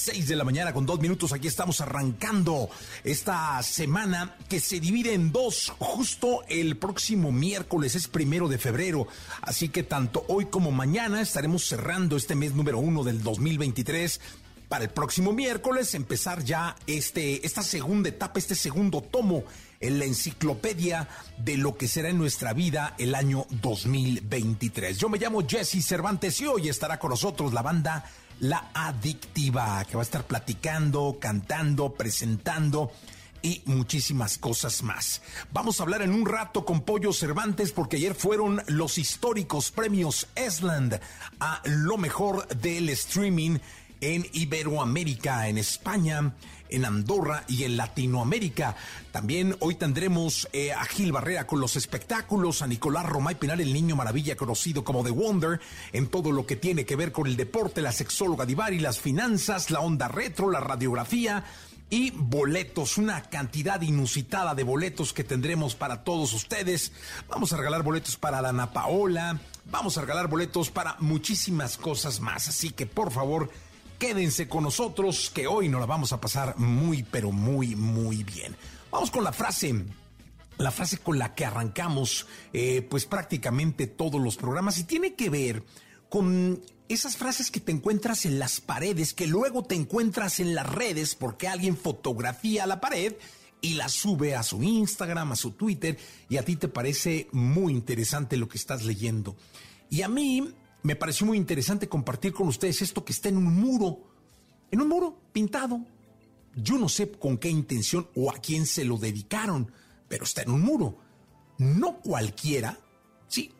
6 0.00 0.28
de 0.28 0.36
la 0.36 0.44
mañana 0.44 0.72
con 0.72 0.86
dos 0.86 0.98
minutos. 0.98 1.32
Aquí 1.32 1.46
estamos 1.46 1.82
arrancando 1.82 2.70
esta 3.04 3.62
semana 3.62 4.34
que 4.48 4.58
se 4.58 4.80
divide 4.80 5.12
en 5.12 5.30
dos. 5.30 5.74
Justo 5.78 6.42
el 6.48 6.78
próximo 6.78 7.30
miércoles 7.32 7.94
es 7.94 8.08
primero 8.08 8.48
de 8.48 8.56
febrero. 8.56 9.06
Así 9.42 9.68
que 9.68 9.82
tanto 9.82 10.24
hoy 10.28 10.46
como 10.46 10.70
mañana 10.70 11.20
estaremos 11.20 11.66
cerrando 11.66 12.16
este 12.16 12.34
mes 12.34 12.54
número 12.54 12.78
uno 12.78 13.04
del 13.04 13.22
2023 13.22 14.20
para 14.70 14.84
el 14.84 14.90
próximo 14.90 15.32
miércoles 15.32 15.94
empezar 15.94 16.44
ya 16.44 16.76
este, 16.86 17.44
esta 17.44 17.62
segunda 17.62 18.08
etapa, 18.08 18.38
este 18.38 18.54
segundo 18.54 19.02
tomo 19.02 19.44
en 19.80 19.98
la 19.98 20.04
enciclopedia 20.04 21.08
de 21.38 21.56
lo 21.56 21.76
que 21.76 21.88
será 21.88 22.08
en 22.08 22.18
nuestra 22.18 22.52
vida 22.52 22.94
el 22.96 23.14
año 23.14 23.46
2023. 23.50 24.96
Yo 24.96 25.08
me 25.08 25.18
llamo 25.18 25.46
Jesse 25.46 25.84
Cervantes 25.84 26.40
y 26.40 26.46
hoy 26.46 26.68
estará 26.68 26.98
con 26.98 27.10
nosotros 27.10 27.52
la 27.52 27.62
banda 27.62 28.04
La 28.40 28.70
Adictiva, 28.74 29.84
que 29.84 29.96
va 29.96 30.02
a 30.02 30.04
estar 30.04 30.24
platicando, 30.24 31.18
cantando, 31.20 31.92
presentando 31.92 32.90
y 33.42 33.62
muchísimas 33.66 34.38
cosas 34.38 34.82
más. 34.82 35.22
Vamos 35.52 35.78
a 35.78 35.82
hablar 35.82 36.02
en 36.02 36.12
un 36.12 36.26
rato 36.26 36.64
con 36.64 36.82
Pollo 36.82 37.12
Cervantes 37.12 37.72
porque 37.72 37.96
ayer 37.96 38.14
fueron 38.14 38.62
los 38.66 38.98
históricos 38.98 39.70
premios 39.70 40.26
Esland 40.34 41.00
a 41.38 41.62
lo 41.64 41.96
mejor 41.96 42.48
del 42.48 42.88
streaming 42.90 43.58
en 44.00 44.26
Iberoamérica, 44.32 45.48
en 45.48 45.58
España, 45.58 46.34
en 46.70 46.84
Andorra 46.84 47.44
y 47.48 47.64
en 47.64 47.76
Latinoamérica. 47.76 48.76
También 49.12 49.56
hoy 49.60 49.74
tendremos 49.74 50.48
eh, 50.52 50.72
a 50.72 50.84
Gil 50.84 51.12
Barrera 51.12 51.46
con 51.46 51.60
los 51.60 51.76
espectáculos, 51.76 52.62
a 52.62 52.66
Nicolás 52.66 53.06
Romay 53.06 53.34
Pinal, 53.34 53.60
el 53.60 53.72
niño 53.72 53.96
maravilla 53.96 54.36
conocido 54.36 54.84
como 54.84 55.04
The 55.04 55.10
Wonder, 55.10 55.60
en 55.92 56.06
todo 56.08 56.32
lo 56.32 56.46
que 56.46 56.56
tiene 56.56 56.84
que 56.84 56.96
ver 56.96 57.12
con 57.12 57.26
el 57.26 57.36
deporte, 57.36 57.82
la 57.82 57.92
sexóloga 57.92 58.46
Divari, 58.46 58.78
las 58.78 59.00
finanzas, 59.00 59.70
la 59.70 59.80
onda 59.80 60.08
retro, 60.08 60.50
la 60.50 60.60
radiografía 60.60 61.44
y 61.90 62.12
boletos, 62.12 62.98
una 62.98 63.22
cantidad 63.22 63.80
inusitada 63.82 64.54
de 64.54 64.62
boletos 64.62 65.12
que 65.12 65.24
tendremos 65.24 65.74
para 65.74 66.04
todos 66.04 66.32
ustedes. 66.32 66.92
Vamos 67.28 67.52
a 67.52 67.56
regalar 67.56 67.82
boletos 67.82 68.16
para 68.16 68.40
la 68.40 68.50
Ana 68.50 68.72
Paola, 68.72 69.40
vamos 69.70 69.98
a 69.98 70.02
regalar 70.02 70.28
boletos 70.28 70.70
para 70.70 70.96
muchísimas 71.00 71.76
cosas 71.76 72.20
más, 72.20 72.48
así 72.48 72.70
que 72.70 72.86
por 72.86 73.10
favor 73.10 73.50
Quédense 74.00 74.48
con 74.48 74.64
nosotros 74.64 75.28
que 75.28 75.46
hoy 75.46 75.68
nos 75.68 75.78
la 75.78 75.86
vamos 75.86 76.14
a 76.14 76.20
pasar 76.22 76.56
muy, 76.56 77.02
pero 77.02 77.32
muy, 77.32 77.76
muy 77.76 78.24
bien. 78.24 78.56
Vamos 78.90 79.10
con 79.10 79.22
la 79.22 79.30
frase 79.30 79.74
la 80.56 80.70
frase 80.70 80.96
con 80.96 81.18
la 81.18 81.34
que 81.34 81.44
arrancamos 81.44 82.26
eh, 82.54 82.80
pues 82.80 83.04
prácticamente 83.04 83.86
todos 83.86 84.18
los 84.18 84.38
programas 84.38 84.78
y 84.78 84.84
tiene 84.84 85.16
que 85.16 85.28
ver 85.28 85.62
con 86.08 86.62
esas 86.88 87.18
frases 87.18 87.50
que 87.50 87.60
te 87.60 87.72
encuentras 87.72 88.24
en 88.24 88.38
las 88.38 88.62
paredes, 88.62 89.12
que 89.12 89.26
luego 89.26 89.64
te 89.64 89.74
encuentras 89.74 90.40
en 90.40 90.54
las 90.54 90.66
redes 90.66 91.14
porque 91.14 91.46
alguien 91.46 91.76
fotografía 91.76 92.66
la 92.66 92.80
pared 92.80 93.16
y 93.60 93.74
la 93.74 93.90
sube 93.90 94.34
a 94.34 94.42
su 94.42 94.62
Instagram, 94.62 95.32
a 95.32 95.36
su 95.36 95.50
Twitter 95.50 95.98
y 96.30 96.38
a 96.38 96.42
ti 96.42 96.56
te 96.56 96.68
parece 96.68 97.28
muy 97.32 97.74
interesante 97.74 98.38
lo 98.38 98.48
que 98.48 98.56
estás 98.56 98.82
leyendo. 98.82 99.36
Y 99.90 100.00
a 100.00 100.08
mí 100.08 100.54
me 100.82 100.96
pareció 100.96 101.26
muy 101.26 101.36
interesante 101.36 101.88
compartir 101.88 102.32
con 102.32 102.48
ustedes 102.48 102.82
esto 102.82 103.04
que 103.04 103.12
está 103.12 103.28
en 103.28 103.36
un 103.36 103.54
muro, 103.54 104.00
en 104.70 104.80
un 104.80 104.88
muro 104.88 105.20
pintado. 105.32 105.84
Yo 106.56 106.78
no 106.78 106.88
sé 106.88 107.10
con 107.10 107.38
qué 107.38 107.48
intención 107.48 108.08
o 108.14 108.30
a 108.30 108.34
quién 108.38 108.66
se 108.66 108.84
lo 108.84 108.96
dedicaron, 108.96 109.70
pero 110.08 110.24
está 110.24 110.42
en 110.42 110.50
un 110.50 110.62
muro. 110.62 110.98
No 111.58 112.00
cualquiera, 112.00 112.78
sí, 113.28 113.52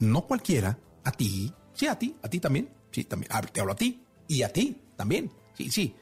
no 0.00 0.26
cualquiera, 0.26 0.78
a 1.04 1.12
ti, 1.12 1.52
sí, 1.72 1.86
a 1.86 1.98
ti, 1.98 2.16
a 2.22 2.28
ti 2.28 2.40
también, 2.40 2.68
sí, 2.90 3.04
también, 3.04 3.30
te 3.52 3.60
hablo 3.60 3.72
a 3.72 3.76
ti 3.76 4.02
y 4.26 4.42
a 4.42 4.52
ti 4.52 4.80
también, 4.96 5.30
sí, 5.54 5.70
sí. 5.70 5.94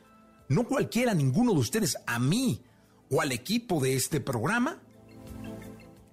No 0.49 0.65
cualquiera, 0.65 1.13
ninguno 1.13 1.53
de 1.53 1.61
ustedes, 1.61 1.97
a 2.07 2.19
mí 2.19 2.63
o 3.11 3.21
al 3.21 3.33
equipo 3.33 3.81
de 3.81 3.95
este 3.95 4.21
programa, 4.21 4.81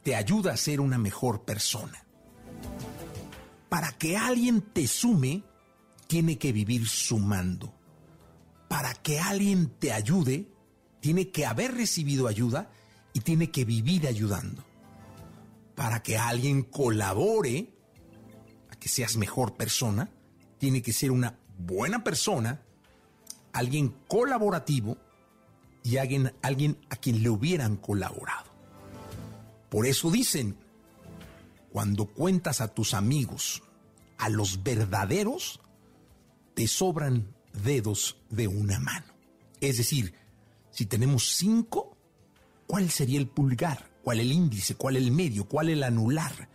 te 0.03 0.15
ayuda 0.15 0.51
a 0.51 0.57
ser 0.57 0.81
una 0.81 0.97
mejor 0.97 1.43
persona 1.43 2.03
para 3.73 3.91
que 3.91 4.15
alguien 4.15 4.61
te 4.61 4.85
sume, 4.85 5.43
tiene 6.05 6.37
que 6.37 6.51
vivir 6.51 6.87
sumando. 6.87 7.73
Para 8.67 8.93
que 8.93 9.19
alguien 9.19 9.67
te 9.79 9.91
ayude, 9.91 10.47
tiene 10.99 11.31
que 11.31 11.47
haber 11.47 11.73
recibido 11.73 12.27
ayuda 12.27 12.69
y 13.13 13.21
tiene 13.21 13.49
que 13.49 13.65
vivir 13.65 14.05
ayudando. 14.05 14.63
Para 15.73 16.03
que 16.03 16.19
alguien 16.19 16.61
colabore, 16.61 17.73
a 18.69 18.75
que 18.75 18.89
seas 18.89 19.17
mejor 19.17 19.55
persona, 19.55 20.11
tiene 20.59 20.83
que 20.83 20.93
ser 20.93 21.09
una 21.09 21.39
buena 21.57 22.03
persona, 22.03 22.61
alguien 23.53 23.95
colaborativo 24.07 24.99
y 25.81 25.97
alguien, 25.97 26.31
alguien 26.43 26.77
a 26.91 26.95
quien 26.95 27.23
le 27.23 27.29
hubieran 27.31 27.77
colaborado. 27.77 28.51
Por 29.71 29.87
eso 29.87 30.11
dicen, 30.11 30.62
cuando 31.73 32.05
cuentas 32.05 32.61
a 32.61 32.67
tus 32.67 32.93
amigos, 32.93 33.63
a 34.19 34.29
los 34.29 34.61
verdaderos, 34.61 35.59
te 36.53 36.67
sobran 36.67 37.35
dedos 37.65 38.17
de 38.29 38.47
una 38.47 38.79
mano. 38.79 39.07
Es 39.59 39.77
decir, 39.77 40.13
si 40.69 40.85
tenemos 40.85 41.35
cinco, 41.35 41.97
¿cuál 42.67 42.91
sería 42.91 43.17
el 43.17 43.27
pulgar? 43.27 43.89
¿Cuál 44.03 44.19
el 44.19 44.31
índice? 44.31 44.75
¿Cuál 44.75 44.97
el 44.97 45.09
medio? 45.09 45.47
¿Cuál 45.47 45.69
el 45.69 45.81
anular? 45.81 46.47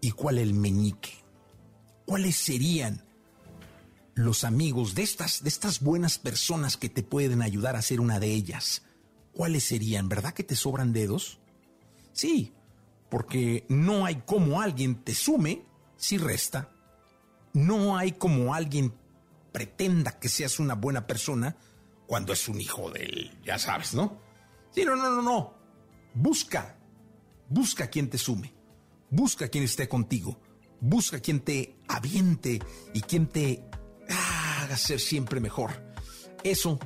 ¿Y 0.00 0.12
cuál 0.12 0.38
el 0.38 0.54
meñique? 0.54 1.24
¿Cuáles 2.06 2.36
serían 2.36 3.04
los 4.14 4.44
amigos 4.44 4.94
de 4.94 5.02
estas, 5.02 5.42
de 5.42 5.48
estas 5.48 5.80
buenas 5.80 6.20
personas 6.20 6.76
que 6.76 6.88
te 6.88 7.02
pueden 7.02 7.42
ayudar 7.42 7.74
a 7.74 7.82
ser 7.82 8.00
una 8.00 8.20
de 8.20 8.32
ellas? 8.32 8.82
¿Cuáles 9.32 9.64
serían? 9.64 10.08
¿Verdad 10.08 10.34
que 10.34 10.44
te 10.44 10.54
sobran 10.54 10.92
dedos? 10.92 11.40
Sí, 12.12 12.52
porque 13.12 13.66
no 13.68 14.06
hay 14.06 14.22
como 14.24 14.62
alguien 14.62 15.04
te 15.04 15.14
sume 15.14 15.66
si 15.98 16.16
resta. 16.16 16.70
No 17.52 17.98
hay 17.98 18.12
como 18.12 18.54
alguien 18.54 18.94
pretenda 19.52 20.18
que 20.18 20.30
seas 20.30 20.58
una 20.58 20.74
buena 20.76 21.06
persona 21.06 21.54
cuando 22.06 22.32
es 22.32 22.48
un 22.48 22.58
hijo 22.58 22.90
de 22.90 23.04
él, 23.04 23.38
ya 23.44 23.58
sabes, 23.58 23.92
¿no? 23.92 24.18
Sí, 24.70 24.86
no, 24.86 24.96
no, 24.96 25.10
no, 25.10 25.20
no. 25.20 25.54
Busca, 26.14 26.78
busca 27.50 27.88
quien 27.88 28.08
te 28.08 28.16
sume, 28.16 28.54
busca 29.10 29.48
quien 29.48 29.64
esté 29.64 29.90
contigo, 29.90 30.40
busca 30.80 31.20
quien 31.20 31.40
te 31.40 31.76
aviente 31.88 32.62
y 32.94 33.02
quien 33.02 33.26
te 33.26 33.62
haga 34.08 34.78
ser 34.78 35.00
siempre 35.00 35.38
mejor. 35.38 35.70
Eso 36.42 36.78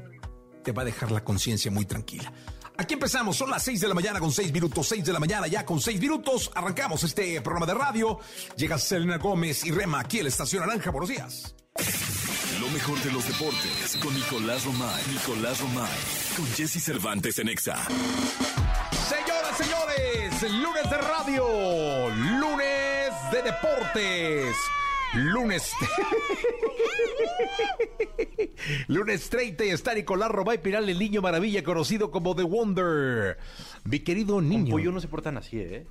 te 0.64 0.72
va 0.72 0.82
a 0.82 0.87
dejar 0.87 1.12
la 1.12 1.22
conciencia 1.22 1.70
muy 1.70 1.84
tranquila. 1.84 2.32
Aquí 2.78 2.94
empezamos, 2.94 3.37
son 3.37 3.50
las 3.50 3.62
6 3.62 3.81
de 3.81 3.88
la 3.88 3.94
mañana 3.94 4.20
con 4.20 4.31
6 4.31 4.52
minutos, 4.52 4.87
6 4.88 5.05
de 5.05 5.12
la 5.12 5.19
mañana 5.19 5.46
ya 5.46 5.64
con 5.64 5.81
6 5.81 5.99
minutos. 6.00 6.50
Arrancamos 6.55 7.02
este 7.05 7.40
programa 7.40 7.67
de 7.67 7.75
radio. 7.75 8.19
Llega 8.56 8.78
Selena 8.78 9.17
Gómez 9.17 9.64
y 9.64 9.70
Rema 9.70 10.00
aquí 10.00 10.19
en 10.19 10.25
la 10.25 10.28
Estación 10.28 10.67
Naranja. 10.67 10.90
Buenos 10.90 11.08
días. 11.08 11.55
Lo 12.61 12.69
mejor 12.70 12.99
de 13.02 13.12
los 13.12 13.26
deportes 13.26 13.99
con 14.02 14.14
Nicolás 14.14 14.64
Romay. 14.64 15.02
Nicolás 15.12 15.61
Romay. 15.61 15.99
Con 16.37 16.46
Jesse 16.55 16.82
Cervantes 16.82 17.38
en 17.38 17.49
Exa. 17.49 17.76
Señoras, 19.08 19.56
señores, 19.56 20.43
lunes 20.52 20.90
de 20.90 20.99
radio. 20.99 22.11
Lunes 22.11 23.12
de 23.32 23.43
deportes. 23.43 24.56
Lunes. 25.16 25.72
Lunes 28.88 29.30
30 29.30 29.64
y 29.64 29.68
está 29.70 29.94
Nicolás 29.94 30.30
Robay 30.30 30.58
Piral, 30.58 30.88
el 30.88 30.98
niño 30.98 31.22
maravilla, 31.22 31.62
conocido 31.62 32.10
como 32.10 32.34
The 32.34 32.42
Wonder. 32.42 33.38
Mi 33.84 34.00
querido 34.00 34.40
niño. 34.40 34.72
Pollo 34.72 34.92
no 34.92 35.00
se 35.00 35.08
portan 35.08 35.36
así, 35.38 35.58
¿eh? 35.60 35.86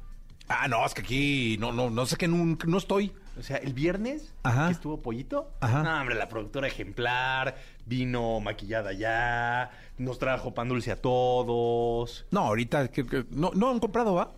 Ah, 0.48 0.68
no, 0.68 0.86
es 0.86 0.94
que 0.94 1.02
aquí 1.02 1.58
no, 1.60 1.72
no, 1.72 1.90
no 1.90 2.06
sé 2.06 2.18
que 2.18 2.28
no, 2.28 2.58
no 2.68 2.78
estoy. 2.78 3.12
O 3.40 3.42
sea, 3.42 3.58
el 3.58 3.74
viernes 3.74 4.34
Ajá. 4.44 4.68
que 4.68 4.74
estuvo 4.74 5.02
Pollito, 5.02 5.50
Ajá. 5.60 5.82
no, 5.84 6.00
hombre, 6.02 6.16
la 6.16 6.30
productora 6.30 6.68
ejemplar, 6.68 7.58
vino 7.86 8.40
maquillada 8.40 8.94
ya, 8.94 9.72
nos 9.98 10.20
trajo 10.20 10.54
pan 10.54 10.70
dulce 10.70 10.92
a 10.92 11.02
todos. 11.02 12.26
No, 12.32 12.42
ahorita 12.42 12.90
que- 12.90 13.06
que- 13.08 13.26
no, 13.32 13.52
no 13.56 13.72
han 13.72 13.80
comprado, 13.80 14.14
¿va? 14.14 14.34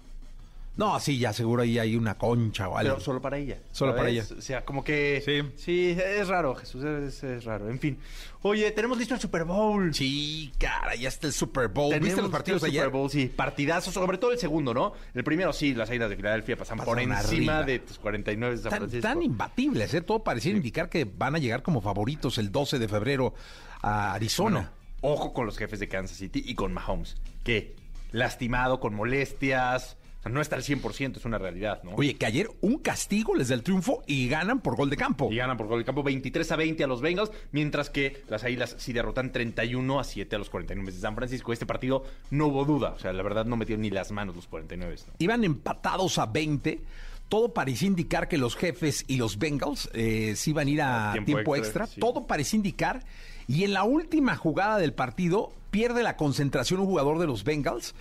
No, 0.77 0.99
sí, 0.99 1.17
ya 1.17 1.33
seguro 1.33 1.63
ahí 1.63 1.79
hay 1.79 1.95
una 1.95 2.17
concha 2.19 2.69
o 2.69 2.77
algo. 2.77 2.93
Pero 2.93 3.03
solo 3.03 3.19
para 3.19 3.37
ella. 3.37 3.57
Solo 3.71 3.95
para 3.95 4.09
ella. 4.09 4.23
O 4.37 4.41
sea, 4.41 4.63
como 4.63 4.83
que... 4.83 5.21
Sí. 5.25 5.51
Sí, 5.57 5.97
es 5.99 6.27
raro, 6.27 6.53
Jesús, 6.53 6.83
es, 6.83 7.23
es 7.23 7.43
raro. 7.45 7.67
En 7.69 7.79
fin. 7.79 7.97
Oye, 8.43 8.69
tenemos 8.71 8.97
listo 8.99 9.15
el 9.15 9.19
Super 9.19 9.43
Bowl. 9.43 9.91
Sí, 9.93 10.51
cara, 10.59 10.93
ya 10.95 11.09
está 11.09 11.25
el 11.25 11.33
Super 11.33 11.67
Bowl. 11.69 11.89
Tenemos 11.89 12.05
¿Viste 12.05 12.21
los 12.21 12.31
partidos 12.31 12.61
el 12.63 12.67
de 12.71 12.71
ayer? 12.73 12.83
Super 12.85 12.99
Bowl, 12.99 13.09
sí. 13.09 13.25
Partidazos, 13.35 13.91
sobre 13.93 14.19
todo 14.19 14.31
el 14.31 14.37
segundo, 14.37 14.73
¿no? 14.73 14.93
El 15.15 15.23
primero, 15.23 15.51
sí, 15.51 15.73
las 15.73 15.89
Águilas 15.89 16.11
de 16.11 16.15
Filadelfia 16.15 16.55
pasan 16.55 16.77
por 16.77 16.99
encima 16.99 17.17
arriba. 17.17 17.63
de 17.63 17.79
tus 17.79 17.97
49 17.97 18.55
de 18.55 18.61
San 18.61 18.69
Tan, 18.69 18.79
Francisco. 18.79 19.07
tan 19.07 19.21
imbatibles, 19.23 19.93
¿eh? 19.95 20.01
Todo 20.01 20.23
parecía 20.23 20.51
indicar 20.51 20.89
que 20.89 21.05
van 21.05 21.33
a 21.35 21.39
llegar 21.39 21.63
como 21.63 21.81
favoritos 21.81 22.37
el 22.37 22.51
12 22.51 22.77
de 22.77 22.87
febrero 22.87 23.33
a 23.81 24.13
Arizona. 24.13 24.71
Bueno, 25.01 25.15
ojo 25.15 25.33
con 25.33 25.47
los 25.47 25.57
jefes 25.57 25.79
de 25.79 25.87
Kansas 25.87 26.17
City 26.17 26.43
y 26.45 26.53
con 26.53 26.71
Mahomes, 26.71 27.17
que 27.43 27.75
lastimado, 28.11 28.79
con 28.79 28.93
molestias, 28.93 29.97
sea, 30.27 30.33
no 30.33 30.41
está 30.41 30.55
al 30.55 30.63
100%, 30.63 31.17
es 31.17 31.25
una 31.25 31.37
realidad, 31.37 31.81
¿no? 31.83 31.91
Oye, 31.95 32.15
que 32.15 32.25
ayer 32.25 32.49
un 32.61 32.77
castigo 32.79 33.35
les 33.35 33.49
da 33.49 33.55
el 33.55 33.63
triunfo 33.63 34.03
y 34.07 34.27
ganan 34.27 34.59
por 34.61 34.75
gol 34.75 34.89
de 34.89 34.97
campo. 34.97 35.29
Y 35.31 35.37
ganan 35.37 35.57
por 35.57 35.67
gol 35.67 35.79
de 35.79 35.85
campo 35.85 36.03
23 36.03 36.51
a 36.51 36.55
20 36.55 36.83
a 36.83 36.87
los 36.87 37.01
Bengals, 37.01 37.31
mientras 37.51 37.89
que 37.89 38.23
las 38.29 38.43
Águilas 38.43 38.75
sí 38.77 38.93
derrotan 38.93 39.31
31 39.31 39.99
a 39.99 40.03
7 40.03 40.35
a 40.35 40.39
los 40.39 40.49
49 40.49 40.91
de 40.91 40.99
San 40.99 41.15
Francisco. 41.15 41.53
Este 41.53 41.65
partido 41.65 42.03
no 42.31 42.47
hubo 42.47 42.65
duda, 42.65 42.91
o 42.91 42.99
sea, 42.99 43.13
la 43.13 43.23
verdad 43.23 43.45
no 43.45 43.57
metieron 43.57 43.81
ni 43.81 43.89
las 43.89 44.11
manos 44.11 44.35
los 44.35 44.47
49. 44.47 44.95
¿no? 45.07 45.13
Iban 45.19 45.43
empatados 45.43 46.17
a 46.17 46.25
20. 46.25 46.81
Todo 47.29 47.53
parecía 47.53 47.87
indicar 47.87 48.29
que 48.29 48.37
los 48.37 48.55
jefes 48.55 49.03
y 49.07 49.17
los 49.17 49.37
Bengals 49.37 49.89
eh, 49.93 50.33
se 50.37 50.51
iban 50.51 50.67
a 50.67 50.71
ir 50.71 50.81
a 50.81 51.11
tiempo 51.11 51.25
tiempo, 51.33 51.55
extra, 51.57 51.83
extra. 51.83 51.95
sí. 51.95 51.99
Todo 51.99 52.25
parecía 52.25 52.57
indicar. 52.57 53.03
Y 53.49 53.63
en 53.63 53.73
la 53.73 53.83
última 53.83 54.35
jugada 54.35 54.77
del 54.77 54.93
partido 54.93 55.51
pierde 55.71 56.03
la 56.03 56.15
concentración 56.15 56.79
un 56.79 56.85
jugador 56.85 57.19
de 57.19 57.27
los 57.27 57.43
Bengals 57.43 57.95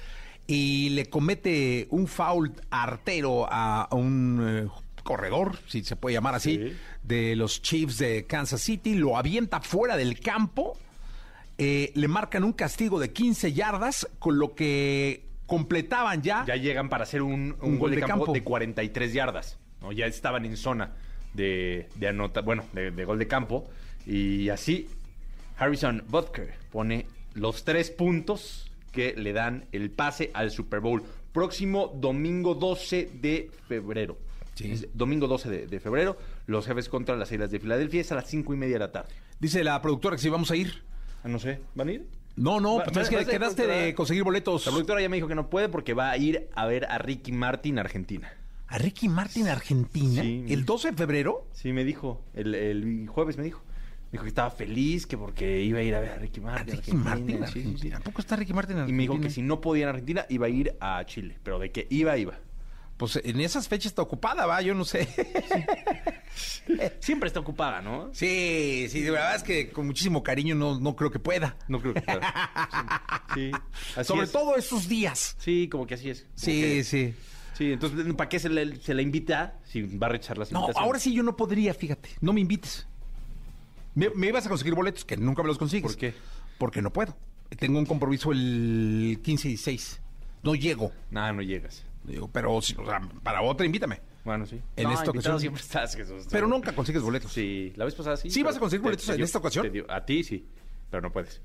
y 0.47 0.91
le 0.91 1.07
comete 1.07 1.87
un 1.91 2.07
foul 2.07 2.53
artero 2.71 3.47
a 3.51 3.89
un 3.93 4.67
eh, 4.67 4.81
corredor, 5.03 5.59
si 5.69 5.83
se 5.85 5.97
puede 5.97 6.15
llamar 6.15 6.35
así, 6.35 6.57
Sí. 6.57 6.77
de 7.03 7.37
los 7.37 7.63
Chiefs 7.63 7.99
de 7.99 8.27
Kansas 8.27 8.61
City. 8.61 8.95
Lo 8.95 9.17
avienta 9.17 9.61
fuera 9.61 9.97
del 9.97 10.21
campo. 10.21 10.79
eh, 11.59 11.91
le 11.95 12.07
marcan 12.07 12.45
un 12.45 12.53
castigo 12.53 13.01
de 13.01 13.13
15 13.15 13.53
yardas, 13.55 14.07
con 14.19 14.39
lo 14.39 14.55
que 14.55 15.23
completaban 15.47 16.21
ya 16.23 16.45
Ya 16.47 16.57
llegan 16.57 16.89
para 16.91 17.05
hacer 17.05 17.23
un, 17.23 17.57
un 17.63 17.79
gol 17.79 17.93
de 17.93 18.01
campo, 18.03 18.31
de 18.33 18.43
43 18.45 19.13
yardas, 19.15 19.59
¿no? 19.81 19.91
Ya 19.93 20.05
estaban 20.07 20.45
en 20.45 20.57
zona 20.59 20.93
de, 21.33 21.89
de 21.95 22.09
anota, 22.09 22.43
bueno, 22.43 22.65
de, 22.75 22.91
de 22.91 23.05
gol 23.07 23.19
de 23.19 23.27
campo. 23.27 23.71
Y 24.07 24.51
así, 24.51 24.89
Harrison 25.57 26.05
Butker 26.09 26.53
pone 26.71 27.07
los 27.33 27.65
tres 27.65 27.91
puntos 27.91 28.66
que 28.97 29.15
le 29.17 29.33
dan 29.33 29.67
el 29.73 29.91
pase 29.93 30.31
al 30.35 30.51
Super 30.51 30.81
Bowl. 30.81 31.05
Próximo 31.33 31.93
domingo 31.95 32.55
12 32.55 33.11
de 33.21 33.51
febrero. 33.69 34.19
Sí. 34.55 34.73
Es 34.73 34.89
domingo 34.95 35.29
12 35.29 35.51
de, 35.51 35.67
de 35.67 35.81
febrero, 35.81 36.17
los 36.47 36.67
jefes 36.67 36.89
contra 36.89 37.15
las 37.15 37.31
Islas 37.31 37.51
de 37.51 37.61
Filadelfia 37.61 38.01
es 38.01 38.11
a 38.11 38.15
las 38.15 38.27
5 38.27 38.55
y 38.55 38.57
media 38.57 38.75
de 38.77 38.79
la 38.81 38.91
tarde. 38.93 39.11
Dice 39.39 39.63
la 39.63 39.81
productora 39.83 40.17
que 40.17 40.23
si 40.23 40.31
vamos 40.31 40.51
a 40.51 40.57
ir. 40.57 40.83
Ah, 41.23 41.29
no 41.29 41.39
sé, 41.39 41.61
¿van 41.75 41.89
a 41.89 41.93
ir? 41.93 42.07
No, 42.37 42.59
no, 42.61 42.79
Va- 42.79 42.85
pues 42.85 42.97
va- 42.97 43.03
es 43.03 43.09
que 43.11 43.25
quedaste 43.27 43.67
de 43.67 43.95
conseguir 43.95 44.23
boletos. 44.25 44.65
La 44.65 44.73
productora 44.73 45.03
ya 45.03 45.09
me 45.11 45.17
dijo 45.17 45.29
que 45.29 45.35
no 45.35 45.51
puede 45.51 45.69
porque 45.69 45.93
va 45.93 46.11
a 46.11 46.17
ir 46.17 46.49
a 46.55 46.65
ver 46.67 46.87
a 46.87 46.97
Ricky 46.99 47.33
Martin, 47.33 47.79
Argentina. 47.79 48.33
A 48.69 48.79
Ricky 48.79 49.09
Martin, 49.09 49.47
Argentina, 49.49 50.23
Sí, 50.23 50.45
el 50.49 50.65
12 50.65 50.91
de 50.93 50.97
febrero. 50.97 51.47
Sí, 51.53 51.73
me 51.73 51.85
dijo, 51.85 52.25
el, 52.35 52.55
el 52.55 53.07
jueves 53.09 53.37
me 53.37 53.45
dijo. 53.45 53.63
Me 54.07 54.13
dijo 54.13 54.23
que 54.25 54.29
estaba 54.29 54.51
feliz, 54.51 55.07
que 55.07 55.19
porque 55.19 55.63
iba 55.63 55.81
a 55.81 55.83
ir 55.83 55.95
a 55.95 56.01
ver 56.01 56.11
a 56.11 56.17
Ricky 56.17 56.41
A 56.41 56.45
Martin. 56.45 56.77
Ricky 56.77 56.91
Argentina, 56.93 57.11
Martin, 57.11 57.27
sí, 57.27 57.35
sí, 57.35 57.43
sí. 57.53 57.59
Argentina. 57.59 57.97
¿A 57.97 58.01
poco 58.01 58.21
está 58.21 58.37
Ricky 58.37 58.53
Martin, 58.53 58.77
Y 58.77 58.81
Argentina? 58.81 58.97
me 58.97 59.03
dijo 59.03 59.21
que 59.21 59.31
si 59.31 59.43
no 59.43 59.61
podía 59.61 59.87
a 59.87 59.91
Argentina, 59.91 60.27
iba 60.29 60.47
a 60.47 60.49
ir 60.49 60.77
a 60.81 61.05
Chile. 61.07 61.39
Pero 61.43 61.59
de 61.59 61.73
que 61.73 61.87
iba, 61.91 62.17
iba. 62.17 62.39
Pues 62.97 63.21
en 63.23 63.41
esas 63.41 63.69
fechas 63.69 63.87
está 63.93 64.01
ocupada, 64.03 64.47
va, 64.47 64.63
yo 64.63 64.75
no 64.75 64.85
sé. 64.87 65.07
Siempre 67.01 67.27
está 67.29 67.41
ocupada, 67.41 67.81
¿no? 67.83 68.11
sí, 68.13 68.87
sí, 68.91 69.01
de 69.03 69.11
verdad 69.11 69.37
es 69.37 69.43
que 69.43 69.71
con 69.71 69.87
muchísimo 69.87 70.23
cariño 70.23 70.55
no, 70.55 70.79
no 70.81 70.97
creo 70.97 71.11
que 71.11 71.19
pueda. 71.19 71.57
No 71.69 71.81
creo 71.81 71.95
que 71.95 72.01
pueda. 72.03 73.25
Sí, 73.35 73.51
así 73.97 74.05
Sobre 74.09 74.25
es. 74.25 74.33
todo 74.33 74.57
esos 74.57 74.89
días. 74.89 75.37
Sí, 75.39 75.69
como 75.69 75.87
que 75.87 75.95
así 75.95 76.11
es. 76.11 76.23
Como 76.23 76.33
Sí, 76.37 76.61
que- 76.63 76.85
sí. 76.85 77.15
Sí, 77.55 77.73
entonces, 77.73 78.15
¿para 78.15 78.29
qué 78.29 78.39
se 78.39 78.51
le, 78.51 78.77
se 78.77 78.93
la 78.93 79.01
invita 79.01 79.59
si 79.65 79.81
va 79.83 80.09
a 80.09 80.11
rechazar 80.11 80.37
las 80.39 80.53
No, 80.53 80.61
invitaciones? 80.61 80.87
ahora 80.87 80.99
sí 80.99 81.15
yo 81.15 81.23
no 81.23 81.37
podría, 81.37 81.73
fíjate. 81.73 82.11
No 82.21 82.33
me 82.35 82.41
invites. 82.43 82.87
Me, 83.97 84.11
me 84.11 84.29
ibas 84.29 84.47
a 84.47 84.49
conseguir 84.49 84.75
boletos 84.75 85.05
que 85.05 85.17
nunca 85.17 85.43
me 85.43 85.49
los 85.49 85.59
consigues. 85.59 85.91
¿Por 85.91 85.97
qué? 85.99 86.15
Porque 86.59 86.81
no 86.83 86.93
puedo. 86.93 87.17
Tengo 87.59 87.79
un 87.81 87.87
compromiso 87.87 88.31
el 88.31 89.19
15 89.25 89.49
y 89.49 89.51
16. 89.53 90.01
No 90.45 90.55
llego. 90.55 90.93
Nada, 91.11 91.33
no 91.33 91.43
llegas. 91.43 91.85
Digo, 92.05 92.29
pero 92.33 92.63
si- 92.63 92.77
o 92.79 92.85
sea, 92.87 93.01
para 93.25 93.43
otra 93.43 93.67
invítame. 93.67 94.01
Bueno, 94.25 94.47
sí. 94.47 94.61
En 94.77 94.85
no, 94.85 94.93
esta 94.93 95.11
ocasión- 95.11 95.41
siempre 95.41 95.63
estás, 95.63 95.95
Jesús. 95.97 96.27
Pero 96.31 96.47
nunca 96.47 96.73
consigues 96.73 97.03
boletos. 97.03 97.33
Sí, 97.33 97.73
la 97.77 97.85
vez 97.85 97.95
pasada 97.95 98.17
sí. 98.17 98.31
¿Sí 98.31 98.43
vas 98.43 98.57
a 98.57 98.61
conseguir 98.61 98.83
te- 98.83 98.87
boletos 98.87 99.07
te 99.07 99.15
en 99.15 99.23
esta 99.23 99.39
ocasión? 99.39 99.73
dio- 99.73 99.91
a 99.91 100.05
ti 100.05 100.23
sí, 100.25 100.47
pero 100.91 101.01
no 101.01 101.13
puedes. 101.13 101.41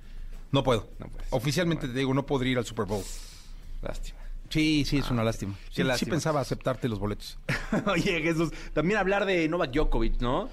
No 0.52 0.64
puedo. 0.64 0.90
No 1.00 1.08
puedes. 1.08 1.28
Oficialmente 1.32 1.88
te 1.88 1.94
digo, 1.98 2.14
no 2.14 2.26
podría 2.26 2.52
ir 2.54 2.58
al 2.58 2.66
Super 2.66 2.86
Bowl. 2.86 3.04
Lástima. 3.82 4.20
Sí, 4.50 4.84
sí, 4.86 4.98
es 4.98 5.10
una 5.10 5.24
lástima. 5.24 5.56
Sí, 5.70 5.82
sí 5.98 6.06
pensaba 6.06 6.42
aceptarte 6.42 6.90
los 6.90 7.00
boletos. 7.00 7.40
Oye, 7.88 8.22
Jesús, 8.22 8.52
también 8.74 9.00
hablar 9.00 9.26
de 9.26 9.48
Novak 9.48 9.72
Djokovic, 9.72 10.20
¿no? 10.20 10.50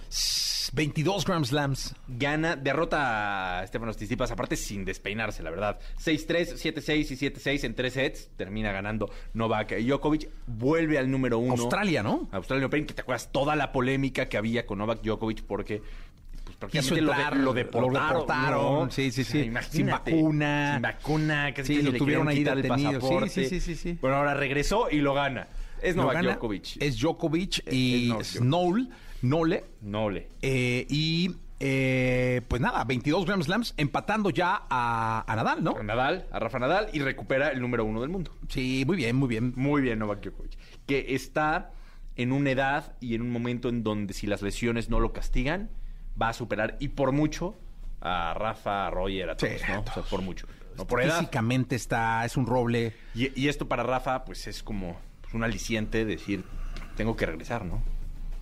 22 0.73 1.25
Grand 1.25 1.45
Slams. 1.45 1.95
Gana, 2.09 2.57
derrota 2.57 3.61
a 3.61 3.67
Stefanos 3.67 3.97
Tsitsipas, 3.97 4.31
aparte 4.31 4.57
sin 4.57 4.85
despeinarse, 4.85 5.43
la 5.43 5.51
verdad. 5.51 5.79
6-3, 6.05 6.55
7-6 6.57 7.11
y 7.11 7.17
7-6 7.31 7.65
en 7.65 7.75
tres 7.75 7.93
sets. 7.95 8.31
Termina 8.37 8.73
ganando 8.73 9.11
Novak 9.35 9.77
Djokovic. 9.79 10.29
Vuelve 10.47 10.99
al 10.99 11.11
número 11.11 11.39
uno. 11.39 11.53
Australia, 11.55 12.03
¿no? 12.03 12.29
Australia 12.33 12.67
Open, 12.67 12.87
que 12.87 12.95
te 12.95 13.03
acuerdas 13.03 13.31
toda 13.33 13.57
la 13.57 13.73
polémica 13.73 14.29
que 14.29 14.37
había 14.37 14.67
con 14.67 14.79
Novak 14.79 15.03
Djokovic 15.03 15.43
porque 15.45 15.79
pues, 15.79 16.57
Quiso 16.73 16.95
prácticamente 16.95 17.01
lo, 17.03 17.13
de- 17.13 17.19
entrar, 17.19 17.37
lo 17.37 17.43
lo 17.45 17.53
deportaron. 17.55 18.85
¿no? 18.87 18.91
sí, 18.91 19.11
sí, 19.11 19.21
O 19.23 19.25
sea, 19.25 19.33
sí. 19.33 19.47
imagínate, 19.47 20.11
Sin 20.11 20.17
vacuna. 20.21 20.73
Sin 20.75 20.83
vacuna. 20.83 21.55
Casi 21.55 21.67
Sí, 21.75 21.77
que 21.79 21.83
lo 21.85 21.93
le 21.93 21.99
tuvieron 21.99 22.29
ahí 22.29 22.39
quitar 22.39 22.57
el 22.57 22.63
detenido. 22.63 22.91
Sí, 22.93 22.97
pasaporte. 23.01 23.31
sí, 23.31 23.45
sí, 23.49 23.61
sí, 23.61 23.75
sí. 23.77 23.99
Bueno, 24.01 24.17
ahora 24.17 24.35
regresó 24.35 24.89
y 24.91 24.97
lo 24.99 25.15
gana. 25.15 25.49
Es 25.81 25.95
Novak 25.95 26.23
Djokovic. 26.23 26.77
Es 26.83 26.99
Djokovic 27.01 27.73
y 27.73 28.05
es 28.05 28.09
Novak 28.09 28.25
Djokovic. 28.25 28.43
Snowl, 28.43 28.89
Nole. 29.23 29.65
No 29.83 30.11
le. 30.11 30.29
eh, 30.43 30.87
y 30.89 31.35
eh, 31.61 32.41
pues 32.47 32.63
nada, 32.63 32.85
22 32.85 33.25
Grand 33.27 33.43
Slams 33.43 33.75
empatando 33.77 34.31
ya 34.31 34.63
a, 34.71 35.25
a 35.27 35.37
Nadal, 35.37 35.65
¿no? 35.65 35.77
A 35.77 35.83
Nadal, 35.83 36.27
a 36.31 36.39
Rafa 36.39 36.59
Nadal 36.61 36.89
y 36.93 37.01
recupera 37.01 37.49
el 37.49 37.61
número 37.61 37.85
uno 37.85 38.01
del 38.01 38.11
mundo. 38.11 38.33
Sí, 38.49 38.85
muy 38.87 38.97
bien, 38.97 39.17
muy 39.17 39.29
bien. 39.29 39.53
Muy 39.57 39.83
bien, 39.83 39.99
Novak 39.99 40.23
Djokovic. 40.23 40.53
Que 40.87 41.15
está 41.17 41.73
en 42.15 42.31
una 42.33 42.51
edad 42.53 42.97
y 43.01 43.15
en 43.17 43.23
un 43.23 43.31
momento 43.31 43.69
en 43.69 43.83
donde 43.83 44.15
si 44.15 44.27
las 44.29 44.41
lesiones 44.43 44.89
no 44.89 45.01
lo 45.01 45.13
castigan, 45.13 45.71
va 46.21 46.29
a 46.29 46.33
superar 46.33 46.77
y 46.79 46.89
por 46.89 47.11
mucho 47.13 47.59
a 48.01 48.35
Rafa, 48.35 48.87
a 48.87 48.91
Roger, 48.91 49.31
a 49.31 49.37
todos, 49.37 49.53
Sí, 49.53 49.59
¿no? 49.69 49.75
a 49.75 49.81
O 49.81 49.85
sea, 49.85 49.95
todos. 49.95 50.09
por 50.09 50.23
mucho. 50.23 50.47
No 50.77 50.87
por 50.87 51.03
edad. 51.03 51.19
Físicamente 51.19 51.75
está, 51.75 52.25
es 52.25 52.37
un 52.37 52.47
roble. 52.47 52.93
Y, 53.17 53.33
y 53.41 53.49
esto 53.49 53.67
para 53.67 53.83
Rafa, 53.83 54.25
pues 54.25 54.47
es 54.47 54.63
como 54.63 54.97
pues, 55.23 55.35
un 55.35 55.43
aliciente 55.43 56.05
decir, 56.05 56.45
tengo 56.97 57.17
que 57.17 57.27
regresar, 57.27 57.65
¿no? 57.65 57.83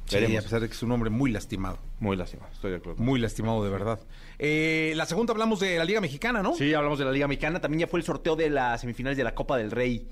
Sí, 0.07 0.15
Veremos. 0.17 0.39
a 0.39 0.43
pesar 0.43 0.61
de 0.61 0.69
que 0.69 0.75
es 0.75 0.83
un 0.83 0.93
hombre 0.93 1.11
muy 1.11 1.31
lastimado. 1.33 1.79
Muy 1.99 2.17
lástima, 2.17 2.47
estoy 2.53 2.71
de 2.71 2.77
acuerdo. 2.77 3.03
Muy 3.03 3.19
lastimado, 3.19 3.65
de 3.65 3.71
verdad. 3.71 3.99
Eh, 4.39 4.93
la 4.97 5.05
segunda 5.07 5.33
hablamos 5.33 5.59
de 5.61 5.77
la 5.79 5.85
Liga 5.85 6.01
Mexicana, 6.01 6.43
¿no? 6.43 6.55
Sí, 6.55 6.73
hablamos 6.75 6.99
de 6.99 7.05
la 7.07 7.11
Liga 7.13 7.27
Mexicana. 7.27 7.61
También 7.61 7.81
ya 7.81 7.87
fue 7.89 7.99
el 8.01 8.07
sorteo 8.07 8.37
de 8.37 8.49
las 8.51 8.81
semifinales 8.83 9.17
de 9.17 9.25
la 9.25 9.35
Copa 9.35 9.57
del 9.59 9.71
Rey. 9.73 10.07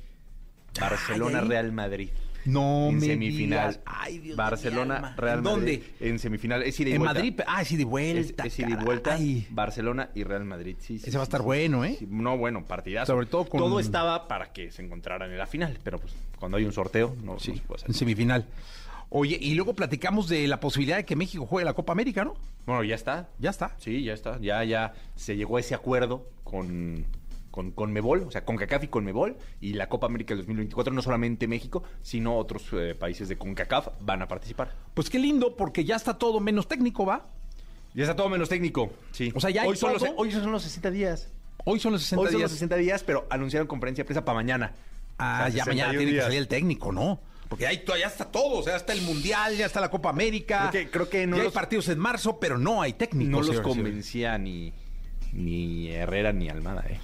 Barcelona, 0.80 1.38
Ay, 1.38 1.44
ay. 1.44 1.48
Real 1.48 1.72
Madrid. 1.72 2.08
No 2.46 2.88
en 2.90 2.96
me 2.96 3.06
semifinal. 3.06 3.68
digas. 3.70 3.80
Ay, 3.86 4.18
Dios 4.18 4.36
Barcelona. 4.36 5.14
Real 5.16 5.38
¿En 5.38 5.44
Madrid. 5.44 5.80
dónde? 5.80 5.84
En 6.00 6.18
semifinal. 6.18 6.62
Es 6.62 6.78
ida 6.78 6.90
y 6.90 6.92
En 6.94 6.98
vuelta. 6.98 7.14
Madrid. 7.14 7.40
Ah, 7.46 7.64
sí, 7.64 7.76
de 7.76 7.84
Es, 7.84 7.88
vuelta. 7.88 8.44
es 8.44 8.58
ida 8.58 8.68
y 8.70 8.84
vuelta. 8.84 9.10
caray. 9.12 9.46
Barcelona 9.50 10.10
y 10.14 10.24
Real 10.24 10.44
Madrid. 10.44 10.76
Sí, 10.80 10.98
sí, 10.98 11.08
Ese 11.08 11.16
va 11.16 11.22
a 11.22 11.26
sí, 11.26 11.28
estar 11.28 11.40
sí. 11.40 11.44
bueno, 11.46 11.84
¿eh? 11.84 11.96
Sí, 11.98 12.06
no, 12.10 12.36
bueno, 12.36 12.64
partidazo. 12.66 13.12
Sobre 13.12 13.26
todo 13.26 13.46
con- 13.48 13.60
Todo 13.60 13.80
estaba 13.80 14.28
para 14.28 14.52
que 14.52 14.70
se 14.72 14.82
encontraran 14.82 15.30
en 15.30 15.38
la 15.38 15.46
final. 15.46 15.78
Pero 15.84 15.98
pues 15.98 16.12
cuando 16.38 16.58
hay 16.58 16.64
un 16.64 16.72
sorteo, 16.72 17.16
no, 17.22 17.34
no 17.34 17.38
Sí, 17.40 17.54
se 17.54 17.60
puede 17.62 17.76
hacer. 17.78 17.88
en 17.90 17.94
semifinal. 17.94 18.46
Oye, 19.16 19.38
y 19.40 19.54
luego 19.54 19.74
platicamos 19.74 20.28
de 20.28 20.48
la 20.48 20.58
posibilidad 20.58 20.96
de 20.96 21.04
que 21.04 21.14
México 21.14 21.46
juegue 21.46 21.64
la 21.64 21.72
Copa 21.74 21.92
América, 21.92 22.24
¿no? 22.24 22.34
Bueno, 22.66 22.82
ya 22.82 22.96
está. 22.96 23.28
Ya 23.38 23.50
está. 23.50 23.76
Sí, 23.78 24.02
ya 24.02 24.12
está. 24.12 24.40
Ya, 24.40 24.64
ya 24.64 24.92
se 25.14 25.36
llegó 25.36 25.56
a 25.56 25.60
ese 25.60 25.72
acuerdo 25.76 26.26
con, 26.42 27.06
con 27.52 27.70
Conmebol, 27.70 28.22
o 28.22 28.30
sea, 28.32 28.44
CONCACAF 28.44 28.82
y 28.82 28.88
Conmebol, 28.88 29.36
y 29.60 29.74
la 29.74 29.88
Copa 29.88 30.06
América 30.08 30.34
del 30.34 30.38
2024, 30.38 30.92
no 30.92 31.00
solamente 31.00 31.46
México, 31.46 31.84
sino 32.02 32.36
otros 32.36 32.64
eh, 32.72 32.96
países 32.98 33.28
de 33.28 33.38
CONCACAF 33.38 33.86
van 34.00 34.20
a 34.22 34.26
participar. 34.26 34.74
Pues 34.94 35.08
qué 35.08 35.20
lindo, 35.20 35.54
porque 35.56 35.84
ya 35.84 35.94
está 35.94 36.18
todo 36.18 36.40
menos 36.40 36.66
técnico, 36.66 37.06
¿va? 37.06 37.28
Ya 37.94 38.02
está 38.02 38.16
todo 38.16 38.28
menos 38.28 38.48
técnico, 38.48 38.90
sí. 39.12 39.30
O 39.36 39.38
sea, 39.40 39.50
ya 39.50 39.62
hay 39.62 39.68
hoy, 39.68 39.76
son 39.76 39.92
los, 39.92 40.02
todo. 40.02 40.14
hoy 40.16 40.32
son 40.32 40.50
los 40.50 40.64
60 40.64 40.90
días. 40.90 41.28
Hoy 41.64 41.78
son 41.78 41.92
los 41.92 42.02
60 42.02 42.20
Hoy 42.20 42.26
son 42.32 42.36
días. 42.38 42.50
los 42.50 42.58
60 42.58 42.76
días, 42.78 43.04
pero 43.04 43.28
anunciaron 43.30 43.68
conferencia 43.68 44.02
de 44.02 44.06
prensa 44.06 44.24
para 44.24 44.34
mañana. 44.34 44.72
Ah, 45.18 45.44
O 45.46 45.50
sea, 45.52 45.58
ya 45.58 45.64
mañana 45.66 45.92
61 45.92 45.98
tiene 45.98 46.04
que 46.06 46.12
días. 46.14 46.24
salir 46.24 46.38
el 46.40 46.48
técnico, 46.48 46.90
¿no? 46.90 47.20
Porque 47.54 47.66
ahí 47.66 47.84
ya 48.00 48.06
está 48.08 48.24
todo, 48.24 48.58
o 48.58 48.62
sea, 48.62 48.76
está 48.76 48.92
el 48.92 49.02
Mundial, 49.02 49.56
ya 49.56 49.66
está 49.66 49.80
la 49.80 49.90
Copa 49.90 50.10
América. 50.10 50.68
Creo 50.70 50.84
que- 50.84 50.90
creo 50.90 51.08
que 51.08 51.26
no 51.26 51.36
ya 51.36 51.44
hay 51.44 51.50
partidos 51.50 51.88
en 51.88 51.98
marzo, 51.98 52.38
pero 52.40 52.58
no 52.58 52.82
hay 52.82 52.94
técnico. 52.94 53.30
No 53.30 53.42
los 53.42 53.60
convencía 53.60 54.36
ni, 54.38 54.72
ni 55.32 55.88
Herrera 55.90 56.32
ni 56.32 56.48
Almada, 56.48 56.84
¿eh? 56.88 56.98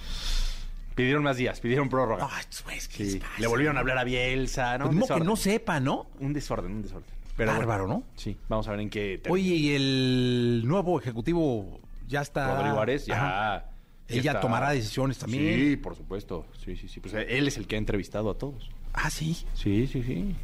Pidieron 0.95 1.23
más 1.23 1.37
días, 1.37 1.59
pidieron 1.61 1.87
prórroga. 1.89 2.27
Ay, 2.29 2.43
pues, 2.65 2.87
¿qué 2.89 2.97
Sí, 2.97 3.03
les 3.13 3.15
pasa? 3.21 3.33
Le 3.39 3.47
volvieron 3.47 3.77
a 3.77 3.79
hablar 3.79 3.97
a 3.97 4.03
Bielsa, 4.03 4.77
¿no? 4.77 4.85
Pues 4.85 4.95
que 4.97 5.01
desorden. 5.01 5.25
no 5.27 5.35
sepa, 5.37 5.79
¿no? 5.79 6.07
Un 6.19 6.33
desorden, 6.33 6.71
un 6.73 6.81
desorden. 6.81 7.09
Pero 7.37 7.53
Bárbaro, 7.53 7.85
bueno, 7.87 8.03
¿no? 8.05 8.17
Sí, 8.21 8.35
vamos 8.49 8.67
a 8.67 8.71
ver 8.71 8.81
en 8.81 8.89
qué... 8.89 9.17
termina. 9.23 9.33
Oye, 9.33 9.55
y 9.55 9.73
el 9.73 10.63
nuevo 10.65 10.99
ejecutivo 10.99 11.79
ya 12.07 12.21
está. 12.21 12.55
Rodrigo 12.57 12.79
Ares 12.81 13.05
ya... 13.05 13.15
Ajá. 13.15 13.65
Está- 14.07 14.41
tomará 14.41 14.71
decisiones 14.71 15.17
también. 15.17 15.57
Sí, 15.57 15.77
por 15.77 15.95
supuesto. 15.95 16.45
Sí, 16.63 16.75
sí, 16.75 16.89
sí. 16.89 16.99
Pues 16.99 17.13
él 17.13 17.47
es 17.47 17.55
el 17.55 17.65
que 17.65 17.75
ha 17.75 17.77
entrevistado 17.77 18.29
a 18.29 18.37
todos. 18.37 18.69
Ah, 18.93 19.09
sí. 19.09 19.45
Sí, 19.53 19.87
sí, 19.87 20.03
sí. 20.03 20.35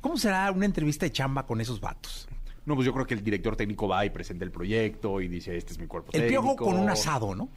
¿Cómo 0.00 0.16
será 0.16 0.50
una 0.50 0.64
entrevista 0.66 1.06
de 1.06 1.12
chamba 1.12 1.46
con 1.46 1.60
esos 1.60 1.80
vatos? 1.80 2.28
No, 2.64 2.74
pues 2.74 2.86
yo 2.86 2.92
creo 2.92 3.06
que 3.06 3.14
el 3.14 3.22
director 3.24 3.56
técnico 3.56 3.88
va 3.88 4.04
y 4.04 4.10
presenta 4.10 4.44
el 4.44 4.50
proyecto 4.50 5.20
y 5.20 5.28
dice, 5.28 5.56
este 5.56 5.72
es 5.72 5.78
mi 5.78 5.86
cuerpo 5.86 6.10
El 6.12 6.22
técnico. 6.22 6.42
piojo 6.42 6.56
con 6.56 6.78
un 6.78 6.88
asado, 6.88 7.34
¿no? 7.34 7.48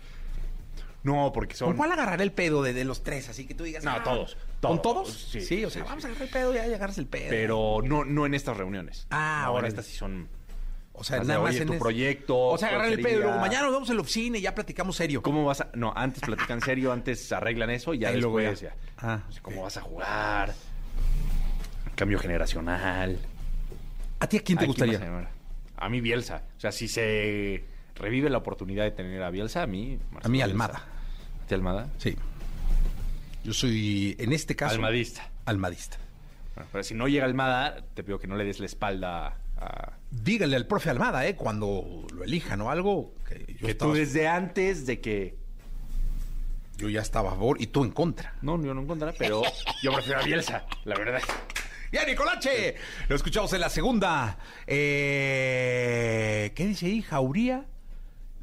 No, 1.04 1.32
porque 1.34 1.56
son... 1.56 1.70
¿Con 1.70 1.78
cuál 1.78 1.92
agarrará 1.92 2.24
el 2.24 2.32
pedo 2.32 2.64
de, 2.64 2.74
de 2.74 2.86
los 2.86 3.04
tres? 3.04 3.28
Así 3.30 3.46
que 3.46 3.54
tú 3.54 3.64
digas. 3.66 3.84
No, 3.84 3.92
ah, 3.92 4.04
todos, 4.04 4.38
¿Con 4.62 4.82
todos. 4.82 5.12
Sí, 5.32 5.42
Sí, 5.42 5.66
o 5.66 5.70
sea, 5.70 5.84
sí, 5.84 5.88
vamos 5.90 6.04
sí. 6.04 6.08
a 6.08 6.12
agarrar 6.12 6.28
el 6.28 6.34
pedo 6.34 6.54
y 6.54 6.58
ahí 6.58 6.74
agarras 6.74 6.98
el 6.98 7.08
pedo. 7.08 7.30
Pero 7.30 7.80
no, 7.84 8.06
no 8.06 8.26
en 8.26 8.34
estas 8.34 8.56
reuniones. 8.56 9.06
Ah, 9.12 9.42
No, 9.46 9.50
en 9.52 9.56
órale. 9.56 9.68
estas 9.68 9.86
sí 9.86 9.96
son... 9.96 10.30
O 10.96 11.04
sea, 11.04 11.24
nada 11.24 11.40
más 11.42 11.56
en 11.56 11.66
tu 11.68 11.74
es- 11.74 11.80
proyecto, 11.80 12.38
O 12.38 12.58
sea, 12.58 12.70
agarrar 12.70 12.90
el 12.90 13.00
¿cuál 13.00 13.04
pedo 13.04 13.20
y 13.20 13.24
luego 13.24 13.40
mañana 13.40 13.64
nos 13.64 13.74
vamos 13.74 13.90
a 13.90 13.94
la 13.96 14.02
oficina 14.02 14.38
y 14.38 14.42
ya 14.42 14.54
platicamos 14.54 14.96
serio. 14.96 15.22
¿Cómo 15.24 15.44
vas 15.44 15.62
a...? 15.62 15.70
No, 15.74 15.92
antes 15.96 16.22
platican 16.22 16.62
serio, 16.62 16.92
antes 16.94 17.32
arreglan 17.32 17.72
eso 17.72 17.94
y 17.96 18.00
ya 18.00 18.12
después 18.12 18.62
ya. 18.62 18.76
Ah, 19.00 19.24
O 19.28 19.32
sea, 19.32 19.42
¿Cómo 19.42 19.64
vas 19.64 19.76
a 19.78 19.82
jugar? 19.82 20.54
Cambio 21.96 22.20
generacional. 22.20 23.20
¿A 24.20 24.28
ti 24.28 24.38
a 24.38 24.42
quién 24.44 24.58
te 24.58 24.66
¿A 24.66 24.68
gustaría? 24.68 25.02
a 25.78 25.90
mí 25.90 26.00
Bielsa. 26.00 26.44
O 26.58 26.60
sea, 26.60 26.72
si 26.72 26.88
se 26.88 27.64
revive 27.96 28.30
la 28.30 28.38
oportunidad 28.38 28.84
de 28.84 28.92
tener 28.92 29.22
a 29.24 29.30
Bielsa, 29.32 29.64
a 29.64 29.68
mí... 29.68 30.00
A 30.22 30.28
mí 30.30 30.38
Bielsa. 30.38 30.52
Almada. 30.52 30.84
¿A 31.44 31.48
ti 31.48 31.54
Almada? 31.56 31.88
Sí. 31.98 32.16
Yo 33.44 33.52
soy, 33.54 34.16
en 34.20 34.32
este 34.32 34.56
caso... 34.56 34.76
Almadista. 34.76 35.30
Almadista. 35.46 35.98
Bueno, 36.56 36.70
pero 36.72 36.84
si 36.84 36.94
no 36.94 37.08
llega 37.08 37.26
Almada, 37.26 37.84
te 37.96 38.04
pido 38.04 38.20
que 38.20 38.28
no 38.28 38.36
le 38.38 38.46
des 38.46 38.60
la 38.60 38.68
espalda 38.68 39.38
a... 39.66 39.94
Dígale 40.12 40.56
al 40.56 40.68
profe 40.68 40.90
Almada, 40.90 41.26
¿eh? 41.28 41.36
Cuando 41.36 42.06
lo 42.14 42.24
elijan 42.24 42.62
o 42.62 42.70
algo. 42.70 43.14
Que 43.28 43.46
yo, 43.60 43.66
que 43.66 43.72
estaba, 43.72 43.92
tú 43.92 43.98
desde 43.98 44.28
antes 44.28 44.86
de 44.86 45.02
que... 45.02 45.38
yo 46.78 46.90
ya 46.90 47.02
estaba 47.02 47.30
a 47.32 47.34
favor 47.36 47.60
y 47.62 47.68
tú 47.68 47.84
en 47.84 47.92
contra. 47.92 48.36
No, 48.42 48.62
yo 48.64 48.74
no 48.74 48.82
encontraré, 48.82 49.16
pero 49.18 49.42
yo 49.82 49.94
prefiero 49.94 50.20
a 50.20 50.24
Bielsa, 50.24 50.66
la 50.86 50.96
verdad. 50.96 51.22
¡Ya, 51.92 52.06
Nicolache! 52.06 52.76
Lo 53.08 53.16
escuchamos 53.16 53.54
en 53.54 53.62
la 53.62 53.70
segunda. 53.70 54.38
Eh, 54.68 56.52
¿Qué 56.56 56.66
dice 56.68 56.88
ahí? 56.88 57.02
Jauría, 57.02 57.66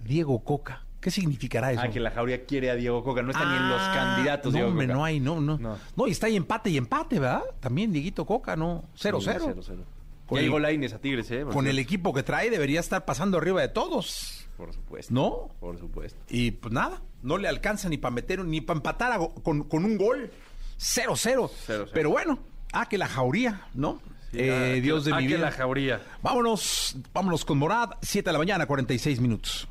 Diego 0.04 0.42
Coca. 0.44 0.84
¿Qué 1.00 1.10
significará 1.10 1.72
eso? 1.72 1.80
Ah, 1.82 1.88
que 1.88 1.98
la 1.98 2.10
Jauría 2.10 2.44
quiere 2.44 2.70
a 2.70 2.74
Diego 2.76 3.02
Coca. 3.02 3.22
No 3.22 3.30
está 3.30 3.44
ni 3.50 3.56
en 3.56 3.68
los 3.70 3.80
Ah, 3.80 3.92
candidatos, 3.94 4.52
No, 4.52 4.56
Diego 4.58 4.68
hombre, 4.70 4.86
Coca. 4.86 4.96
no 4.98 5.04
hay, 5.04 5.18
no, 5.18 5.40
no, 5.40 5.56
No. 5.58 5.78
no. 5.96 6.06
y 6.06 6.10
está 6.10 6.26
ahí 6.26 6.36
empate 6.36 6.70
y 6.70 6.76
empate, 6.76 7.18
¿verdad? 7.18 7.42
También 7.60 7.90
Dieguito 7.92 8.24
Coca, 8.26 8.54
¿no? 8.54 8.84
0-0. 8.96 9.20
Sí, 9.20 9.30
cero, 9.48 9.60
cero. 9.66 9.84
Con 10.30 10.36
ya 10.36 10.40
el- 10.40 10.46
llegó 10.46 10.58
Lainez 10.58 10.94
a 10.94 10.98
Tigres, 10.98 11.30
¿eh? 11.30 11.44
Con 11.52 11.66
el 11.66 11.78
equipo 11.78 12.14
que 12.14 12.22
trae 12.22 12.48
debería 12.48 12.80
estar 12.80 13.04
pasando 13.04 13.36
arriba 13.36 13.60
de 13.60 13.68
todos. 13.68 14.46
Por 14.56 14.72
supuesto. 14.72 15.12
¿No? 15.12 15.48
Por 15.60 15.78
supuesto. 15.78 16.18
Y 16.30 16.52
pues 16.52 16.72
nada, 16.72 17.02
no 17.22 17.36
le 17.38 17.48
alcanza 17.48 17.88
ni 17.88 17.98
para 17.98 18.14
meter, 18.14 18.44
ni 18.44 18.60
para 18.60 18.78
empatar 18.78 19.18
con, 19.42 19.64
con 19.64 19.84
un 19.84 19.98
gol. 19.98 20.30
0-0. 20.78 21.16
Cero, 21.16 21.50
cero. 21.66 21.86
Pero 21.92 22.10
bueno, 22.10 22.38
ah, 22.72 22.88
que 22.88 22.96
la 22.96 23.06
jauría, 23.08 23.66
¿no? 23.74 24.00
Eh, 24.32 24.76
Ah, 24.78 24.80
Dios 24.80 25.02
que- 25.04 25.10
de 25.10 25.16
ah, 25.16 25.18
mi 25.20 25.26
que 25.26 25.34
vida. 25.36 25.46
la 25.46 25.50
Jauría. 25.52 26.00
Vámonos, 26.22 26.96
vámonos 27.12 27.44
con 27.44 27.58
Morad, 27.58 27.90
7 28.00 28.28
de 28.28 28.32
la 28.32 28.38
mañana, 28.38 28.64
46 28.66 29.20
minutos. 29.20 29.66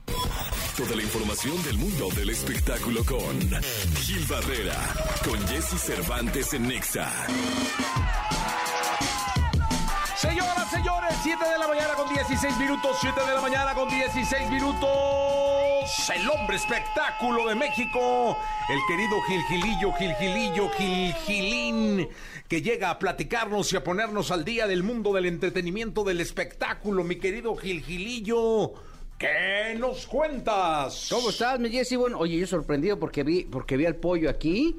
Toda 0.76 0.96
la 0.96 1.02
información 1.04 1.62
del 1.64 1.78
mundo 1.78 2.10
del 2.16 2.30
espectáculo 2.30 3.04
con 3.06 3.40
Gil 4.02 4.26
Barrera, 4.30 4.76
con 5.24 5.40
Jesse 5.48 5.80
Cervantes 5.82 6.54
en 6.54 6.68
Nexa. 6.68 7.10
Señores, 10.80 11.14
7 11.22 11.44
de 11.44 11.58
la 11.58 11.68
mañana 11.68 11.94
con 11.94 12.08
16 12.08 12.58
minutos, 12.58 12.98
7 13.02 13.20
de 13.20 13.34
la 13.34 13.42
mañana 13.42 13.74
con 13.74 13.90
16 13.90 14.50
minutos. 14.50 16.10
El 16.16 16.30
hombre 16.30 16.56
espectáculo 16.56 17.50
de 17.50 17.56
México, 17.56 18.38
el 18.70 18.80
querido 18.88 19.22
Gilgilillo, 19.24 19.92
Gilgilillo, 19.92 20.70
Gilgilín, 20.70 22.08
que 22.48 22.62
llega 22.62 22.92
a 22.92 22.98
platicarnos 22.98 23.74
y 23.74 23.76
a 23.76 23.84
ponernos 23.84 24.32
al 24.32 24.46
día 24.46 24.68
del 24.68 24.84
mundo 24.84 25.12
del 25.12 25.26
entretenimiento, 25.26 26.06
del 26.06 26.22
espectáculo. 26.22 27.04
Mi 27.04 27.18
querido 27.18 27.58
Gilgilillo, 27.58 28.72
¿qué 29.18 29.76
nos 29.78 30.08
cuentas? 30.08 31.08
¿Cómo 31.10 31.32
estás, 31.32 31.60
mi 31.60 31.70
Jessy? 31.72 31.98
Bueno, 31.98 32.20
oye, 32.20 32.38
yo 32.38 32.48
sorprendido 32.48 32.98
porque 32.98 33.24
vi, 33.24 33.44
porque 33.44 33.76
vi 33.76 33.86
al 33.86 33.98
pollo 33.98 34.30
aquí 34.30 34.78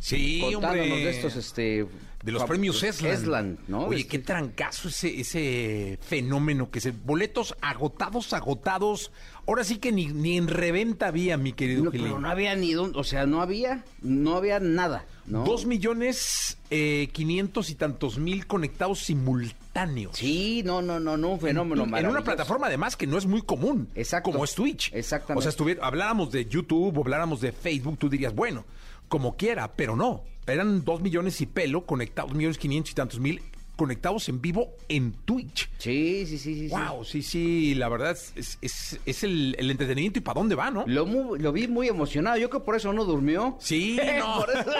Sí, 0.00 0.40
contándonos 0.40 0.86
hombre. 0.86 1.04
de 1.04 1.10
estos, 1.10 1.36
este... 1.36 1.86
De 2.22 2.32
los 2.32 2.42
premios 2.44 2.82
Eslan. 2.82 3.12
Eslan, 3.12 3.58
¿no? 3.68 3.84
Oye, 3.86 4.00
Este- 4.00 4.08
qué 4.10 4.18
trancazo 4.18 4.88
ese, 4.88 5.20
ese 5.20 6.00
fenómeno 6.02 6.68
que 6.68 6.80
se. 6.80 6.90
Boletos 6.90 7.54
agotados, 7.60 8.32
agotados. 8.32 9.12
Ahora 9.46 9.62
sí 9.62 9.78
que 9.78 9.92
ni, 9.92 10.06
ni 10.06 10.36
en 10.36 10.48
reventa 10.48 11.06
había, 11.06 11.36
mi 11.36 11.52
querido 11.52 11.84
No, 11.84 11.90
pero 11.92 12.18
no 12.18 12.28
había 12.28 12.56
ni... 12.56 12.72
dónde- 12.72 12.98
O 12.98 13.04
sea, 13.04 13.24
no 13.24 13.40
había, 13.40 13.84
no 14.02 14.34
había 14.34 14.58
nada, 14.58 15.06
¿no? 15.26 15.44
Dos 15.44 15.64
millones 15.64 16.58
eh, 16.70 17.08
quinientos 17.12 17.70
y 17.70 17.76
tantos 17.76 18.18
mil 18.18 18.48
conectados 18.48 18.98
simultáneos. 18.98 20.16
Sí, 20.16 20.62
no, 20.64 20.82
no, 20.82 20.98
no, 20.98 21.16
no, 21.16 21.28
un 21.30 21.40
fenómeno 21.40 21.82
en 21.84 21.88
una 21.88 21.98
maravilloso. 21.98 22.24
plataforma 22.24 22.66
además 22.66 22.96
que 22.96 23.06
no 23.06 23.16
es 23.16 23.26
muy 23.26 23.42
común. 23.42 23.88
Exacto. 23.94 24.32
Como 24.32 24.44
es 24.44 24.54
Twitch. 24.56 24.90
Exactamente. 24.92 25.48
O 25.48 25.52
sea, 25.52 25.76
habláramos 25.82 26.32
de 26.32 26.46
YouTube 26.46 26.98
o 26.98 27.00
habláramos 27.00 27.40
de 27.40 27.52
Facebook, 27.52 27.96
tú 27.96 28.08
dirías, 28.08 28.34
bueno, 28.34 28.64
como 29.08 29.36
quiera, 29.36 29.72
pero 29.74 29.96
no. 29.96 30.24
Eran 30.46 30.84
dos 30.84 31.00
millones 31.02 31.40
y 31.40 31.46
pelo 31.46 31.84
conectados, 31.84 32.32
millones 32.34 32.56
quinientos 32.58 32.92
y 32.92 32.94
tantos 32.94 33.20
mil 33.20 33.42
conectados 33.76 34.28
en 34.28 34.40
vivo 34.40 34.74
en 34.88 35.12
Twitch. 35.12 35.70
Sí, 35.78 36.24
sí, 36.26 36.36
sí, 36.38 36.54
sí. 36.54 36.68
Wow, 36.68 37.04
sí, 37.04 37.22
sí, 37.22 37.74
la 37.76 37.88
verdad 37.88 38.10
es, 38.10 38.32
es, 38.34 38.58
es- 38.60 39.00
es 39.06 39.22
el, 39.22 39.54
el 39.58 39.70
entretenimiento 39.70 40.18
y 40.18 40.22
para 40.22 40.40
dónde 40.40 40.56
va, 40.56 40.70
¿no? 40.70 40.84
Lo, 40.88 41.36
lo 41.36 41.52
vi 41.52 41.68
muy 41.68 41.86
emocionado. 41.86 42.36
Yo 42.38 42.50
creo 42.50 42.62
que 42.62 42.64
por 42.66 42.74
eso 42.76 42.92
no 42.92 43.04
durmió. 43.04 43.56
Sí, 43.60 44.00
no. 44.18 44.40
por, 44.40 44.50
eso, 44.50 44.70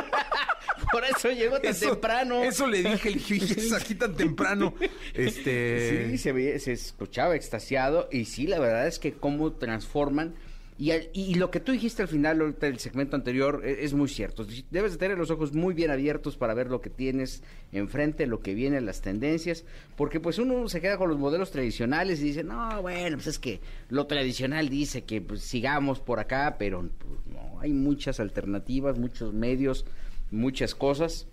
por 0.93 1.05
eso 1.05 1.31
llegó 1.31 1.61
tan 1.61 1.71
Eso- 1.71 1.91
temprano. 1.91 2.43
Eso 2.43 2.67
le 2.67 2.79
dije, 2.83 3.11
le 3.11 3.17
dije, 3.19 3.61
"Es 3.61 3.73
aquí 3.73 3.95
tan 3.95 4.15
temprano. 4.17 4.75
Este. 5.15 6.11
Sí, 6.11 6.19
se, 6.19 6.59
se 6.59 6.73
escuchaba 6.73 7.37
extasiado 7.37 8.09
y 8.11 8.25
sí, 8.25 8.47
la 8.49 8.59
verdad 8.59 8.87
es 8.89 8.99
que 8.99 9.13
cómo 9.13 9.53
transforman. 9.53 10.35
Y, 10.81 10.93
y 11.13 11.35
lo 11.35 11.51
que 11.51 11.59
tú 11.59 11.73
dijiste 11.73 12.03
al 12.03 12.09
final 12.09 12.57
del 12.61 12.79
segmento 12.79 13.17
anterior 13.17 13.63
e- 13.65 13.85
es, 13.85 13.95
muy 13.95 14.09
cierto. 14.09 14.47
Debes 14.71 14.93
de 14.93 14.99
tener 14.99 15.19
los 15.19 15.33
ojos 15.33 15.53
muy 15.53 15.75
bien 15.75 15.91
abiertos 15.91 16.37
para 16.37 16.55
ver 16.55 16.69
lo 16.69 16.81
que 16.81 16.89
tienes 16.89 17.43
enfrente, 17.73 18.29
lo 18.29 18.39
que 18.41 18.55
viene, 18.55 18.81
las 18.81 19.01
tendencias, 19.01 19.65
porque 19.97 20.21
pues 20.21 20.39
uno 20.39 20.69
se 20.69 20.81
queda 20.81 20.97
con 20.97 21.09
los 21.09 21.19
modelos 21.19 21.51
tradicionales 21.51 22.21
y 22.21 22.25
dice, 22.25 22.45
no, 22.45 22.81
bueno, 22.81 23.17
pues 23.17 23.27
es 23.27 23.39
que 23.41 23.61
lo 23.89 24.07
tradicional 24.07 24.69
dice 24.69 25.03
que 25.03 25.21
pues, 25.21 25.43
sigamos 25.43 25.99
por 25.99 26.21
acá, 26.21 26.55
pero 26.61 26.89
pues, 26.99 27.27
no, 27.27 27.59
hay 27.59 27.73
muchas 27.73 28.21
alternativas, 28.21 28.99
muchos 28.99 29.35
medios, 29.35 29.85
muchas 30.31 30.77
cosas. 30.77 31.27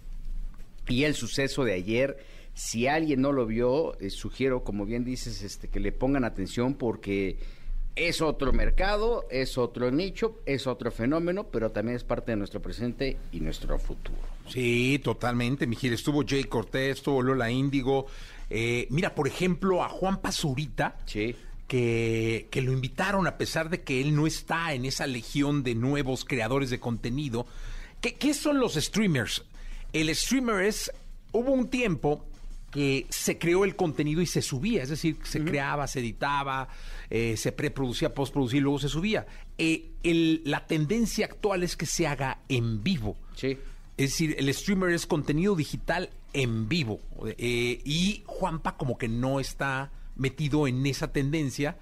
Y 0.87 1.03
el 1.03 1.13
suceso 1.13 1.63
de 1.63 1.73
ayer, 1.73 2.17
si 2.55 2.87
alguien 2.87 3.21
no 3.21 3.31
lo 3.31 3.45
vio, 3.45 3.99
eh, 3.99 4.09
sugiero, 4.09 4.63
como 4.63 4.87
bien 4.87 5.03
dices, 5.03 5.43
este, 5.43 5.67
que 5.67 5.79
le 5.79 5.91
pongan 5.91 6.23
atención 6.23 6.73
porque 6.73 7.37
es 7.95 8.21
otro 8.21 8.51
mercado, 8.51 9.25
es 9.29 9.57
otro 9.57 9.89
nicho, 9.91 10.39
es 10.45 10.67
otro 10.67 10.91
fenómeno, 10.91 11.45
pero 11.45 11.71
también 11.71 11.95
es 11.95 12.03
parte 12.03 12.33
de 12.33 12.37
nuestro 12.37 12.61
presente 12.61 13.17
y 13.31 13.39
nuestro 13.39 13.79
futuro. 13.79 14.19
Sí, 14.49 14.99
totalmente, 15.03 15.65
Mijil. 15.65 15.93
Estuvo 15.93 16.23
Jay 16.27 16.43
Cortés, 16.43 16.97
estuvo 16.97 17.21
Lola 17.21 17.49
Índigo. 17.49 18.07
Eh, 18.49 18.87
mira, 18.89 19.15
por 19.15 19.27
ejemplo, 19.27 19.83
a 19.83 19.89
Juan 19.89 20.21
Pazurita. 20.21 20.97
Sí. 21.05 21.35
Que, 21.67 22.47
que 22.51 22.61
lo 22.61 22.71
invitaron 22.71 23.25
a 23.25 23.39
pesar 23.39 23.71
de 23.71 23.81
que 23.81 23.99
él 23.99 24.15
no 24.15 24.27
está 24.27 24.75
en 24.75 24.85
esa 24.85 25.07
legión 25.07 25.63
de 25.63 25.73
nuevos 25.73 26.23
creadores 26.23 26.69
de 26.69 26.79
contenido. 26.79 27.47
¿Qué, 28.01 28.13
qué 28.13 28.35
son 28.35 28.59
los 28.59 28.75
streamers? 28.75 29.43
El 29.91 30.13
streamer 30.13 30.63
es, 30.63 30.91
hubo 31.31 31.51
un 31.51 31.69
tiempo 31.69 32.23
que 32.75 33.05
se 33.07 33.37
creó 33.37 33.63
el 33.63 33.77
contenido 33.77 34.21
y 34.21 34.25
se 34.25 34.41
subía, 34.41 34.83
es 34.83 34.89
decir, 34.89 35.15
se 35.23 35.41
creaba, 35.45 35.87
se 35.87 36.01
editaba, 36.01 36.67
eh, 37.09 37.37
se 37.37 37.53
preproducía, 37.53 38.13
postproducía 38.13 38.57
y 38.57 38.61
luego 38.63 38.79
se 38.79 38.89
subía. 38.89 39.25
Eh, 39.57 39.93
la 40.43 40.67
tendencia 40.67 41.25
actual 41.25 41.63
es 41.63 41.77
que 41.77 41.85
se 41.85 42.05
haga 42.05 42.39
en 42.49 42.83
vivo. 42.83 43.15
Sí. 43.33 43.57
Es 43.95 44.09
decir, 44.09 44.35
el 44.37 44.53
streamer 44.53 44.91
es 44.91 45.05
contenido 45.05 45.55
digital 45.55 46.09
en 46.33 46.67
vivo. 46.67 46.99
Eh, 47.37 47.81
y 47.85 48.23
Juanpa 48.25 48.75
como 48.75 48.97
que 48.97 49.07
no 49.07 49.39
está 49.39 49.93
metido 50.17 50.67
en 50.67 50.85
esa 50.85 51.13
tendencia 51.13 51.77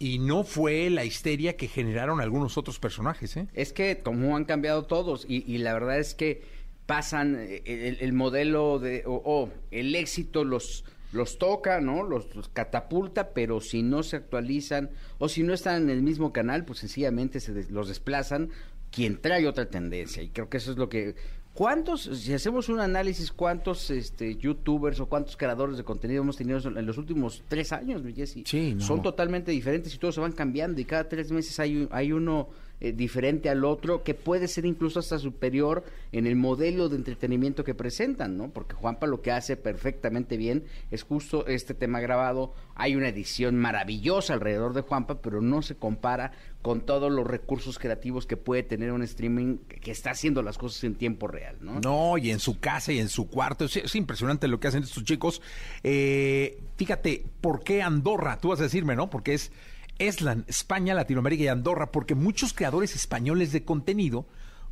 y 0.00 0.18
no 0.18 0.42
fue 0.42 0.90
la 0.90 1.04
histeria 1.04 1.56
que 1.56 1.68
generaron 1.68 2.20
algunos 2.20 2.58
otros 2.58 2.80
personajes. 2.80 3.36
Es 3.54 3.72
que 3.72 3.98
como 3.98 4.36
han 4.36 4.46
cambiado 4.46 4.84
todos 4.84 5.24
y, 5.28 5.58
la 5.58 5.74
verdad 5.74 6.00
es 6.00 6.14
que 6.14 6.42
pasan 6.88 7.36
eh, 7.38 7.98
el, 8.00 8.12
modelo 8.14 8.78
de, 8.78 9.02
o 9.06 9.50
el 9.70 9.94
éxito 9.94 10.42
los 10.42 10.86
los 11.12 11.38
toca, 11.38 11.80
¿no? 11.80 12.02
Los, 12.02 12.26
catapulta, 12.52 13.30
pero 13.32 13.60
si 13.60 13.82
no 13.82 14.02
se 14.02 14.16
actualizan 14.16 14.90
o 15.18 15.28
si 15.28 15.42
no 15.42 15.54
están 15.54 15.84
en 15.84 15.90
el 15.90 16.02
mismo 16.02 16.32
canal, 16.32 16.64
pues 16.64 16.80
sencillamente 16.80 17.40
se 17.40 17.70
los 17.70 17.88
desplazan 17.88 18.50
quien 18.90 19.20
trae 19.20 19.46
otra 19.46 19.66
tendencia. 19.66 20.22
Y 20.22 20.30
creo 20.30 20.48
que 20.48 20.56
eso 20.56 20.72
es 20.72 20.78
lo 20.78 20.88
que 20.88 21.14
¿Cuántos, 21.58 22.02
si 22.02 22.32
hacemos 22.32 22.68
un 22.68 22.78
análisis, 22.78 23.32
cuántos 23.32 23.90
este, 23.90 24.36
youtubers 24.36 25.00
o 25.00 25.06
cuántos 25.06 25.36
creadores 25.36 25.76
de 25.76 25.82
contenido 25.82 26.22
hemos 26.22 26.36
tenido 26.36 26.58
en 26.58 26.86
los 26.86 26.98
últimos 26.98 27.42
tres 27.48 27.72
años, 27.72 28.00
Jesse? 28.14 28.44
Sí, 28.44 28.76
Son 28.78 29.02
totalmente 29.02 29.50
diferentes 29.50 29.92
y 29.92 29.98
todos 29.98 30.14
se 30.14 30.20
van 30.20 30.30
cambiando 30.30 30.80
y 30.80 30.84
cada 30.84 31.08
tres 31.08 31.32
meses 31.32 31.58
hay, 31.58 31.88
hay 31.90 32.12
uno 32.12 32.48
eh, 32.80 32.92
diferente 32.92 33.50
al 33.50 33.64
otro, 33.64 34.04
que 34.04 34.14
puede 34.14 34.46
ser 34.48 34.64
incluso 34.64 35.00
hasta 35.00 35.18
superior 35.18 35.84
en 36.12 36.26
el 36.26 36.36
modelo 36.36 36.88
de 36.88 36.96
entretenimiento 36.96 37.64
que 37.64 37.74
presentan, 37.74 38.36
¿no? 38.36 38.50
Porque 38.50 38.74
Juanpa 38.74 39.06
lo 39.06 39.20
que 39.20 39.32
hace 39.32 39.56
perfectamente 39.56 40.36
bien 40.36 40.64
es 40.90 41.02
justo 41.02 41.46
este 41.46 41.74
tema 41.74 42.00
grabado. 42.00 42.54
Hay 42.74 42.94
una 42.94 43.08
edición 43.08 43.56
maravillosa 43.56 44.34
alrededor 44.34 44.74
de 44.74 44.82
Juanpa, 44.82 45.20
pero 45.20 45.40
no 45.40 45.62
se 45.62 45.74
compara 45.74 46.32
con 46.62 46.82
todos 46.82 47.10
los 47.10 47.26
recursos 47.26 47.78
creativos 47.78 48.26
que 48.26 48.36
puede 48.36 48.62
tener 48.62 48.92
un 48.92 49.02
streaming 49.02 49.58
que 49.58 49.90
está 49.90 50.10
haciendo 50.10 50.42
las 50.42 50.58
cosas 50.58 50.84
en 50.84 50.94
tiempo 50.94 51.26
real, 51.26 51.56
¿no? 51.60 51.80
No, 51.80 52.18
y 52.18 52.30
en 52.30 52.40
su 52.40 52.58
casa 52.58 52.92
y 52.92 52.98
en 52.98 53.08
su 53.08 53.28
cuarto. 53.28 53.64
Es, 53.64 53.94
impresionante 53.94 54.48
lo 54.48 54.60
que 54.60 54.68
hacen 54.68 54.82
estos 54.82 55.04
chicos. 55.04 55.42
Eh, 55.82 56.60
fíjate, 56.76 57.24
¿por 57.40 57.62
qué 57.62 57.82
Andorra? 57.82 58.38
Tú 58.38 58.48
vas 58.48 58.60
a 58.60 58.64
decirme, 58.64 58.96
¿no? 58.96 59.10
Porque 59.10 59.34
es 59.34 59.52
Eslan, 59.98 60.44
España, 60.48 60.94
Latinoamérica 60.94 61.44
y 61.44 61.48
Andorra, 61.48 61.90
porque 61.90 62.14
muchos 62.14 62.52
creadores 62.52 62.94
españoles 62.94 63.52
de 63.52 63.64
contenido, 63.64 64.26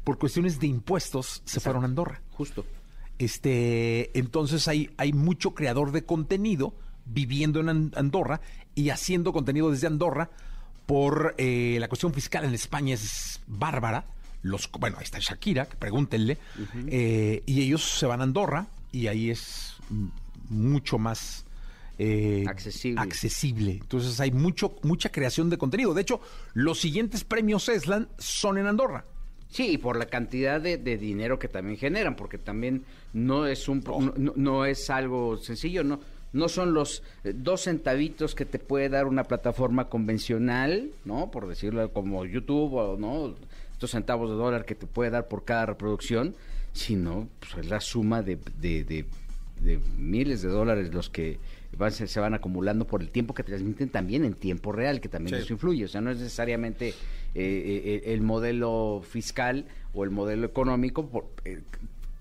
por 0.04 0.18
cuestiones 0.18 0.60
de 0.60 0.66
impuestos, 0.68 1.42
se 1.44 1.60
fueron 1.60 1.82
a 1.82 1.86
Andorra. 1.86 2.20
Justo. 2.32 2.64
Este, 3.18 4.16
entonces 4.18 4.68
hay, 4.68 4.90
hay 4.98 5.12
mucho 5.12 5.54
creador 5.54 5.90
de 5.92 6.04
contenido 6.04 6.74
viviendo 7.06 7.60
en 7.60 7.92
Andorra 7.96 8.40
y 8.74 8.90
haciendo 8.90 9.32
contenido 9.32 9.70
desde 9.70 9.86
Andorra 9.86 10.30
por 10.84 11.34
eh, 11.38 11.78
la 11.80 11.88
cuestión 11.88 12.12
fiscal 12.12 12.44
en 12.44 12.54
España 12.54 12.94
es 12.94 13.40
bárbara. 13.46 14.04
Los, 14.42 14.70
bueno, 14.70 14.98
ahí 14.98 15.04
está 15.04 15.18
Shakira, 15.18 15.64
pregúntenle. 15.64 16.38
Eh, 16.88 17.42
y 17.46 17.62
ellos 17.62 17.82
se 17.82 18.06
van 18.06 18.20
a 18.20 18.24
Andorra 18.24 18.66
y 18.92 19.08
ahí 19.08 19.30
es 19.30 19.76
mucho 20.48 20.98
más 20.98 21.45
eh, 21.98 22.44
accesible. 22.46 23.00
accesible. 23.00 23.72
Entonces 23.72 24.18
hay 24.20 24.30
mucho, 24.30 24.76
mucha 24.82 25.10
creación 25.10 25.50
de 25.50 25.58
contenido. 25.58 25.94
De 25.94 26.02
hecho, 26.02 26.20
los 26.54 26.80
siguientes 26.80 27.24
premios 27.24 27.68
ESLAN 27.68 28.08
son 28.18 28.58
en 28.58 28.66
Andorra. 28.66 29.04
Sí, 29.48 29.70
y 29.72 29.78
por 29.78 29.96
la 29.96 30.06
cantidad 30.06 30.60
de, 30.60 30.76
dinero 30.76 31.38
que 31.38 31.48
también 31.48 31.78
generan, 31.78 32.16
porque 32.16 32.36
también 32.36 32.84
no 33.12 33.46
es 33.46 33.68
un 33.68 33.82
oh. 33.88 34.12
no, 34.16 34.64
es 34.64 34.90
algo 34.90 35.36
sencillo, 35.36 35.84
no 35.84 36.00
no 36.32 36.48
son 36.48 36.74
los 36.74 37.02
eh, 37.24 37.32
dos 37.34 37.62
centavitos 37.62 38.34
que 38.34 38.44
te 38.44 38.58
puede 38.58 38.88
dar 38.88 39.06
una 39.06 39.24
plataforma 39.24 39.88
convencional, 39.88 40.90
¿no? 41.04 41.30
Por 41.30 41.48
decirlo 41.48 41.90
como 41.92 42.26
YouTube 42.26 42.74
o 42.74 42.96
no 42.98 43.34
estos 43.72 43.90
centavos 43.90 44.30
de 44.30 44.36
dólar 44.36 44.64
que 44.64 44.74
te 44.74 44.86
puede 44.86 45.10
dar 45.10 45.28
por 45.28 45.44
cada 45.44 45.66
reproducción, 45.66 46.34
sino 46.72 47.28
pues, 47.40 47.64
es 47.64 47.70
la 47.70 47.80
suma 47.80 48.22
de, 48.22 48.36
de, 48.36 49.04
miles 49.98 50.42
de 50.42 50.48
dólares 50.48 50.94
los 50.94 51.10
que 51.10 51.38
se, 51.90 52.20
van 52.20 52.34
acumulando 52.34 52.86
por 52.86 53.02
el 53.02 53.10
tiempo 53.10 53.34
que 53.34 53.42
transmiten 53.42 53.88
también 53.88 54.24
en 54.24 54.34
tiempo 54.34 54.72
real, 54.72 55.00
que 55.00 55.08
también 55.08 55.36
eso 55.36 55.52
influye. 55.52 55.84
O 55.84 55.88
sea, 55.88 56.00
no 56.00 56.10
es 56.10 56.18
necesariamente 56.18 56.88
eh, 56.88 56.94
eh, 57.34 58.02
el 58.06 58.22
modelo 58.22 59.02
fiscal 59.08 59.66
o 59.92 60.04
el 60.04 60.10
modelo 60.10 60.46
económico, 60.46 61.08
por, 61.08 61.26
eh, 61.44 61.60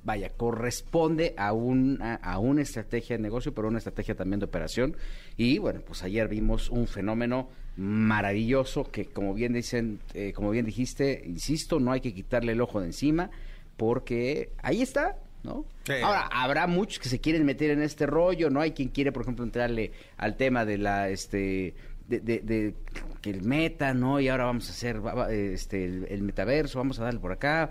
vaya, 0.04 0.30
corresponde 0.30 1.34
a, 1.38 1.54
un, 1.54 2.00
a, 2.02 2.38
una 2.40 2.62
estrategia 2.62 3.16
de 3.18 3.24
negocio, 3.24 3.54
pero 3.54 3.68
una 3.68 3.78
estrategia 3.78 4.16
también 4.16 4.40
de 4.40 4.46
operación. 4.46 4.96
Y 5.38 5.58
bueno, 5.58 5.82
pues 5.86 6.04
ayer 6.04 6.28
vimos 6.28 6.70
un 6.70 6.88
fenómeno 6.88 7.50
maravilloso 7.78 8.90
que, 8.92 9.06
como 9.06 9.34
bien 9.34 9.54
dicen, 9.54 10.00
como 10.34 10.52
bien 10.52 10.66
dijiste, 10.66 11.24
insisto, 11.26 11.80
no 11.80 11.92
hay 11.92 12.02
que 12.02 12.14
quitarle 12.14 12.54
el 12.54 12.62
ojo 12.62 12.80
de 12.80 12.88
encima, 12.88 13.32
porque 13.76 14.52
ahí 14.64 14.82
está, 14.82 15.18
¿no? 15.46 15.66
Ahora, 16.04 16.28
habrá 16.32 16.68
muchos 16.68 17.00
que 17.00 17.10
se 17.10 17.20
quieren 17.20 17.46
meter 17.46 17.70
en 17.70 17.82
este 17.82 18.06
rollo, 18.06 18.50
¿no? 18.50 18.60
Hay 18.60 18.72
quien 18.72 18.90
quiere, 18.90 19.12
por 19.12 19.22
ejemplo, 19.22 19.46
entrarle 19.46 19.92
al 20.18 20.36
tema 20.36 20.66
de 20.66 20.78
la, 20.78 21.10
este, 21.10 21.76
de, 22.08 22.74
que 23.22 23.30
el 23.30 23.44
meta, 23.44 23.94
¿no? 23.94 24.20
Y 24.20 24.28
ahora 24.28 24.46
vamos 24.46 24.68
a 24.70 24.72
hacer 24.72 25.02
este, 25.30 25.86
el, 25.86 26.22
metaverso, 26.24 26.80
vamos 26.80 27.00
a 27.00 27.04
darle 27.04 27.20
por 27.20 27.32
acá. 27.32 27.70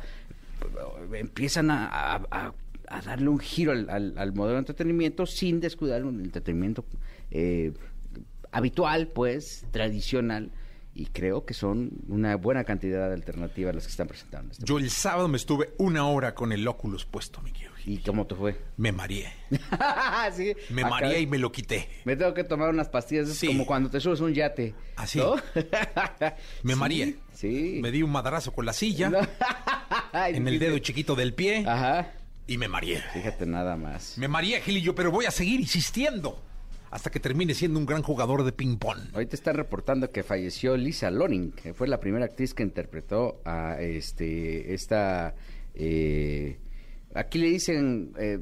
Empiezan 1.12 1.70
a, 1.70 2.52
darle 3.04 3.28
un 3.28 3.40
giro 3.40 3.72
al, 3.72 4.32
modelo 4.34 4.54
de 4.54 4.58
entretenimiento 4.60 5.26
sin 5.26 5.60
descuidar 5.60 6.00
el 6.00 6.08
entretenimiento 6.08 6.84
eh, 7.30 7.72
habitual, 8.52 9.08
pues, 9.08 9.66
tradicional 9.72 10.50
y 10.94 11.06
creo 11.06 11.44
que 11.44 11.54
son 11.54 11.90
una 12.08 12.36
buena 12.36 12.64
cantidad 12.64 13.08
de 13.08 13.14
alternativas 13.14 13.74
las 13.74 13.84
que 13.84 13.90
están 13.90 14.06
presentando. 14.06 14.52
Este 14.52 14.64
Yo 14.64 14.78
el 14.78 14.90
sábado 14.90 15.26
me 15.26 15.36
estuve 15.36 15.74
una 15.78 16.06
hora 16.06 16.34
con 16.34 16.52
el 16.52 16.66
Oculus 16.68 17.04
puesto, 17.04 17.40
mi 17.42 17.52
querido. 17.52 17.72
¿Y 17.84 17.98
cómo 17.98 18.26
te 18.26 18.34
fue? 18.34 18.58
Me 18.76 18.92
mareé. 18.92 19.30
Me 20.70 20.84
mareé 20.84 21.20
y 21.20 21.26
me 21.26 21.38
lo 21.38 21.52
quité. 21.52 21.88
Me 22.04 22.16
tengo 22.16 22.32
que 22.32 22.44
tomar 22.44 22.70
unas 22.70 22.88
pastillas, 22.88 23.38
como 23.46 23.66
cuando 23.66 23.90
te 23.90 24.00
subes 24.00 24.20
un 24.20 24.32
yate. 24.32 24.74
Así. 24.96 25.20
me 26.62 26.76
mareé. 26.76 27.16
Sí. 27.34 27.80
Me 27.82 27.90
di 27.90 28.02
un 28.02 28.10
madrazo 28.10 28.52
con 28.52 28.64
la 28.64 28.72
silla. 28.72 29.10
en 30.12 30.48
el 30.48 30.58
dedo 30.58 30.78
chiquito 30.78 31.14
del 31.14 31.34
pie. 31.34 31.64
Ajá. 31.66 32.12
Y 32.46 32.56
me 32.56 32.68
mareé. 32.68 33.02
Fíjate 33.12 33.44
nada 33.46 33.76
más. 33.76 34.16
Me 34.16 34.28
mareé, 34.28 34.60
Gilillo, 34.62 34.94
pero 34.94 35.10
voy 35.10 35.26
a 35.26 35.30
seguir 35.30 35.60
insistiendo 35.60 36.42
hasta 36.94 37.10
que 37.10 37.18
termine 37.18 37.54
siendo 37.54 37.80
un 37.80 37.86
gran 37.86 38.02
jugador 38.02 38.44
de 38.44 38.52
ping-pong. 38.52 39.10
Te 39.28 39.34
están 39.34 39.56
reportando 39.56 40.12
que 40.12 40.22
falleció 40.22 40.76
Lisa 40.76 41.10
Loring, 41.10 41.50
que 41.50 41.74
fue 41.74 41.88
la 41.88 41.98
primera 41.98 42.24
actriz 42.24 42.54
que 42.54 42.62
interpretó 42.62 43.40
a 43.44 43.80
este 43.80 44.72
esta. 44.72 45.34
Eh, 45.74 46.60
aquí 47.12 47.40
le 47.40 47.48
dicen 47.48 48.12
eh, 48.16 48.38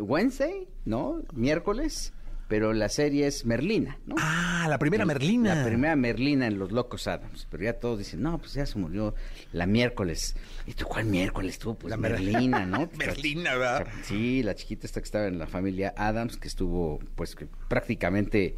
Wednesday, 0.00 0.68
¿no? 0.84 1.24
Miércoles 1.34 2.12
pero 2.52 2.74
la 2.74 2.90
serie 2.90 3.26
es 3.26 3.46
Merlina, 3.46 3.96
¿no? 4.04 4.14
Ah, 4.18 4.66
la 4.68 4.78
primera 4.78 5.06
Merlina. 5.06 5.54
La 5.54 5.64
primera 5.64 5.96
Merlina 5.96 6.46
en 6.46 6.58
Los 6.58 6.70
Locos 6.70 7.08
Adams. 7.08 7.48
Pero 7.50 7.64
ya 7.64 7.72
todos 7.80 7.98
dicen, 7.98 8.20
no, 8.20 8.36
pues 8.36 8.52
ya 8.52 8.66
se 8.66 8.78
murió 8.78 9.14
la 9.54 9.64
miércoles. 9.64 10.36
¿Y 10.66 10.74
tú 10.74 10.84
cuál 10.84 11.06
miércoles 11.06 11.58
tú? 11.58 11.76
Pues 11.76 11.90
la 11.90 11.96
Merlina, 11.96 12.66
¿no? 12.66 12.90
Merlina, 12.98 13.54
¿verdad? 13.54 13.86
Sí, 14.02 14.42
la 14.42 14.54
chiquita 14.54 14.86
esta 14.86 15.00
que 15.00 15.06
estaba 15.06 15.28
en 15.28 15.38
la 15.38 15.46
familia 15.46 15.94
Adams, 15.96 16.36
que 16.36 16.46
estuvo, 16.46 16.98
pues, 17.14 17.34
que 17.34 17.48
prácticamente 17.70 18.54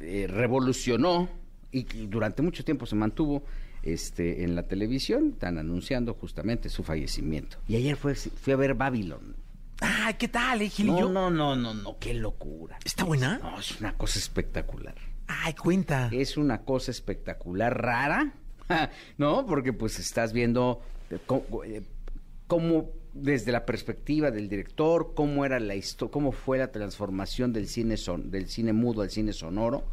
eh, 0.00 0.26
revolucionó 0.28 1.30
y, 1.72 1.84
durante 2.08 2.42
mucho 2.42 2.62
tiempo 2.62 2.84
se 2.84 2.94
mantuvo 2.94 3.42
este, 3.82 4.44
en 4.44 4.54
la 4.54 4.64
televisión, 4.64 5.30
están 5.32 5.56
anunciando 5.56 6.12
justamente 6.12 6.68
su 6.68 6.82
fallecimiento. 6.84 7.56
Y 7.68 7.76
ayer 7.76 7.96
fue, 7.96 8.14
fui 8.14 8.52
a 8.52 8.56
ver 8.56 8.74
Babylon. 8.74 9.47
Ay, 9.80 10.14
¿qué 10.14 10.28
tal, 10.28 10.62
eh, 10.62 10.70
No, 10.78 11.08
no, 11.08 11.30
no, 11.30 11.54
no, 11.56 11.74
no, 11.74 11.98
qué 11.98 12.14
locura. 12.14 12.78
¿Está 12.84 13.04
buena? 13.04 13.38
No, 13.38 13.58
es 13.58 13.80
una 13.80 13.96
cosa 13.96 14.18
espectacular. 14.18 14.94
Ay, 15.26 15.54
cuenta. 15.54 16.08
Es 16.12 16.36
una 16.36 16.62
cosa 16.62 16.90
espectacular, 16.90 17.80
rara, 17.80 18.34
¿no? 19.18 19.46
Porque 19.46 19.72
pues 19.72 19.98
estás 19.98 20.32
viendo 20.32 20.80
eh, 21.10 21.18
eh, 21.66 21.82
cómo, 22.46 22.90
desde 23.12 23.52
la 23.52 23.64
perspectiva 23.66 24.30
del 24.30 24.48
director, 24.48 25.12
cómo 25.14 25.44
era 25.44 25.60
la 25.60 25.74
historia, 25.74 26.10
cómo 26.10 26.32
fue 26.32 26.58
la 26.58 26.72
transformación 26.72 27.52
del 27.52 27.68
cine 27.68 27.96
son, 27.96 28.30
del 28.30 28.48
cine 28.48 28.72
mudo 28.72 29.02
al 29.02 29.10
cine 29.10 29.32
sonoro, 29.32 29.84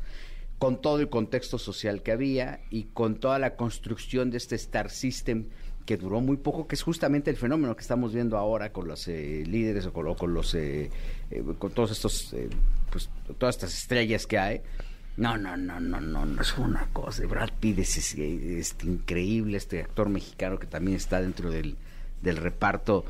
con 0.57 0.81
todo 0.81 0.99
el 0.99 1.09
contexto 1.09 1.59
social 1.59 2.01
que 2.01 2.11
había 2.11 2.61
y 2.69 2.85
con 2.85 3.19
toda 3.19 3.37
la 3.39 3.55
construcción 3.55 4.31
de 4.31 4.37
este 4.37 4.55
Star 4.55 4.89
System 4.89 5.49
que 5.85 5.97
duró 5.97 6.19
muy 6.19 6.37
poco, 6.37 6.67
que 6.67 6.75
es 6.75 6.81
justamente 6.81 7.29
el 7.29 7.37
fenómeno 7.37 7.75
que 7.75 7.81
estamos 7.81 8.13
viendo 8.13 8.37
ahora 8.37 8.71
con 8.71 8.87
los 8.87 9.07
eh, 9.07 9.43
líderes 9.45 9.85
o 9.85 9.93
con, 9.93 10.33
los 10.33 10.55
eh, 10.55 10.89
eh, 11.29 11.43
con 11.59 11.71
todos 11.71 11.91
estos 11.91 12.35
pues 12.91 13.09
todas 13.37 13.55
estas 13.55 13.73
estrellas 13.73 14.25
que 14.25 14.39
hay. 14.39 14.61
No, 15.17 15.37
no, 15.37 15.55
no, 15.55 15.79
no, 15.79 16.01
no, 16.01 16.25
no 16.25 16.41
es 16.41 16.57
una 16.57 16.87
cosa. 16.91 17.25
Brad 17.25 17.51
Pitt 17.59 17.79
es, 17.79 18.15
increíble, 18.83 19.57
este 19.57 19.81
actor 19.81 20.09
mexicano 20.09 20.59
que 20.59 20.67
también 20.67 20.97
está 20.97 21.21
dentro 21.21 21.49
del, 21.49 21.77
del 22.21 22.35
reparto, 22.35 23.05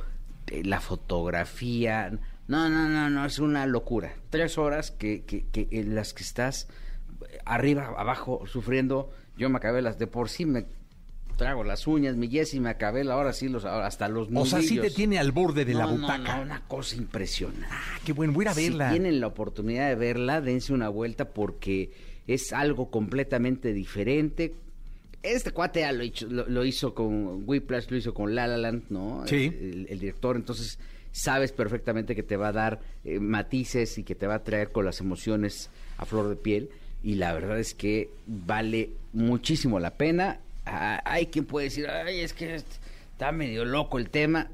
la 0.51 0.79
fotografía, 0.81 2.11
No, 2.47 2.69
no, 2.69 2.87
no, 2.87 3.09
no, 3.09 3.25
es 3.25 3.39
una 3.39 3.65
locura. 3.65 4.13
Tres 4.29 4.59
horas 4.59 4.91
que, 4.91 5.23
que, 5.23 5.47
que 5.47 5.67
en 5.71 5.95
las 5.95 6.13
que 6.13 6.21
estás 6.21 6.67
arriba, 7.45 7.93
abajo, 7.97 8.45
sufriendo. 8.45 9.11
Yo 9.37 9.49
me 9.49 9.57
acabé 9.57 9.81
las 9.81 9.97
de 9.97 10.07
por 10.07 10.29
sí, 10.29 10.45
me 10.45 10.65
trago 11.35 11.63
las 11.63 11.87
uñas, 11.87 12.15
mi 12.15 12.27
Jessy 12.27 12.59
me 12.59 12.69
acabé 12.69 13.01
ahora 13.09 13.33
sí 13.33 13.49
los, 13.49 13.65
hasta 13.65 14.07
los 14.07 14.29
nudillos. 14.29 14.53
O 14.53 14.57
sea, 14.57 14.67
sí 14.67 14.79
te 14.79 14.89
tiene 14.89 15.19
al 15.19 15.31
borde 15.31 15.65
de 15.65 15.73
la 15.73 15.85
butaca. 15.85 16.37
No, 16.37 16.43
una 16.43 16.61
cosa 16.67 16.95
impresionante. 16.95 17.67
Ah, 17.69 17.99
qué 18.03 18.13
bueno, 18.13 18.33
voy 18.33 18.45
a 18.47 18.53
verla. 18.53 18.89
Si 18.89 18.93
tienen 18.93 19.19
la 19.19 19.27
oportunidad 19.27 19.89
de 19.89 19.95
verla, 19.95 20.41
dense 20.41 20.73
una 20.73 20.89
vuelta 20.89 21.29
porque 21.29 21.91
es 22.27 22.53
algo 22.53 22.89
completamente 22.89 23.73
diferente. 23.73 24.53
Este 25.23 25.51
cuate 25.51 25.81
ya 25.81 25.91
lo, 25.91 26.03
hizo, 26.03 26.27
lo, 26.27 26.65
hizo 26.65 26.93
con 26.93 27.43
Whiplash, 27.47 27.89
lo 27.89 27.97
hizo 27.97 28.13
con 28.13 28.35
La 28.35 28.47
La 28.47 28.57
Land, 28.57 28.83
¿no? 28.89 29.23
Sí. 29.25 29.45
El, 29.89 29.99
director, 29.99 30.35
entonces 30.35 30.77
sabes 31.11 31.51
perfectamente 31.51 32.15
que 32.15 32.23
te 32.23 32.37
va 32.37 32.49
a 32.49 32.51
dar 32.51 32.81
eh, 33.03 33.19
matices 33.19 33.97
y 33.97 34.03
que 34.03 34.15
te 34.15 34.27
va 34.27 34.35
a 34.35 34.43
traer 34.43 34.71
con 34.71 34.85
las 34.85 34.99
emociones 34.99 35.69
a 35.97 36.05
flor 36.05 36.29
de 36.29 36.35
piel 36.35 36.69
y 37.05 37.15
la 37.15 37.33
verdad 37.33 37.59
es 37.59 37.75
que 37.75 38.09
vale 38.25 38.89
muchísimo 39.13 39.79
la 39.79 39.91
pena. 39.91 40.39
Ah, 40.65 41.01
hay 41.05 41.27
quien 41.27 41.45
puede 41.45 41.65
decir, 41.65 41.87
ay, 41.87 42.21
es 42.21 42.33
que 42.33 42.55
está 42.55 43.31
medio 43.31 43.65
loco 43.65 43.97
el 43.97 44.09
tema. 44.09 44.49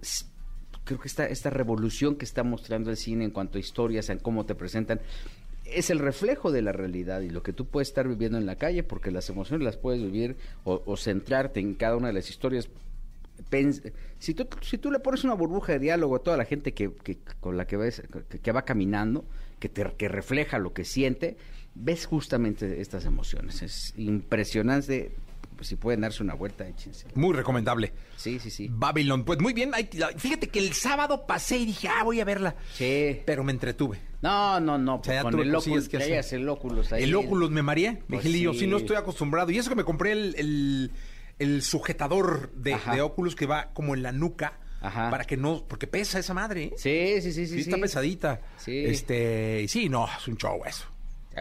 Creo 0.84 1.00
que 1.00 1.08
esta, 1.08 1.26
esta 1.26 1.50
revolución 1.50 2.16
que 2.16 2.26
está 2.26 2.44
mostrando 2.44 2.90
el 2.90 2.98
cine 2.98 3.26
en 3.26 3.32
cuanto 3.32 3.58
a 3.58 3.62
historias, 3.62 4.10
en 4.10 4.20
cómo 4.20 4.46
te 4.46 4.56
presentan, 4.56 5.00
es 5.66 5.90
el 5.90 6.00
reflejo 6.00 6.52
de 6.52 6.62
la 6.62 6.72
realidad 6.72 7.22
y 7.22 7.30
lo 7.30 7.44
que 7.44 7.54
tú 7.54 7.66
puedes 7.66 7.90
estar 7.90 8.08
viviendo 8.08 8.38
en 8.38 8.46
la 8.46 8.56
calle, 8.56 8.84
porque 8.84 9.12
las 9.12 9.30
emociones 9.30 9.64
las 9.64 9.78
puedes 9.78 10.02
vivir 10.02 10.36
o, 10.64 10.98
centrarte 10.98 11.60
en 11.60 11.76
cada 11.76 11.96
una 11.96 12.08
de 12.08 12.14
las 12.14 12.30
historias. 12.30 12.70
si, 14.20 14.34
tú, 14.34 14.48
si 14.62 14.78
tú 14.78 14.92
le 14.92 15.00
pones 15.00 15.24
una 15.24 15.34
burbuja 15.34 15.74
de 15.74 15.80
diálogo 15.80 16.18
a 16.18 16.20
toda 16.20 16.38
la 16.38 16.46
gente 16.46 16.74
que, 16.74 16.92
con 17.40 17.58
la 17.58 17.66
que, 17.68 17.78
ves, 17.78 18.04
que, 18.42 18.52
va 18.52 18.64
caminando, 18.64 19.24
que, 19.60 19.70
te, 19.70 19.94
que 19.98 20.10
refleja 20.10 20.60
lo 20.60 20.74
que 20.74 20.84
siente, 20.84 21.38
ves 21.76 22.06
justamente 22.06 22.82
estas 22.82 23.06
emociones. 23.06 23.62
Es 23.62 23.94
impresionante. 23.98 25.12
Pues, 25.62 25.70
si 25.70 25.76
pueden 25.76 26.02
darse 26.02 26.24
una 26.24 26.34
vuelta, 26.34 26.68
échense. 26.68 27.06
Muy 27.14 27.36
recomendable. 27.36 27.94
Sí, 28.16 28.40
sí, 28.40 28.50
sí. 28.50 28.68
Babylon. 28.68 29.24
Pues 29.24 29.40
muy 29.40 29.54
bien. 29.54 29.72
Fíjate 30.18 30.48
que 30.48 30.58
el 30.58 30.74
sábado 30.74 31.28
pasé 31.28 31.58
y 31.58 31.68
dije, 31.68 31.88
ah, 31.88 32.02
voy 32.04 32.20
a 32.20 32.26
verla. 32.26 32.56
Sí. 32.74 33.22
Pero 33.28 33.44
me 33.44 33.52
entretuve. 33.52 34.00
No, 34.24 34.60
no, 34.60 34.80
no. 34.80 35.00
Pues, 35.04 35.22
con 35.22 35.40
el 35.40 35.54
óculos, 35.54 35.88
que 35.88 35.98
el 35.98 36.50
óculos 36.50 36.92
ahí. 36.92 37.04
El 37.04 37.14
óculos 37.14 37.52
me 37.52 37.62
mareé. 37.62 38.02
Pues 38.10 38.24
Vigilillo, 38.24 38.56
sí. 38.56 38.66
no 38.66 38.78
estoy 38.78 38.96
acostumbrado. 38.96 39.52
Y 39.52 39.60
eso 39.60 39.70
que 39.70 39.76
me 39.76 39.84
compré 39.84 40.14
el, 40.14 40.92
el, 41.38 41.62
sujetador 41.62 42.52
de, 42.54 42.76
de, 42.92 43.02
óculos 43.02 43.36
que 43.36 43.46
va 43.46 43.72
como 43.72 43.94
en 43.94 44.02
la 44.02 44.12
nuca. 44.12 44.58
Ajá. 44.82 45.12
Para 45.12 45.26
que 45.26 45.38
no, 45.38 45.64
porque 45.68 45.86
pesa 45.86 46.18
esa 46.18 46.34
madre. 46.34 46.64
¿eh? 46.64 46.74
Sí, 46.76 47.22
sí, 47.22 47.34
sí, 47.34 47.46
sí. 47.46 47.54
Sí, 47.54 47.70
está 47.70 47.78
pesadita. 47.78 48.42
Sí. 48.58 48.84
Este, 48.84 49.68
sí, 49.68 49.90
no, 49.90 50.08
es 50.08 50.28
un 50.28 50.38
show 50.38 50.60
eso. 50.66 50.91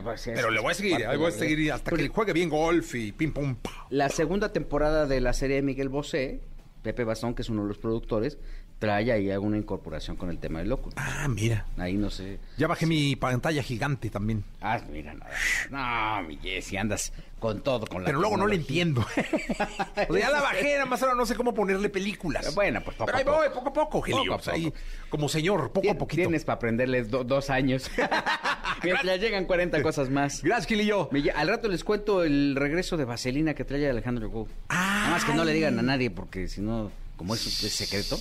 Pues, 0.03 0.23
Pero 0.25 0.51
le 0.51 0.61
voy 0.61 0.71
a 0.71 0.75
seguir, 0.75 1.07
voy 1.17 1.27
a 1.27 1.31
seguir 1.33 1.73
hasta 1.73 1.91
que 1.91 2.09
juegue 2.09 2.33
bien 2.33 2.49
golf 2.49 2.95
y 2.95 3.11
pim 3.13 3.33
pum. 3.33 3.57
La 3.91 4.09
segunda 4.09 4.53
temporada 4.53 5.07
de 5.07 5.21
la 5.21 5.33
serie 5.33 5.57
de 5.57 5.63
Miguel 5.63 5.89
Bosé, 5.89 6.41
Pepe 6.83 7.05
Bastón, 7.05 7.35
que 7.35 7.43
es 7.43 7.49
uno 7.49 7.63
de 7.63 7.69
los 7.69 7.79
productores, 7.79 8.39
trae 8.81 9.13
ahí 9.13 9.31
alguna 9.31 9.59
incorporación 9.59 10.17
con 10.17 10.31
el 10.31 10.39
tema 10.39 10.59
del 10.59 10.71
loco. 10.71 10.91
Ah, 10.97 11.29
mira. 11.29 11.67
Ahí 11.77 11.95
no 11.95 12.11
sé. 12.11 12.41
Ya 12.57 12.67
bajé 12.67 12.87
mi 12.87 13.15
pantalla 13.15 13.63
gigante 13.63 14.09
también. 14.09 14.43
Ah, 14.63 14.81
mira, 14.91 15.15
no, 15.15 15.27
no 15.71 16.23
mi 16.27 16.39
Jessy, 16.39 16.79
andas 16.79 17.13
con 17.39 17.61
todo, 17.61 17.87
con 17.87 18.03
la 18.03 18.07
Pero 18.07 18.21
luego 18.21 18.39
no 18.39 18.47
le 18.47 18.57
entiendo. 18.57 19.03
o 20.09 20.13
sea, 20.15 20.21
ya 20.21 20.31
la 20.31 20.41
bajé, 20.41 20.73
nada 20.75 20.87
más 20.87 21.03
ahora 21.03 21.15
no 21.15 21.27
sé 21.27 21.35
cómo 21.35 21.53
ponerle 21.53 21.91
películas. 21.91 22.55
bueno, 22.55 22.81
pues 22.83 22.97
poco 22.97 23.13
Pero 23.13 23.19
ahí 23.19 23.25
voy, 23.25 23.55
poco 23.55 23.69
a 23.69 23.73
poco, 23.73 24.01
Gelio. 24.01 24.39
Poco, 24.39 24.51
ahí, 24.51 24.73
como 25.11 25.29
señor, 25.29 25.73
poco 25.73 25.91
a 25.91 25.95
poquito. 25.95 26.23
Tienes 26.23 26.45
para 26.45 26.57
aprenderles 26.57 27.11
dos 27.11 27.51
años. 27.51 27.91
Mientras 28.83 29.21
llegan 29.21 29.45
40 29.45 29.83
cosas 29.83 30.09
más. 30.09 30.43
Gracias, 30.43 30.67
Gilillo. 30.67 31.11
Al 31.35 31.49
rato 31.49 31.69
les 31.69 31.85
cuento 31.85 32.25
el 32.25 32.57
regreso 32.57 32.97
de 32.97 33.05
Vaselina 33.05 33.53
que 33.53 33.67
trae 33.67 33.91
Alejandro 33.91 34.31
Go. 34.31 34.49
Ah. 34.71 35.01
Nada 35.03 35.11
más 35.11 35.25
que 35.27 35.35
no 35.35 35.45
le 35.45 35.53
digan 35.53 35.79
a 35.79 35.83
nadie 35.83 36.11
porque 36.11 36.49
si 36.49 36.63
no, 36.63 36.91
como 37.17 37.35
es, 37.35 37.47
es 37.63 37.73
secreto. 37.73 38.19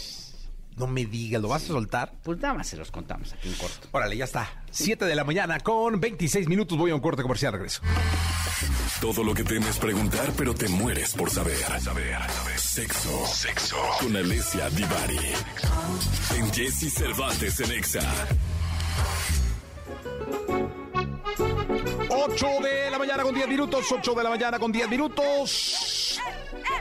No 0.80 0.88
me 0.88 1.06
digas, 1.06 1.42
¿lo 1.42 1.50
vas 1.50 1.64
a 1.64 1.68
soltar? 1.68 2.14
Pues 2.24 2.40
nada 2.40 2.54
más 2.54 2.68
se 2.68 2.78
los 2.78 2.90
contamos 2.90 3.34
aquí 3.34 3.50
en 3.50 3.56
corto. 3.56 3.90
Órale, 3.92 4.16
ya 4.16 4.24
está. 4.24 4.64
Siete 4.72 5.04
de 5.04 5.14
la 5.14 5.26
mañana 5.26 5.60
con 5.60 6.00
26 6.00 6.48
minutos. 6.48 6.78
Voy 6.78 6.92
a 6.92 6.96
un 6.96 7.02
corte 7.02 7.22
comercial, 7.22 7.52
regreso. 7.52 7.82
Todo 9.02 9.24
lo 9.24 9.34
que 9.34 9.44
temes 9.44 9.78
preguntar, 9.78 10.32
pero 10.38 10.56
te 10.56 10.70
mueres 10.70 11.14
por 11.16 11.30
saber. 11.30 11.58
Saber, 11.82 12.18
Sexo. 12.56 13.26
Sexo. 13.28 13.76
Con 14.00 14.16
Alessia 14.16 14.70
Divari. 14.70 15.20
En 16.38 16.54
Jesse 16.54 16.94
Cervantes 16.94 17.60
en 17.60 17.72
Exa. 17.72 18.02
8 22.10 22.48
de 22.64 22.90
la 22.90 22.98
mañana 22.98 23.24
con 23.24 23.36
10 23.36 23.48
minutos. 23.50 23.86
8 23.92 24.14
de 24.14 24.24
la 24.24 24.30
mañana 24.30 24.60
con 24.60 24.72
10 24.72 24.90
minutos. 24.90 26.20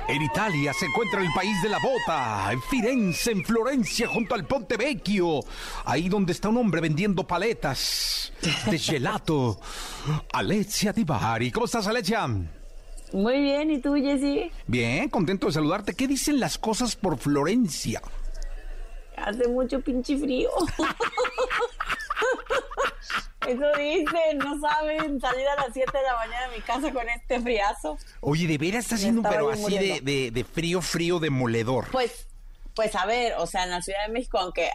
En 0.09 0.23
Italia 0.23 0.73
se 0.73 0.87
encuentra 0.87 1.21
el 1.21 1.31
país 1.35 1.61
de 1.62 1.68
la 1.68 1.79
bota, 1.79 2.51
en 2.51 2.62
Firenze, 2.62 3.31
en 3.31 3.44
Florencia, 3.44 4.09
junto 4.09 4.35
al 4.35 4.47
Ponte 4.47 4.79
Vecchio, 4.79 5.40
ahí 5.85 6.09
donde 6.09 6.33
está 6.33 6.49
un 6.49 6.57
hombre 6.57 6.81
vendiendo 6.81 7.27
paletas 7.27 8.33
de 8.71 8.79
gelato. 8.79 9.61
Alexia 10.33 10.94
Divari. 10.94 11.51
¿Cómo 11.51 11.66
estás, 11.66 11.87
Alexia? 11.87 12.27
Muy 13.12 13.42
bien, 13.42 13.71
¿y 13.71 13.81
tú, 13.81 13.97
Jessy? 13.97 14.51
Bien, 14.66 15.11
contento 15.11 15.47
de 15.49 15.53
saludarte. 15.53 15.92
¿Qué 15.94 16.09
dicen 16.09 16.40
las 16.40 16.57
cosas 16.57 16.97
por 16.97 17.18
Florencia? 17.18 18.01
Hace 19.14 19.47
mucho 19.49 19.79
pinche 19.81 20.16
frío. 20.16 20.49
Eso 23.46 23.64
dicen, 23.78 24.38
no 24.38 24.61
saben 24.61 25.20
salir 25.20 25.48
a 25.48 25.57
las 25.57 25.72
7 25.72 25.90
de 25.90 26.04
la 26.04 26.16
mañana 26.16 26.48
de 26.48 26.57
mi 26.57 26.62
casa 26.62 26.92
con 26.92 27.09
este 27.09 27.40
friazo. 27.40 27.96
Oye, 28.20 28.46
de 28.46 28.59
veras 28.59 28.85
está 28.85 28.96
haciendo, 28.96 29.22
pero 29.22 29.50
así 29.50 29.78
de, 29.78 30.31
de, 30.31 30.44
frío, 30.44 30.83
frío, 30.83 31.18
demoledor. 31.18 31.87
Pues, 31.90 32.26
pues 32.74 32.94
a 32.94 33.07
ver, 33.07 33.35
o 33.38 33.46
sea, 33.46 33.64
en 33.64 33.70
la 33.70 33.81
Ciudad 33.81 34.07
de 34.07 34.12
México, 34.12 34.38
aunque 34.38 34.70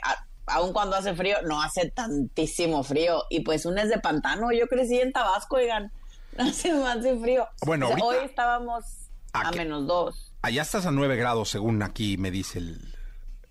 aun 0.47 0.73
cuando 0.73 0.95
hace 0.95 1.13
frío, 1.13 1.37
no 1.43 1.61
hace 1.61 1.89
tantísimo 1.91 2.83
frío. 2.83 3.23
Y 3.29 3.41
pues 3.41 3.65
un 3.65 3.77
es 3.77 3.89
de 3.89 3.99
pantano, 3.99 4.51
yo 4.51 4.67
crecí 4.67 4.99
en 4.99 5.13
Tabasco, 5.13 5.57
oigan, 5.57 5.91
no 6.37 6.45
hace 6.45 6.73
más 6.73 7.03
de 7.03 7.17
frío. 7.19 7.47
Bueno, 7.65 7.89
hoy 8.01 8.17
estábamos 8.23 8.83
a, 9.33 9.51
menos 9.51 9.87
2. 9.87 10.33
Allá 10.41 10.61
estás 10.61 10.85
a 10.85 10.91
9 10.91 11.15
grados, 11.15 11.49
según 11.49 11.81
aquí 11.83 12.17
me 12.17 12.31
dice 12.31 12.59
el... 12.59 12.92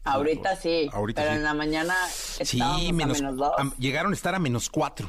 Ahorita 0.05 0.57
sí, 0.57 0.91
pero 1.15 1.31
en 1.31 1.45
la 1.45 1.55
mañana 1.55 1.95
estábamos 2.39 2.89
a 2.89 2.93
menos 2.93 3.37
2. 3.37 3.53
Llegaron 3.79 4.13
a 4.13 4.15
estar 4.15 4.35
a 4.35 4.39
menos 4.39 4.69
4. 4.69 5.09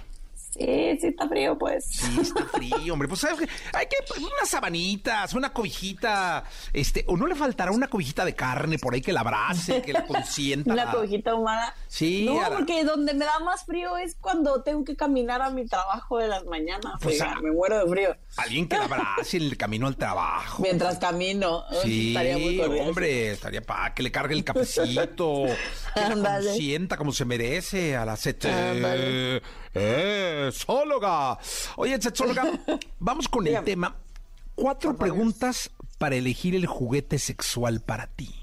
Sí, 0.53 0.97
sí 1.01 1.07
está 1.07 1.27
frío, 1.27 1.57
pues. 1.57 1.85
Sí, 1.85 2.19
está 2.21 2.45
frío, 2.45 2.93
hombre. 2.93 3.07
Pues 3.07 3.21
sabes 3.21 3.39
que 3.39 3.47
hay 3.75 3.87
que 3.87 3.95
unas 4.19 4.49
sabanitas, 4.49 5.33
una 5.33 5.51
cobijita, 5.51 6.43
este, 6.73 7.03
o 7.07 7.17
no 7.17 7.25
le 7.25 7.33
faltará 7.33 7.71
una 7.71 7.87
cobijita 7.87 8.23
de 8.23 8.35
carne 8.35 8.77
por 8.77 8.93
ahí 8.93 9.01
que 9.01 9.13
la 9.13 9.21
abrace, 9.21 9.81
que 9.81 9.93
la 9.93 10.05
consienta. 10.05 10.73
una 10.73 10.91
cobijita 10.91 11.33
humana. 11.33 11.73
Sí. 11.87 12.25
No, 12.25 12.39
porque 12.55 12.83
donde 12.83 13.15
me 13.15 13.25
da 13.25 13.39
más 13.39 13.65
frío 13.65 13.97
es 13.97 14.15
cuando 14.15 14.61
tengo 14.61 14.83
que 14.83 14.95
caminar 14.95 15.41
a 15.41 15.49
mi 15.49 15.65
trabajo 15.65 16.19
de 16.19 16.27
las 16.27 16.45
mañanas. 16.45 16.93
Pues, 17.01 17.19
me 17.41 17.51
muero 17.51 17.83
de 17.83 17.89
frío. 17.89 18.17
Alguien 18.37 18.67
que 18.67 18.77
la 18.77 18.85
abrace 18.85 19.37
en 19.37 19.43
el 19.43 19.57
camino 19.57 19.87
al 19.87 19.97
trabajo. 19.97 20.61
Mientras 20.61 20.99
camino. 20.99 21.63
Sí, 21.81 22.09
estaría 22.09 22.37
muy 22.37 22.59
hombre, 22.79 23.31
estaría 23.31 23.61
para 23.61 23.93
que 23.95 24.03
le 24.03 24.11
cargue 24.11 24.35
el 24.35 24.43
cafecito, 24.43 25.45
que 25.95 26.15
la 26.15 26.39
consienta 26.39 26.95
como 26.97 27.11
se 27.11 27.25
merece 27.25 27.95
a 27.95 28.05
la 28.05 28.15
sete. 28.15 29.41
¡Eh, 29.73 30.49
sóloga! 30.53 31.39
Oye, 31.77 32.01
sexóloga, 32.01 32.59
vamos 32.99 33.27
con 33.27 33.47
el 33.47 33.63
tema. 33.63 33.95
Cuatro 34.55 34.95
preguntas 34.95 35.71
para 35.97 36.15
elegir 36.15 36.55
el 36.55 36.67
juguete 36.67 37.17
sexual 37.17 37.81
para 37.81 38.07
ti. 38.07 38.33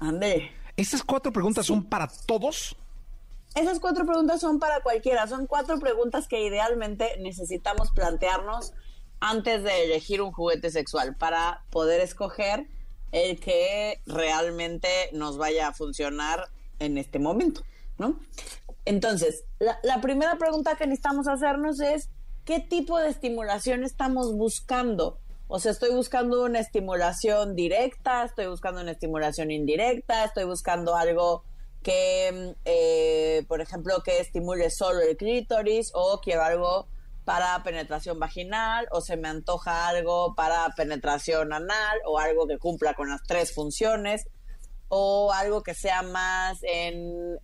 Ande. 0.00 0.50
¿Estas 0.76 1.02
cuatro 1.02 1.32
preguntas 1.32 1.66
son 1.66 1.84
para 1.84 2.08
todos? 2.26 2.76
Esas 3.54 3.80
cuatro 3.80 4.04
preguntas 4.04 4.40
son 4.40 4.58
para 4.58 4.80
cualquiera. 4.80 5.26
Son 5.26 5.46
cuatro 5.46 5.78
preguntas 5.78 6.28
que 6.28 6.44
idealmente 6.44 7.16
necesitamos 7.20 7.90
plantearnos 7.90 8.72
antes 9.20 9.62
de 9.62 9.84
elegir 9.84 10.22
un 10.22 10.32
juguete 10.32 10.70
sexual 10.70 11.16
para 11.16 11.64
poder 11.70 12.00
escoger 12.00 12.68
el 13.10 13.40
que 13.40 14.00
realmente 14.06 14.88
nos 15.12 15.38
vaya 15.38 15.68
a 15.68 15.72
funcionar 15.72 16.48
en 16.78 16.98
este 16.98 17.18
momento, 17.18 17.62
¿no? 17.96 18.20
Entonces, 18.84 19.44
la, 19.58 20.00
primera 20.00 20.36
pregunta 20.36 20.76
que 20.76 20.86
necesitamos 20.86 21.26
hacernos 21.28 21.80
es, 21.80 22.10
¿qué 22.44 22.60
tipo 22.60 22.98
de 22.98 23.08
estimulación 23.08 23.84
estamos 23.84 24.34
buscando? 24.34 25.18
O 25.48 25.58
sea, 25.58 25.72
estoy 25.72 25.94
buscando 25.94 26.44
una 26.44 26.60
estimulación 26.60 27.56
directa, 27.56 28.24
estoy 28.24 28.46
buscando 28.46 28.82
una 28.82 28.92
estimulación 28.92 29.50
indirecta, 29.50 30.24
estoy 30.24 30.44
buscando 30.44 30.94
algo 30.94 31.44
que, 31.82 32.54
eh, 32.64 33.44
por 33.48 33.60
ejemplo, 33.60 34.02
que 34.04 34.20
estimule 34.20 34.70
solo 34.70 35.00
el 35.00 35.16
clítoris 35.16 35.90
o 35.94 36.20
quiero 36.20 36.42
algo 36.42 36.88
para 37.24 37.62
penetración 37.62 38.18
vaginal 38.18 38.88
o 38.90 39.00
se 39.00 39.16
me 39.16 39.28
antoja 39.28 39.88
algo 39.88 40.34
para 40.34 40.66
penetración 40.76 41.52
anal 41.52 41.98
o 42.06 42.18
algo 42.18 42.46
que 42.46 42.58
cumpla 42.58 42.94
con 42.94 43.10
las 43.10 43.22
tres 43.26 43.54
funciones. 43.54 44.26
O 44.88 45.32
algo 45.32 45.62
que 45.62 45.74
sea 45.74 46.02
más 46.02 46.58
en, 46.62 47.38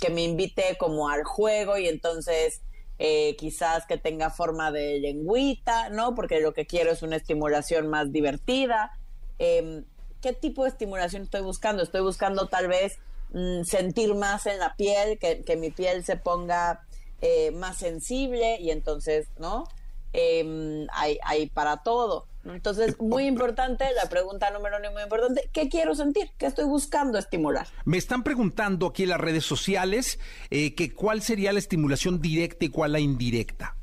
que 0.00 0.10
me 0.10 0.22
invite 0.22 0.76
como 0.78 1.08
al 1.08 1.24
juego 1.24 1.78
y 1.78 1.88
entonces 1.88 2.62
eh, 2.98 3.36
quizás 3.36 3.86
que 3.86 3.98
tenga 3.98 4.30
forma 4.30 4.70
de 4.70 5.00
lengüita, 5.00 5.90
¿no? 5.90 6.14
Porque 6.14 6.40
lo 6.40 6.54
que 6.54 6.66
quiero 6.66 6.92
es 6.92 7.02
una 7.02 7.16
estimulación 7.16 7.88
más 7.88 8.12
divertida. 8.12 8.92
Em, 9.38 9.84
¿Qué 10.22 10.32
tipo 10.32 10.62
de 10.62 10.70
estimulación 10.70 11.22
estoy 11.22 11.42
buscando? 11.42 11.82
Estoy 11.82 12.00
buscando 12.00 12.48
tal 12.48 12.68
vez 12.68 12.98
mm, 13.32 13.64
sentir 13.64 14.14
más 14.14 14.46
en 14.46 14.58
la 14.58 14.76
piel, 14.76 15.18
que, 15.18 15.42
que 15.42 15.56
mi 15.56 15.70
piel 15.70 16.04
se 16.04 16.16
ponga 16.16 16.86
eh, 17.20 17.50
más 17.50 17.78
sensible 17.78 18.58
y 18.60 18.70
entonces, 18.70 19.28
¿no? 19.38 19.64
Em, 20.12 20.86
hay, 20.92 21.18
hay 21.22 21.48
para 21.48 21.82
todo. 21.82 22.26
Entonces, 22.54 22.98
muy 23.00 23.26
importante, 23.26 23.84
la 23.94 24.08
pregunta 24.08 24.50
número 24.50 24.76
uno 24.78 24.92
muy 24.92 25.02
importante, 25.02 25.48
¿qué 25.52 25.68
quiero 25.68 25.94
sentir? 25.94 26.30
¿Qué 26.38 26.46
estoy 26.46 26.64
buscando 26.64 27.18
estimular? 27.18 27.66
Me 27.84 27.98
están 27.98 28.22
preguntando 28.22 28.86
aquí 28.86 29.04
en 29.04 29.10
las 29.10 29.20
redes 29.20 29.44
sociales 29.44 30.18
eh, 30.50 30.74
que 30.74 30.92
cuál 30.92 31.22
sería 31.22 31.52
la 31.52 31.58
estimulación 31.58 32.20
directa 32.20 32.64
y 32.64 32.68
cuál 32.68 32.92
la 32.92 33.00
indirecta. 33.00 33.76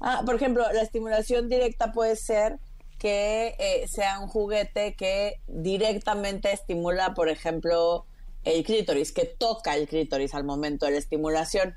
Ah, 0.00 0.22
por 0.24 0.34
ejemplo, 0.34 0.64
la 0.72 0.82
estimulación 0.82 1.48
directa 1.48 1.92
puede 1.92 2.16
ser 2.16 2.58
que 2.98 3.54
eh, 3.58 3.86
sea 3.88 4.18
un 4.20 4.28
juguete 4.28 4.94
que 4.94 5.40
directamente 5.46 6.52
estimula, 6.52 7.14
por 7.14 7.28
ejemplo, 7.28 8.06
el 8.44 8.64
clítoris, 8.64 9.12
que 9.12 9.24
toca 9.24 9.74
el 9.76 9.88
clítoris 9.88 10.34
al 10.34 10.44
momento 10.44 10.86
de 10.86 10.92
la 10.92 10.98
estimulación. 10.98 11.74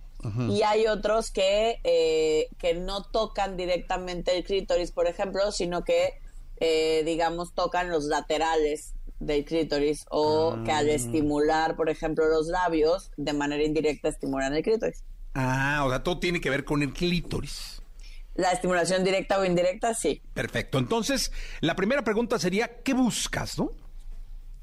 Y 0.50 0.64
hay 0.64 0.88
otros 0.88 1.32
que, 1.32 1.80
eh, 1.84 2.48
que 2.58 2.74
no 2.74 3.04
tocan 3.04 3.58
directamente 3.58 4.38
el 4.38 4.44
clítoris, 4.44 4.92
por 4.92 5.08
ejemplo, 5.08 5.52
sino 5.52 5.84
que, 5.84 6.20
eh, 6.60 7.04
digamos, 7.06 7.54
tocan 7.54 7.90
los 7.90 8.06
laterales 8.06 8.94
del 9.20 9.46
clítoris 9.46 10.06
o 10.10 10.58
que 10.64 10.72
al 10.72 10.90
ah. 10.90 10.94
estimular, 10.94 11.76
por 11.76 11.90
ejemplo, 11.90 12.28
los 12.28 12.48
labios, 12.48 13.12
de 13.18 13.34
manera 13.34 13.64
indirecta 13.64 14.10
estimulan 14.10 14.54
el 14.54 14.64
clítoris. 14.64 15.04
Ah, 15.34 15.84
o 15.86 15.90
sea, 15.90 16.04
todo 16.04 16.20
tiene 16.20 16.42
que 16.42 16.50
ver 16.50 16.64
con 16.64 16.82
el 16.82 16.94
clítoris. 16.94 17.82
La 18.36 18.52
estimulación 18.52 19.04
directa 19.04 19.40
o 19.40 19.46
indirecta, 19.46 19.94
sí. 19.94 20.22
Perfecto. 20.34 20.78
Entonces, 20.78 21.32
la 21.60 21.76
primera 21.76 22.04
pregunta 22.04 22.38
sería, 22.38 22.82
¿qué 22.84 22.94
buscas, 22.94 23.58
no? 23.58 23.72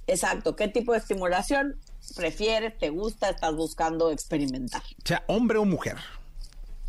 Exacto. 0.06 0.54
¿Qué 0.54 0.68
tipo 0.68 0.92
de 0.92 0.98
estimulación? 0.98 1.76
Prefieres, 2.14 2.76
te 2.78 2.90
gusta, 2.90 3.30
estás 3.30 3.54
buscando 3.54 4.10
experimentar. 4.10 4.82
Sea 5.04 5.24
hombre 5.26 5.58
o 5.58 5.64
mujer. 5.64 5.96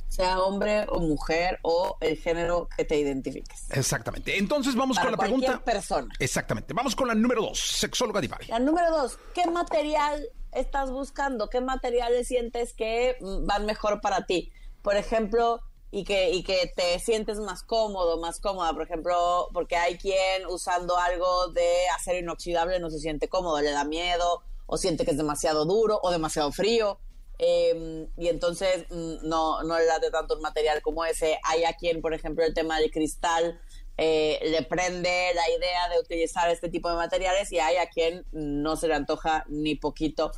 Sea 0.09 0.39
hombre 0.41 0.85
o 0.87 0.99
mujer 0.99 1.59
o 1.61 1.97
el 1.99 2.17
género 2.17 2.69
que 2.75 2.85
te 2.85 2.97
identifiques. 2.97 3.65
Exactamente. 3.71 4.37
Entonces 4.37 4.75
vamos 4.75 4.97
con 4.97 5.11
la 5.11 5.17
pregunta. 5.17 5.63
persona. 5.63 6.13
Exactamente. 6.19 6.73
Vamos 6.73 6.95
con 6.95 7.07
la 7.07 7.15
número 7.15 7.41
dos, 7.41 7.59
sexóloga 7.59 8.21
Divari. 8.21 8.47
La 8.47 8.59
número 8.59 8.91
dos, 8.91 9.19
¿qué 9.33 9.45
material 9.47 10.29
estás 10.51 10.89
buscando? 10.91 11.49
¿Qué 11.49 11.59
materiales 11.59 12.27
sientes 12.27 12.73
que 12.73 13.17
van 13.21 13.65
mejor 13.65 13.99
para 13.99 14.25
ti? 14.25 14.51
Por 14.81 14.95
ejemplo, 14.95 15.61
y 15.91 16.03
que, 16.03 16.31
y 16.31 16.43
que 16.43 16.73
te 16.75 16.99
sientes 16.99 17.39
más 17.39 17.63
cómodo, 17.63 18.19
más 18.19 18.39
cómoda, 18.39 18.73
por 18.73 18.83
ejemplo, 18.83 19.49
porque 19.53 19.77
hay 19.77 19.97
quien 19.97 20.45
usando 20.47 20.97
algo 20.97 21.47
de 21.49 21.87
acero 21.95 22.19
inoxidable 22.19 22.79
no 22.79 22.89
se 22.89 22.99
siente 22.99 23.29
cómodo, 23.29 23.61
le 23.61 23.71
da 23.71 23.85
miedo, 23.85 24.43
o 24.65 24.77
siente 24.77 25.05
que 25.05 25.11
es 25.11 25.17
demasiado 25.17 25.65
duro 25.65 25.99
o 26.01 26.11
demasiado 26.11 26.51
frío. 26.51 26.99
Em, 27.37 28.07
y 28.17 28.29
entonces 28.29 28.85
mm, 28.89 29.27
no, 29.27 29.61
no 29.63 29.77
le 29.77 29.85
late 29.85 30.09
tanto 30.09 30.35
un 30.35 30.41
material 30.41 30.81
como 30.81 31.05
ese. 31.05 31.37
Hay 31.43 31.65
a 31.65 31.73
quien, 31.73 32.01
por 32.01 32.13
ejemplo, 32.13 32.45
el 32.45 32.53
tema 32.53 32.79
del 32.79 32.91
cristal 32.91 33.59
eh, 33.97 34.39
le 34.43 34.63
prende 34.63 35.31
la 35.33 35.49
idea 35.49 35.89
de 35.89 35.99
utilizar 35.99 36.49
este 36.49 36.69
tipo 36.69 36.89
de 36.89 36.95
materiales 36.95 37.51
y 37.51 37.59
hay 37.59 37.77
a 37.77 37.87
quien 37.87 38.25
no 38.31 38.75
se 38.75 38.87
le 38.87 38.95
antoja 38.95 39.45
ni 39.47 39.75
poquito. 39.75 40.31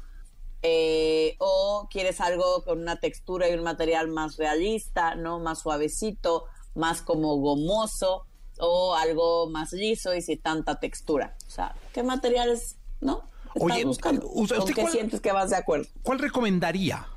Eh, 0.64 1.36
o 1.40 1.88
quieres 1.90 2.20
algo 2.20 2.64
con 2.64 2.80
una 2.82 3.00
textura 3.00 3.48
y 3.48 3.54
un 3.54 3.64
material 3.64 4.08
más 4.08 4.38
realista, 4.38 5.16
¿no? 5.16 5.40
Más 5.40 5.60
suavecito, 5.60 6.46
más 6.74 7.02
como 7.02 7.38
gomoso 7.38 8.26
o 8.60 8.96
algo 8.96 9.50
más 9.50 9.72
liso 9.72 10.16
y 10.16 10.22
sin 10.22 10.42
tanta 10.42 10.80
textura. 10.80 11.36
O 11.48 11.50
sea, 11.50 11.76
¿qué 11.94 12.04
materiales, 12.04 12.78
no? 13.02 13.24
Oye, 13.60 13.86
buscando? 13.86 14.28
¿usted 14.30 14.74
qué 14.74 14.88
sientes 14.88 15.22
que 15.22 15.32
vas 15.32 15.50
de 15.50 15.58
acuerdo? 15.58 15.88
¿Cuál 16.04 16.20
recomendaría? 16.20 17.08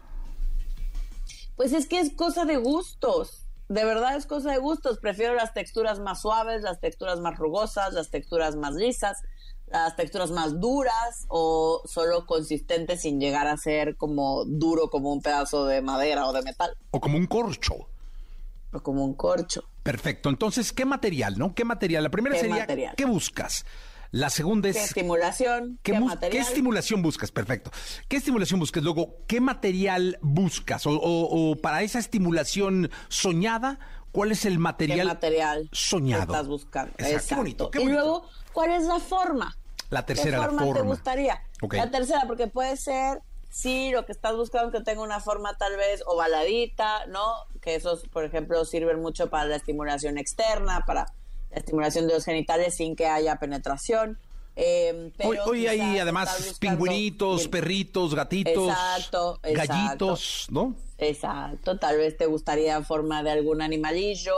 Pues 1.57 1.73
es 1.73 1.87
que 1.87 2.01
es 2.01 2.13
cosa 2.15 2.45
de 2.45 2.57
gustos. 2.57 3.47
De 3.69 3.85
verdad 3.85 4.17
es 4.17 4.27
cosa 4.27 4.51
de 4.51 4.59
gustos. 4.59 4.99
Prefiero 4.99 5.35
las 5.35 5.53
texturas 5.53 6.01
más 6.01 6.23
suaves, 6.23 6.63
las 6.63 6.81
texturas 6.81 7.21
más 7.21 7.39
rugosas, 7.39 7.93
las 7.93 8.11
texturas 8.11 8.57
más 8.57 8.75
lisas, 8.75 9.19
las 9.67 9.95
texturas 9.95 10.31
más 10.31 10.59
duras 10.59 11.27
o 11.29 11.83
solo 11.85 12.27
consistentes 12.27 13.03
sin 13.03 13.21
llegar 13.21 13.47
a 13.47 13.57
ser 13.57 13.97
como 13.97 14.45
duro 14.45 14.91
como 14.91 15.13
un 15.13 15.23
pedazo 15.23 15.67
de 15.67 15.83
madera 15.83 16.27
o 16.27 16.33
de 16.33 16.43
metal. 16.43 16.77
O 16.91 17.01
como 17.01 17.17
un 17.17 17.27
corcho. 17.27 17.75
O 18.73 18.81
como 18.81 19.05
un 19.05 19.15
corcho. 19.15 19.65
Perfecto. 19.83 20.29
Entonces, 20.29 20.73
¿qué 20.73 20.85
material, 20.85 21.39
no? 21.39 21.55
¿Qué 21.55 21.65
material? 21.65 22.03
La 22.03 22.11
primera 22.11 22.37
sería, 22.37 22.95
¿qué 22.97 23.05
buscas? 23.05 23.65
La 24.11 24.29
segunda 24.29 24.69
es... 24.69 24.77
¿Qué 24.77 24.85
estimulación? 24.85 25.79
¿Qué, 25.83 25.93
estimulación 26.39 27.03
buscas? 27.03 27.31
Perfecto. 27.31 27.71
¿Qué 28.09 28.17
estimulación 28.17 28.59
buscas? 28.59 28.83
Luego, 28.83 29.19
¿qué 29.29 29.41
material 29.41 30.19
buscas? 30.21 30.83
O, 30.87 31.57
para 31.63 31.83
esa 31.83 31.99
estimulación 31.99 32.91
soñada, 33.09 33.79
¿cuál 34.11 34.33
es 34.33 34.45
el 34.45 34.59
material, 34.59 35.01
¿Qué 35.01 35.05
material 35.05 35.69
soñado? 35.73 36.23
estás 36.33 36.49
buscando. 36.49 36.93
Exacto. 36.99 37.29
Qué 37.29 37.35
bonito, 37.37 37.71
Y 37.75 37.85
luego, 37.85 38.27
¿cuál 38.53 38.73
es 38.73 38.85
la 38.85 38.99
forma? 38.99 39.57
La 39.91 40.07
tercera, 40.07 40.39
¿Qué 40.39 40.45
forma, 40.45 40.75
te 40.75 40.83
gustaría? 40.83 41.43
La 41.71 41.91
tercera, 41.91 42.25
porque 42.27 42.47
puede 42.49 42.77
ser 42.77 43.21
sí, 43.51 43.91
lo 43.93 44.07
que 44.07 44.13
estás 44.13 44.35
buscando 44.37 44.73
que 44.73 44.83
tenga 44.83 45.03
una 45.03 45.21
forma 45.21 45.57
tal 45.59 45.77
vez 45.77 46.03
ovaladita, 46.07 47.07
¿no? 47.07 47.35
Que 47.61 47.75
esos, 47.75 48.09
por 48.09 48.25
ejemplo, 48.25 48.65
sirven 48.65 49.01
mucho 49.01 49.29
para 49.29 49.45
la 49.45 49.57
estimulación 49.57 50.19
externa, 50.19 50.85
para 50.87 51.07
la 51.51 51.59
estimulación 51.59 52.07
de 52.07 52.15
los 52.15 52.25
genitales 52.25 52.77
sin 52.77 52.97
que 52.97 53.07
haya 53.07 53.37
penetración. 53.37 54.19
Eh, 54.57 55.13
hoy, 55.47 55.67
hay 55.67 55.99
además 55.99 56.57
pingüinitos, 56.59 57.49
perritos, 57.49 58.15
gatitos, 58.15 58.75
gallitos, 59.43 60.47
¿no? 60.51 60.75
Exacto, 60.99 61.79
tal 61.79 61.97
vez 61.97 62.19
te 62.19 62.27
gustaría 62.27 62.83
forma 62.83 63.23
de 63.23 63.31
algún 63.31 63.63
animalillo 63.63 64.35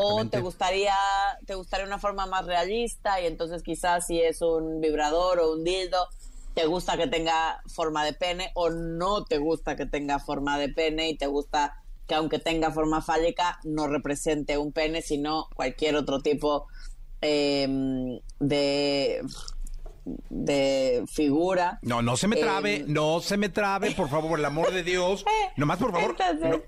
o 0.00 0.24
te 0.26 0.40
gustaría 0.40 0.94
te 1.44 1.54
gustaría 1.54 1.84
una 1.84 1.98
forma 1.98 2.24
más 2.24 2.46
realista 2.46 3.20
y 3.20 3.26
entonces 3.26 3.62
quizás 3.62 4.06
si 4.06 4.22
es 4.22 4.40
un 4.40 4.80
vibrador 4.80 5.40
o 5.40 5.52
un 5.52 5.62
dildo 5.62 6.08
te 6.54 6.64
gusta 6.64 6.96
que 6.96 7.06
tenga 7.06 7.60
forma 7.66 8.02
de 8.02 8.14
pene 8.14 8.50
o 8.54 8.70
no 8.70 9.24
te 9.24 9.36
gusta 9.36 9.76
que 9.76 9.84
tenga 9.84 10.18
forma 10.18 10.58
de 10.58 10.70
pene 10.70 11.10
y 11.10 11.18
te 11.18 11.26
gusta 11.26 11.82
que 12.06 12.14
aunque 12.14 12.38
tenga 12.38 12.70
forma 12.70 13.02
fálica, 13.02 13.58
no 13.64 13.86
represente 13.86 14.58
un 14.58 14.72
pene, 14.72 15.02
sino 15.02 15.48
cualquier 15.54 15.96
otro 15.96 16.20
tipo 16.20 16.66
em, 17.20 18.20
de 18.38 19.22
de 20.30 21.04
figura. 21.08 21.78
No, 21.82 22.00
no 22.00 22.16
se 22.16 22.28
me 22.28 22.36
trabe, 22.36 22.76
em, 22.76 22.84
no 22.86 23.20
se 23.20 23.36
me 23.36 23.48
trabe, 23.48 23.90
por 23.90 24.08
favor, 24.08 24.30
por 24.30 24.38
el 24.38 24.44
amor 24.44 24.72
de 24.72 24.82
Dios. 24.82 25.24
Nomás, 25.56 25.78
por 25.78 25.92
favor. 25.92 26.16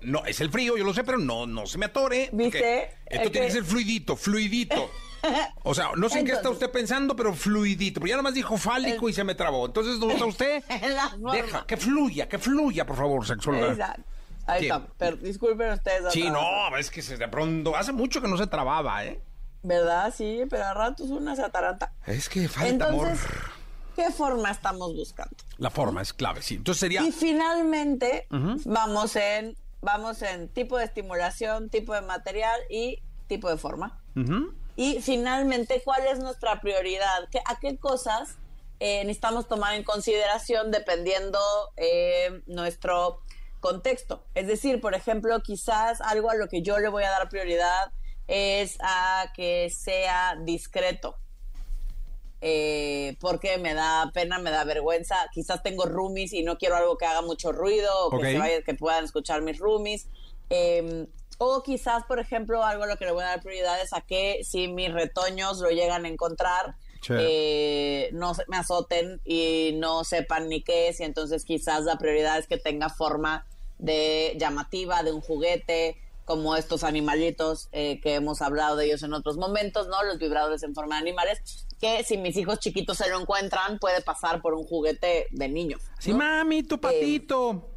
no, 0.01 0.25
es 0.25 0.41
el 0.41 0.49
frío, 0.49 0.77
yo 0.77 0.83
lo 0.83 0.93
sé, 0.93 1.03
pero 1.03 1.17
no, 1.17 1.47
no 1.47 1.65
se 1.65 1.77
me 1.77 1.85
atore. 1.85 2.29
¿Viste? 2.33 2.91
Esto 3.05 3.31
tiene 3.31 3.47
que 3.47 3.53
ser 3.53 3.63
fluidito, 3.63 4.15
fluidito. 4.15 4.89
O 5.63 5.75
sea, 5.75 5.89
no 5.97 6.07
sé 6.07 6.19
en 6.19 6.25
qué 6.25 6.31
está 6.31 6.49
usted 6.49 6.71
pensando, 6.71 7.13
pero 7.13 7.33
fluidito. 7.33 7.99
Pero 7.99 8.11
ya 8.11 8.15
nomás 8.15 8.33
dijo 8.33 8.55
fálico 8.55 9.09
y 9.09 9.13
se 9.13 9.25
me 9.25 9.35
trabó. 9.35 9.65
Entonces, 9.65 9.99
¿no 9.99 10.09
está 10.11 10.25
usted? 10.25 10.63
Deja, 10.63 11.65
que 11.67 11.75
fluya, 11.75 12.29
que 12.29 12.39
fluya, 12.39 12.85
por 12.85 12.95
favor, 12.95 13.27
sexóloga. 13.27 13.73
Exacto. 13.73 14.03
Ahí 14.51 14.63
está. 14.63 14.87
Pero, 14.97 15.17
disculpen 15.17 15.71
ustedes. 15.71 16.13
Sí, 16.13 16.29
no, 16.29 16.75
es 16.77 16.89
que 16.89 17.01
de 17.01 17.27
pronto, 17.27 17.75
hace 17.75 17.91
mucho 17.91 18.21
que 18.21 18.27
no 18.27 18.37
se 18.37 18.47
trababa, 18.47 19.05
¿eh? 19.05 19.21
¿Verdad? 19.61 20.13
Sí, 20.15 20.43
pero 20.49 20.65
a 20.65 20.73
ratos 20.73 21.09
una 21.09 21.35
se 21.35 21.43
ataranta. 21.43 21.93
Es 22.05 22.29
que 22.29 22.47
falta 22.47 22.89
Entonces, 22.89 23.19
¿Qué 23.95 24.11
forma 24.11 24.51
estamos 24.51 24.95
buscando? 24.95 25.35
La 25.57 25.69
forma 25.69 26.01
es 26.01 26.13
clave, 26.13 26.41
sí. 26.41 26.55
Entonces 26.55 26.79
sería. 26.79 27.01
Y 27.01 27.11
finalmente 27.11 28.27
vamos 28.65 29.15
en 29.17 29.57
vamos 29.81 30.21
en 30.21 30.49
tipo 30.49 30.77
de 30.77 30.85
estimulación, 30.85 31.69
tipo 31.69 31.93
de 31.93 32.01
material 32.01 32.59
y 32.69 33.01
tipo 33.27 33.49
de 33.49 33.57
forma. 33.57 34.01
Y 34.75 35.01
finalmente, 35.01 35.81
¿cuál 35.83 36.05
es 36.07 36.19
nuestra 36.19 36.59
prioridad? 36.61 37.27
¿A 37.45 37.59
qué 37.59 37.77
cosas 37.77 38.37
eh, 38.79 39.03
necesitamos 39.03 39.47
tomar 39.47 39.75
en 39.75 39.83
consideración 39.83 40.71
dependiendo 40.71 41.39
eh, 41.75 42.41
nuestro 42.47 43.21
contexto. 43.59 44.23
Es 44.35 44.47
decir, 44.47 44.81
por 44.81 44.93
ejemplo, 44.93 45.41
quizás 45.41 46.01
algo 46.01 46.29
a 46.29 46.35
lo 46.35 46.47
que 46.47 46.61
yo 46.61 46.79
le 46.79 46.89
voy 46.89 47.03
a 47.03 47.09
dar 47.09 47.29
prioridad 47.29 47.91
es 48.27 48.77
a 48.81 49.31
que 49.35 49.69
sea 49.69 50.37
discreto. 50.41 51.17
Eh, 52.41 53.17
porque 53.19 53.57
me 53.57 53.73
da 53.73 54.11
pena, 54.13 54.39
me 54.39 54.51
da 54.51 54.63
vergüenza. 54.63 55.15
Quizás 55.33 55.61
tengo 55.61 55.85
roomies 55.85 56.31
y 56.33 56.43
no 56.43 56.57
quiero 56.57 56.75
algo 56.77 56.97
que 56.97 57.05
haga 57.05 57.21
mucho 57.21 57.51
ruido 57.51 57.91
o 58.07 58.19
que, 58.19 58.63
que 58.65 58.73
puedan 58.75 59.03
escuchar 59.03 59.41
mis 59.41 59.59
roomies. 59.59 60.07
Em, 60.49 61.07
o 61.37 61.63
quizás, 61.63 62.03
por 62.05 62.19
ejemplo, 62.19 62.63
algo 62.63 62.83
a 62.83 62.87
lo 62.87 62.97
que 62.97 63.05
le 63.05 63.11
voy 63.11 63.23
a 63.23 63.27
dar 63.27 63.41
prioridad 63.41 63.81
es 63.81 63.93
a 63.93 64.01
que 64.01 64.41
si 64.43 64.67
mis 64.67 64.93
retoños 64.93 65.59
lo 65.59 65.69
llegan 65.69 66.05
a 66.05 66.09
encontrar, 66.09 66.75
eh, 67.09 68.09
no 68.13 68.33
me 68.47 68.57
azoten 68.57 69.21
y 69.25 69.71
no 69.75 70.03
sepan 70.03 70.49
ni 70.49 70.61
qué 70.61 70.89
es 70.89 70.99
y 70.99 71.03
entonces 71.03 71.45
quizás 71.45 71.85
la 71.85 71.97
prioridad 71.97 72.37
es 72.37 72.47
que 72.47 72.57
tenga 72.57 72.89
forma 72.89 73.45
de 73.77 74.35
llamativa 74.39 75.03
de 75.03 75.11
un 75.11 75.21
juguete 75.21 75.97
como 76.25 76.55
estos 76.55 76.83
animalitos 76.83 77.69
eh, 77.71 77.99
que 78.01 78.13
hemos 78.13 78.43
hablado 78.43 78.75
de 78.75 78.85
ellos 78.85 79.01
en 79.01 79.13
otros 79.13 79.37
momentos, 79.37 79.87
¿no? 79.87 80.03
Los 80.03 80.19
vibradores 80.19 80.61
en 80.61 80.75
forma 80.75 80.95
de 80.95 81.01
animales, 81.01 81.65
que 81.81 82.03
si 82.03 82.19
mis 82.19 82.37
hijos 82.37 82.59
chiquitos 82.59 82.97
se 82.97 83.09
lo 83.09 83.19
encuentran, 83.19 83.79
puede 83.79 84.01
pasar 84.01 84.39
por 84.39 84.53
un 84.53 84.63
juguete 84.63 85.25
de 85.31 85.49
niño. 85.49 85.79
Sí, 85.97 86.13
mami, 86.13 86.61
tu 86.61 86.79
patito. 86.79 87.67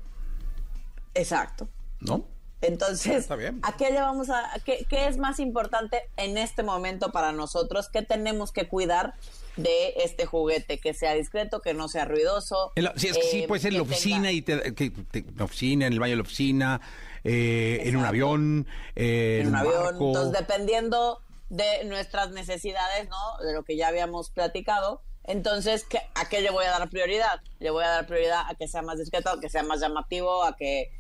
exacto. 1.14 1.66
¿No? 2.00 2.26
Entonces, 2.62 3.28
¿a 3.28 3.76
qué 3.76 3.90
le 3.90 4.00
vamos 4.00 4.30
a, 4.30 4.48
qué, 4.64 4.86
es 4.90 5.18
más 5.18 5.40
importante 5.40 6.00
en 6.16 6.38
este 6.38 6.62
momento 6.62 7.10
para 7.10 7.32
nosotros? 7.32 7.88
¿Qué 7.88 8.02
tenemos 8.02 8.52
que 8.52 8.68
cuidar 8.68 9.14
de 9.56 9.94
este 9.96 10.26
juguete? 10.26 10.78
Que 10.78 10.94
sea 10.94 11.14
discreto, 11.14 11.60
que 11.60 11.74
no 11.74 11.88
sea 11.88 12.04
ruidoso. 12.04 12.72
sí, 12.96 13.08
es 13.08 13.18
que 13.18 13.22
sí, 13.24 13.44
puede 13.48 13.62
ser 13.62 13.72
en 13.72 13.78
la 13.78 13.82
oficina, 13.82 14.30
y 14.30 14.42
que, 14.42 14.92
la 15.36 15.44
oficina, 15.44 15.88
en 15.88 15.92
el 15.92 15.98
baño 15.98 16.12
de 16.12 16.16
la 16.16 16.22
oficina, 16.22 16.80
eh, 17.24 17.82
en 17.82 17.96
un 17.96 18.04
avión. 18.04 18.68
Eh, 18.94 19.40
en 19.42 19.48
un, 19.48 19.56
avión. 19.56 19.96
Entonces, 20.00 20.32
dependiendo 20.32 21.20
de 21.50 21.84
nuestras 21.84 22.30
necesidades, 22.30 23.08
¿no? 23.08 23.44
De 23.44 23.54
lo 23.54 23.64
que 23.64 23.76
ya 23.76 23.88
habíamos 23.88 24.30
platicado. 24.30 25.02
Entonces, 25.24 25.84
¿a 26.14 26.28
qué 26.28 26.40
le 26.40 26.50
voy 26.50 26.64
a 26.64 26.70
dar 26.70 26.88
prioridad? 26.88 27.40
Le 27.58 27.70
voy 27.70 27.84
a 27.84 27.88
dar 27.88 28.06
prioridad 28.06 28.44
a 28.48 28.54
que 28.54 28.68
sea 28.68 28.82
más 28.82 28.98
discreto, 28.98 29.30
a 29.30 29.40
que 29.40 29.48
sea 29.48 29.62
más 29.62 29.80
llamativo, 29.80 30.44
a 30.44 30.56
que 30.56 30.92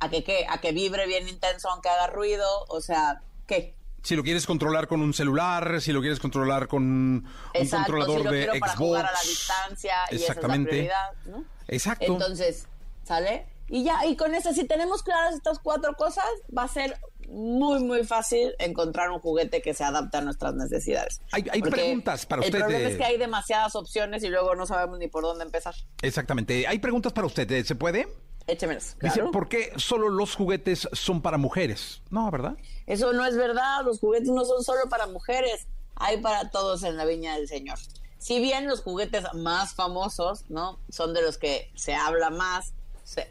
a 0.00 0.08
que, 0.08 0.46
a 0.48 0.60
que 0.60 0.72
vibre 0.72 1.06
bien 1.06 1.28
intenso 1.28 1.68
aunque 1.70 1.88
haga 1.88 2.08
ruido, 2.08 2.46
o 2.68 2.80
sea, 2.80 3.22
¿qué? 3.46 3.74
Si 4.02 4.16
lo 4.16 4.22
quieres 4.22 4.46
controlar 4.46 4.88
con 4.88 5.02
un 5.02 5.12
celular, 5.12 5.80
si 5.80 5.92
lo 5.92 6.00
quieres 6.00 6.18
controlar 6.18 6.68
con 6.68 6.82
un 6.82 7.28
controlador 7.70 8.30
de 8.30 8.44
Xbox. 8.46 8.60
Para 8.60 8.76
jugar 8.76 9.06
a 9.06 9.12
la 9.12 9.20
distancia 9.20 9.94
Exactamente. 10.10 10.76
y 10.76 10.86
esa 10.86 10.94
es 10.94 10.98
la 10.98 11.10
prioridad, 11.10 11.38
¿no? 11.38 11.44
Exacto. 11.68 12.12
Entonces, 12.12 12.66
¿sale? 13.04 13.46
Y 13.68 13.84
ya, 13.84 14.04
y 14.06 14.16
con 14.16 14.34
eso, 14.34 14.52
si 14.52 14.66
tenemos 14.66 15.02
claras 15.02 15.34
estas 15.34 15.58
cuatro 15.58 15.94
cosas, 15.94 16.24
va 16.56 16.64
a 16.64 16.68
ser 16.68 16.98
muy, 17.28 17.84
muy 17.84 18.04
fácil 18.04 18.54
encontrar 18.58 19.10
un 19.10 19.20
juguete 19.20 19.62
que 19.62 19.74
se 19.74 19.84
adapte 19.84 20.16
a 20.16 20.20
nuestras 20.20 20.54
necesidades. 20.54 21.20
Hay, 21.30 21.42
preguntas 21.62 22.26
para 22.26 22.40
usted. 22.40 22.54
El 22.54 22.60
problema 22.62 22.88
es 22.88 22.96
que 22.96 23.04
hay 23.04 23.18
demasiadas 23.18 23.76
opciones 23.76 24.24
y 24.24 24.28
luego 24.28 24.54
no 24.56 24.66
sabemos 24.66 24.98
ni 24.98 25.06
por 25.06 25.22
dónde 25.22 25.44
empezar. 25.44 25.74
Exactamente. 26.02 26.66
Hay 26.66 26.80
preguntas 26.80 27.12
para 27.12 27.26
usted. 27.26 27.64
¿Se 27.64 27.74
puede? 27.76 28.08
Échemelas. 28.46 28.96
Dice, 29.00 29.22
¿por 29.32 29.48
qué 29.48 29.72
solo 29.76 30.08
los 30.08 30.34
juguetes 30.34 30.88
son 30.92 31.22
para 31.22 31.38
mujeres? 31.38 32.02
No, 32.10 32.30
¿verdad? 32.30 32.56
Eso 32.86 33.12
no 33.12 33.24
es 33.24 33.36
verdad. 33.36 33.84
Los 33.84 34.00
juguetes 34.00 34.28
no 34.28 34.44
son 34.44 34.64
solo 34.64 34.88
para 34.88 35.06
mujeres. 35.06 35.66
Hay 35.96 36.20
para 36.20 36.50
todos 36.50 36.82
en 36.82 36.96
la 36.96 37.04
viña 37.04 37.36
del 37.36 37.48
Señor. 37.48 37.78
Si 38.18 38.40
bien 38.40 38.66
los 38.66 38.82
juguetes 38.82 39.24
más 39.34 39.74
famosos, 39.74 40.44
¿no? 40.48 40.78
Son 40.90 41.14
de 41.14 41.22
los 41.22 41.38
que 41.38 41.70
se 41.74 41.94
habla 41.94 42.30
más, 42.30 42.74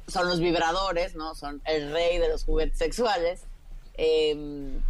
son 0.08 0.28
los 0.28 0.40
vibradores, 0.40 1.16
¿no? 1.16 1.36
Son 1.36 1.62
el 1.66 1.92
rey 1.92 2.18
de 2.18 2.30
los 2.30 2.44
juguetes 2.44 2.78
sexuales. 2.78 3.42
Em, 3.96 4.82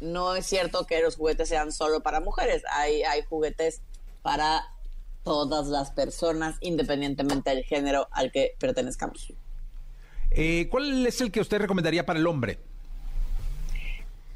no 0.00 0.34
es 0.34 0.46
cierto 0.46 0.86
que 0.86 1.00
los 1.00 1.16
juguetes 1.16 1.48
sean 1.48 1.72
solo 1.72 2.00
para 2.00 2.20
mujeres. 2.20 2.62
Hay, 2.70 3.02
hay 3.02 3.22
juguetes 3.24 3.80
para 4.22 4.66
todas 5.24 5.66
las 5.68 5.90
personas, 5.90 6.56
independientemente 6.60 7.50
del 7.50 7.64
género 7.64 8.08
al 8.12 8.30
que 8.30 8.54
pertenezcamos. 8.58 9.32
Eh, 10.30 10.68
¿Cuál 10.70 11.06
es 11.06 11.20
el 11.20 11.30
que 11.30 11.40
usted 11.40 11.58
recomendaría 11.58 12.04
para 12.04 12.18
el 12.18 12.26
hombre? 12.26 12.58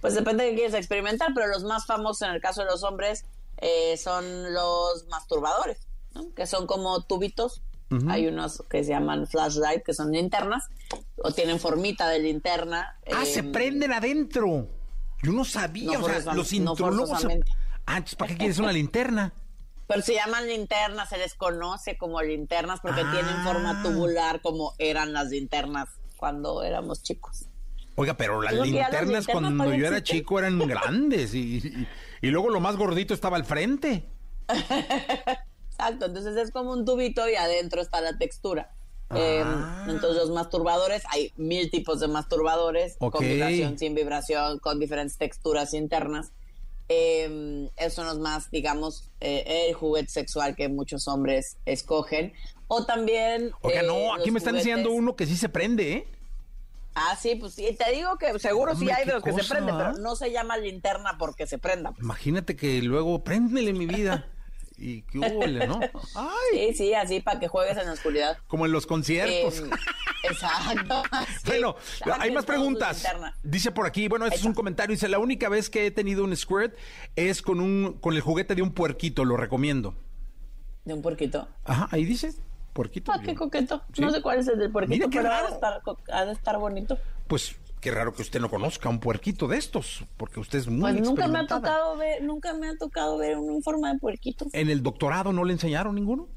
Pues 0.00 0.14
depende 0.14 0.44
de 0.44 0.50
qué 0.50 0.56
quieres 0.56 0.74
experimentar, 0.74 1.32
pero 1.34 1.46
los 1.48 1.64
más 1.64 1.86
famosos 1.86 2.22
en 2.22 2.34
el 2.34 2.40
caso 2.40 2.62
de 2.62 2.68
los 2.68 2.82
hombres 2.84 3.24
eh, 3.58 3.96
son 3.98 4.54
los 4.54 5.06
masturbadores, 5.08 5.78
que 6.34 6.46
son 6.46 6.66
como 6.66 7.02
tubitos. 7.02 7.62
Hay 8.08 8.28
unos 8.28 8.62
que 8.70 8.84
se 8.84 8.90
llaman 8.90 9.26
flashlight, 9.26 9.82
que 9.82 9.94
son 9.94 10.12
linternas, 10.12 10.68
o 11.16 11.32
tienen 11.32 11.58
formita 11.58 12.08
de 12.08 12.20
linterna. 12.20 12.96
Ah, 13.12 13.24
se 13.24 13.40
em, 13.40 13.50
prenden 13.50 13.92
adentro. 13.92 14.68
Yo 15.24 15.32
no 15.32 15.44
sabía, 15.44 15.98
o 15.98 16.04
sea, 16.08 16.32
los 16.34 16.52
intrólogos. 16.52 17.26
ah, 17.86 18.04
¿para 18.16 18.30
qué 18.30 18.38
quieres 18.38 18.58
una 18.58 18.70
linterna? 18.70 19.34
Pero 19.90 20.02
se 20.02 20.14
llaman 20.14 20.46
linternas, 20.46 21.08
se 21.08 21.18
les 21.18 21.34
conoce 21.34 21.98
como 21.98 22.22
linternas 22.22 22.78
porque 22.78 23.02
tienen 23.10 23.42
forma 23.42 23.80
ah. 23.80 23.82
tubular 23.82 24.40
como 24.40 24.72
eran 24.78 25.12
las 25.12 25.30
linternas 25.30 25.88
cuando 26.16 26.62
éramos 26.62 27.02
chicos. 27.02 27.46
Oiga, 27.96 28.16
pero 28.16 28.40
las 28.40 28.52
linternas 28.52 29.26
cuando 29.26 29.74
yo 29.74 29.88
era 29.88 30.00
chico 30.00 30.38
eran 30.38 30.58
grandes 30.68 31.34
y, 31.34 31.88
luego 32.22 32.50
lo 32.50 32.60
más 32.60 32.76
gordito 32.76 33.14
estaba 33.14 33.36
al 33.36 33.44
frente. 33.44 34.04
Exacto, 35.72 36.06
entonces 36.06 36.36
es 36.36 36.52
como 36.52 36.70
un 36.72 36.84
tubito 36.84 37.28
y 37.28 37.34
adentro 37.34 37.82
está 37.82 38.00
la 38.00 38.16
textura. 38.16 38.70
Em, 39.10 39.42
ah. 39.44 39.86
entonces 39.88 40.22
los 40.22 40.30
masturbadores, 40.30 41.02
hay 41.10 41.32
mil 41.36 41.68
tipos 41.68 41.98
de 41.98 42.06
masturbadores, 42.06 42.96
con 42.96 43.10
vibración, 43.18 43.76
sin 43.76 43.96
vibración, 43.96 44.60
con 44.60 44.78
diferentes 44.78 45.18
texturas 45.18 45.74
internas. 45.74 46.30
Eh, 46.92 47.70
eso 47.76 48.02
no 48.02 48.10
es 48.10 48.18
más, 48.18 48.50
digamos, 48.50 49.08
eh, 49.20 49.68
el 49.68 49.74
juguete 49.74 50.10
sexual 50.10 50.56
que 50.56 50.68
muchos 50.68 51.06
hombres 51.06 51.56
escogen. 51.64 52.32
O 52.66 52.84
también... 52.84 53.52
Oiga, 53.62 53.82
no, 53.82 53.94
eh, 53.94 54.10
aquí 54.18 54.32
me 54.32 54.38
están 54.38 54.56
enseñando 54.56 54.90
uno 54.90 55.14
que 55.14 55.24
sí 55.24 55.36
se 55.36 55.48
prende, 55.48 55.92
¿eh? 55.92 56.08
Ah, 56.96 57.16
sí, 57.16 57.36
pues 57.36 57.54
sí, 57.54 57.76
te 57.78 57.92
digo 57.92 58.18
que 58.18 58.36
seguro 58.40 58.74
sí 58.74 58.90
hay 58.90 59.06
de 59.06 59.12
los 59.12 59.22
que 59.22 59.32
se 59.32 59.44
prende, 59.44 59.72
pero 59.72 59.92
no 59.92 60.16
se 60.16 60.32
llama 60.32 60.56
linterna 60.56 61.16
porque 61.16 61.46
se 61.46 61.58
prenda. 61.58 61.92
Pues. 61.92 62.02
Imagínate 62.02 62.56
que 62.56 62.82
luego 62.82 63.22
préndele 63.22 63.72
mi 63.72 63.86
vida. 63.86 64.28
y 64.80 65.02
qué 65.02 65.18
huele, 65.18 65.66
¿no? 65.66 65.80
Sí, 66.52 66.74
sí, 66.74 66.94
así 66.94 67.20
para 67.20 67.38
que 67.38 67.48
juegues 67.48 67.76
en 67.76 67.86
la 67.86 67.92
oscuridad. 67.92 68.38
Como 68.48 68.66
en 68.66 68.72
los 68.72 68.86
conciertos. 68.86 69.60
Em, 69.60 69.70
exacto. 70.24 71.02
bueno, 71.46 71.76
hay 72.18 72.30
más 72.30 72.44
preguntas. 72.44 73.06
Dice 73.42 73.70
por 73.70 73.86
aquí, 73.86 74.08
bueno, 74.08 74.24
este 74.24 74.38
es 74.38 74.44
un 74.44 74.54
comentario. 74.54 74.94
Dice, 74.94 75.08
la 75.08 75.18
única 75.18 75.48
vez 75.48 75.70
que 75.70 75.86
he 75.86 75.90
tenido 75.90 76.24
un 76.24 76.34
squirt 76.36 76.74
es 77.14 77.42
con 77.42 77.60
un 77.60 77.98
con 78.00 78.14
el 78.14 78.20
juguete 78.22 78.54
de 78.54 78.62
un 78.62 78.72
puerquito, 78.72 79.24
lo 79.24 79.36
recomiendo. 79.36 79.94
¿De 80.84 80.94
un 80.94 81.02
puerquito? 81.02 81.46
Ajá, 81.64 81.88
ahí 81.92 82.04
dice. 82.04 82.32
Puerquito. 82.72 83.12
Ah, 83.12 83.20
qué 83.22 83.34
coqueto. 83.34 83.82
No 83.98 84.10
sé 84.10 84.22
cuál 84.22 84.38
es 84.38 84.48
el 84.48 84.58
del 84.58 84.70
puerquito, 84.72 85.10
pero 85.10 85.30
ha 85.30 85.42
de, 85.42 85.52
estar, 85.54 85.82
ha 86.12 86.24
de 86.24 86.32
estar 86.32 86.58
bonito. 86.58 86.98
Pues 87.26 87.56
Qué 87.80 87.90
raro 87.90 88.12
que 88.12 88.20
usted 88.20 88.40
no 88.40 88.50
conozca 88.50 88.90
un 88.90 89.00
puerquito 89.00 89.48
de 89.48 89.56
estos, 89.56 90.04
porque 90.18 90.38
usted 90.38 90.58
es 90.58 90.68
muy 90.68 90.92
pues 90.92 91.02
nunca 91.02 91.26
me 91.28 91.38
ha 91.38 91.46
tocado 91.46 91.96
ver, 91.96 92.22
nunca 92.22 92.52
me 92.52 92.68
ha 92.68 92.76
tocado 92.76 93.16
ver 93.16 93.38
un 93.38 93.62
forma 93.62 93.92
de 93.92 93.98
puerquito. 93.98 94.46
¿En 94.52 94.68
el 94.68 94.82
doctorado 94.82 95.32
no 95.32 95.44
le 95.44 95.54
enseñaron 95.54 95.94
ninguno? 95.94 96.28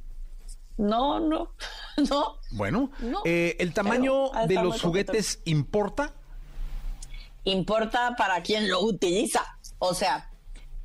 No, 0.78 1.20
no, 1.20 1.54
no. 2.10 2.38
Bueno, 2.52 2.92
eh, 3.26 3.58
¿el 3.60 3.74
tamaño 3.74 4.32
de 4.48 4.56
los 4.56 4.82
juguetes 4.82 5.42
importa? 5.44 6.14
Importa 7.44 8.16
para 8.18 8.42
quien 8.42 8.70
lo 8.70 8.80
utiliza. 8.80 9.44
O 9.80 9.94
sea, 9.94 10.32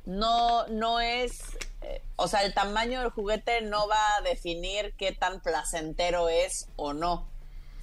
no, 0.05 0.67
no 0.67 0.99
es, 0.99 1.39
eh, 1.83 2.01
o 2.17 2.27
sea, 2.27 2.43
el 2.43 2.53
tamaño 2.53 2.99
del 2.99 3.11
juguete 3.11 3.61
no 3.61 3.87
va 3.87 4.17
a 4.17 4.21
definir 4.23 4.93
qué 4.97 5.13
tan 5.13 5.39
placentero 5.39 6.27
es 6.27 6.67
o 6.75 6.91
no 6.91 7.27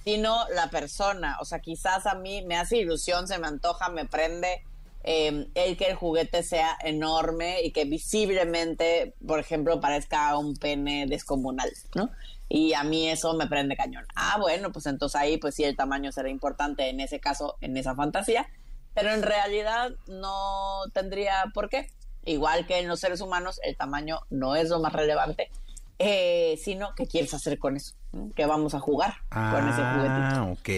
sino 0.07 0.47
la 0.55 0.69
persona. 0.69 1.35
O 1.41 1.43
sea, 1.43 1.59
quizás 1.59 2.05
a 2.05 2.15
mí 2.15 2.41
me 2.43 2.55
hace 2.55 2.77
ilusión, 2.77 3.27
se 3.27 3.39
me 3.39 3.47
antoja, 3.47 3.89
me 3.89 4.05
prende 4.05 4.63
em, 5.03 5.47
el 5.53 5.75
que 5.75 5.87
el 5.87 5.95
juguete 5.95 6.43
sea 6.43 6.77
enorme 6.81 7.61
y 7.61 7.73
que 7.73 7.83
visiblemente, 7.83 9.15
por 9.27 9.37
ejemplo, 9.37 9.81
parezca 9.81 10.37
un 10.37 10.55
pene 10.55 11.07
descomunal, 11.07 11.69
¿no? 11.93 12.09
Y 12.47 12.71
a 12.71 12.85
mí 12.85 13.09
eso 13.09 13.33
me 13.33 13.47
prende 13.47 13.75
cañón. 13.75 14.05
Ah, 14.15 14.37
bueno, 14.39 14.71
pues 14.71 14.85
entonces 14.85 15.19
ahí, 15.19 15.37
pues 15.39 15.55
sí, 15.55 15.65
el 15.65 15.75
tamaño 15.75 16.13
será 16.13 16.29
importante 16.29 16.87
en 16.87 17.01
ese 17.01 17.19
caso, 17.19 17.57
en 17.59 17.75
esa 17.75 17.93
fantasía, 17.93 18.47
pero 18.93 19.11
en 19.11 19.23
realidad 19.23 19.89
no 20.07 20.83
tendría 20.93 21.33
por 21.53 21.67
qué. 21.67 21.91
Igual 22.23 22.65
que 22.65 22.79
en 22.79 22.87
los 22.87 23.01
seres 23.01 23.19
humanos, 23.19 23.59
el 23.61 23.75
tamaño 23.75 24.21
no 24.29 24.55
es 24.55 24.69
lo 24.69 24.79
más 24.79 24.93
relevante 24.93 25.51
eh, 25.99 26.59
sino 26.61 26.93
qué 26.95 27.07
quieres 27.07 27.33
hacer 27.33 27.57
con 27.57 27.75
eso, 27.75 27.95
que 28.35 28.45
vamos 28.45 28.75
a 28.75 28.79
jugar 28.79 29.15
con 29.29 29.67
ese 29.67 29.81
juguetito. 29.81 30.35
Ah, 30.35 30.47
ok. 30.51 30.69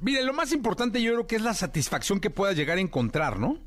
Mire, 0.00 0.24
lo 0.24 0.32
más 0.32 0.52
importante 0.52 1.02
yo 1.02 1.12
creo 1.12 1.26
que 1.26 1.36
es 1.36 1.42
la 1.42 1.54
satisfacción 1.54 2.20
que 2.20 2.30
puedas 2.30 2.56
llegar 2.56 2.78
a 2.78 2.80
encontrar, 2.80 3.38
¿no? 3.38 3.58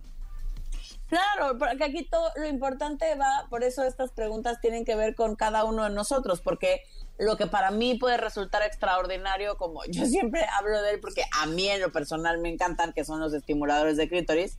Claro, 1.07 1.59
porque 1.59 1.83
aquí 1.83 2.05
todo 2.05 2.31
lo 2.37 2.47
importante 2.47 3.13
va, 3.15 3.45
por 3.49 3.63
eso 3.63 3.83
estas 3.83 4.11
preguntas 4.11 4.59
tienen 4.59 4.83
que 4.83 4.95
ver 4.95 5.13
con 5.13 5.35
cada 5.35 5.63
uno 5.63 5.83
de 5.83 5.91
nosotros, 5.91 6.41
porque 6.41 6.81
lo 7.19 7.37
que 7.37 7.45
para 7.45 7.69
mí 7.69 7.95
puede 7.95 8.17
resultar 8.17 8.63
extraordinario, 8.63 9.55
como 9.57 9.85
yo 9.85 10.05
siempre 10.07 10.43
hablo 10.57 10.81
de 10.81 10.91
él, 10.91 10.99
porque 10.99 11.23
a 11.39 11.45
mí 11.45 11.69
en 11.69 11.81
lo 11.81 11.91
personal 11.91 12.39
me 12.39 12.49
encantan, 12.49 12.93
que 12.93 13.05
son 13.05 13.19
los 13.19 13.33
estimuladores 13.33 13.95
de 13.95 14.09
clítoris, 14.09 14.57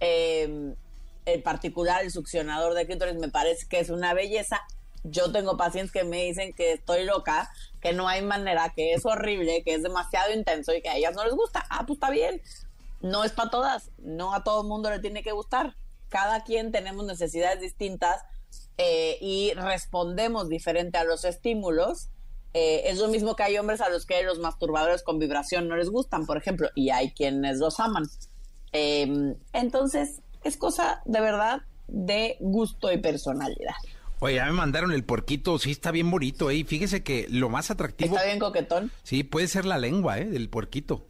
eh, 0.00 0.74
en 1.26 1.42
particular 1.42 2.04
el 2.04 2.12
succionador 2.12 2.74
de 2.74 2.86
clítoris 2.86 3.16
me 3.16 3.28
parece 3.28 3.66
que 3.66 3.80
es 3.80 3.90
una 3.90 4.14
belleza 4.14 4.60
yo 5.04 5.32
tengo 5.32 5.56
pacientes 5.56 5.92
que 5.92 6.04
me 6.04 6.24
dicen 6.24 6.52
que 6.52 6.72
estoy 6.72 7.04
loca, 7.04 7.50
que 7.80 7.92
no 7.92 8.08
hay 8.08 8.22
manera, 8.22 8.72
que 8.74 8.92
es 8.92 9.04
horrible, 9.06 9.62
que 9.64 9.74
es 9.74 9.82
demasiado 9.82 10.32
intenso 10.32 10.74
y 10.74 10.82
que 10.82 10.88
a 10.88 10.96
ellas 10.96 11.14
no 11.14 11.24
les 11.24 11.34
gusta. 11.34 11.64
Ah, 11.70 11.84
pues 11.86 11.96
está 11.96 12.10
bien. 12.10 12.42
No 13.00 13.24
es 13.24 13.32
para 13.32 13.50
todas, 13.50 13.90
no 13.98 14.34
a 14.34 14.42
todo 14.42 14.62
el 14.62 14.68
mundo 14.68 14.90
le 14.90 14.98
tiene 14.98 15.22
que 15.22 15.32
gustar. 15.32 15.76
Cada 16.08 16.42
quien 16.42 16.72
tenemos 16.72 17.06
necesidades 17.06 17.60
distintas 17.60 18.22
eh, 18.76 19.18
y 19.20 19.52
respondemos 19.54 20.48
diferente 20.48 20.98
a 20.98 21.04
los 21.04 21.24
estímulos, 21.24 22.08
eh, 22.54 22.90
es 22.90 22.98
lo 22.98 23.08
mismo 23.08 23.36
que 23.36 23.42
hay 23.42 23.58
hombres 23.58 23.80
a 23.80 23.88
los 23.88 24.06
que 24.06 24.22
los 24.22 24.38
masturbadores 24.38 25.02
con 25.02 25.18
vibración 25.18 25.68
no 25.68 25.76
les 25.76 25.90
gustan, 25.90 26.26
por 26.26 26.36
ejemplo, 26.38 26.70
y 26.74 26.90
hay 26.90 27.12
quienes 27.12 27.58
los 27.58 27.78
aman. 27.78 28.04
Em, 28.72 29.36
entonces, 29.52 30.20
es 30.44 30.56
cosa 30.56 31.02
de 31.04 31.20
verdad 31.20 31.60
de 31.88 32.36
gusto 32.40 32.92
y 32.92 32.98
personalidad. 32.98 33.74
Oye, 34.20 34.36
ya 34.36 34.46
me 34.46 34.52
mandaron 34.52 34.92
el 34.92 35.04
puerquito, 35.04 35.58
sí 35.58 35.70
está 35.70 35.90
bien 35.90 36.10
bonito, 36.10 36.50
¿eh? 36.50 36.64
Fíjese 36.64 37.02
que 37.02 37.26
lo 37.30 37.48
más 37.48 37.70
atractivo... 37.70 38.14
Está 38.14 38.26
bien 38.26 38.38
coquetón. 38.38 38.90
Sí, 39.04 39.22
puede 39.22 39.46
ser 39.48 39.64
la 39.64 39.78
lengua, 39.78 40.18
¿eh? 40.18 40.26
Del 40.26 40.48
puerquito. 40.48 41.06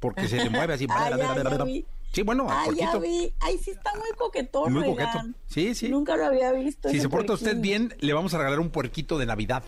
Porque 0.00 0.28
se 0.28 0.36
le 0.36 0.50
mueve 0.50 0.74
así. 0.74 0.86
ah, 0.90 1.10
ya, 1.16 1.64
Sí, 2.12 2.22
bueno, 2.22 2.46
ah, 2.48 2.66
ya 2.76 2.96
vi. 2.98 3.32
Ay, 3.40 3.58
sí 3.58 3.72
está 3.72 3.92
muy 3.94 4.08
coquetón, 4.16 4.72
Muy 4.72 4.84
coqueto. 4.84 5.18
Sí, 5.46 5.74
sí. 5.74 5.88
Nunca 5.88 6.16
lo 6.16 6.26
había 6.26 6.52
visto. 6.52 6.88
Si 6.88 7.00
se 7.00 7.08
porta 7.08 7.32
usted 7.32 7.60
bien, 7.60 7.92
le 7.98 8.12
vamos 8.12 8.32
a 8.34 8.38
regalar 8.38 8.60
un 8.60 8.70
puerquito 8.70 9.18
de 9.18 9.26
Navidad. 9.26 9.64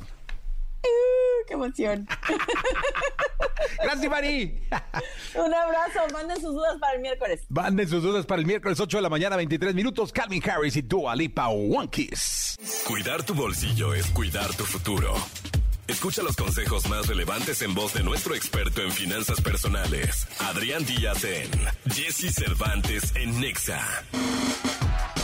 ¡Qué 1.47 1.55
emoción! 1.55 2.09
Gracias, 3.83 4.11
Mari. 4.11 4.61
Un 5.35 5.55
abrazo. 5.55 6.01
Manden 6.13 6.41
sus 6.41 6.55
dudas 6.55 6.77
para 6.81 6.95
el 6.95 7.01
miércoles. 7.01 7.41
Manden 7.49 7.89
sus 7.89 8.03
dudas 8.03 8.27
para 8.27 8.41
el 8.41 8.47
miércoles 8.47 8.81
8 8.81 8.99
de 8.99 9.03
la 9.03 9.09
mañana, 9.09 9.37
23 9.37 9.75
minutos. 9.75 10.13
Calvin 10.13 10.43
Harris 10.49 10.77
y 10.77 10.83
Dua 10.83 11.15
Lipa 11.15 11.49
One 11.49 11.89
Kiss. 11.89 12.59
Cuidar 12.87 13.23
tu 13.23 13.35
bolsillo 13.35 13.95
es 13.95 14.07
cuidar 14.11 14.55
tu 14.55 14.65
futuro. 14.65 15.15
Escucha 15.87 16.23
los 16.23 16.35
consejos 16.35 16.89
más 16.89 17.07
relevantes 17.07 17.63
en 17.63 17.73
voz 17.73 17.95
de 17.95 18.03
nuestro 18.03 18.35
experto 18.35 18.83
en 18.83 18.91
finanzas 18.91 19.41
personales, 19.41 20.27
Adrián 20.41 20.85
Díaz 20.85 21.23
en 21.23 21.49
Jesse 21.89 22.35
Cervantes 22.35 23.15
en 23.15 23.41
Nexa. 23.41 23.81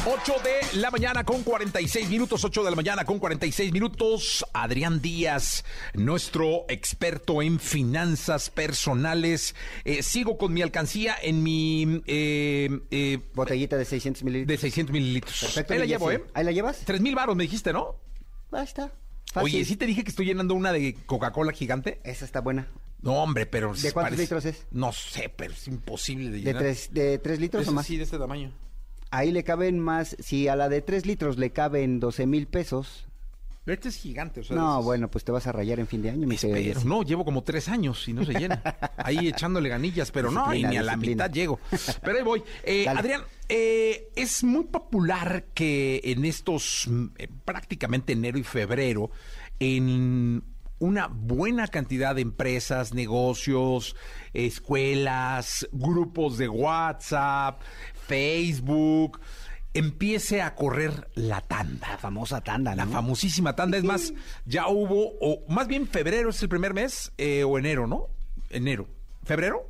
8 0.05 0.35
de 0.43 0.81
la 0.81 0.91
mañana 0.91 1.23
con 1.23 1.45
46 1.45 2.11
minutos, 2.11 2.45
8 2.45 2.65
de 2.65 2.71
la 2.71 2.75
mañana 2.75 3.05
con 3.05 3.21
46 3.21 3.73
minutos. 3.73 4.45
Adrián 4.53 5.01
Díaz, 5.01 5.65
nuestro 5.95 6.65
experto 6.69 7.41
en 7.41 7.61
finanzas 7.61 8.51
personales. 8.51 9.55
Eh, 9.85 10.03
sigo 10.03 10.39
con 10.39 10.53
mi 10.53 10.61
alcancía 10.61 11.15
en 11.23 11.45
mi... 11.45 12.03
Eh, 12.07 12.81
eh, 12.91 13.21
Botellita 13.33 13.77
de 13.77 13.85
600 13.85 14.25
mililitros. 14.25 14.49
De 14.49 14.61
600 14.61 14.93
mililitros. 14.93 15.39
Perfecto. 15.39 15.73
Ahí 15.75 15.79
la 15.79 15.87
llevo, 15.87 16.11
¿eh? 16.11 16.25
Ahí 16.35 16.45
la 16.45 16.51
llevas. 16.51 16.81
3 16.85 17.01
mil 17.01 17.15
baros 17.15 17.37
me 17.37 17.45
dijiste, 17.45 17.73
¿no? 17.73 17.95
Ahí 18.51 18.65
está. 18.65 18.93
Oye, 19.37 19.65
¿sí 19.65 19.77
te 19.77 19.87
dije 19.87 20.03
que 20.03 20.11
estoy 20.11 20.27
llenando 20.27 20.55
una 20.55 20.73
de 20.73 20.97
Coca-Cola 21.07 21.53
gigante? 21.53 22.01
Esa 22.03 22.25
está 22.25 22.41
buena. 22.41 22.67
No, 23.03 23.23
hombre, 23.23 23.47
pero... 23.47 23.73
¿De 23.73 23.93
cuántos 23.93 24.19
litros 24.19 24.45
es? 24.47 24.67
No 24.73 24.93
sé, 24.93 25.29
pero 25.29 25.53
es 25.53 25.69
imposible 25.69 26.31
de 26.31 26.41
llenar. 26.41 26.55
¿De 26.55 26.59
tres, 26.59 26.93
de 26.93 27.19
tres 27.19 27.39
litros 27.39 27.69
o 27.69 27.73
más? 27.73 27.87
Sí, 27.87 27.97
de 27.97 28.03
este 28.03 28.19
tamaño 28.19 28.53
ahí 29.13 29.31
le 29.31 29.45
caben 29.45 29.79
más, 29.79 30.17
si 30.19 30.49
a 30.49 30.57
la 30.57 30.69
de 30.69 30.81
3 30.81 31.07
litros 31.07 31.39
le 31.39 31.51
caben 31.51 32.01
12 32.01 32.27
mil 32.27 32.49
pesos. 32.49 33.07
Este 33.65 33.91
es 33.91 33.97
gigante, 33.97 34.41
o 34.41 34.45
sea, 34.45 34.57
No, 34.57 34.83
bueno, 34.83 35.09
pues 35.09 35.23
te 35.23 35.31
vas 35.31 35.47
a 35.47 35.53
rayar 35.53 35.79
en 35.79 35.87
fin 35.87 36.03
de 36.03 36.11
año, 36.11 36.27
mi 36.27 36.35
espero. 36.35 36.81
No, 36.85 37.05
llevo 37.05 37.25
como 37.25 37.45
tres 37.45 37.69
años 37.69 38.09
y 38.09 38.13
no 38.13 38.25
se 38.25 38.33
llena. 38.33 38.61
Ahí 38.97 39.29
echándole 39.29 39.69
ganillas, 39.69 40.11
pero 40.11 40.33
no, 40.33 40.53
y 40.53 40.65
ni 40.65 40.77
a 40.77 40.83
la 40.83 40.97
mitad 40.97 41.31
llego. 41.31 41.61
Pero 42.03 42.19
ahí 42.19 42.25
voy. 42.25 42.43
Eh, 42.65 42.89
Adrián, 42.89 43.23
eh, 43.49 44.11
es 44.17 44.43
muy 44.43 44.65
popular 44.65 45.45
que 45.55 46.01
en 46.03 46.25
estos 46.25 46.91
eh, 47.19 47.29
prácticamente 47.45 48.15
enero 48.15 48.37
y 48.37 48.43
febrero, 48.43 49.13
en 49.61 50.43
una 50.83 51.07
buena 51.07 51.69
cantidad 51.69 52.17
de 52.17 52.23
empresas, 52.23 52.93
negocios, 52.93 53.95
escuelas, 54.33 55.69
grupos 55.71 56.37
de 56.37 56.49
WhatsApp, 56.49 57.61
Facebook, 58.07 59.21
empiece 59.75 60.43
a 60.43 60.55
correr 60.55 61.09
la 61.15 61.41
tanda. 61.41 61.89
La 61.89 61.99
famosa 61.99 62.43
tanda, 62.43 62.75
La 62.75 62.87
famosísima 62.87 63.57
tanda. 63.57 63.79
Es 63.79 63.85
más, 63.85 64.13
ya 64.45 64.69
hubo, 64.69 65.15
o 65.21 65.45
más 65.49 65.67
bien 65.67 65.87
febrero 65.87 66.31
es 66.31 66.43
el 66.43 66.49
primer 66.49 66.75
mes, 66.75 67.13
eh, 67.19 67.45
o 67.45 67.59
enero, 67.59 67.87
¿no? 67.87 68.09
Enero. 68.51 68.89
¿Febrero? 69.25 69.69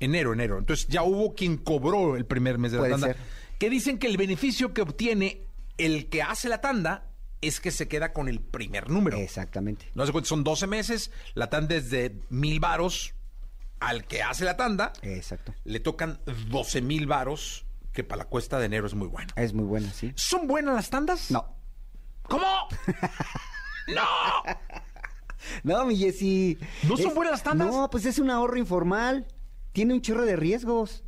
Enero, 0.00 0.32
enero. 0.32 0.58
Entonces 0.58 0.86
ya 0.88 1.02
hubo 1.02 1.34
quien 1.34 1.56
cobró 1.56 2.16
el 2.16 2.26
primer 2.26 2.58
mes 2.58 2.72
de 2.72 2.78
la 2.80 2.88
tanda. 2.90 3.16
Que 3.58 3.70
dicen 3.70 3.98
que 3.98 4.08
el 4.08 4.16
beneficio 4.16 4.74
que 4.74 4.82
obtiene 4.82 5.46
el 5.78 6.08
que 6.08 6.22
hace 6.22 6.48
la 6.48 6.60
tanda 6.60 7.08
es 7.40 7.60
que 7.60 7.70
se 7.70 7.88
queda 7.88 8.12
con 8.12 8.28
el 8.28 8.40
primer 8.40 8.90
número. 8.90 9.18
Exactamente. 9.18 9.86
No 9.94 10.06
sé 10.06 10.12
cuánto, 10.12 10.28
son 10.28 10.44
12 10.44 10.66
meses, 10.66 11.10
la 11.34 11.50
tanda 11.50 11.76
es 11.76 11.90
de 11.90 12.16
mil 12.30 12.58
varos, 12.60 13.14
al 13.80 14.06
que 14.06 14.22
hace 14.22 14.44
la 14.44 14.56
tanda, 14.56 14.92
Exacto. 15.02 15.54
le 15.64 15.80
tocan 15.80 16.20
12 16.48 16.80
mil 16.82 17.06
varos, 17.06 17.66
que 17.92 18.04
para 18.04 18.24
la 18.24 18.28
cuesta 18.28 18.58
de 18.58 18.66
enero 18.66 18.86
es 18.86 18.94
muy 18.94 19.08
bueno. 19.08 19.32
Es 19.36 19.52
muy 19.52 19.64
buena, 19.64 19.92
sí. 19.92 20.12
¿Son 20.16 20.46
buenas 20.46 20.74
las 20.74 20.90
tandas? 20.90 21.30
No. 21.30 21.54
¿Cómo? 22.22 22.46
¡No! 23.88 24.02
No, 25.62 25.84
mi 25.84 25.96
Jessy. 25.96 26.58
¿No 26.84 26.96
son 26.96 27.14
buenas 27.14 27.32
las 27.32 27.42
tandas? 27.42 27.68
No, 27.68 27.90
pues 27.90 28.06
es 28.06 28.18
un 28.18 28.30
ahorro 28.30 28.56
informal. 28.56 29.26
Tiene 29.72 29.92
un 29.94 30.00
chorro 30.00 30.24
de 30.24 30.36
riesgos. 30.36 31.04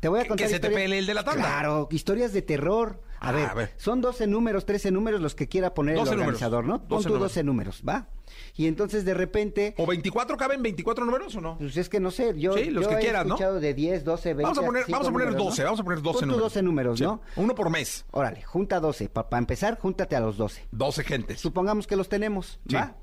Te 0.00 0.08
voy 0.08 0.20
a 0.20 0.26
contar. 0.26 0.46
Que 0.48 0.52
se 0.54 0.58
te 0.60 0.70
pele 0.70 0.98
el 0.98 1.06
de 1.06 1.14
la 1.14 1.22
tanda. 1.24 1.42
Claro, 1.42 1.88
historias 1.90 2.32
de 2.32 2.42
terror. 2.42 3.02
A, 3.24 3.28
ah, 3.28 3.54
ver, 3.54 3.72
son 3.76 4.00
12 4.00 4.26
números, 4.26 4.66
13 4.66 4.90
números 4.90 5.20
los 5.20 5.36
que 5.36 5.46
quiera 5.46 5.74
poner 5.74 5.96
el 5.96 6.08
organizador, 6.08 6.64
¿no? 6.64 6.82
Pon 6.88 7.04
tú 7.04 7.16
12 7.16 7.44
números, 7.44 7.80
¿va? 7.88 8.08
Y 8.56 8.66
entonces 8.66 9.04
de 9.04 9.14
repente... 9.14 9.76
¿O 9.78 9.86
24 9.86 10.36
caben 10.36 10.60
24 10.60 11.04
números 11.04 11.36
o 11.36 11.40
no? 11.40 11.56
Pues 11.56 11.76
es 11.76 11.88
que 11.88 12.00
no 12.00 12.10
sé, 12.10 12.36
yo, 12.36 12.54
sí, 12.54 12.70
los 12.70 12.88
que 12.88 12.94
he 12.94 12.98
quieras, 12.98 13.24
escuchado 13.24 13.60
de 13.60 13.74
10, 13.74 14.02
12, 14.02 14.34
20... 14.34 14.42
Vamos 14.42 14.58
a 14.58 14.62
poner, 14.62 14.84
vamos 14.88 15.06
a 15.06 15.12
poner 15.12 15.36
12, 15.36 15.62
vamos 15.62 15.78
a 15.78 15.84
poner 15.84 16.02
12 16.02 16.26
números. 16.26 16.42
12 16.42 16.62
números, 16.62 17.00
¿no? 17.00 17.20
Uno 17.36 17.54
por 17.54 17.70
mes. 17.70 18.04
Órale, 18.10 18.42
junta 18.42 18.80
12. 18.80 19.08
Para 19.08 19.38
empezar, 19.38 19.78
júntate 19.78 20.16
a 20.16 20.20
los 20.20 20.36
12. 20.36 20.66
12 20.72 21.04
gentes. 21.04 21.40
Supongamos 21.40 21.86
que 21.86 21.94
los 21.94 22.08
tenemos, 22.08 22.58
¿va? 22.74 22.96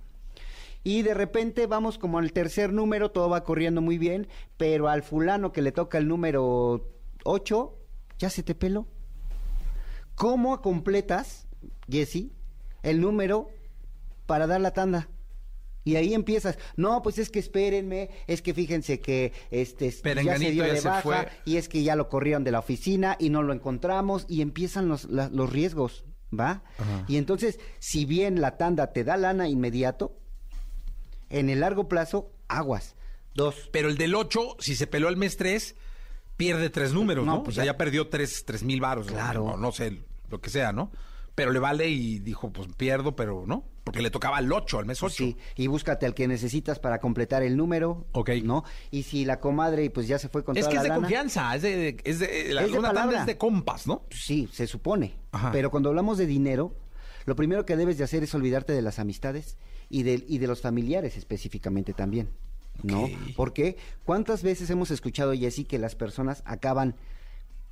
y 0.84 1.02
de 1.02 1.14
repente 1.14 1.66
vamos 1.66 1.98
como 1.98 2.20
al 2.20 2.34
tercer 2.34 2.74
número, 2.74 3.12
todo 3.12 3.30
va 3.30 3.46
corriendo 3.46 3.80
muy 3.80 3.98
bien, 3.98 4.28
pero 4.58 4.90
al 4.90 5.04
fulano 5.04 5.54
que 5.54 5.62
le 5.62 5.72
toca 5.72 5.98
el 5.98 6.10
número 6.10 6.90
8, 7.24 7.74
ya 8.18 8.30
se 8.30 8.44
te 8.44 8.54
peló. 8.54 8.86
¿Cómo 10.20 10.62
completas, 10.62 11.48
Jesse, 11.90 12.26
el 12.84 13.00
número 13.00 13.48
para 14.26 14.48
dar 14.48 14.60
la 14.60 14.74
tanda? 14.74 15.08
Y 15.86 15.96
ahí 15.96 16.14
empiezas, 16.14 16.58
no, 16.76 17.02
pues 17.02 17.20
es 17.20 17.30
que 17.30 17.40
espérenme, 17.40 18.10
es 18.28 18.42
que 18.42 18.54
fíjense 18.54 19.00
que 19.00 19.32
este 19.50 19.90
ya 19.90 20.38
se 20.38 20.52
dio 20.52 20.66
de 20.66 20.82
baja 20.82 21.30
y 21.46 21.56
es 21.56 21.70
que 21.70 21.84
ya 21.84 21.96
lo 21.96 22.10
corrieron 22.10 22.44
de 22.44 22.52
la 22.52 22.60
oficina 22.60 23.16
y 23.18 23.30
no 23.30 23.44
lo 23.44 23.54
encontramos 23.54 24.26
y 24.28 24.42
empiezan 24.42 24.90
los, 24.90 25.06
los 25.06 25.50
riesgos, 25.54 26.04
¿va? 26.38 26.64
Y 27.08 27.16
entonces, 27.16 27.58
si 27.80 28.04
bien 28.04 28.42
la 28.42 28.58
tanda 28.58 28.92
te 28.92 29.06
da 29.06 29.16
lana 29.16 29.48
inmediato, 29.48 30.20
en 31.30 31.50
el 31.50 31.62
largo 31.62 31.88
plazo, 31.88 32.34
aguas. 32.50 32.98
Dos. 33.36 33.70
Pero 33.72 33.88
el 33.88 33.96
del 33.96 34.16
8, 34.16 34.58
si 34.60 34.76
se 34.76 34.86
peló 34.86 35.08
el 35.08 35.16
mes 35.16 35.38
3, 35.38 35.76
pierde 36.36 36.70
tres 36.70 36.94
números, 36.94 37.26
¿no? 37.26 37.42
Pues 37.44 37.56
o 37.56 37.62
sea, 37.62 37.66
ya, 37.66 37.78
perdió 37.78 38.08
tres, 38.08 38.44
tres 38.46 38.64
mil 38.64 38.82
varos. 38.82 39.08
Claro. 39.08 39.58
no 39.58 39.72
sé, 39.72 40.02
lo 40.30 40.42
que 40.42 40.50
sea, 40.50 40.72
¿no? 40.72 40.92
pero 41.40 41.54
le 41.54 41.60
vale 41.60 41.88
y 41.88 42.20
dijo, 42.20 42.52
pues 42.52 42.68
pierdo, 42.76 43.16
pero 43.16 43.46
no, 43.48 43.64
porque 43.86 44.02
le 44.02 44.12
tocaba 44.12 44.40
el 44.40 44.52
8, 44.52 44.80
al 44.80 44.86
mes 44.86 45.02
8. 45.02 45.16
Sí, 45.16 45.38
y 45.56 45.68
búscate 45.68 46.06
al 46.06 46.14
que 46.14 46.28
necesitas 46.28 46.80
para 46.80 47.00
completar 47.00 47.44
el 47.44 47.56
número. 47.56 48.08
Ok. 48.12 48.32
¿No? 48.44 48.66
Y 48.92 49.04
si 49.04 49.24
la 49.24 49.40
comadre, 49.40 49.90
pues 49.90 50.06
ya 50.10 50.20
se 50.20 50.28
fue 50.28 50.44
con 50.44 50.58
es 50.58 50.66
toda 50.66 50.72
que 50.72 50.78
es 50.80 50.84
de 50.84 50.90
confianza, 50.90 51.56
es 51.56 51.62
de, 51.62 51.96
es 52.04 52.20
de, 52.20 52.54
la, 52.54 52.64
es 52.64 52.72
de 52.74 53.18
es 53.20 53.26
de 53.26 53.38
compas, 53.38 53.88
¿no? 53.88 54.04
Sí, 54.10 54.50
se 54.52 54.68
supone. 54.68 55.16
Pero 55.54 55.72
cuando 55.72 55.88
hablamos 55.88 56.18
de 56.18 56.26
dinero, 56.26 56.76
lo 57.24 57.38
primero 57.38 57.66
que 57.66 57.78
debes 57.78 57.98
de 57.98 58.04
hacer 58.04 58.22
es 58.22 58.36
olvidarte 58.36 58.74
de 58.74 58.82
las 58.82 59.00
amistades 59.00 59.58
y 59.90 60.04
de, 60.04 60.26
y 60.28 60.40
de 60.40 60.48
los 60.48 60.60
familiares 60.60 61.16
específicamente 61.16 61.94
también. 61.94 62.32
¿No? 62.84 63.08
Porque 63.38 63.78
cuántas 64.04 64.44
veces 64.44 64.70
hemos 64.70 64.92
escuchado, 64.92 65.34
Jessy, 65.34 65.64
que 65.64 65.80
las 65.80 65.96
personas 65.96 66.44
acaban 66.46 66.96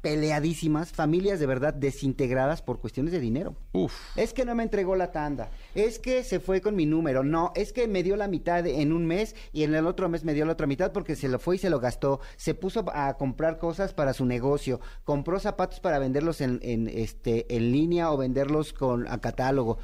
peleadísimas, 0.02 0.92
familias 0.92 1.40
de 1.40 1.46
verdad 1.48 1.74
desintegradas 1.74 2.62
por 2.62 2.80
cuestiones 2.80 3.12
de 3.12 3.20
dinero. 3.20 3.56
Uf. 3.74 3.94
Es 4.16 4.34
que 4.34 4.46
no 4.46 4.56
me 4.56 4.64
entregó 4.64 4.96
la 4.96 5.12
tanda, 5.12 5.50
es 5.76 6.00
que 6.00 6.24
se 6.24 6.40
fue 6.40 6.62
con 6.62 6.76
mi 6.76 6.86
número, 6.86 7.24
no, 7.24 7.52
es 7.56 7.74
que 7.74 7.88
me 7.88 8.04
dio 8.04 8.16
la 8.16 8.28
mitad 8.28 8.66
en 8.66 8.94
un 8.94 9.06
mes 9.06 9.36
y 9.52 9.64
en 9.64 9.74
el 9.76 9.88
otro 9.88 10.08
mes 10.10 10.24
me 10.24 10.34
dio 10.34 10.46
la 10.46 10.54
otra 10.54 10.68
mitad 10.68 10.92
porque 10.92 11.16
se 11.16 11.28
lo 11.28 11.40
fue 11.40 11.56
y 11.56 11.60
se 11.60 11.70
lo 11.70 11.80
gastó, 11.80 12.20
se 12.36 12.54
puso 12.54 12.86
a 12.94 13.18
comprar 13.18 13.58
cosas 13.58 13.94
para 13.94 14.14
su 14.14 14.26
negocio, 14.26 14.80
compró 15.04 15.40
zapatos 15.40 15.80
para 15.80 16.00
venderlos 16.00 16.42
en, 16.42 16.60
en 16.62 16.88
este 16.88 17.56
en 17.56 17.72
línea 17.72 18.12
o 18.12 18.18
venderlos 18.18 18.74
con 18.74 19.08
a 19.08 19.20
catálogo. 19.20 19.80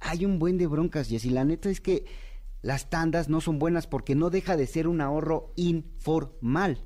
Hay 0.00 0.26
un 0.26 0.38
buen 0.38 0.58
de 0.58 0.66
broncas, 0.66 1.10
y 1.10 1.30
la 1.30 1.44
neta 1.44 1.70
es 1.70 1.80
que 1.80 2.04
las 2.60 2.90
tandas 2.90 3.28
no 3.28 3.40
son 3.40 3.58
buenas 3.58 3.86
porque 3.86 4.14
no 4.14 4.28
deja 4.30 4.56
de 4.56 4.66
ser 4.66 4.88
un 4.88 5.00
ahorro 5.00 5.52
informal 5.56 6.84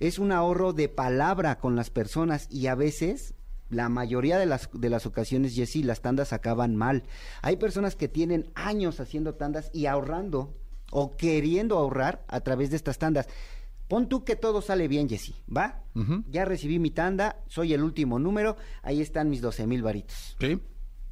es 0.00 0.18
un 0.18 0.32
ahorro 0.32 0.72
de 0.72 0.88
palabra 0.88 1.58
con 1.58 1.76
las 1.76 1.90
personas 1.90 2.48
y 2.50 2.66
a 2.66 2.74
veces 2.74 3.34
la 3.68 3.88
mayoría 3.88 4.38
de 4.38 4.46
las, 4.46 4.68
de 4.72 4.90
las 4.90 5.06
ocasiones, 5.06 5.54
Jessy, 5.54 5.82
las 5.82 6.00
tandas 6.00 6.32
acaban 6.32 6.74
mal. 6.74 7.04
Hay 7.42 7.56
personas 7.56 7.94
que 7.94 8.08
tienen 8.08 8.50
años 8.54 8.98
haciendo 8.98 9.34
tandas 9.34 9.70
y 9.72 9.86
ahorrando 9.86 10.56
o 10.90 11.16
queriendo 11.16 11.78
ahorrar 11.78 12.24
a 12.26 12.40
través 12.40 12.70
de 12.70 12.76
estas 12.76 12.98
tandas. 12.98 13.28
Pon 13.86 14.08
tú 14.08 14.24
que 14.24 14.36
todo 14.36 14.62
sale 14.62 14.88
bien, 14.88 15.08
Jessy, 15.08 15.34
¿va? 15.54 15.84
Ya 16.28 16.44
recibí 16.44 16.78
mi 16.78 16.90
tanda, 16.90 17.42
soy 17.48 17.74
el 17.74 17.82
último 17.82 18.18
número, 18.18 18.56
ahí 18.82 19.00
están 19.00 19.30
mis 19.30 19.40
12 19.40 19.66
mil 19.66 19.82
varitos. 19.82 20.36
Sí. 20.40 20.60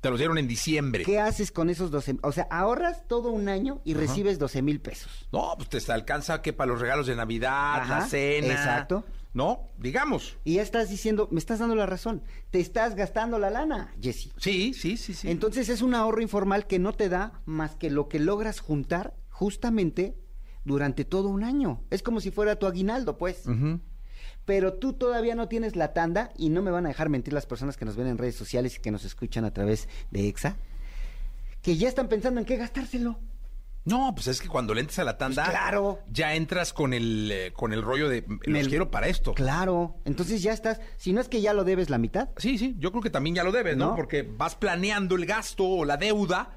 Te 0.01 0.11
los 0.11 0.19
dieron 0.19 0.39
en 0.39 0.47
diciembre. 0.47 1.05
¿Qué 1.05 1.19
haces 1.19 1.51
con 1.51 1.71
esos 1.71 1.91
12? 1.91 2.19
O 2.23 2.33
sea, 2.33 2.47
ahorras 2.51 3.07
todo 3.09 3.31
un 3.31 3.49
año 3.49 3.81
y 3.85 3.95
recibes 3.95 4.39
12 4.39 4.63
mil 4.63 4.81
pesos. 4.81 5.27
No, 5.33 5.55
pues 5.57 5.85
te 5.85 5.93
alcanza 5.93 6.41
que 6.41 6.53
para 6.53 6.71
los 6.71 6.81
regalos 6.81 7.07
de 7.07 7.17
Navidad, 7.17 7.85
la 7.89 8.07
cena. 8.07 8.49
Exacto. 8.49 9.05
¿No? 9.35 9.69
Digamos. 9.77 10.37
Y 10.45 10.55
ya 10.55 10.63
estás 10.63 10.89
diciendo, 10.89 11.29
me 11.31 11.39
estás 11.39 11.59
dando 11.59 11.75
la 11.75 11.87
razón. 11.87 12.23
Te 12.51 12.61
estás 12.61 12.95
gastando 12.95 13.39
la 13.39 13.51
lana, 13.51 13.95
Jesse. 14.01 14.31
Sí, 14.37 14.73
sí, 14.73 14.97
sí, 14.97 15.15
sí. 15.15 15.31
Entonces 15.31 15.69
es 15.69 15.83
un 15.83 15.95
ahorro 15.95 16.23
informal 16.23 16.67
que 16.67 16.79
no 16.79 16.93
te 16.93 17.09
da 17.09 17.43
más 17.45 17.75
que 17.75 17.91
lo 17.91 18.09
que 18.09 18.19
logras 18.21 18.61
juntar 18.61 19.15
justamente 19.29 20.17
durante 20.65 21.05
todo 21.05 21.29
un 21.29 21.45
año. 21.45 21.83
Es 21.91 22.03
como 22.03 22.21
si 22.21 22.31
fuera 22.31 22.57
tu 22.57 22.67
aguinaldo, 22.67 23.19
pues. 23.19 23.43
Pero 24.49 24.73
tú 24.73 24.95
todavía 24.95 25.35
no 25.35 25.47
tienes 25.47 25.77
la 25.77 25.93
tanda 25.93 26.31
y 26.39 26.49
no 26.49 26.63
me 26.63 26.71
van 26.71 26.87
a 26.87 26.89
dejar 26.89 27.11
mentir 27.11 27.35
las 27.35 27.45
personas 27.45 27.77
que 27.77 27.85
nos 27.85 27.97
ven 27.97 28.07
en 28.07 28.17
redes 28.17 28.35
sociales 28.35 28.77
y 28.77 28.81
que 28.81 28.91
nos 28.91 29.05
escuchan 29.05 29.45
a 29.45 29.53
través 29.53 29.91
de 30.11 30.27
EXA, 30.27 30.57
que 31.61 31.77
ya 31.77 31.87
están 31.87 32.09
pensando 32.09 32.41
en 32.41 32.47
qué 32.47 32.57
gastárselo. 32.57 33.19
No, 33.85 34.15
pues 34.15 34.27
es 34.27 34.41
que 34.41 34.49
cuando 34.49 34.73
le 34.73 34.81
entres 34.81 35.01
a 35.01 35.05
la 35.05 35.19
tanda, 35.19 35.45
pues 35.45 35.55
claro. 35.55 35.99
ya 36.11 36.35
entras 36.35 36.73
con 36.73 36.95
el 36.95 37.31
eh, 37.31 37.53
con 37.53 37.75
el 37.75 37.83
rollo 37.83 38.09
de 38.09 38.25
los 38.47 38.69
quiero 38.69 38.91
para 38.91 39.09
esto. 39.09 39.35
Claro, 39.35 39.97
entonces 40.07 40.43
ya 40.43 40.55
estás, 40.55 40.81
si 40.97 41.13
no 41.13 41.21
es 41.21 41.29
que 41.29 41.43
ya 41.43 41.53
lo 41.53 41.65
debes 41.65 41.91
la 41.91 41.99
mitad. 41.99 42.31
Sí, 42.39 42.57
sí, 42.57 42.75
yo 42.79 42.91
creo 42.91 43.03
que 43.03 43.11
también 43.11 43.37
ya 43.37 43.45
lo 43.45 43.53
debes, 43.53 43.77
¿no? 43.77 43.95
Porque 43.97 44.23
vas 44.23 44.55
planeando 44.55 45.17
el 45.17 45.27
gasto 45.27 45.69
o 45.69 45.85
la 45.85 45.99
deuda 45.99 46.57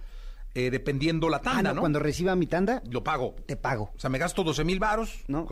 eh, 0.54 0.72
dependiendo 0.72 1.28
la 1.28 1.39
tanda, 1.39 1.72
ah, 1.72 1.74
no, 1.74 1.82
Cuando 1.82 2.00
reciba 2.00 2.38
mi 2.38 2.48
tanda, 2.48 2.82
lo 2.89 3.04
pago. 3.04 3.36
Te 3.46 3.58
pago. 3.58 3.92
O 3.96 4.00
sea, 4.00 4.10
me 4.10 4.18
gasto 4.18 4.46
12 4.46 4.64
mil 4.64 4.80
varos, 4.80 5.24
¿no? 5.28 5.46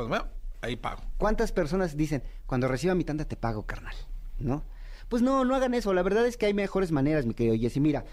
Ahí 0.62 0.76
pago. 0.76 1.02
¿Cuántas 1.18 1.52
personas 1.52 1.96
dicen, 1.96 2.24
cuando 2.46 2.68
reciba 2.68 2.96
mi 2.96 3.04
tanda 3.04 3.26
te 3.26 3.36
pago, 3.36 3.66
carnal? 3.66 3.96
¿No? 4.38 4.64
Pues 5.10 5.22
no, 5.22 5.44
no 5.44 5.56
hagan 5.56 5.74
eso. 5.74 5.94
La 5.94 6.04
verdad 6.04 6.26
es 6.26 6.38
que 6.38 6.46
hay 6.46 6.54
mejores 6.54 6.92
maneras, 6.92 7.26
mi 7.26 7.34
querido 7.34 7.56
Jessy. 7.56 7.80
Mira, 7.80 8.06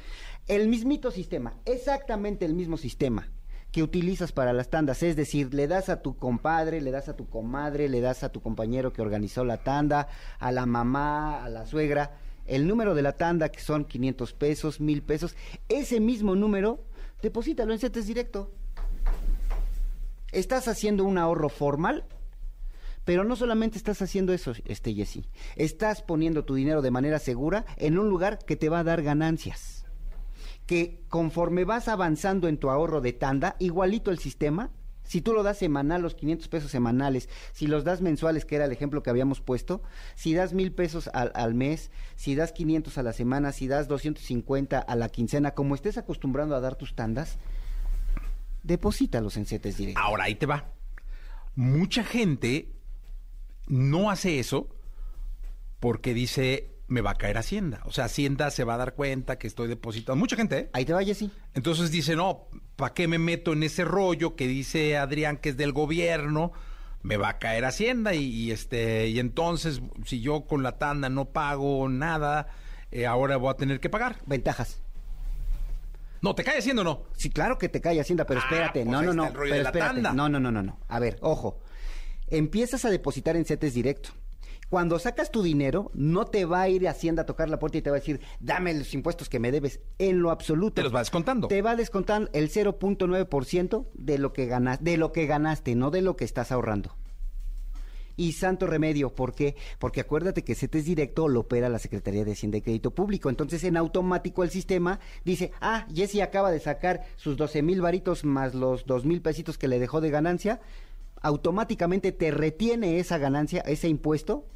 el 0.49 0.69
mismito 0.69 1.11
sistema, 1.11 1.55
exactamente 1.65 2.45
el 2.45 2.55
mismo 2.55 2.77
sistema 2.77 3.29
que 3.71 3.83
utilizas 3.83 4.33
para 4.33 4.55
las 4.55 4.71
tandas, 4.71 5.03
es 5.03 5.17
decir, 5.17 5.53
le 5.53 5.67
das 5.67 5.91
a 5.91 6.01
tu 6.01 6.17
compadre, 6.17 6.81
le 6.81 6.91
das 6.91 7.11
a 7.11 7.17
tu 7.17 7.29
comadre, 7.29 7.91
le 7.91 8.01
das 8.01 8.23
a 8.23 8.31
tu 8.31 8.41
compañero 8.41 8.93
que 8.93 9.03
organizó 9.03 9.45
la 9.45 9.59
tanda, 9.59 10.09
a 10.39 10.51
la 10.51 10.65
mamá, 10.65 11.45
a 11.45 11.51
la 11.51 11.67
suegra, 11.67 12.17
el 12.47 12.67
número 12.67 12.95
de 12.95 13.03
la 13.03 13.13
tanda, 13.13 13.51
que 13.51 13.61
son 13.61 13.85
500 13.85 14.33
pesos, 14.33 14.81
1000 14.81 15.03
pesos, 15.03 15.37
ese 15.69 16.01
mismo 16.01 16.35
número, 16.35 16.85
deposítalo 17.21 17.75
en 17.75 17.79
CETES 17.79 18.07
directo. 18.07 18.51
Estás 20.33 20.69
haciendo 20.69 21.05
un 21.05 21.19
ahorro 21.19 21.49
formal, 21.51 22.05
pero 23.07 23.23
no 23.23 23.37
solamente 23.37 23.79
estás 23.79 24.03
haciendo 24.03 24.35
eso, 24.35 24.53
este 24.67 24.93
Jesse, 24.93 25.23
estás 25.55 26.03
poniendo 26.03 26.45
tu 26.45 26.57
dinero 26.57 26.83
de 26.83 26.91
manera 26.91 27.21
segura 27.21 27.65
en 27.77 27.99
un 27.99 28.11
lugar 28.11 28.41
que 28.45 28.57
te 28.57 28.69
va 28.69 28.81
a 28.81 28.85
dar 28.85 29.03
ganancias. 29.03 29.87
Que 30.67 31.05
conforme 31.09 31.65
vas 31.65 31.87
avanzando 31.87 32.49
en 32.49 32.59
tu 32.59 32.69
ahorro 32.69 33.01
de 33.01 33.13
tanda, 33.13 33.55
igualito 33.61 34.11
el 34.11 34.19
sistema, 34.19 34.73
si 35.05 35.21
tú 35.21 35.33
lo 35.35 35.45
das 35.45 35.57
semanal, 35.57 36.03
los 36.03 36.17
500 36.17 36.49
pesos 36.49 36.73
semanales, 36.73 37.29
si 37.53 37.69
los 37.69 37.85
das 37.85 38.01
mensuales, 38.01 38.45
que 38.45 38.57
era 38.57 38.65
el 38.65 38.73
ejemplo 38.73 39.05
que 39.05 39.11
habíamos 39.11 39.41
puesto, 39.41 39.85
si 40.17 40.35
das 40.35 40.53
mil 40.53 40.73
pesos 40.73 41.09
al, 41.13 41.55
mes, 41.55 41.93
si 42.17 42.35
das 42.35 42.51
500 42.51 42.99
a 42.99 43.05
la 43.05 43.13
semana, 43.13 43.53
si 43.53 43.69
das 43.69 43.87
250 43.87 44.81
a 44.81 44.97
la 44.97 45.09
quincena, 45.11 45.53
como 45.53 45.77
estés 45.77 45.97
acostumbrando 45.97 46.57
a 46.57 46.61
dar 46.61 46.75
tus 46.75 46.97
tandas, 46.97 47.39
deposítalos 48.65 49.37
en 49.37 49.47
CETES 49.47 49.77
directos. 49.77 50.05
Ahora 50.05 50.25
ahí 50.25 50.35
te 50.35 50.47
va. 50.47 50.73
Mucha 51.55 52.03
gente 52.03 52.76
no 53.67 54.11
hace 54.11 54.39
eso 54.39 54.69
porque 55.81 56.15
dice, 56.15 56.77
me 56.89 57.01
va 57.01 57.13
a 57.13 57.15
caer 57.15 57.39
Hacienda. 57.39 57.81
O 57.85 57.93
sea, 57.93 58.05
Hacienda 58.05 58.51
se 58.51 58.65
va 58.65 58.75
a 58.75 58.79
dar 58.79 58.95
cuenta 58.95 59.39
que 59.39 59.47
estoy 59.47 59.69
depositando. 59.69 60.17
Mucha 60.17 60.37
gente, 60.37 60.59
¿eh? 60.59 60.71
Ahí 60.73 60.85
te 60.85 60.93
vaya, 60.93 61.15
sí. 61.15 61.31
Entonces 61.55 61.91
dice, 61.91 62.17
no, 62.17 62.47
¿para 62.77 62.95
qué 62.95 63.09
me 63.09 63.19
meto 63.19 63.53
en 63.53 63.63
ese 63.63 63.85
rollo 63.85 64.37
que 64.37 64.47
dice 64.47 64.97
Adrián 64.97 65.37
que 65.37 65.51
es 65.51 65.57
del 65.57 65.73
gobierno? 65.73 66.53
Me 67.03 67.17
va 67.17 67.31
a 67.31 67.39
caer 67.39 67.65
Hacienda 67.65 68.15
y, 68.15 68.51
este 68.51 69.09
y 69.09 69.21
entonces 69.21 69.81
si 70.05 70.21
yo 70.21 70.47
con 70.47 70.63
la 70.63 70.79
tanda 70.79 71.09
no 71.09 71.27
pago 71.27 71.89
nada, 71.89 72.49
eh, 72.91 73.07
ahora 73.07 73.37
voy 73.37 73.51
a 73.51 73.55
tener 73.55 73.79
que 73.81 73.89
pagar. 73.89 74.17
Ventajas. 74.27 74.81
No, 76.23 76.35
¿te 76.35 76.43
cae 76.43 76.59
Hacienda 76.59 76.83
o 76.83 76.85
no? 76.85 77.05
Sí, 77.17 77.31
claro 77.31 77.59
que 77.59 77.69
te 77.69 77.81
cae 77.81 78.01
Hacienda, 78.01 78.27
pero 78.27 78.41
ah, 78.41 78.45
espérate. 78.45 78.83
Pues 78.83 78.91
no, 78.91 79.03
no, 79.03 79.13
no. 79.13 79.33
Pero 79.33 79.55
espérate. 79.55 80.03
No, 80.03 80.29
no, 80.29 80.41
no, 80.41 80.51
no, 80.51 80.63
no. 80.63 80.81
A 80.89 80.99
ver, 80.99 81.19
ojo. 81.21 81.61
Empiezas 82.29 82.85
a 82.85 82.91
depositar 82.91 83.37
en 83.37 83.45
CETES 83.45 83.75
directo. 83.75 84.11
Cuando 84.69 84.99
sacas 84.99 85.31
tu 85.31 85.43
dinero, 85.43 85.93
no 85.95 86.25
te 86.25 86.45
va 86.45 86.63
a 86.63 86.69
ir 86.69 86.89
Hacienda 86.89 87.23
a 87.23 87.27
tocar 87.27 87.49
la 87.49 87.61
puerta 87.61 87.79
y 87.79 87.83
te 87.83 87.91
va 87.91 87.97
a 87.97 88.01
decir, 88.01 88.21
dame 88.41 88.75
los 88.75 88.93
impuestos 88.95 89.29
que 89.29 89.39
me 89.39 89.53
debes. 89.53 89.81
En 89.99 90.21
lo 90.21 90.33
absoluto. 90.33 90.75
Te 90.75 90.83
los 90.83 90.95
va 90.95 90.99
descontando. 90.99 91.47
Te 91.47 91.63
va 91.63 91.73
a 91.73 91.77
descontar 91.77 92.29
el 92.33 92.51
0.9% 92.51 93.87
de 93.95 94.19
lo 94.19 94.33
que 94.33 94.47
ganas, 94.47 94.83
de 94.83 94.97
lo 94.97 95.13
que 95.13 95.27
ganaste, 95.27 95.77
no 95.77 95.93
de 95.93 96.03
lo 96.03 96.17
que 96.17 96.25
estás 96.25 96.51
ahorrando. 96.51 96.97
Y 98.17 98.33
santo 98.33 98.67
remedio, 98.67 99.15
¿por 99.15 99.35
qué? 99.35 99.57
Porque 99.79 100.01
acuérdate 100.01 100.43
que 100.43 100.55
CETES 100.55 100.87
directo 100.87 101.29
lo 101.29 101.41
opera 101.41 101.69
la 101.69 101.79
Secretaría 101.79 102.25
de 102.25 102.33
Hacienda 102.33 102.57
y 102.57 102.63
Crédito 102.63 102.93
Público. 102.93 103.29
Entonces, 103.29 103.63
en 103.63 103.77
automático 103.77 104.43
el 104.43 104.51
sistema 104.51 104.99
dice, 105.25 105.53
ah, 105.61 105.87
Jesse 105.95 106.23
acaba 106.23 106.51
de 106.51 106.59
sacar 106.59 107.05
sus 107.17 107.37
12 107.37 107.63
mil 107.63 107.83
varitos 107.83 108.25
más 108.25 108.55
los 108.55 108.87
2 108.87 109.05
mil 109.05 109.21
pesitos 109.21 109.59
que 109.59 109.69
le 109.69 109.79
dejó 109.79 110.01
de 110.01 110.11
ganancia 110.11 110.61
automáticamente 111.27 112.13
te 112.13 112.31
retiene 112.31 112.99
esa 113.01 113.19
ganancia, 113.19 113.61
ese 113.63 113.89
impuesto, 113.89 114.47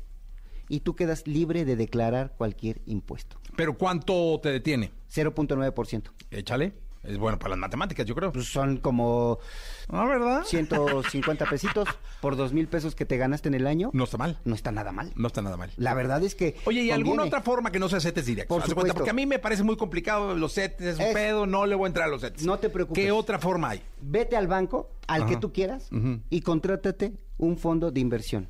y 0.68 0.80
tú 0.80 0.94
quedas 0.94 1.26
libre 1.26 1.64
de 1.64 1.74
declarar 1.74 2.34
cualquier 2.38 2.80
impuesto. 2.86 3.38
¿Pero 3.56 3.76
cuánto 3.76 4.38
te 4.40 4.50
detiene? 4.50 4.92
0.9%. 5.12 6.12
Échale. 6.30 6.72
Es 7.02 7.16
bueno 7.16 7.38
para 7.38 7.50
las 7.50 7.58
matemáticas, 7.58 8.04
yo 8.04 8.14
creo. 8.14 8.30
Pues 8.30 8.46
son 8.46 8.76
como... 8.76 9.38
¿Ah, 9.88 10.04
verdad? 10.04 10.44
150 10.44 11.46
pesitos 11.46 11.88
por 12.20 12.36
dos 12.36 12.52
mil 12.52 12.68
pesos 12.68 12.94
que 12.94 13.06
te 13.06 13.16
ganaste 13.16 13.48
en 13.48 13.54
el 13.54 13.66
año. 13.66 13.90
No 13.94 14.04
está 14.04 14.18
mal. 14.18 14.38
No 14.44 14.54
está 14.54 14.70
nada 14.70 14.92
mal. 14.92 15.10
No 15.16 15.26
está 15.26 15.40
nada 15.40 15.56
mal. 15.56 15.70
La 15.76 15.94
verdad 15.94 16.22
es 16.22 16.34
que... 16.34 16.56
Oye, 16.66 16.82
¿y 16.82 16.90
alguna 16.90 17.24
otra 17.24 17.40
forma 17.40 17.72
que 17.72 17.78
no 17.78 17.88
sea 17.88 18.00
CETES 18.00 18.26
directos? 18.26 18.62
Por 18.62 18.74
Cuenta, 18.74 18.94
porque 18.94 19.10
a 19.10 19.14
mí 19.14 19.24
me 19.24 19.38
parece 19.38 19.62
muy 19.62 19.76
complicado 19.76 20.34
los 20.36 20.54
CETES, 20.54 20.98
es 20.98 21.06
un 21.06 21.14
pedo, 21.14 21.46
no 21.46 21.64
le 21.66 21.74
voy 21.74 21.86
a 21.86 21.88
entrar 21.88 22.08
a 22.08 22.10
los 22.10 22.20
CETES. 22.20 22.44
No 22.44 22.58
te 22.58 22.68
preocupes. 22.68 23.02
¿Qué 23.02 23.10
otra 23.10 23.38
forma 23.38 23.70
hay? 23.70 23.82
Vete 24.02 24.36
al 24.36 24.46
banco, 24.46 24.90
al 25.06 25.26
que 25.26 25.36
tú 25.36 25.52
quieras, 25.52 25.88
y 26.28 26.40
contrátate 26.42 27.14
un 27.38 27.56
fondo 27.56 27.90
de 27.90 28.00
inversión. 28.00 28.48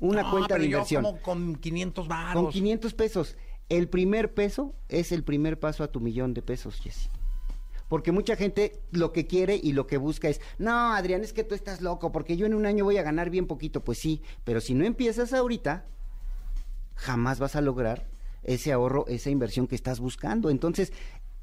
Una 0.00 0.30
cuenta 0.30 0.58
de 0.58 0.66
inversión. 0.66 1.02
Como 1.02 1.20
con 1.22 1.56
500 1.56 2.08
baros. 2.08 2.42
Con 2.42 2.52
500 2.52 2.94
pesos. 2.94 3.36
El 3.68 3.88
primer 3.88 4.34
peso 4.34 4.74
es 4.88 5.12
el 5.12 5.24
primer 5.24 5.58
paso 5.58 5.82
a 5.84 5.88
tu 5.88 6.00
millón 6.00 6.34
de 6.34 6.42
pesos, 6.42 6.80
Jesse. 6.80 7.08
Porque 7.88 8.12
mucha 8.12 8.36
gente 8.36 8.80
lo 8.90 9.12
que 9.12 9.26
quiere 9.26 9.60
y 9.62 9.72
lo 9.72 9.86
que 9.86 9.96
busca 9.96 10.28
es, 10.28 10.40
no, 10.58 10.94
Adrián, 10.94 11.22
es 11.22 11.32
que 11.32 11.44
tú 11.44 11.54
estás 11.54 11.80
loco, 11.80 12.12
porque 12.12 12.36
yo 12.36 12.46
en 12.46 12.54
un 12.54 12.66
año 12.66 12.84
voy 12.84 12.98
a 12.98 13.02
ganar 13.02 13.30
bien 13.30 13.46
poquito. 13.46 13.84
Pues 13.84 13.98
sí, 13.98 14.22
pero 14.44 14.60
si 14.60 14.74
no 14.74 14.84
empiezas 14.84 15.32
ahorita, 15.32 15.86
jamás 16.94 17.38
vas 17.38 17.56
a 17.56 17.60
lograr 17.60 18.08
ese 18.42 18.72
ahorro, 18.72 19.06
esa 19.08 19.30
inversión 19.30 19.66
que 19.66 19.74
estás 19.74 20.00
buscando. 20.00 20.50
Entonces, 20.50 20.92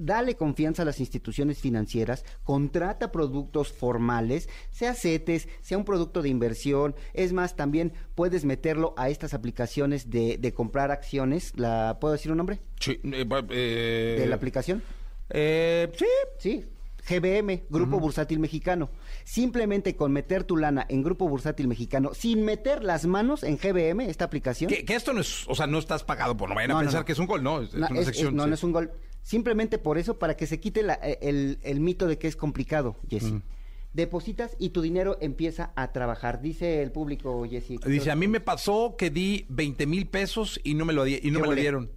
dale 0.01 0.35
confianza 0.35 0.81
a 0.81 0.85
las 0.85 0.99
instituciones 0.99 1.59
financieras, 1.59 2.25
contrata 2.43 3.11
productos 3.11 3.71
formales, 3.71 4.49
sea 4.71 4.93
CETES, 4.93 5.47
sea 5.61 5.77
un 5.77 5.85
producto 5.85 6.21
de 6.21 6.29
inversión. 6.29 6.95
Es 7.13 7.33
más, 7.33 7.55
también 7.55 7.93
puedes 8.15 8.45
meterlo 8.45 8.93
a 8.97 9.09
estas 9.09 9.33
aplicaciones 9.33 10.09
de, 10.09 10.53
comprar 10.55 10.91
acciones. 10.91 11.53
La, 11.55 11.97
¿Puedo 11.99 12.13
decir 12.13 12.31
un 12.31 12.37
nombre? 12.37 12.59
Sí. 12.79 12.99
Eh, 13.03 13.27
eh, 13.49 14.15
¿De 14.19 14.27
la 14.27 14.35
aplicación? 14.35 14.81
Eh, 15.33 15.91
sí. 15.95 16.05
Sí. 16.39 16.65
GBM, 17.07 17.63
Grupo 17.69 17.99
Bursátil 17.99 18.39
Mexicano. 18.39 18.89
Simplemente 19.23 19.95
con 19.95 20.11
meter 20.11 20.43
tu 20.43 20.57
lana 20.57 20.85
en 20.87 21.03
Grupo 21.03 21.27
Bursátil 21.27 21.67
Mexicano, 21.67 22.13
sin 22.13 22.45
meter 22.45 22.83
las 22.83 23.05
manos 23.05 23.43
en 23.43 23.57
GBM, 23.57 24.01
esta 24.01 24.25
aplicación. 24.25 24.69
Que, 24.69 24.85
esto 24.93 25.13
no 25.13 25.21
es, 25.21 25.47
o 25.47 25.55
sea, 25.55 25.67
no 25.67 25.79
estás 25.79 26.03
pagado 26.03 26.37
por, 26.37 26.49
no 26.49 26.55
vayan 26.55 26.71
a 26.71 26.79
pensar 26.79 27.05
que 27.05 27.13
es 27.13 27.19
un 27.19 27.25
gol, 27.25 27.43
¿no? 27.43 27.61
Es, 27.61 27.73
una 27.73 27.87
sección. 28.03 28.35
no, 28.35 28.45
no 28.45 28.53
es 28.53 28.63
un 28.63 28.71
gol. 28.71 28.91
Simplemente 29.23 29.77
por 29.77 29.97
eso, 29.97 30.17
para 30.17 30.35
que 30.35 30.47
se 30.47 30.59
quite 30.59 30.83
eh, 31.03 31.57
el, 31.63 31.79
mito 31.79 32.07
de 32.07 32.17
que 32.17 32.27
es 32.27 32.35
complicado, 32.35 32.97
Jesse. 33.09 33.33
Depositas 33.93 34.55
y 34.57 34.69
tu 34.69 34.81
dinero 34.81 35.17
empieza 35.19 35.73
a 35.75 35.91
trabajar. 35.91 36.41
Dice 36.41 36.81
el 36.81 36.91
público, 36.91 37.45
Jesse. 37.49 37.79
Dice, 37.85 38.09
a 38.09 38.15
mí 38.15 38.27
me 38.27 38.39
pasó 38.39 38.95
que 38.97 39.09
di 39.09 39.45
20 39.49 39.85
mil 39.85 40.07
pesos 40.07 40.59
y 40.63 40.75
no 40.75 40.85
me 40.85 40.93
lo, 40.93 41.03
di 41.03 41.19
y 41.21 41.29
no 41.29 41.41
me 41.41 41.47
lo 41.47 41.55
dieron. 41.55 41.91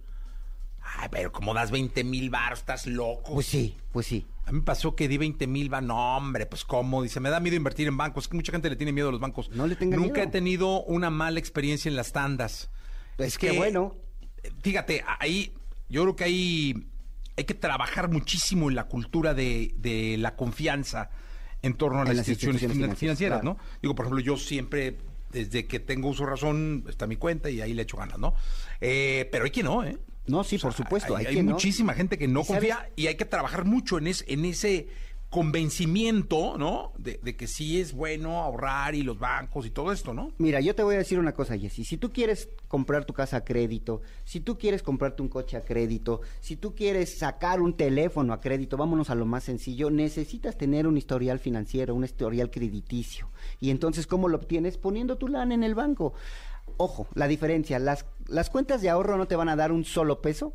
Ay, 0.97 1.09
pero 1.11 1.31
como 1.31 1.53
das 1.53 1.71
20 1.71 2.03
mil 2.03 2.29
bar, 2.29 2.53
estás 2.53 2.87
loco. 2.87 3.33
Pues 3.33 3.47
sí, 3.47 3.77
pues 3.91 4.05
sí. 4.05 4.25
A 4.45 4.51
mí 4.51 4.59
me 4.59 4.63
pasó 4.63 4.95
que 4.95 5.07
di 5.07 5.17
20 5.17 5.47
mil 5.47 5.69
bar, 5.69 5.83
no, 5.83 6.17
hombre, 6.17 6.45
pues 6.45 6.63
cómo. 6.63 7.03
Dice, 7.03 7.19
me 7.19 7.29
da 7.29 7.39
miedo 7.39 7.55
invertir 7.55 7.87
en 7.87 7.97
bancos. 7.97 8.25
Es 8.25 8.27
que 8.27 8.35
mucha 8.35 8.51
gente 8.51 8.69
le 8.69 8.75
tiene 8.75 8.91
miedo 8.91 9.09
a 9.09 9.11
los 9.11 9.19
bancos. 9.19 9.49
No 9.51 9.67
le 9.67 9.75
tenga 9.75 9.97
Nunca 9.97 10.23
he 10.23 10.27
tenido 10.27 10.83
una 10.83 11.09
mala 11.09 11.39
experiencia 11.39 11.89
en 11.89 11.95
las 11.95 12.11
tandas. 12.11 12.69
Pues 13.17 13.29
es 13.29 13.37
que, 13.37 13.51
bueno. 13.51 13.95
Fíjate, 14.61 15.03
ahí, 15.19 15.53
yo 15.89 16.03
creo 16.03 16.15
que 16.15 16.23
ahí 16.23 16.87
hay 17.35 17.43
que 17.45 17.55
trabajar 17.55 18.09
muchísimo 18.09 18.69
en 18.69 18.75
la 18.75 18.87
cultura 18.87 19.33
de, 19.33 20.15
la 20.19 20.35
confianza 20.35 21.09
en 21.61 21.73
torno 21.73 22.01
a 22.01 22.05
las, 22.05 22.27
instituciones, 22.27 22.97
financieras, 22.97 23.43
¿no? 23.43 23.57
Digo, 23.81 23.95
por 23.95 24.05
ejemplo, 24.05 24.23
yo 24.23 24.37
siempre 24.37 24.97
desde 25.31 25.65
que 25.65 25.79
tengo 25.79 26.09
uso 26.09 26.25
razón, 26.25 26.85
está 26.87 27.07
mi 27.07 27.17
cuenta 27.17 27.49
y 27.49 27.59
ahí 27.59 27.73
le 27.73 27.81
echo 27.81 27.97
ganas, 27.97 28.17
¿no? 28.17 28.33
Eh, 28.79 29.27
pero 29.31 29.43
hay 29.43 29.51
que 29.51 29.63
no, 29.63 29.83
¿eh? 29.83 29.97
No, 30.27 30.43
sí, 30.43 30.57
por 30.57 30.73
supuesto. 30.73 31.15
Hay, 31.15 31.41
muchísima 31.43 31.93
gente 31.93 32.17
que 32.17 32.27
no 32.27 32.43
confía 32.43 32.89
y 32.95 33.07
hay 33.07 33.15
que 33.15 33.25
trabajar 33.25 33.65
mucho 33.65 33.97
en, 33.97 34.07
en 34.07 34.45
ese 34.45 34.87
convencimiento, 35.35 36.57
¿no? 36.57 36.93
De, 36.97 37.19
que 37.35 37.47
sí 37.47 37.81
es 37.81 37.91
bueno 37.91 38.41
ahorrar 38.41 38.95
y 38.95 39.03
los 39.03 39.19
bancos 39.19 39.65
y 39.65 39.69
todo 39.69 39.91
esto, 39.91 40.13
¿no? 40.13 40.31
Mira, 40.37 40.61
yo 40.61 40.75
te 40.75 40.81
voy 40.83 40.95
a 40.95 40.99
decir 40.99 41.19
una 41.19 41.33
cosa, 41.33 41.57
Jessy. 41.57 41.83
Si 41.83 41.97
tú 41.97 42.13
quieres 42.13 42.47
comprar 42.69 43.03
tu 43.03 43.13
casa 43.13 43.37
a 43.37 43.43
crédito, 43.43 44.01
si 44.23 44.39
tú 44.39 44.57
quieres 44.57 44.81
comprarte 44.81 45.21
un 45.21 45.27
coche 45.27 45.57
a 45.57 45.65
crédito, 45.65 46.21
si 46.39 46.55
tú 46.55 46.73
quieres 46.73 47.17
sacar 47.17 47.59
un 47.59 47.75
teléfono 47.75 48.31
a 48.31 48.39
crédito, 48.39 48.77
vámonos 48.77 49.09
a 49.09 49.15
lo 49.15 49.25
más 49.25 49.43
sencillo, 49.43 49.89
necesitas 49.89 50.57
tener 50.57 50.87
un 50.87 50.97
historial 50.97 51.39
financiero, 51.39 51.95
un 51.95 52.05
historial 52.05 52.49
crediticio. 52.49 53.29
Y 53.59 53.71
entonces, 53.71 54.07
¿cómo 54.07 54.29
lo 54.29 54.37
obtienes? 54.37 54.77
Poniendo 54.77 55.17
tu 55.17 55.27
LAN 55.27 55.51
en 55.51 55.63
el 55.63 55.75
banco. 55.75 56.13
Ojo, 56.77 57.07
la 57.13 57.27
diferencia, 57.27 57.79
las, 57.79 58.05
las 58.27 58.49
cuentas 58.49 58.81
de 58.81 58.89
ahorro 58.89 59.17
no 59.17 59.27
te 59.27 59.35
van 59.35 59.49
a 59.49 59.55
dar 59.55 59.71
un 59.71 59.85
solo 59.85 60.21
peso 60.21 60.53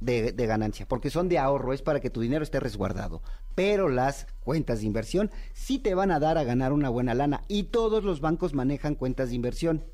de, 0.00 0.32
ganancia, 0.46 0.86
porque 0.86 1.10
son 1.10 1.28
de 1.28 1.38
ahorro, 1.38 1.72
es 1.72 1.82
para 1.82 2.00
que 2.00 2.10
tu 2.10 2.20
dinero 2.20 2.42
esté 2.42 2.60
resguardado. 2.60 3.22
Pero 3.54 3.88
las 3.88 4.26
cuentas 4.44 4.80
de 4.80 4.86
inversión 4.86 5.30
sí 5.52 5.78
te 5.78 5.94
van 5.94 6.10
a 6.10 6.20
dar 6.20 6.38
a 6.38 6.44
ganar 6.44 6.72
una 6.72 6.88
buena 6.88 7.14
lana 7.14 7.42
y 7.48 7.64
todos 7.64 8.04
los 8.04 8.20
bancos 8.20 8.54
manejan 8.54 8.94
cuentas 8.94 9.30
de 9.30 9.36
inversión. 9.36 9.84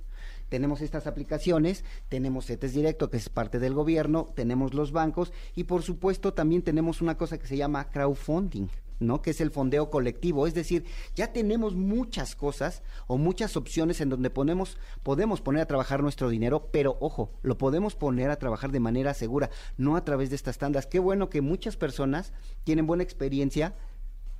Tenemos 0.51 0.83
estas 0.83 1.07
aplicaciones, 1.07 1.85
tenemos 2.09 2.47
CETES 2.47 2.75
Directo, 2.75 3.11
que 3.11 3.17
es 3.17 3.29
parte 3.29 3.59
del 3.59 3.73
gobierno, 3.73 4.31
tenemos 4.35 4.75
los 4.75 4.93
bancos 4.93 5.33
y 5.55 5.65
por 5.65 5.83
supuesto 5.83 6.35
también 6.35 6.63
tenemos 6.63 7.01
una 7.01 7.17
cosa 7.17 7.39
que 7.39 7.47
se 7.47 7.57
llama 7.57 7.89
crowdfunding. 7.91 8.69
¿No? 9.01 9.23
que 9.23 9.31
es 9.31 9.41
el 9.41 9.51
fondeo 9.51 9.91
colectivo. 9.91 10.47
Es 10.47 10.55
decir, 10.55 10.85
ya 11.15 11.33
tenemos 11.33 11.75
muchas 11.75 12.35
cosas 12.37 12.83
o 13.07 13.19
muchas 13.19 13.57
opciones 13.57 14.01
en 14.01 14.09
donde 14.09 14.31
ponemos, 14.31 14.79
podemos 15.03 15.41
poner 15.41 15.63
a 15.63 15.67
trabajar 15.67 16.03
nuestro 16.03 16.29
dinero, 16.29 16.69
pero 16.73 16.97
ojo, 17.01 17.33
lo 17.43 17.59
podemos 17.59 17.95
poner 17.95 18.31
a 18.31 18.39
trabajar 18.39 18.71
de 18.73 18.81
manera 18.81 19.15
segura, 19.15 19.51
no 19.77 19.97
a 19.97 20.05
través 20.05 20.31
de 20.31 20.37
estas 20.37 20.59
tandas. 20.59 20.87
Qué 20.87 20.99
bueno 20.99 21.31
que 21.31 21.41
muchas 21.41 21.77
personas 21.77 22.33
tienen 22.65 22.87
buena 22.87 23.03
experiencia 23.03 23.75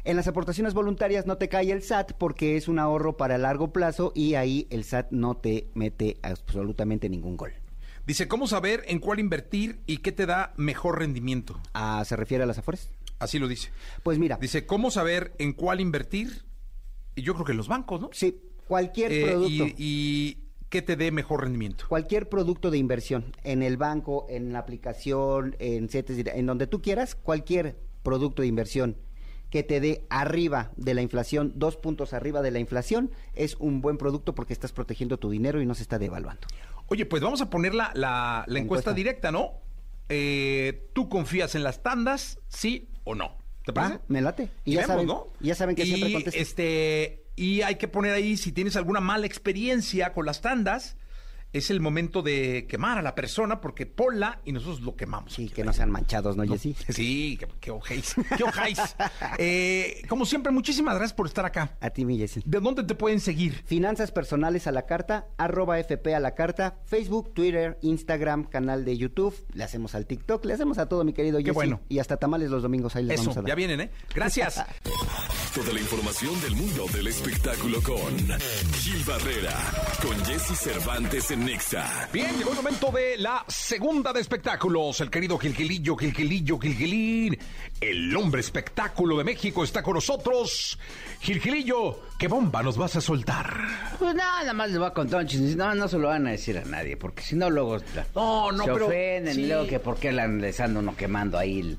En 0.04 0.16
las 0.16 0.28
aportaciones 0.28 0.72
voluntarias 0.72 1.26
no 1.26 1.36
te 1.36 1.48
cae 1.48 1.70
el 1.70 1.82
SAT 1.82 2.12
porque 2.12 2.56
es 2.56 2.68
un 2.68 2.78
ahorro 2.78 3.16
para 3.16 3.38
largo 3.38 3.72
plazo 3.72 4.12
y 4.14 4.34
ahí 4.34 4.66
el 4.70 4.84
SAT 4.84 5.10
no 5.10 5.36
te 5.36 5.68
mete 5.74 6.18
absolutamente 6.22 7.08
ningún 7.08 7.36
gol. 7.36 7.52
Dice, 8.06 8.28
¿cómo 8.28 8.46
saber 8.46 8.84
en 8.86 9.00
cuál 9.00 9.18
invertir 9.18 9.80
y 9.86 9.98
qué 9.98 10.12
te 10.12 10.26
da 10.26 10.54
mejor 10.56 11.00
rendimiento? 11.00 11.60
Ah, 11.74 12.04
¿Se 12.06 12.14
refiere 12.14 12.44
a 12.44 12.46
las 12.46 12.58
afores? 12.58 12.88
Así 13.18 13.38
lo 13.38 13.48
dice. 13.48 13.70
Pues 14.02 14.18
mira. 14.18 14.38
Dice, 14.40 14.64
¿cómo 14.64 14.92
saber 14.92 15.34
en 15.38 15.52
cuál 15.52 15.80
invertir? 15.80 16.44
Y 17.16 17.22
yo 17.22 17.34
creo 17.34 17.44
que 17.44 17.52
en 17.52 17.58
los 17.58 17.66
bancos, 17.66 18.00
¿no? 18.00 18.10
Sí, 18.12 18.40
Cualquier 18.66 19.12
eh, 19.12 19.22
producto. 19.22 19.66
Y, 19.76 20.38
qué 20.68 20.82
te 20.82 20.96
dé 20.96 21.10
mejor 21.12 21.42
rendimiento? 21.42 21.86
Cualquier 21.88 22.28
producto 22.28 22.70
de 22.70 22.78
inversión, 22.78 23.32
en 23.44 23.62
el 23.62 23.76
banco, 23.76 24.26
en 24.28 24.52
la 24.52 24.58
aplicación, 24.58 25.56
en 25.58 25.88
CETES, 25.88 26.26
en 26.34 26.46
donde 26.46 26.66
tú 26.66 26.82
quieras, 26.82 27.14
cualquier 27.14 27.76
producto 28.02 28.42
de 28.42 28.48
inversión 28.48 28.96
que 29.50 29.62
te 29.62 29.80
dé 29.80 30.04
arriba 30.10 30.72
de 30.76 30.94
la 30.94 31.02
inflación, 31.02 31.52
dos 31.54 31.76
puntos 31.76 32.12
arriba 32.12 32.42
de 32.42 32.50
la 32.50 32.58
inflación, 32.58 33.12
es 33.34 33.54
un 33.56 33.80
buen 33.80 33.96
producto 33.96 34.34
porque 34.34 34.52
estás 34.52 34.72
protegiendo 34.72 35.18
tu 35.18 35.30
dinero 35.30 35.62
y 35.62 35.66
no 35.66 35.74
se 35.74 35.82
está 35.82 35.98
devaluando. 35.98 36.48
Oye, 36.88 37.06
pues 37.06 37.22
vamos 37.22 37.40
a 37.40 37.50
poner 37.50 37.74
la, 37.74 37.92
la, 37.94 38.44
encuesta. 38.58 38.92
directa, 38.92 39.32
¿no? 39.32 39.54
Eh, 40.08 40.88
¿Tú 40.92 41.08
confías 41.08 41.54
en 41.54 41.62
las 41.62 41.82
tandas, 41.82 42.38
sí 42.48 42.88
o 43.04 43.14
no? 43.14 43.36
¿Te 43.64 43.72
parece? 43.72 44.00
me 44.06 44.20
late. 44.20 44.50
Y, 44.64 44.74
ya, 44.74 44.86
saben, 44.86 45.06
¿no? 45.06 45.28
ya 45.40 45.54
saben 45.56 45.74
que 45.74 45.84
siempre 45.84 46.12
contesto. 46.12 46.38
Este, 46.40 47.25
y 47.36 47.62
hay 47.62 47.76
que 47.76 47.86
poner 47.86 48.12
ahí 48.12 48.36
si 48.36 48.50
tienes 48.50 48.76
alguna 48.76 49.00
mala 49.00 49.26
experiencia 49.26 50.12
con 50.12 50.26
las 50.26 50.40
tandas 50.40 50.96
es 51.56 51.70
el 51.70 51.80
momento 51.80 52.22
de 52.22 52.66
quemar 52.68 52.98
a 52.98 53.02
la 53.02 53.14
persona 53.14 53.60
porque 53.60 53.86
ponla 53.86 54.40
y 54.44 54.52
nosotros 54.52 54.80
lo 54.82 54.96
quemamos. 54.96 55.32
Sí, 55.32 55.48
que 55.48 55.64
no 55.64 55.72
sean 55.72 55.90
manchados, 55.90 56.36
¿no, 56.36 56.44
Jessy? 56.44 56.74
Sí, 56.88 57.36
que, 57.38 57.48
que 57.60 57.70
ojáis. 57.70 58.14
Que 58.36 58.44
ojáis. 58.44 58.78
Eh, 59.38 60.02
como 60.08 60.24
siempre, 60.24 60.52
muchísimas 60.52 60.94
gracias 60.94 61.14
por 61.14 61.26
estar 61.26 61.44
acá. 61.44 61.76
A 61.80 61.90
ti, 61.90 62.04
mi 62.04 62.16
Jessy. 62.16 62.42
¿De 62.44 62.60
dónde 62.60 62.84
te 62.84 62.94
pueden 62.94 63.20
seguir? 63.20 63.62
Finanzas 63.66 64.10
personales 64.12 64.66
a 64.66 64.72
la 64.72 64.86
carta, 64.86 65.26
arroba 65.36 65.78
FP 65.78 66.14
a 66.14 66.20
la 66.20 66.34
carta, 66.34 66.78
Facebook, 66.86 67.34
Twitter, 67.34 67.78
Instagram, 67.82 68.44
canal 68.44 68.84
de 68.84 68.96
YouTube. 68.96 69.34
Le 69.52 69.64
hacemos 69.64 69.94
al 69.94 70.06
TikTok, 70.06 70.44
le 70.44 70.54
hacemos 70.54 70.78
a 70.78 70.88
todo, 70.88 71.04
mi 71.04 71.12
querido 71.12 71.38
Jessy. 71.38 71.46
Qué 71.46 71.52
bueno. 71.52 71.80
Y 71.88 71.98
hasta 71.98 72.16
tamales 72.16 72.50
los 72.50 72.62
domingos 72.62 72.96
ahí 72.96 73.04
les 73.04 73.20
vamos 73.20 73.36
a 73.36 73.42
dar. 73.42 73.48
ya 73.48 73.54
vienen, 73.54 73.80
¿eh? 73.80 73.90
Gracias. 74.14 74.62
Toda 75.54 75.72
la 75.72 75.80
información 75.80 76.40
del 76.40 76.56
mundo 76.56 76.86
del 76.92 77.06
espectáculo 77.08 77.82
con 77.82 78.16
Gil 78.74 79.04
Barrera, 79.04 79.54
con 80.02 80.16
Jesse 80.24 80.58
Cervantes 80.58 81.30
en 81.30 81.45
Nexa. 81.46 82.08
Bien, 82.12 82.36
llegó 82.36 82.50
el 82.50 82.56
momento 82.56 82.90
de 82.90 83.16
la 83.18 83.44
segunda 83.46 84.12
de 84.12 84.20
espectáculos. 84.20 85.00
El 85.00 85.10
querido 85.10 85.38
Gilgilillo, 85.38 85.96
Gilgilillo, 85.96 86.58
Gilgilín, 86.58 87.38
el 87.80 88.16
hombre 88.16 88.40
espectáculo 88.40 89.16
de 89.16 89.22
México 89.22 89.62
está 89.62 89.80
con 89.80 89.94
nosotros. 89.94 90.76
Gilgilillo, 91.20 92.00
¿qué 92.18 92.26
bomba 92.26 92.64
nos 92.64 92.76
vas 92.76 92.96
a 92.96 93.00
soltar? 93.00 93.60
Pues 93.96 94.16
nada, 94.16 94.52
más 94.54 94.70
les 94.70 94.78
voy 94.78 94.88
a 94.88 94.90
contar 94.90 95.20
un 95.20 95.28
chiste. 95.28 95.54
No, 95.54 95.72
no 95.72 95.86
se 95.86 95.98
lo 95.98 96.08
van 96.08 96.26
a 96.26 96.32
decir 96.32 96.58
a 96.58 96.64
nadie, 96.64 96.96
porque 96.96 97.22
si 97.22 97.36
no 97.36 97.48
luego 97.48 97.78
no, 98.16 98.50
no, 98.50 98.64
se 98.64 98.70
ofenden 98.72 99.38
y 99.38 99.46
luego 99.46 99.68
que 99.68 99.78
por 99.78 99.98
qué 99.98 100.10
le 100.10 100.26
les 100.26 100.58
ando 100.58 100.80
uno 100.80 100.96
quemando 100.96 101.38
ahí 101.38 101.78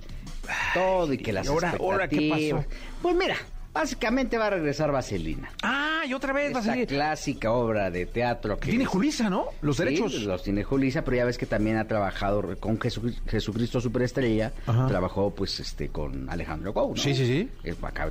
todo 0.74 1.12
y 1.12 1.18
que 1.18 1.34
las 1.34 1.50
ahora, 1.50 1.76
ahora 1.78 2.08
qué 2.08 2.30
pasó? 2.30 2.66
Pues 3.02 3.16
mira, 3.18 3.36
Básicamente 3.78 4.40
va 4.40 4.48
a 4.48 4.50
regresar 4.50 4.92
Vaselina. 4.92 5.52
Ah, 5.62 6.02
y 6.08 6.14
otra 6.14 6.34
vez 6.34 6.56
Esta 6.58 6.86
clásica 6.88 7.52
obra 7.52 7.92
de 7.92 8.08
teatro 8.08 8.58
que... 8.60 8.70
Tiene 8.70 8.86
Julisa, 8.86 9.30
¿no? 9.30 9.46
Los 9.62 9.78
derechos. 9.78 10.14
los 10.24 10.42
tiene 10.42 10.64
Julisa, 10.64 11.04
pero 11.04 11.18
ya 11.18 11.26
ves 11.26 11.38
que 11.38 11.46
también 11.46 11.78
ha 11.78 11.88
trabajado 11.88 12.58
con 12.60 12.80
Jesucristo 12.80 13.80
Superestrella. 13.80 14.52
Trabajó, 14.88 15.30
pues, 15.34 15.60
este, 15.60 15.90
con 15.90 16.28
Alejandro 16.28 16.74
Gou, 16.74 16.98
Sí, 16.98 17.14
sí, 17.14 17.28
sí. 17.28 17.50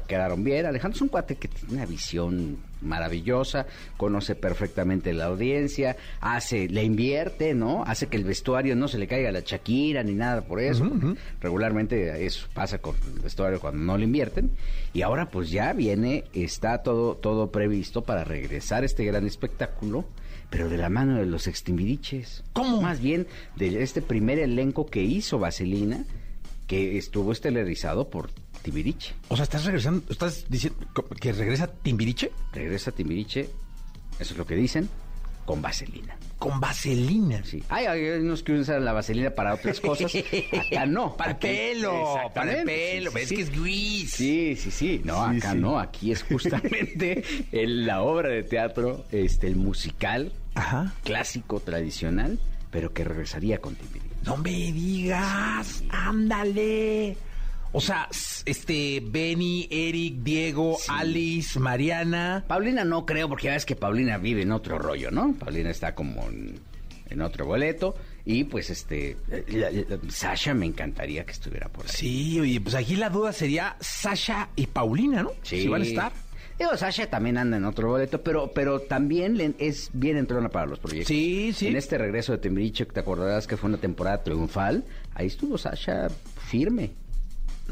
quedaron 0.06 0.44
bien. 0.44 0.66
Alejandro 0.66 0.96
es 0.96 1.02
un 1.02 1.08
cuate 1.08 1.34
que 1.34 1.48
tiene 1.48 1.74
una 1.74 1.86
visión 1.86 2.58
maravillosa, 2.80 3.66
conoce 3.96 4.34
perfectamente 4.34 5.12
la 5.12 5.26
audiencia, 5.26 5.96
hace, 6.20 6.68
le 6.68 6.84
invierte, 6.84 7.54
¿no? 7.54 7.84
Hace 7.84 8.06
que 8.08 8.16
el 8.16 8.24
vestuario 8.24 8.76
no 8.76 8.88
se 8.88 8.98
le 8.98 9.06
caiga 9.06 9.28
a 9.30 9.32
la 9.32 9.40
Shakira 9.40 10.02
ni 10.02 10.14
nada 10.14 10.42
por 10.42 10.60
eso. 10.60 10.90
Regularmente 11.40 12.24
eso 12.24 12.48
pasa 12.54 12.78
con 12.78 12.94
el 13.14 13.22
vestuario 13.22 13.60
cuando 13.60 13.82
no 13.82 13.98
le 13.98 14.04
invierten. 14.04 14.50
Y 14.92 15.02
ahora 15.02 15.30
pues 15.30 15.50
ya 15.50 15.72
viene, 15.72 16.24
está 16.32 16.82
todo, 16.82 17.16
todo 17.16 17.50
previsto 17.50 18.02
para 18.02 18.24
regresar 18.24 18.84
este 18.84 19.04
gran 19.04 19.26
espectáculo 19.26 20.06
pero 20.50 20.68
de 20.68 20.76
la 20.76 20.88
mano 20.88 21.16
de 21.16 21.26
los 21.26 21.48
extimiriches. 21.48 22.44
¿Cómo? 22.52 22.80
Más 22.80 23.00
bien 23.00 23.26
de 23.56 23.82
este 23.82 24.00
primer 24.00 24.38
elenco 24.38 24.86
que 24.86 25.02
hizo 25.02 25.38
Vaselina, 25.40 26.04
que 26.66 26.98
estuvo 26.98 27.32
estelarizado 27.32 28.10
por 28.10 28.30
Timbiriche. 28.66 29.14
O 29.28 29.36
sea, 29.36 29.44
estás 29.44 29.64
regresando, 29.64 30.02
estás 30.10 30.44
diciendo 30.48 30.76
que 31.20 31.32
regresa 31.32 31.68
Timbiriche. 31.68 32.32
Regresa 32.52 32.90
Timbiriche, 32.90 33.42
eso 34.18 34.32
es 34.34 34.36
lo 34.36 34.44
que 34.44 34.56
dicen, 34.56 34.88
con 35.44 35.62
vaselina. 35.62 36.16
Con 36.40 36.58
vaselina. 36.58 37.44
Sí. 37.44 37.62
Hay, 37.68 37.86
hay 37.86 38.02
unos 38.18 38.42
que 38.42 38.54
usan 38.54 38.84
la 38.84 38.92
vaselina 38.92 39.30
para 39.30 39.54
otras 39.54 39.78
cosas. 39.78 40.12
Acá 40.12 40.84
no. 40.84 41.16
Para 41.16 41.30
el 41.30 41.36
pelo. 41.36 42.16
Para 42.34 42.58
el 42.58 42.64
pelo. 42.64 43.12
¿Ves 43.12 43.28
que 43.28 43.42
es 43.42 43.50
gris? 43.52 44.10
Sí, 44.10 44.56
sí, 44.56 44.72
sí. 44.72 45.00
No, 45.04 45.22
acá 45.22 45.54
no. 45.54 45.78
Aquí 45.78 46.10
es 46.10 46.24
justamente 46.24 47.22
la 47.52 48.02
obra 48.02 48.30
de 48.30 48.42
teatro, 48.42 49.04
este, 49.12 49.46
el 49.46 49.54
musical 49.54 50.32
Ajá. 50.56 50.92
clásico, 51.04 51.60
tradicional, 51.60 52.40
pero 52.72 52.92
que 52.92 53.04
regresaría 53.04 53.58
con 53.58 53.76
Timbiriche. 53.76 54.16
No 54.24 54.36
me 54.36 54.50
digas, 54.50 55.84
ándale. 55.88 57.16
O 57.72 57.80
sea, 57.80 58.08
este, 58.46 59.02
Benny, 59.04 59.68
Eric, 59.70 60.14
Diego, 60.22 60.78
Alice, 60.88 61.58
Mariana. 61.58 62.44
Paulina 62.46 62.84
no 62.84 63.04
creo, 63.04 63.28
porque 63.28 63.46
ya 63.46 63.52
ves 63.52 63.66
que 63.66 63.76
Paulina 63.76 64.18
vive 64.18 64.42
en 64.42 64.52
otro 64.52 64.78
rollo, 64.78 65.10
¿no? 65.10 65.34
Paulina 65.34 65.70
está 65.70 65.94
como 65.94 66.26
en, 66.28 66.58
en 67.10 67.20
otro 67.22 67.44
boleto. 67.46 67.94
Y 68.24 68.44
pues 68.44 68.70
este, 68.70 69.16
la- 69.48 69.70
la- 69.70 69.98
Sasha 70.08 70.52
me 70.54 70.66
encantaría 70.66 71.24
que 71.24 71.32
estuviera 71.32 71.68
por 71.68 71.84
ahí. 71.84 71.92
Sí, 71.94 72.40
oye, 72.40 72.60
pues 72.60 72.74
aquí 72.74 72.96
la 72.96 73.08
duda 73.10 73.32
sería 73.32 73.76
Sasha 73.80 74.48
y 74.56 74.66
Paulina, 74.66 75.22
¿no? 75.22 75.32
Si 75.42 75.68
van 75.68 75.82
a 75.82 75.84
estar. 75.84 76.12
Digo, 76.58 76.74
Sasha 76.76 77.08
también 77.10 77.36
anda 77.36 77.58
en 77.58 77.66
otro 77.66 77.88
boleto, 77.88 78.22
pero, 78.22 78.50
pero 78.52 78.80
también 78.80 79.36
le- 79.36 79.54
es 79.58 79.90
bien 79.92 80.16
entrona 80.16 80.48
para 80.48 80.66
los 80.66 80.78
proyectos. 80.80 81.08
Sí, 81.08 81.52
sí. 81.54 81.68
En 81.68 81.76
este 81.76 81.98
regreso 81.98 82.32
de 82.32 82.38
Timbiriche, 82.38 82.86
que 82.86 82.92
te 82.94 83.00
acordarás 83.00 83.46
que 83.46 83.56
fue 83.58 83.68
una 83.68 83.78
temporada 83.78 84.24
triunfal, 84.24 84.82
ahí 85.14 85.26
estuvo 85.26 85.56
Sasha 85.58 86.08
firme. 86.48 86.92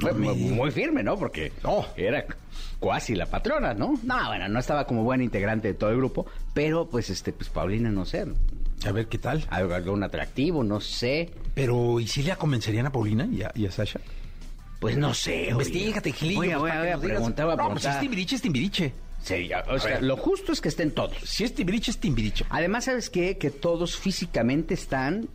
Muy, 0.01 0.71
firme, 0.71 1.03
¿no? 1.03 1.17
Porque 1.17 1.53
No. 1.63 1.87
era 1.97 2.25
cuasi 2.81 3.15
la 3.15 3.27
patrona, 3.27 3.75
¿no? 3.75 3.99
No, 4.03 4.27
bueno, 4.29 4.49
no 4.49 4.59
estaba 4.59 4.87
como 4.87 5.05
buena 5.05 5.25
integrante 5.25 5.69
de 5.69 5.75
todo 5.75 5.91
el 5.91 5.97
grupo, 5.97 6.27
pero 6.53 6.89
pues 6.89 7.11
este, 7.11 7.33
pues 7.33 7.49
Paulina, 7.49 7.91
no 7.91 8.05
sé, 8.05 8.27
A 8.85 8.93
ver 8.93 9.07
qué 9.07 9.19
tal. 9.19 9.45
algo, 9.51 9.75
algún 9.75 10.03
atractivo, 10.03 10.65
no 10.65 10.81
sé. 10.81 11.31
Pero, 11.55 12.01
¿y 12.01 12.07
si 12.07 12.23
le 12.23 12.35
convencerían 12.37 12.87
a 12.87 12.93
Paulina 12.93 13.27
y 13.31 13.43
a, 13.43 13.53
y 13.55 13.67
a 13.67 13.71
Sasha? 13.71 14.01
Pues 14.81 14.97
no 14.99 15.15
sé. 15.15 15.49
Investígate, 15.51 16.13
Gilillo. 16.13 16.39
Voy 16.41 16.51
a, 16.51 16.59
pues, 16.59 16.75
voy 16.79 16.89
a, 16.89 16.99
preguntar, 16.99 17.57
No, 17.57 17.71
pues 17.71 17.83
si 17.83 17.89
es. 17.89 18.01
Timbiriche, 18.01 18.37
es 18.37 18.43
Timbiriche. 18.43 18.93
Sería, 19.23 19.65
o 19.69 19.79
sea, 19.79 20.03
lo 20.03 20.19
justo 20.19 20.53
es 20.53 20.61
que 20.61 20.69
estén 20.69 20.91
todos. 20.91 21.17
Si 21.25 21.45
es 21.45 21.55
Timbiriche, 21.55 21.91
es 21.91 21.99
Timbiriche. 21.99 22.45
Además, 22.51 22.85
¿sabes 22.85 23.09
qué? 23.09 23.39
Que 23.39 23.51
todos 23.51 23.97
físicamente 23.97 24.75
están 24.75 25.29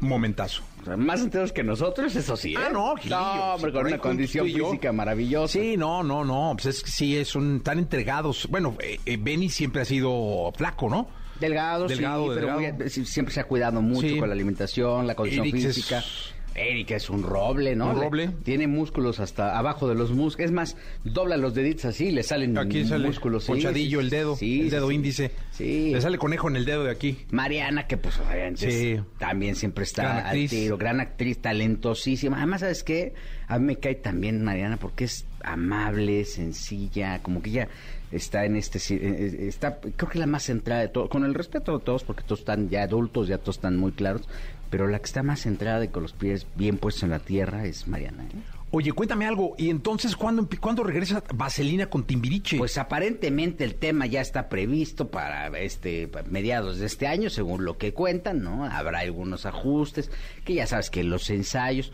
Momentazo. 0.00 0.62
O 0.80 0.84
sea, 0.84 0.96
más 0.96 1.20
enteros 1.20 1.52
que 1.52 1.62
nosotros, 1.62 2.14
eso 2.16 2.36
sí. 2.36 2.54
¿eh? 2.54 2.58
Ah, 2.58 2.68
no, 2.72 2.96
Gilillo, 2.96 3.16
No, 3.20 3.54
hombre, 3.54 3.72
con 3.72 3.86
una 3.86 3.98
condición 3.98 4.46
física 4.46 4.92
maravillosa. 4.92 5.52
Sí, 5.52 5.76
no, 5.76 6.02
no, 6.02 6.24
no. 6.24 6.52
Pues 6.54 6.66
es 6.66 6.82
que 6.82 6.90
sí, 6.90 7.16
es 7.16 7.34
un, 7.34 7.60
tan 7.60 7.78
entregados. 7.78 8.46
Bueno, 8.50 8.76
eh, 8.80 8.98
eh, 9.06 9.16
Benny 9.20 9.48
siempre 9.48 9.82
ha 9.82 9.84
sido 9.84 10.52
flaco, 10.56 10.88
¿no? 10.88 11.08
Delgado, 11.38 11.86
Delgado, 11.86 12.24
sí, 12.24 12.28
pero 12.34 12.56
delgado. 12.58 12.78
muy- 12.78 12.90
sí, 12.90 13.04
siempre 13.06 13.32
se 13.34 13.40
ha 13.40 13.44
cuidado 13.44 13.80
mucho 13.80 14.08
Sí. 14.08 14.18
con 14.18 14.28
la 14.28 14.34
alimentación, 14.34 15.06
la 15.06 15.14
condición 15.14 15.46
Eric 15.46 15.64
es- 15.64 16.34
Eric 16.54 16.90
es 16.90 17.08
un 17.10 17.22
roble, 17.22 17.76
¿no? 17.76 17.90
Un 17.90 17.98
Le- 17.98 18.04
roble. 18.04 18.30
Tiene 18.42 18.66
músculos 18.66 19.20
hasta 19.20 19.56
abajo 19.56 19.88
de 19.88 19.94
los 19.94 20.10
músculos. 20.10 20.46
Es 20.50 20.52
más, 20.52 20.76
dobla 21.04 21.36
los 21.36 21.54
deditos 21.54 21.84
así 21.86 22.06
y 22.06 22.10
le 22.10 22.22
salen 22.22 22.58
Aquí 22.58 22.84
sale 22.84 23.06
músculos. 23.06 23.46
ponchadillo 23.46 24.00
sí, 24.00 24.04
el 24.04 24.10
dedo, 24.10 24.36
sí, 24.36 24.60
el 24.62 24.70
dedo 24.70 24.88
sí. 24.88 24.94
índice. 24.94 25.30
Sí. 25.52 25.90
Le 25.92 26.00
sale 26.00 26.18
conejo 26.18 26.48
en 26.48 26.56
el 26.56 26.64
dedo 26.64 26.84
de 26.84 26.90
aquí. 26.90 27.18
Mariana, 27.30 27.86
que 27.86 27.96
pues 27.96 28.18
obviamente 28.18 29.02
también 29.18 29.54
siempre 29.56 29.84
está 29.84 30.02
Gran 30.02 30.16
al 30.18 30.24
actriz. 30.26 30.50
tiro, 30.50 30.76
gran 30.78 31.00
actriz, 31.00 31.38
talentosísima. 31.38 32.38
Además, 32.38 32.60
¿sabes 32.60 32.82
qué? 32.82 33.14
A 33.46 33.58
mí 33.58 33.66
me 33.66 33.76
cae 33.76 33.94
también 33.94 34.42
Mariana 34.44 34.76
porque 34.76 35.04
es 35.04 35.24
amable, 35.42 36.24
sencilla, 36.24 37.20
como 37.22 37.42
que 37.42 37.50
ella 37.50 37.68
está 38.12 38.44
en 38.44 38.56
este... 38.56 38.78
eh, 38.78 38.98
eh, 39.00 39.46
está 39.48 39.78
Creo 39.80 40.10
que 40.10 40.18
la 40.18 40.26
más 40.26 40.44
centrada 40.44 40.80
de 40.82 40.88
todos, 40.88 41.08
con 41.08 41.24
el 41.24 41.34
respeto 41.34 41.78
de 41.78 41.84
todos, 41.84 42.04
porque 42.04 42.22
todos 42.22 42.40
están 42.40 42.68
ya 42.68 42.82
adultos, 42.82 43.28
ya 43.28 43.38
todos 43.38 43.56
están 43.56 43.76
muy 43.76 43.92
claros, 43.92 44.28
pero 44.70 44.86
la 44.88 44.98
que 44.98 45.04
está 45.06 45.22
más 45.22 45.40
centrada 45.40 45.84
y 45.84 45.88
con 45.88 46.02
los 46.02 46.12
pies 46.12 46.46
bien 46.56 46.78
puestos 46.78 47.02
en 47.02 47.10
la 47.10 47.18
tierra 47.18 47.64
es 47.66 47.86
Mariana. 47.88 48.24
¿eh? 48.24 48.36
Oye, 48.72 48.92
cuéntame 48.92 49.26
algo. 49.26 49.56
¿Y 49.58 49.68
entonces 49.68 50.14
cuándo, 50.14 50.48
cuándo 50.60 50.84
regresa 50.84 51.24
Vaselina 51.34 51.86
con 51.86 52.04
Timbiriche? 52.04 52.56
Pues 52.56 52.78
aparentemente 52.78 53.64
el 53.64 53.74
tema 53.74 54.06
ya 54.06 54.20
está 54.20 54.48
previsto 54.48 55.08
para 55.08 55.48
este 55.58 56.06
para 56.06 56.28
mediados 56.28 56.78
de 56.78 56.86
este 56.86 57.08
año, 57.08 57.30
según 57.30 57.64
lo 57.64 57.78
que 57.78 57.92
cuentan, 57.92 58.42
¿no? 58.44 58.64
Habrá 58.64 59.00
algunos 59.00 59.44
ajustes, 59.44 60.08
que 60.44 60.54
ya 60.54 60.68
sabes 60.68 60.88
que 60.88 61.02
los 61.02 61.28
ensayos. 61.30 61.92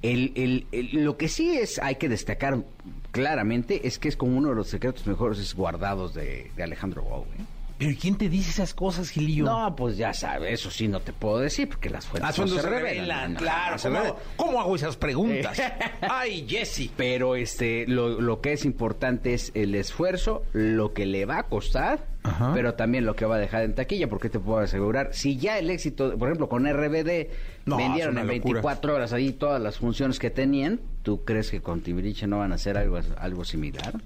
El, 0.00 0.32
el- 0.34 0.66
el- 0.72 1.04
lo 1.04 1.16
que 1.18 1.28
sí 1.28 1.56
es, 1.58 1.78
hay 1.78 1.96
que 1.96 2.08
destacar 2.08 2.62
claramente, 3.10 3.86
es 3.86 3.98
que 3.98 4.08
es 4.08 4.16
como 4.16 4.36
uno 4.36 4.50
de 4.50 4.54
los 4.54 4.68
secretos 4.68 5.06
mejores 5.06 5.54
guardados 5.54 6.14
de, 6.14 6.50
de 6.56 6.62
Alejandro 6.62 7.02
Gou. 7.02 7.22
¿eh? 7.24 7.44
¿Pero 7.84 7.92
¿y 7.92 7.96
quién 7.98 8.16
te 8.16 8.30
dice 8.30 8.48
esas 8.48 8.72
cosas, 8.72 9.10
Gilillo? 9.10 9.44
No, 9.44 9.76
pues 9.76 9.98
ya 9.98 10.14
sabes, 10.14 10.54
eso 10.54 10.70
sí 10.70 10.88
no 10.88 11.00
te 11.00 11.12
puedo 11.12 11.36
decir, 11.38 11.68
porque 11.68 11.90
las 11.90 12.06
fuentes 12.06 12.30
Ah, 12.30 12.34
no 12.38 12.44
los 12.46 12.54
se 12.56 12.62
se 12.62 12.66
revelan. 12.70 13.34
claro. 13.34 13.76
se 13.76 13.90
¿Cómo, 14.36 14.58
hago 14.58 14.74
esas 14.74 14.96
preguntas? 14.96 15.60
Ay, 16.00 16.46
Jesse. 16.48 16.88
Pero 16.96 17.36
este, 17.36 17.84
lo, 17.86 18.22
lo 18.22 18.40
que 18.40 18.54
es 18.54 18.64
importante 18.64 19.34
es 19.34 19.52
el 19.54 19.74
esfuerzo, 19.74 20.44
lo 20.54 20.94
que 20.94 21.04
le 21.04 21.26
va 21.26 21.40
a 21.40 21.42
costar, 21.42 22.06
Ajá. 22.24 22.52
pero 22.54 22.72
también 22.74 23.04
lo 23.04 23.14
que 23.14 23.26
va 23.26 23.36
a 23.36 23.38
dejar 23.38 23.64
en 23.64 23.74
taquilla, 23.74 24.08
porque 24.08 24.30
te 24.30 24.40
puedo 24.40 24.58
asegurar, 24.58 25.10
si 25.12 25.36
ya 25.36 25.58
el 25.58 25.68
éxito, 25.68 26.16
por 26.18 26.28
ejemplo, 26.28 26.48
con 26.48 26.64
RBD 26.66 27.28
No, 27.66 27.76
vendieron 27.76 28.16
en 28.18 28.26
locura. 28.26 28.62
24 28.62 28.94
horas 28.94 29.12
ahí 29.12 29.32
todas 29.32 29.60
las 29.60 29.76
funciones 29.78 30.18
que 30.18 30.30
tenían, 30.30 30.80
¿tú 31.02 31.22
crees 31.24 31.50
que 31.50 31.60
con 31.60 31.82
Timbiriche 31.82 32.26
no 32.26 32.38
van 32.38 32.52
a 32.52 32.54
hacer 32.54 32.78
algo, 32.78 32.98
algo 33.18 33.44
similar? 33.44 34.00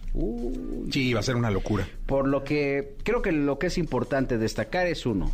Sí, 0.90 1.12
va 1.14 1.20
a 1.20 1.22
ser 1.22 1.36
una 1.36 1.50
locura. 1.50 1.86
Por 2.06 2.26
lo 2.26 2.42
que 2.42 2.96
creo 3.04 3.22
que 3.22 3.30
lo 3.32 3.58
que 3.58 3.68
es 3.68 3.78
importante 3.78 4.36
destacar 4.36 4.86
es 4.88 5.06
uno, 5.06 5.30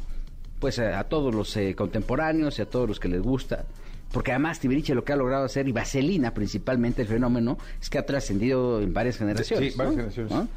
pues 0.59 0.79
a, 0.79 0.99
a 0.99 1.05
todos 1.05 1.35
los 1.35 1.57
eh, 1.57 1.75
contemporáneos 1.75 2.59
y 2.59 2.63
a 2.63 2.67
todos 2.67 2.87
los 2.87 3.01
que 3.01 3.09
les 3.09 3.23
gusta, 3.23 3.65
porque 4.13 4.31
además 4.33 4.61
Timbiriche 4.61 4.95
lo 4.95 5.05
que 5.05 5.13
ha 5.13 5.17
logrado 5.17 5.45
hacer, 5.47 5.67
y 5.67 5.73
Vaselina 5.73 6.35
principalmente 6.35 7.03
el 7.03 7.09
fenómeno, 7.09 7.59
es 7.81 7.89
que 7.89 7.99
ha 7.99 8.05
trascendido 8.07 8.81
en 8.83 8.93
varias 8.93 9.17
generaciones. 9.17 9.73
sí, 9.73 9.79
varias 9.79 9.97
¿no? 9.97 10.03
generaciones. 10.03 10.33
¿no? 10.33 10.49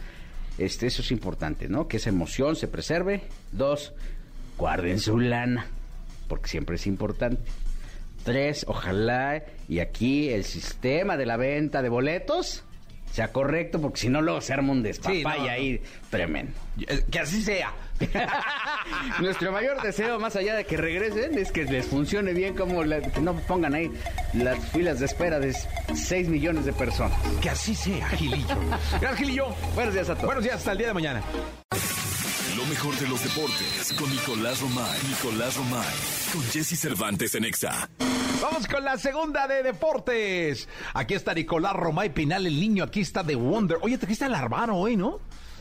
Este, 0.58 0.88
eso 0.88 1.02
es 1.02 1.12
importante, 1.12 1.68
¿no? 1.68 1.88
Que 1.88 1.98
esa 1.98 2.10
emoción 2.10 2.56
se 2.56 2.68
preserve. 2.68 3.22
Dos, 3.52 3.94
guarden 4.58 5.00
su 5.00 5.20
lana, 5.20 5.68
porque 6.28 6.50
siempre 6.50 6.76
es 6.78 6.88
importante. 6.88 7.42
Tres, 8.24 8.66
ojalá 8.68 9.44
y 9.70 9.80
aquí 9.80 10.30
el 10.30 10.44
sistema 10.44 11.16
de 11.16 11.26
la 11.26 11.38
venta 11.38 11.82
de 11.82 11.90
boletos 11.90 12.64
sea 13.12 13.32
correcto, 13.32 13.80
porque 13.80 14.00
si 14.02 14.10
no 14.10 14.22
luego 14.22 14.42
se 14.42 14.52
arma 14.54 14.74
un 14.74 14.84
despapay 14.84 15.18
Sí, 15.20 15.24
no, 15.24 15.38
no. 15.38 15.50
ahí 15.50 15.82
tremendo. 16.10 16.52
Eh, 16.88 17.04
Que 17.10 17.20
así 17.20 17.42
sea. 17.42 17.72
Nuestro 19.20 19.52
mayor 19.52 19.82
deseo, 19.82 20.20
más 20.20 20.36
allá 20.36 20.56
de 20.56 20.66
que 20.66 20.78
regresen, 20.78 21.38
es 21.38 21.52
que 21.52 21.66
les 21.66 21.86
funcione 21.86 22.34
bien, 22.34 22.56
como 22.56 22.84
la- 22.84 23.02
que 23.02 23.20
no 23.22 23.36
pongan 23.42 23.74
ahí 23.74 23.92
las 24.34 24.60
filas 24.70 25.00
de 25.00 25.06
espera 25.06 25.40
de 25.40 25.56
6 25.96 26.28
millones 26.30 26.66
de 26.66 26.74
personas. 26.74 27.18
Que 27.42 27.50
así 27.50 27.76
sea, 27.76 28.08
Gilillo. 28.10 28.56
Gracias, 29.02 29.16
Gilillo. 29.18 29.48
Buenos 29.76 29.94
días 29.94 30.10
a 30.10 30.14
todos. 30.14 30.26
Buenos 30.26 30.44
días, 30.44 30.56
hasta 30.58 30.72
el 30.74 30.78
día 30.78 30.88
de 30.88 30.94
mañana. 30.94 31.22
Lo 32.56 32.66
mejor 32.66 32.96
de 32.98 33.08
los 33.08 33.24
deportes 33.24 33.94
con 34.00 34.10
Nicolás 34.10 34.60
Romay. 34.62 35.00
Nicolás 35.10 35.56
Romay. 35.58 35.86
Con 36.34 36.44
Jesse 36.44 36.80
Cervantes 36.80 37.36
en 37.36 37.46
Exa. 37.46 37.90
Vamos 38.42 38.68
con 38.68 38.84
la 38.84 38.98
segunda 38.98 39.48
de 39.48 39.64
deportes. 39.64 40.68
Aquí 40.94 41.14
está 41.14 41.34
Nicolás 41.34 41.74
Romay 41.74 42.10
Pinal, 42.14 42.46
el 42.48 42.60
niño. 42.60 42.84
Aquí 42.84 43.02
está 43.02 43.24
The 43.24 43.36
Wonder. 43.36 43.78
Oye, 43.82 43.96
te 43.98 44.02
trajiste 44.02 44.26
al 44.26 44.70
hoy, 44.72 44.96
¿no? 44.96 45.20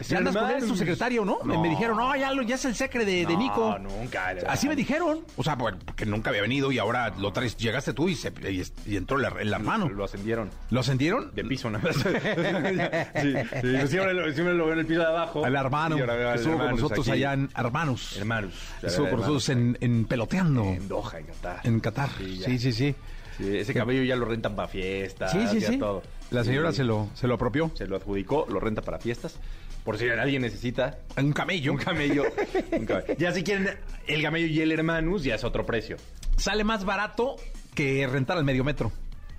Ya 0.08 0.18
andas 0.18 0.36
con 0.36 0.50
él, 0.50 0.56
es 0.58 0.66
tu 0.66 0.76
secretario, 0.76 1.24
¿no? 1.24 1.38
Me- 1.44 1.54
No. 1.54 1.62
Me 1.62 1.68
dijeron, 1.70 1.96
no, 1.96 2.14
ya, 2.16 2.32
lo- 2.32 2.42
ya 2.42 2.56
es 2.56 2.64
el 2.66 2.74
secre 2.74 3.04
de, 3.04 3.24
de 3.26 3.32
No, 3.32 3.38
Nico. 3.38 3.78
nunca, 3.78 4.34
Así 4.48 4.68
me 4.68 4.76
dijeron. 4.76 5.20
O 5.36 5.42
sea, 5.42 5.56
pues, 5.56 5.74
porque 5.84 6.04
nunca 6.06 6.30
había 6.30 6.42
venido 6.42 6.70
y 6.70 6.78
ahora 6.78 7.10
lo 7.18 7.32
traes, 7.32 7.56
llegaste 7.56 7.92
tú 7.94 8.08
y, 8.08 8.14
se- 8.14 8.32
y, 8.50 8.62
y 8.92 8.96
entró 8.96 9.18
el, 9.18 9.26
el 9.40 9.52
hermano. 9.52 9.88
Lo 9.88 10.04
ascendieron. 10.04 10.50
¿Lo 10.70 10.80
ascendieron? 10.80 11.34
De 11.34 11.44
piso, 11.44 11.70
¿no? 11.70 11.80
sí, 11.92 13.34
sí, 13.62 13.88
siempre, 13.88 14.14
lo, 14.14 14.32
siempre 14.32 14.54
lo 14.54 14.64
veo 14.64 14.72
en 14.74 14.78
el 14.80 14.86
piso 14.86 15.00
de 15.00 15.06
abajo. 15.06 15.44
Al 15.44 15.54
hermano, 15.56 15.96
que 15.96 16.02
estuvo 16.02 16.52
con 16.52 16.60
hermanos 16.60 16.80
nosotros 16.80 17.08
aquí. 17.08 17.18
allá 17.18 17.32
en 17.32 17.50
Hermanos. 17.56 18.16
Hermanos. 18.16 18.52
Estuvo 18.82 19.08
con 19.10 19.20
nosotros 19.20 19.48
en, 19.48 19.78
en 19.80 20.04
Peloteando. 20.04 20.64
En 20.64 20.88
Doha, 20.88 21.18
en 21.18 21.26
Qatar. 21.26 21.60
En 21.64 21.80
Qatar. 21.80 22.10
Sí. 22.18 22.42
Sí, 22.44 22.58
sí, 22.58 22.72
sí. 22.72 22.94
Sí, 23.38 23.56
ese 23.58 23.74
cabello 23.74 24.02
ya 24.02 24.16
lo 24.16 24.24
rentan 24.24 24.56
para 24.56 24.66
fiestas. 24.68 25.30
Sí, 25.30 25.46
sí, 25.50 25.60
ya 25.60 25.68
sí. 25.68 25.78
todo. 25.78 26.02
La 26.30 26.42
señora 26.42 26.70
Sí. 26.70 26.78
se 26.78 26.84
lo, 26.84 27.08
se 27.14 27.26
lo 27.28 27.34
apropió. 27.34 27.70
Se 27.74 27.86
lo 27.86 27.96
adjudicó, 27.96 28.46
lo 28.48 28.58
renta 28.60 28.80
para 28.82 28.98
fiestas. 28.98 29.38
Por 29.86 29.96
si 29.96 30.06
alguien 30.10 30.42
necesita 30.42 30.98
Un 31.16 31.32
camello. 31.32 31.72
un 31.72 31.78
camello. 31.78 32.24
un 32.72 32.84
camello. 32.84 33.14
Ya 33.18 33.32
si 33.32 33.42
quieren 33.42 33.70
el 34.06 34.20
camello 34.22 34.46
y 34.48 34.60
el 34.60 34.72
hermanus, 34.72 35.24
ya 35.24 35.36
es 35.36 35.44
otro 35.44 35.64
precio. 35.64 35.96
Sale 36.36 36.62
más 36.64 36.84
barato 36.84 37.36
que 37.74 38.06
rentar 38.06 38.36
al 38.36 38.44
medio 38.44 38.64
metro. 38.64 38.92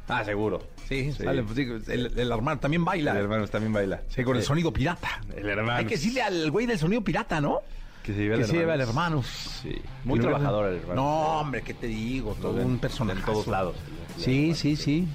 Ah, 0.07 0.23
seguro. 0.23 0.65
Sí, 0.87 1.11
sale, 1.11 1.43
pues, 1.43 1.57
el, 1.89 2.17
el 2.17 2.31
hermano 2.31 2.59
también 2.61 2.85
baila. 2.85 3.11
El 3.11 3.17
hermanus 3.17 3.51
también 3.51 3.73
baila. 3.73 4.01
Sí, 4.07 4.23
con 4.23 4.37
el 4.37 4.41
Eh, 4.41 4.45
sonido 4.45 4.71
pirata. 4.71 5.21
El 5.35 5.49
hermano. 5.49 5.73
Hay 5.79 5.85
que 5.85 5.95
decirle 5.95 6.21
al 6.21 6.49
güey 6.49 6.65
del 6.65 6.79
sonido 6.79 7.01
pirata, 7.03 7.41
¿no? 7.41 7.59
Que 8.03 8.13
se 8.13 8.19
lleve 8.19 8.35
al 8.35 8.39
que 8.41 8.47
se 8.47 8.53
lleve 8.53 8.71
al 8.71 8.79
hermanos. 8.81 9.25
hermanos. 9.27 9.59
Sí. 9.63 9.81
Muy 10.05 10.17
trabajador 10.21 10.67
el 10.69 10.77
hermano. 10.79 10.95
No, 11.01 11.39
hombre, 11.41 11.61
¿qué 11.61 11.73
te 11.73 11.87
digo? 11.87 12.35
Todo 12.41 12.61
un 12.65 12.79
personaje. 12.79 13.19
En 13.19 13.25
todos 13.25 13.47
lados. 13.47 13.75
Sí, 14.17 14.55
sí, 14.55 14.77
sí. 14.77 15.05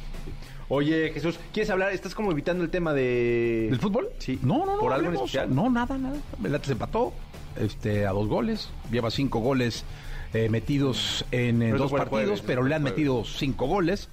Oye, 0.74 1.10
Jesús, 1.12 1.38
¿quieres 1.52 1.68
hablar? 1.68 1.92
Estás 1.92 2.14
como 2.14 2.32
evitando 2.32 2.64
el 2.64 2.70
tema 2.70 2.94
de... 2.94 3.66
¿Del 3.68 3.78
fútbol? 3.78 4.08
Sí. 4.16 4.38
No, 4.42 4.64
no, 4.64 4.76
no. 4.76 4.78
¿Por 4.78 4.94
algo 4.94 5.10
en 5.10 5.16
especial? 5.16 5.54
No, 5.54 5.68
nada, 5.68 5.98
nada. 5.98 6.16
El 6.42 6.54
Atlas 6.54 6.70
empató 6.70 7.12
este, 7.60 8.06
a 8.06 8.12
dos 8.12 8.26
goles. 8.26 8.70
Lleva 8.90 9.10
cinco 9.10 9.40
goles 9.40 9.84
eh, 10.32 10.48
metidos 10.48 11.26
en, 11.30 11.60
eh, 11.60 11.72
dos 11.72 11.90
partidos, 11.92 12.08
jueves, 12.08 12.40
pero 12.46 12.62
le 12.62 12.74
han 12.74 12.82
metido 12.82 13.22
cinco 13.22 13.66
goles. 13.66 14.08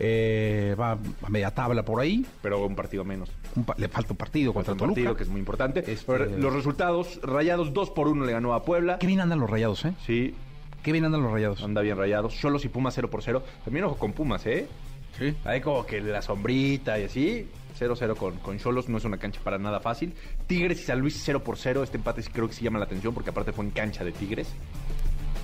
Eh, 0.00 0.74
va 0.76 0.98
a 1.22 1.28
media 1.28 1.52
tabla 1.52 1.84
por 1.84 2.00
ahí. 2.00 2.26
Pero 2.42 2.66
un 2.66 2.74
partido 2.74 3.04
menos. 3.04 3.30
le 3.76 3.86
falta 3.86 4.12
un 4.12 4.16
partido 4.16 4.52
contra, 4.52 4.74
Toluca. 4.74 4.96
partido 4.96 5.16
que 5.16 5.22
es 5.22 5.28
muy 5.28 5.38
importante. 5.38 5.84
Este, 5.86 6.36
los 6.36 6.52
resultados, 6.52 7.20
Rayados 7.22 7.72
2 7.72 7.90
por 7.90 8.08
1 8.08 8.24
le 8.24 8.32
ganó 8.32 8.54
a 8.54 8.64
Puebla. 8.64 8.98
Qué 8.98 9.06
bien 9.06 9.20
andan 9.20 9.38
los 9.38 9.48
Rayados, 9.48 9.84
¿eh? 9.84 9.94
Sí. 10.04 10.34
Qué 10.82 10.90
bien 10.90 11.04
andan 11.04 11.22
los 11.22 11.30
Rayados. 11.30 11.62
Anda 11.62 11.80
bien 11.80 11.96
Rayados. 11.96 12.34
Cholos 12.34 12.64
y 12.64 12.68
Pumas 12.68 12.92
0 12.96 13.08
por 13.08 13.22
0. 13.22 13.44
También 13.64 13.84
ojo 13.84 13.98
con 13.98 14.12
Pumas, 14.14 14.44
¿eh? 14.46 14.66
Sí. 15.18 15.34
Hay 15.44 15.60
como 15.60 15.84
que 15.86 16.00
la 16.00 16.22
sombrita 16.22 16.98
y 16.98 17.04
así. 17.04 17.48
0-0 17.78 18.16
con, 18.16 18.36
con 18.36 18.58
Cholos, 18.58 18.88
no 18.88 18.98
es 18.98 19.04
una 19.04 19.16
cancha 19.16 19.40
para 19.42 19.58
nada 19.58 19.80
fácil. 19.80 20.14
Tigres 20.46 20.80
y 20.80 20.84
San 20.84 21.00
Luis 21.00 21.20
0 21.24 21.42
por 21.42 21.56
0. 21.56 21.82
Este 21.82 21.96
empate 21.96 22.22
creo 22.32 22.48
que 22.48 22.54
sí 22.54 22.64
llama 22.64 22.78
la 22.78 22.84
atención 22.84 23.14
porque 23.14 23.30
aparte 23.30 23.52
fue 23.52 23.64
en 23.64 23.70
cancha 23.70 24.04
de 24.04 24.12
Tigres. 24.12 24.48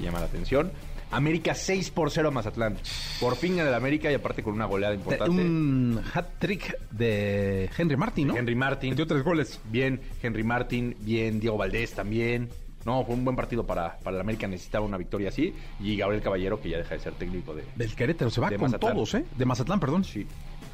Llama 0.01 0.21
la 0.21 0.27
atención. 0.27 0.71
América 1.11 1.55
6 1.55 1.91
por 1.91 2.11
0 2.11 2.29
a 2.29 2.31
Mazatlán. 2.31 2.77
Por 3.19 3.37
fin 3.37 3.59
en 3.59 3.67
el 3.67 3.75
América 3.75 4.11
y 4.11 4.15
aparte 4.15 4.43
con 4.43 4.55
una 4.55 4.67
goleada 4.67 4.95
importante. 4.95 5.31
Un 5.31 6.01
hat-trick 6.13 6.79
de 6.91 7.71
Henry 7.77 7.97
Martin, 7.97 8.29
¿no? 8.29 8.37
Henry 8.37 8.55
Martin. 8.55 8.91
Metió 8.91 9.07
tres 9.07 9.25
goles. 9.25 9.59
Bien, 9.71 10.01
Henry 10.23 10.45
Martin. 10.45 10.97
Bien, 11.01 11.41
Diego 11.41 11.57
Valdés 11.57 11.93
también. 11.93 12.51
No, 12.89 13.05
fue 13.05 13.15
un 13.17 13.23
buen 13.23 13.37
partido 13.37 13.67
para, 13.67 13.99
para 13.99 14.17
el 14.17 14.21
América. 14.23 14.49
Necesitaba 14.49 14.87
una 14.87 14.97
victoria 14.97 15.29
así. 15.29 15.53
Y 15.79 15.99
Gabriel 15.99 16.23
Caballero, 16.23 16.59
que 16.59 16.71
ya 16.71 16.79
deja 16.79 16.95
de 16.95 17.01
ser 17.01 17.13
técnico 17.13 17.55
de. 17.55 17.63
Del 17.77 17.95
Querétaro. 17.95 18.31
Se 18.31 18.41
va 18.41 18.51
con 18.53 18.73
todos, 18.73 19.13
¿eh? 19.13 19.27
De 19.37 19.45
Mazatlán, 19.45 19.79
perdón. 19.79 20.05
Sí. 20.05 20.27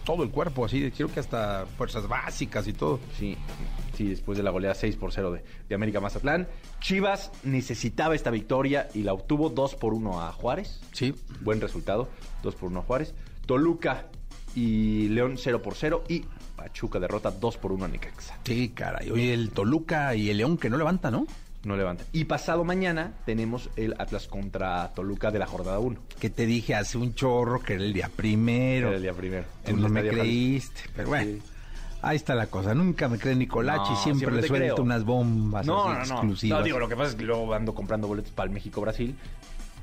Todo 0.05 0.23
el 0.23 0.31
cuerpo, 0.31 0.65
así. 0.65 0.93
Creo 0.93 1.09
que 1.09 1.19
hasta 1.19 1.67
fuerzas 1.77 2.07
básicas 2.07 2.69
y 2.69 2.73
todo. 2.73 3.01
Sí. 3.19 3.37
Sí, 3.97 4.11
después 4.11 4.39
de 4.39 4.45
la 4.45 4.53
goleada 4.53 4.77
6 4.77 4.95
por 4.95 5.13
0 5.13 5.33
de, 5.33 5.45
de, 5.69 5.75
América 5.75 6.01
Mazatlán. 6.01 6.47
Chivas 6.79 7.33
necesitaba 7.43 8.15
esta 8.15 8.31
victoria 8.31 8.87
y 8.95 9.03
la 9.03 9.13
obtuvo 9.13 9.51
2 9.51 9.75
por 9.75 9.93
1 9.93 10.21
a 10.21 10.31
Juárez. 10.31 10.83
Sí. 10.93 11.17
Buen 11.41 11.61
resultado, 11.61 12.09
2 12.45 12.55
por 12.55 12.71
1 12.71 12.79
a 12.79 12.83
Juárez. 12.85 13.13
Toluca 13.45 14.07
y 14.55 15.09
León 15.09 15.35
0 15.37 15.63
por 15.63 15.75
0 15.75 16.05
y 16.09 16.25
Pachuca 16.55 17.01
derrota 17.01 17.33
2 17.33 17.57
por 17.57 17.73
1 17.73 17.85
a 17.85 17.89
Necaxa. 17.89 18.39
Sí, 18.45 18.69
caray. 18.69 19.11
Oye, 19.11 19.35
el 19.35 19.51
Toluca 19.51 20.15
y 20.15 20.31
el 20.31 20.37
León 20.37 20.57
que 20.57 20.71
no 20.71 20.77
levanta, 20.77 21.11
¿no? 21.11 21.27
No 21.65 21.77
levanta. 21.77 22.05
Y 22.13 22.25
pasado 22.25 22.63
mañana 22.65 23.13
tenemos 23.25 23.71
el 23.77 23.95
Atlas 23.99 24.29
contra 24.29 24.93
Toluca 24.95 25.31
de 25.31 25.39
la 25.39 25.47
jornada 25.47 25.79
1. 25.79 25.99
Que 26.21 26.31
te 26.31 26.45
dije 26.47 26.75
hace 26.75 26.99
un 26.99 27.15
chorro 27.15 27.61
que 27.61 27.75
era 27.75 27.85
el 27.85 27.93
día 27.93 28.11
primero. 28.15 28.89
Era 28.89 28.97
el 28.97 29.03
día 29.03 29.15
primero. 29.15 29.45
Tú 29.65 29.77
no 29.77 29.89
me 29.89 30.07
creíste, 30.07 30.83
pero 30.95 31.09
bueno. 31.09 31.43
Ahí 32.03 32.17
está 32.17 32.35
la 32.35 32.49
cosa. 32.49 32.75
Nunca 32.75 33.09
me 33.09 33.19
cree 33.19 33.35
Nicolachi. 33.35 33.97
siempre, 33.97 34.31
le 34.31 34.47
suelto 34.47 34.83
unas 34.83 35.05
bombas 35.05 35.67
no, 35.67 35.95
no, 35.95 35.99
exclusivas. 35.99 36.59
No, 36.59 36.65
digo, 36.65 36.79
lo 36.79 36.87
que 36.87 36.97
pasa 36.97 37.11
es 37.11 37.17
que 37.17 37.25
luego 37.25 37.55
ando 37.55 37.75
comprando 37.75 38.07
boletos 38.07 38.33
para 38.33 38.47
el 38.47 38.53
México-Brasil 38.53 39.17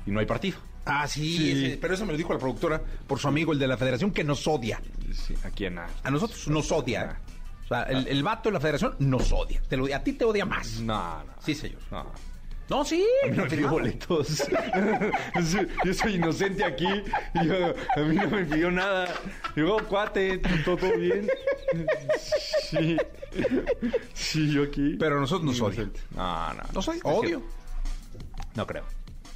y 0.06 0.10
no 0.12 0.20
hay 0.20 0.26
partido. 0.26 0.58
Ah, 0.84 1.06
sí, 1.08 1.78
pero 1.80 1.94
eso 1.94 2.06
me 2.06 2.12
lo 2.12 2.18
dijo 2.18 2.32
la 2.32 2.38
productora 2.38 2.80
por 3.06 3.18
su 3.18 3.26
amigo, 3.26 3.52
el 3.52 3.58
de 3.58 3.66
la 3.66 3.76
federación, 3.76 4.12
que 4.12 4.22
nos 4.22 4.46
odia. 4.46 4.80
¿A 5.44 5.50
quién? 5.50 5.78
A, 5.78 5.86
a 6.02 6.10
nosotros 6.10 6.46
nos 6.48 6.70
odia. 6.70 7.18
O 7.64 7.68
sea, 7.68 7.82
el, 7.84 8.06
el, 8.08 8.22
vato 8.22 8.48
de 8.48 8.54
la 8.54 8.60
federación 8.60 8.96
nos 8.98 9.32
odia. 9.32 9.62
Te 9.68 9.76
lo, 9.76 9.86
a 9.94 9.98
ti 10.00 10.12
te 10.12 10.24
odia 10.24 10.44
más. 10.44 10.80
No, 10.80 11.24
no. 11.24 11.32
Sí, 11.40 11.54
señor. 11.54 11.80
No. 11.90 12.06
No, 12.68 12.84
sí. 12.84 13.04
A 13.24 13.28
mí 13.28 13.36
no 13.36 13.44
me 13.44 13.50
pidió 13.50 13.68
boletos. 13.68 14.48
yo 15.84 15.94
soy 15.94 16.14
inocente 16.14 16.64
aquí. 16.64 16.88
Y 17.34 17.46
yo, 17.46 17.74
a 17.96 18.00
mí 18.00 18.16
no 18.16 18.30
me 18.30 18.44
pidió 18.44 18.70
nada. 18.70 19.08
Digo, 19.54 19.76
cuate, 19.88 20.38
todo 20.64 20.96
bien. 20.96 21.28
Sí. 22.70 22.96
Sí, 24.14 24.52
yo 24.52 24.62
aquí. 24.62 24.96
Pero 24.98 25.20
nosotros 25.20 25.44
nos 25.44 25.60
odian. 25.60 25.92
No, 26.14 26.54
no. 26.54 26.62
¿No 26.72 26.82
soy? 26.82 26.98
Odio. 27.02 27.42
No 28.54 28.66
creo. 28.66 28.84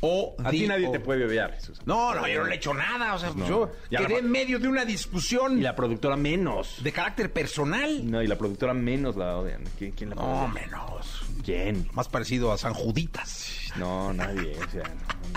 O 0.01 0.37
a 0.45 0.51
ti 0.51 0.67
nadie 0.67 0.91
te 0.91 1.01
puede 1.01 1.25
odiar, 1.25 1.53
Jesús. 1.55 1.81
No, 1.87 2.15
no, 2.15 2.27
yo 2.29 2.41
no 2.41 2.47
le 2.47 2.55
he 2.55 2.57
hecho 2.57 2.75
nada. 2.75 3.15
O 3.15 3.19
sea, 3.19 3.31
pues 3.31 3.49
yo 3.49 3.71
quedé 3.91 4.19
en 4.19 4.31
medio 4.31 4.59
de 4.59 4.69
una 4.69 4.85
discusión. 4.85 5.59
Y 5.59 5.63
la 5.63 5.75
productora 5.75 6.17
menos. 6.17 6.83
De 6.83 6.93
carácter 6.93 7.33
personal. 7.33 8.09
No, 8.11 8.23
y 8.23 8.27
la 8.27 8.37
productora 8.37 8.75
menos 8.75 9.17
la 9.17 9.37
odian. 9.37 9.65
¿Quién, 9.79 9.93
quién 9.93 10.11
la 10.11 10.17
No, 10.17 10.49
menos. 10.49 11.23
¿Quién? 11.45 11.89
Más 11.93 12.09
parecido 12.09 12.53
a 12.53 12.59
San 12.59 12.75
Juditas. 12.75 13.73
No, 13.77 14.13
nadie. 14.13 14.57
O 14.67 14.71
sea, 14.71 14.83
no, 14.83 15.37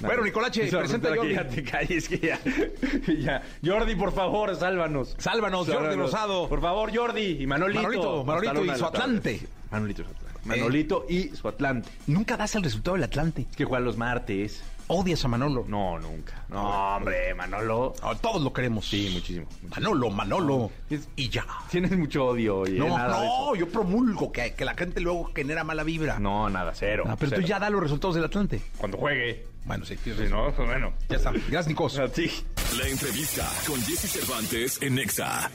Bueno, 0.06 0.24
Nicolache, 0.24 0.66
presenta 0.66 1.12
a 1.12 1.16
Jordi. 1.16 1.34
ya 1.34 1.46
te 1.46 1.62
calles, 1.62 2.08
que 2.08 2.18
ya, 2.18 2.40
ya. 3.18 3.42
Jordi, 3.62 3.94
por 3.96 4.12
favor, 4.12 4.56
sálvanos. 4.56 5.14
Sálvanos, 5.18 5.68
Jordi 5.68 5.94
Rosado. 5.94 6.48
Por 6.48 6.62
favor, 6.62 6.90
Jordi. 6.94 7.42
Y 7.42 7.46
Manolito. 7.46 7.82
Manolito, 7.82 8.24
Manolito 8.24 8.64
y 8.64 8.78
su 8.78 8.86
Atlante. 8.86 9.46
Manolito 9.70 10.02
y 10.02 10.04
su 10.06 10.10
Atlante. 10.10 10.29
Manolito 10.44 11.06
y 11.08 11.28
su 11.28 11.48
Atlante. 11.48 11.88
Nunca 12.06 12.36
das 12.36 12.54
el 12.54 12.62
resultado 12.62 12.96
del 12.96 13.04
Atlante. 13.04 13.46
Que 13.56 13.64
juega 13.64 13.84
los 13.84 13.96
martes. 13.96 14.62
¿Odias 14.92 15.24
a 15.24 15.28
Manolo? 15.28 15.64
No, 15.68 16.00
nunca. 16.00 16.44
No, 16.48 16.96
hombre, 16.96 17.32
Manolo. 17.32 17.94
No, 18.02 18.16
todos 18.16 18.42
lo 18.42 18.52
queremos. 18.52 18.88
Sí, 18.88 19.08
muchísimo. 19.12 19.46
muchísimo. 19.46 19.70
Manolo, 19.70 20.10
Manolo. 20.10 20.70
y 21.14 21.28
ya. 21.28 21.46
Tienes 21.70 21.96
mucho 21.96 22.26
odio. 22.26 22.58
Oye, 22.58 22.76
no, 22.76 22.98
nada 22.98 23.24
no, 23.24 23.54
yo 23.54 23.68
promulgo 23.68 24.32
que, 24.32 24.54
que, 24.54 24.64
la 24.64 24.74
gente 24.74 25.00
luego 25.00 25.30
genera 25.32 25.62
mala 25.62 25.84
vibra. 25.84 26.18
No, 26.18 26.50
nada, 26.50 26.72
cero. 26.74 27.04
Ah, 27.06 27.14
pero 27.16 27.30
cero. 27.30 27.42
tú 27.42 27.46
ya 27.46 27.60
da 27.60 27.70
los 27.70 27.80
resultados 27.80 28.16
del 28.16 28.24
Atlante. 28.24 28.60
Cuando 28.78 28.98
juegue. 28.98 29.46
Bueno, 29.64 29.84
sí. 29.84 29.96
Sí, 30.02 30.12
no, 30.28 30.52
pues 30.54 30.68
bueno. 30.68 30.92
Ya 31.08 31.16
está. 31.16 31.30
Gracias, 31.30 31.68
Nicos. 31.68 31.98
A 31.98 32.08
ti. 32.08 32.30
La 32.78 32.86
entrevista 32.86 33.48
con 33.66 33.80
Jesse 33.82 34.10
Cervantes 34.10 34.78
en 34.80 34.94
Nexa. 34.94 35.50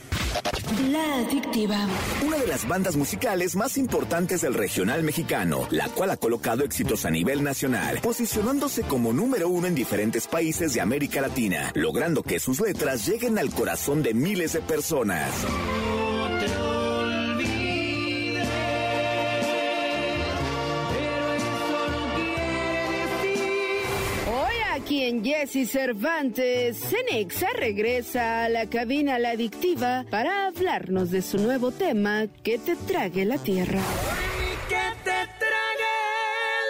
La 0.90 1.16
Adictiva. 1.16 1.86
Una 2.26 2.36
de 2.38 2.46
las 2.46 2.68
bandas 2.68 2.96
musicales 2.96 3.56
más 3.56 3.78
importantes 3.78 4.42
del 4.42 4.54
regional 4.54 5.02
mexicano, 5.02 5.66
la 5.70 5.88
cual 5.88 6.10
ha 6.10 6.16
colocado 6.16 6.64
éxitos 6.64 7.06
a 7.06 7.10
nivel 7.10 7.42
nacional, 7.42 8.00
posicionándose 8.02 8.82
como 8.82 9.12
número 9.12 9.48
uno 9.48 9.66
en 9.66 9.74
diferentes 9.74 10.26
países 10.26 10.74
de 10.74 10.80
América 10.80 11.20
Latina, 11.20 11.72
logrando 11.74 12.22
que 12.22 12.38
sus 12.38 12.60
letras 12.60 13.06
lleguen 13.06 13.38
al 13.38 13.50
corazón 13.50 14.02
de 14.02 14.12
miles 14.12 14.52
de 14.52 14.60
personas. 14.60 15.30
Aquí 24.86 25.02
en 25.02 25.24
Jesse 25.24 25.68
Cervantes, 25.68 26.78
Cenexa 26.78 27.48
regresa 27.56 28.44
a 28.44 28.48
la 28.48 28.70
cabina 28.70 29.18
La 29.18 29.30
Adictiva 29.30 30.04
para 30.12 30.46
hablarnos 30.46 31.10
de 31.10 31.22
su 31.22 31.38
nuevo 31.38 31.72
tema, 31.72 32.26
Que 32.44 32.56
te 32.56 32.76
trague 32.76 33.24
la 33.24 33.36
tierra. 33.36 33.80
Que 34.68 34.76
te 35.02 35.28
trague 35.40 35.96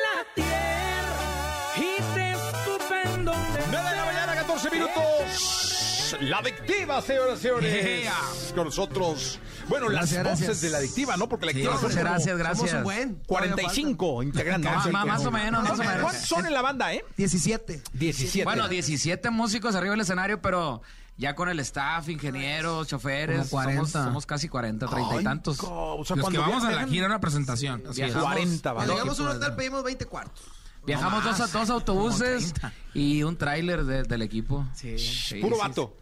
la 0.07 0.35
tierra 0.35 1.75
y 1.77 2.15
te 2.15 2.33
estupendo. 2.33 3.35
9 3.71 3.91
de 3.91 3.97
la 3.97 4.05
mañana, 4.07 4.35
14 4.35 4.71
minutos. 4.71 6.17
La 6.23 6.39
Adictiva, 6.39 7.03
señoras 7.03 7.39
y 7.39 7.43
señores. 7.43 8.03
Yeah. 8.03 8.15
Con 8.55 8.65
nosotros. 8.65 9.39
Bueno, 9.69 9.89
Gracias, 9.89 10.23
las 10.23 10.33
voces 10.35 10.47
gracias. 10.47 10.61
de 10.61 10.71
la 10.71 10.79
Adictiva, 10.79 11.17
¿no? 11.17 11.29
Porque 11.29 11.47
la 11.47 11.53
Sí, 11.53 11.59
Adictiva 11.59 11.81
son 11.81 11.91
gracias, 11.99 12.27
como 12.33 12.39
gracias. 12.39 12.71
Somos 12.71 12.75
un 12.79 12.85
buen. 12.85 13.15
45 13.27 14.23
integrantes. 14.23 14.71
Más- 14.73 14.91
más- 14.93 15.07
más 15.07 15.27
o 15.27 15.31
menos, 15.31 15.63
más 15.63 15.73
o 15.73 15.77
menos. 15.83 16.01
¿Cuántos 16.03 16.23
son 16.29 16.47
en 16.47 16.53
la 16.53 16.63
banda, 16.63 16.93
eh? 16.95 17.05
17. 17.17 17.83
17. 17.93 18.45
Bueno, 18.45 18.69
17 18.69 19.31
músicos 19.31 19.75
arriba 19.75 19.93
del 19.93 20.01
escenario, 20.03 20.41
pero 20.41 20.83
ya 21.17 21.35
con 21.35 21.49
el 21.49 21.59
staff, 21.61 22.09
ingenieros, 22.09 22.87
choferes, 22.89 23.39
Como 23.49 23.63
40. 23.63 23.87
Somos, 23.89 24.05
somos 24.07 24.27
casi 24.27 24.49
40, 24.49 24.87
30 24.87 25.21
y 25.21 25.25
tantos. 25.25 25.59
o 25.63 26.05
sea, 26.05 26.17
Los 26.17 26.29
que 26.31 26.39
vamos 26.39 26.63
a 26.63 26.71
la 26.71 26.77
viajan- 26.79 26.89
gira, 26.91 27.07
una 27.07 27.21
presentación. 27.21 27.83
Es. 27.91 27.97
Viajamos- 27.97 28.23
40 28.25 28.73
Cuando 28.73 28.93
va. 28.93 28.99
llegamos 28.99 29.19
a 29.19 29.23
un 29.23 29.29
hotel 29.31 29.55
pedimos 29.57 29.83
20 29.83 30.05
cuartos. 30.07 30.45
Viajamos 30.87 31.25
No 31.25 31.31
dos, 31.31 31.39
más. 31.41 31.53
dos 31.53 31.71
autobuses 31.71 32.53
Como 32.53 32.71
30. 32.71 32.73
y 32.95 33.25
un 33.25 33.37
tráiler 33.37 33.85
de- 33.85 34.05
del 34.05 34.23
equipo. 34.23 34.65
Sí. 34.75 34.97
Sí, 34.99 35.41
Puro 35.41 35.57
sí, 35.57 35.63
vato. 35.63 35.97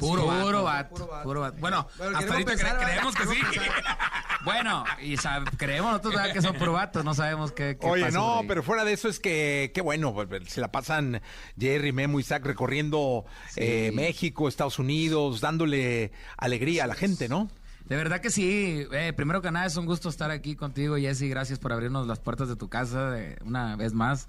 Puro, 0.00 0.22
puro 0.26 0.62
vato, 0.64 0.94
Puro 0.94 1.06
vato. 1.08 1.22
puro 1.24 1.40
vato. 1.40 1.56
Bueno, 1.58 1.88
Pero 1.98 2.16
hasta 2.16 2.32
ahorita 2.32 2.50
pensar, 2.50 2.68
cre- 2.68 2.78
¿verdad? 2.78 2.86
creemos 2.92 3.14
que 3.14 3.26
sí. 3.26 3.40
Bueno, 4.44 4.84
y 5.02 5.16
creemos 5.56 5.92
nosotros 5.92 6.28
que 6.32 6.40
son 6.40 6.54
puro 6.54 6.72
vatos, 6.72 7.04
no 7.04 7.14
sabemos 7.14 7.50
qué, 7.50 7.76
qué 7.80 7.86
Oye, 7.86 8.04
pasa 8.04 8.16
no, 8.16 8.42
pero 8.46 8.62
fuera 8.62 8.84
de 8.84 8.92
eso 8.92 9.08
es 9.08 9.18
que, 9.18 9.72
qué 9.74 9.80
bueno, 9.80 10.14
pues, 10.14 10.28
se 10.48 10.60
la 10.60 10.70
pasan 10.70 11.20
Jerry, 11.58 11.90
Memo, 11.90 12.20
Isaac 12.20 12.44
recorriendo 12.46 13.24
eh, 13.56 13.90
México, 13.92 14.46
Estados 14.46 14.78
Unidos, 14.78 15.40
dándole 15.40 16.12
alegría 16.36 16.84
a 16.84 16.86
la 16.86 16.94
gente, 16.94 17.28
¿no? 17.28 17.50
De 17.86 17.96
verdad 17.96 18.20
que 18.20 18.30
sí. 18.30 18.86
Eh, 18.92 19.12
primero 19.16 19.42
que 19.42 19.50
nada, 19.50 19.66
es 19.66 19.76
un 19.76 19.86
gusto 19.86 20.08
estar 20.08 20.30
aquí 20.30 20.54
contigo, 20.54 20.96
Jesse. 20.96 21.22
Gracias 21.28 21.58
por 21.58 21.72
abrirnos 21.72 22.06
las 22.06 22.20
puertas 22.20 22.48
de 22.48 22.54
tu 22.56 22.68
casa 22.68 23.16
una 23.44 23.74
vez 23.74 23.94
más. 23.94 24.28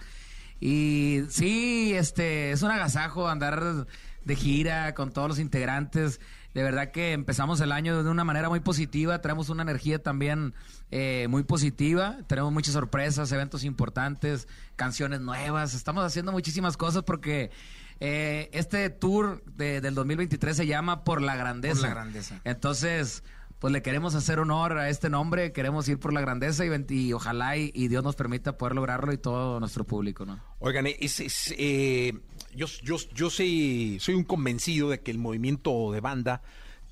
Y 0.59 1.21
sí, 1.29 1.93
este, 1.95 2.51
es 2.51 2.63
un 2.63 2.71
agasajo 2.71 3.27
andar 3.27 3.85
de 4.27 4.35
gira 4.35 4.93
con 4.93 5.11
todos 5.11 5.27
los 5.29 5.39
integrantes. 5.39 6.19
De 6.53 6.63
verdad 6.63 6.91
que 6.91 7.13
empezamos 7.13 7.61
el 7.61 7.71
año 7.71 8.03
de 8.03 8.09
una 8.09 8.23
manera 8.23 8.49
muy 8.49 8.59
positiva. 8.59 9.21
Traemos 9.21 9.49
una 9.49 9.63
energía 9.63 10.01
también 10.03 10.53
eh, 10.91 11.27
muy 11.29 11.43
positiva. 11.43 12.17
Tenemos 12.27 12.51
muchas 12.51 12.73
sorpresas, 12.73 13.31
eventos 13.31 13.63
importantes, 13.63 14.47
canciones 14.75 15.21
nuevas. 15.21 15.73
Estamos 15.73 16.03
haciendo 16.03 16.31
muchísimas 16.31 16.77
cosas 16.77 17.03
porque 17.03 17.51
eh, 17.99 18.49
este 18.53 18.89
tour 18.89 19.43
de- 19.45 19.81
del 19.81 19.95
2023 19.95 20.55
se 20.57 20.67
llama 20.67 21.03
Por 21.03 21.21
la 21.21 21.35
Grandeza. 21.35 21.75
Por 21.75 21.83
la 21.89 21.89
Grandeza. 21.95 22.41
Entonces, 22.43 23.23
pues 23.59 23.71
le 23.73 23.81
queremos 23.81 24.13
hacer 24.15 24.39
honor 24.39 24.77
a 24.77 24.89
este 24.89 25.09
nombre, 25.09 25.51
queremos 25.51 25.87
ir 25.89 25.97
por 25.99 26.13
la 26.13 26.21
grandeza 26.21 26.63
y, 26.65 27.13
ojalá 27.13 27.57
y, 27.57 27.71
y 27.73 27.87
Dios 27.87 28.03
nos 28.03 28.15
permita 28.15 28.55
poder 28.57 28.75
lograrlo 28.75 29.11
y 29.13 29.17
todo 29.17 29.59
nuestro 29.59 29.83
público, 29.83 30.25
¿no? 30.27 30.39
Oigan, 30.59 30.85
es, 30.85 31.19
es, 31.19 31.55
eh, 31.57 32.13
yo, 32.57 32.65
yo, 32.83 32.97
yo 33.13 33.29
soy, 33.29 33.97
soy 34.01 34.15
un 34.15 34.23
convencido 34.25 34.89
de 34.89 34.99
que 34.99 35.11
el 35.11 35.17
movimiento 35.19 35.91
de 35.93 36.01
banda 36.01 36.41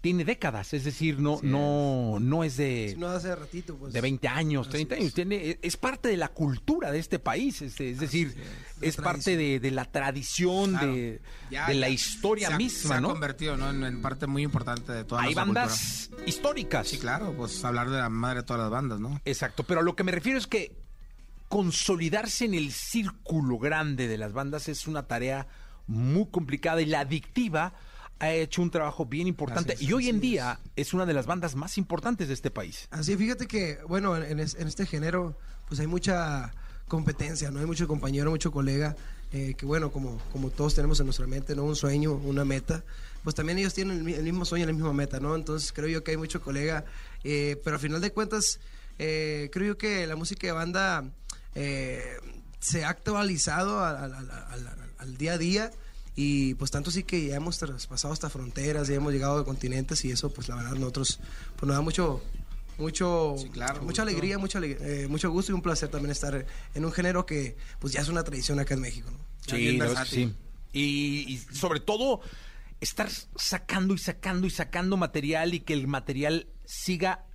tiene 0.01 0.23
décadas, 0.23 0.71
es 0.75 0.83
decir, 0.83 1.19
no, 1.19 1.39
no, 1.41 2.19
no 2.21 2.43
es 2.43 2.57
de, 2.57 2.89
Si 2.93 2.95
no 2.99 3.07
hace 3.07 3.35
ratito, 3.35 3.75
pues. 3.75 3.91
de 3.91 4.01
20 4.01 4.27
años, 4.27 4.67
Así 4.67 4.73
30 4.85 4.93
es. 4.95 5.01
años, 5.01 5.13
tiene, 5.15 5.57
es 5.63 5.77
parte 5.77 6.09
de 6.09 6.17
la 6.17 6.27
cultura 6.27 6.91
de 6.91 6.99
este 6.99 7.17
país, 7.17 7.59
es, 7.63 7.79
es 7.81 7.99
decir, 7.99 8.35
es 8.81 8.97
parte 8.97 9.35
de, 9.35 9.59
de 9.59 9.71
la 9.71 9.85
tradición, 9.85 10.73
Claro. 10.73 10.93
de, 10.93 11.21
Ya, 11.49 11.65
de 11.67 11.73
la 11.73 11.89
historia 11.89 12.49
Se 12.49 12.53
ha- 12.53 12.57
misma, 12.57 12.99
se 12.99 12.99
ha 12.99 13.01
convertido 13.01 13.57
¿no? 13.57 13.71
en, 13.71 13.83
en 13.83 14.01
parte 14.03 14.27
muy 14.27 14.43
importante 14.43 14.91
de 14.91 15.05
toda 15.05 15.23
Hay 15.23 15.33
bandas 15.33 16.05
cultura. 16.09 16.29
históricas. 16.29 16.87
Sí, 16.87 16.99
claro, 16.99 17.33
pues 17.35 17.65
hablar 17.65 17.89
de 17.89 17.97
la 17.97 18.09
madre 18.09 18.41
de 18.41 18.43
todas 18.43 18.61
las 18.61 18.69
bandas, 18.69 18.99
¿no? 18.99 19.19
Exacto, 19.25 19.63
pero 19.63 19.79
a 19.79 19.83
lo 19.83 19.95
que 19.95 20.03
me 20.03 20.11
refiero 20.11 20.37
es 20.37 20.45
que 20.45 20.84
consolidarse 21.49 22.45
en 22.45 22.53
el 22.53 22.71
círculo 22.71 23.57
grande 23.59 24.07
de 24.07 24.17
las 24.17 24.33
bandas 24.33 24.67
es 24.67 24.87
una 24.87 25.03
tarea 25.07 25.47
muy 25.87 26.27
complicada 26.27 26.81
y 26.81 26.85
la 26.85 27.01
adictiva 27.01 27.73
ha 28.19 28.31
hecho 28.31 28.61
un 28.61 28.71
trabajo 28.71 29.05
bien 29.05 29.27
importante 29.27 29.73
es, 29.73 29.81
y 29.81 29.91
hoy 29.93 30.09
en 30.09 30.19
día 30.21 30.59
es. 30.75 30.93
una 30.93 31.05
de 31.05 31.13
las 31.13 31.25
bandas 31.25 31.55
más 31.55 31.77
importantes 31.77 32.27
de 32.29 32.33
este 32.33 32.49
país. 32.49 32.87
Así, 32.91 33.15
fíjate 33.17 33.45
que, 33.45 33.77
bueno, 33.87 34.15
en, 34.15 34.39
es- 34.39 34.55
en 34.55 34.67
este 34.67 34.85
género, 34.85 35.37
pues 35.67 35.79
hay 35.81 35.87
mucha 35.87 36.53
competencia, 36.87 37.51
¿no? 37.51 37.59
Hay 37.59 37.65
mucho 37.65 37.87
compañero, 37.87 38.31
mucho 38.31 38.51
colega, 38.51 38.95
eh, 39.33 39.53
que 39.57 39.65
bueno, 39.65 39.91
como, 39.91 40.17
como 40.31 40.49
todos 40.49 40.75
tenemos 40.75 40.99
en 41.01 41.07
nuestra 41.07 41.27
mente, 41.27 41.55
¿no? 41.55 41.63
Un 41.65 41.75
sueño, 41.75 42.13
una 42.13 42.45
meta, 42.45 42.83
pues 43.23 43.35
también 43.35 43.57
ellos 43.57 43.73
tienen 43.73 44.07
el 44.07 44.23
mismo 44.23 44.45
sueño, 44.45 44.65
la 44.65 44.71
misma 44.73 44.93
meta, 44.93 45.19
¿no? 45.19 45.35
Entonces 45.35 45.73
creo 45.73 45.89
yo 45.89 46.03
que 46.03 46.11
hay 46.11 46.17
mucho 46.17 46.41
colega, 46.41 46.85
eh, 47.23 47.59
pero 47.63 47.75
al 47.75 47.81
final 47.81 47.99
de 48.01 48.11
cuentas, 48.11 48.59
eh, 48.97 49.49
creo 49.51 49.67
yo 49.67 49.77
que 49.77 50.07
la 50.07 50.15
música 50.15 50.47
de 50.47 50.53
banda 50.53 51.03
eh, 51.55 52.03
se 52.59 52.83
ha 52.85 52.89
actualizado 52.89 53.83
al, 53.83 53.95
al- 53.97 54.13
al- 54.13 54.29
al- 54.29 54.91
al 54.97 55.17
día 55.17 55.33
a 55.33 55.37
día. 55.37 55.71
Y 56.17 56.53
pues 56.53 56.71
tanto 56.71 56.91
sí 56.91 57.03
que 57.03 57.25
ya 57.27 57.35
hemos 57.35 57.57
traspasado 57.57 58.13
hasta 58.13 58.29
fronteras, 58.29 58.87
ya 58.87 58.95
hemos 58.95 59.11
llegado 59.11 59.37
a 59.39 59.43
continentes 59.45 60.05
y 60.05 60.11
eso 60.11 60.31
pues 60.31 60.47
la 60.47 60.55
verdad 60.55 60.71
nosotros 60.71 61.19
pues 61.57 61.67
nos 61.67 61.75
da 61.75 61.81
mucho 61.81 62.23
mucho 62.77 63.35
claro, 63.53 63.75
mucha 63.81 63.85
gusto. 63.85 64.01
alegría, 64.03 64.37
mucha 64.37 64.59
aleg- 64.59 64.77
eh, 64.81 65.07
mucho 65.09 65.29
gusto 65.31 65.51
y 65.51 65.55
un 65.55 65.61
placer 65.61 65.89
también 65.89 66.11
estar 66.11 66.45
en 66.73 66.85
un 66.85 66.91
género 66.93 67.25
que 67.25 67.57
pues 67.79 67.91
ya 67.93 67.99
es 68.01 68.07
una 68.07 68.23
tradición 68.23 68.59
acá 68.59 68.73
en 68.75 68.81
México, 68.81 69.09
¿no? 69.11 69.17
Sí, 69.45 69.77
que 69.77 70.05
sí. 70.05 70.33
Y, 70.73 71.25
y 71.33 71.37
sobre 71.53 71.79
todo 71.81 72.21
estar 72.81 73.09
sacando 73.37 73.93
y 73.93 73.97
sacando 73.97 74.47
y 74.47 74.49
sacando 74.49 74.95
material 74.97 75.53
y 75.53 75.59
que 75.61 75.73
el 75.73 75.87
material 75.87 76.47
siga 76.65 77.25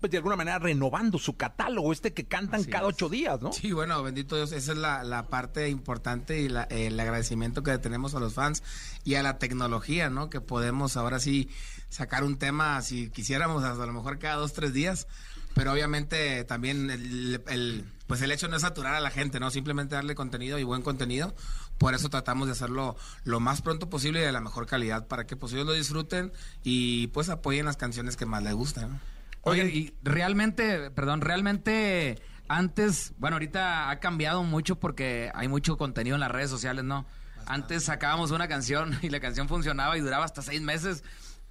pues, 0.00 0.10
de 0.10 0.18
alguna 0.18 0.36
manera 0.36 0.58
renovando 0.58 1.18
su 1.18 1.36
catálogo, 1.36 1.92
este 1.92 2.12
que 2.12 2.24
cantan 2.26 2.60
Así 2.60 2.70
cada 2.70 2.88
es. 2.88 2.94
ocho 2.94 3.08
días, 3.08 3.40
¿no? 3.40 3.52
Sí, 3.52 3.72
bueno, 3.72 4.02
bendito 4.02 4.36
Dios, 4.36 4.52
esa 4.52 4.72
es 4.72 4.78
la, 4.78 5.02
la 5.04 5.28
parte 5.28 5.68
importante 5.68 6.40
y 6.40 6.48
la- 6.48 6.64
el 6.64 6.98
agradecimiento 7.00 7.62
que 7.62 7.76
tenemos 7.78 8.14
a 8.14 8.20
los 8.20 8.34
fans 8.34 8.62
y 9.04 9.14
a 9.16 9.22
la 9.22 9.38
tecnología, 9.38 10.10
¿no? 10.10 10.30
Que 10.30 10.40
podemos 10.40 10.96
ahora 10.96 11.18
sí 11.20 11.48
sacar 11.88 12.22
un 12.24 12.36
tema, 12.38 12.80
si 12.82 13.10
quisiéramos, 13.10 13.64
hasta 13.64 13.82
a 13.82 13.86
lo 13.86 13.92
mejor 13.92 14.18
cada 14.18 14.36
dos, 14.36 14.52
tres 14.52 14.72
días, 14.72 15.06
pero 15.54 15.72
obviamente 15.72 16.44
también 16.44 16.90
el, 16.90 17.42
el- 17.48 17.84
pues 18.06 18.22
el 18.22 18.30
hecho 18.30 18.48
no 18.48 18.56
es 18.56 18.62
saturar 18.62 18.94
a 18.94 19.00
la 19.00 19.10
gente, 19.10 19.38
¿no? 19.40 19.50
Simplemente 19.50 19.94
darle 19.94 20.14
contenido 20.14 20.58
y 20.58 20.62
buen 20.64 20.80
contenido, 20.82 21.34
por 21.76 21.94
eso 21.94 22.08
tratamos 22.08 22.46
de 22.46 22.52
hacerlo 22.52 22.96
lo 23.24 23.38
más 23.40 23.60
pronto 23.62 23.90
posible 23.90 24.20
y 24.20 24.24
de 24.24 24.32
la 24.32 24.40
mejor 24.40 24.66
calidad 24.66 25.06
para 25.08 25.26
que 25.26 25.36
pues 25.36 25.52
ellos 25.52 25.66
lo 25.66 25.72
disfruten 25.74 26.32
y 26.64 27.08
pues 27.08 27.28
apoyen 27.28 27.66
las 27.66 27.76
canciones 27.76 28.16
que 28.16 28.24
más 28.26 28.42
les 28.42 28.54
gustan, 28.54 28.90
¿no? 28.92 29.00
Oye, 29.48 29.66
y 29.66 29.94
realmente, 30.02 30.90
perdón, 30.90 31.20
realmente 31.20 32.18
antes, 32.48 33.12
bueno, 33.18 33.36
ahorita 33.36 33.90
ha 33.90 34.00
cambiado 34.00 34.42
mucho 34.42 34.78
porque 34.80 35.30
hay 35.34 35.48
mucho 35.48 35.76
contenido 35.76 36.16
en 36.16 36.20
las 36.20 36.30
redes 36.30 36.50
sociales, 36.50 36.84
¿no? 36.84 37.06
Antes 37.46 37.84
sacábamos 37.84 38.30
una 38.30 38.48
canción 38.48 38.98
y 39.02 39.10
la 39.10 39.20
canción 39.20 39.48
funcionaba 39.48 39.96
y 39.96 40.00
duraba 40.00 40.24
hasta 40.24 40.42
seis 40.42 40.60
meses 40.60 41.04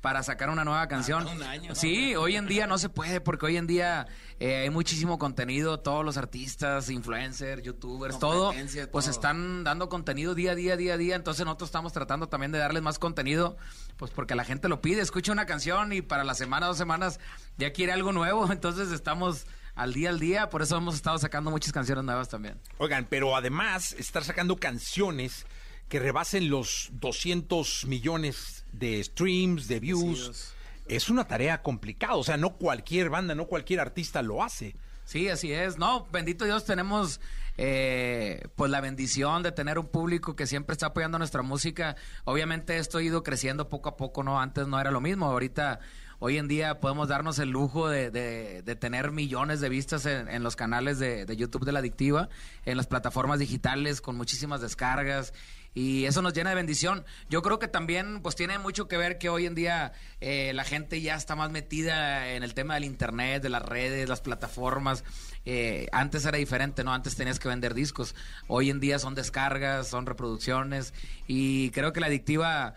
para 0.08 0.24
sacar 0.24 0.50
una 0.50 0.64
nueva 0.64 0.88
canción. 0.88 1.28
un 1.28 1.44
año, 1.44 1.68
¿no? 1.68 1.76
Sí, 1.76 2.16
hoy 2.16 2.38
en 2.38 2.48
día 2.48 2.66
no 2.66 2.78
se 2.78 2.88
puede 2.88 3.20
porque 3.20 3.46
hoy 3.46 3.58
en 3.58 3.68
día 3.68 4.08
eh, 4.40 4.56
hay 4.56 4.70
muchísimo 4.70 5.20
contenido, 5.20 5.82
todos 5.82 6.06
los 6.06 6.16
artistas, 6.16 6.90
influencers, 6.90 7.62
youtubers, 7.62 8.18
todo, 8.18 8.54
pues 8.90 9.10
están 9.10 9.66
dando 9.66 9.90
contenido 9.90 10.34
día 10.34 10.54
a 10.54 10.56
día, 10.56 10.78
día 10.78 10.94
a 10.94 10.98
día, 10.98 11.16
entonces 11.18 11.44
nosotros 11.44 11.68
estamos 11.68 11.92
tratando 11.92 12.30
también 12.30 12.54
de 12.54 12.58
darles 12.58 12.84
más 12.84 13.00
contenido, 13.00 13.58
pues 13.98 14.10
porque 14.12 14.34
la 14.34 14.46
gente 14.46 14.70
lo 14.70 14.80
pide, 14.80 15.02
escucha 15.02 15.34
una 15.34 15.46
canción 15.46 15.92
y 15.92 16.02
para 16.02 16.24
la 16.24 16.36
semana, 16.36 16.68
dos 16.68 16.78
semanas 16.78 17.20
ya 17.58 17.74
quiere 17.74 17.92
algo 17.92 18.14
nuevo, 18.14 18.50
entonces 18.54 18.94
estamos 18.94 19.46
al 19.76 19.94
día 19.94 20.08
al 20.08 20.22
día, 20.22 20.50
por 20.50 20.62
eso 20.62 20.78
hemos 20.78 20.96
estado 20.96 21.20
sacando 21.20 21.52
muchas 21.52 21.74
canciones 21.74 22.06
nuevas 22.06 22.30
también. 22.30 22.58
Oigan, 22.78 23.08
pero 23.10 23.36
además 23.36 23.92
estar 23.92 24.24
sacando 24.24 24.56
canciones 24.56 25.46
que 25.90 26.00
rebasen 26.00 26.50
los 26.50 26.92
200 26.94 27.88
millones 27.88 28.57
de 28.80 29.04
streams, 29.04 29.68
de 29.68 29.80
views, 29.80 30.54
es 30.88 31.10
una 31.10 31.28
tarea 31.28 31.62
complicada. 31.62 32.16
O 32.16 32.24
sea, 32.24 32.38
no 32.38 32.58
cualquier 32.58 33.10
banda, 33.10 33.36
no 33.36 33.46
cualquier 33.48 33.80
artista 33.80 34.22
lo 34.22 34.44
hace. 34.44 34.76
Sí, 35.06 35.30
así 35.30 35.54
es. 35.54 35.78
No, 35.78 36.06
bendito 36.12 36.44
Dios, 36.46 36.66
tenemos 36.66 37.22
eh, 37.58 38.44
pues 38.56 38.70
la 38.70 38.82
bendición 38.82 39.42
de 39.42 39.52
tener 39.52 39.80
un 39.80 39.88
público 39.88 40.36
que 40.36 40.46
siempre 40.48 40.74
está 40.74 40.88
apoyando 40.88 41.18
nuestra 41.18 41.42
música. 41.42 41.96
Obviamente 42.26 42.78
esto 42.78 42.98
ha 42.98 43.04
ido 43.04 43.24
creciendo 43.24 43.70
poco 43.70 43.90
a 43.90 43.98
poco, 43.98 44.24
¿no? 44.24 44.40
Antes 44.40 44.68
no 44.68 44.80
era 44.80 44.92
lo 44.92 45.00
mismo. 45.02 45.26
Ahorita, 45.28 45.80
hoy 46.20 46.38
en 46.38 46.48
día 46.50 46.80
podemos 46.82 47.08
darnos 47.08 47.40
el 47.40 47.50
lujo 47.50 47.88
de, 47.90 48.12
de- 48.12 48.62
de 48.64 48.76
tener 48.76 49.12
millones 49.12 49.62
de 49.62 49.70
vistas 49.70 50.06
en, 50.06 50.28
en 50.28 50.44
los 50.44 50.56
canales 50.58 51.00
de, 51.00 51.26
de 51.26 51.36
YouTube 51.38 51.64
de 51.66 51.72
La 51.72 51.80
Adictiva, 51.80 52.28
en 52.66 52.76
las 52.76 52.88
plataformas 52.88 53.40
digitales 53.40 54.02
con 54.02 54.18
muchísimas 54.18 54.60
descargas. 54.62 55.34
Y 55.78 56.06
eso 56.06 56.24
nos 56.24 56.34
llena 56.34 56.50
de 56.50 56.56
bendición. 56.56 57.06
Yo 57.30 57.44
creo 57.44 57.60
que 57.60 57.68
también 57.68 58.24
pues 58.24 58.36
tiene 58.36 58.58
mucho 58.58 58.88
que 58.88 58.98
ver 58.98 59.20
que 59.20 59.30
hoy 59.30 59.46
en 59.46 59.54
día 59.54 59.94
eh, 60.22 60.52
la 60.56 60.64
gente 60.64 61.02
ya 61.02 61.14
está 61.14 61.36
más 61.36 61.52
metida 61.52 62.32
en 62.32 62.42
el 62.42 62.56
tema 62.56 62.74
del 62.74 62.84
internet, 62.84 63.44
de 63.44 63.50
las 63.50 63.62
redes, 63.62 64.10
las 64.10 64.22
plataformas. 64.22 65.04
Eh, 65.46 65.86
antes 65.92 66.26
era 66.26 66.40
diferente, 66.40 66.84
¿no? 66.84 66.96
Antes 66.96 67.16
tenías 67.16 67.38
que 67.38 67.48
vender 67.48 67.76
discos. 67.76 68.16
Hoy 68.48 68.72
en 68.72 68.80
día 68.80 68.98
son 68.98 69.14
descargas, 69.14 69.88
son 69.88 70.08
reproducciones. 70.08 70.96
Y 71.28 71.70
creo 71.70 71.94
que 71.94 72.00
la 72.00 72.08
adictiva 72.08 72.74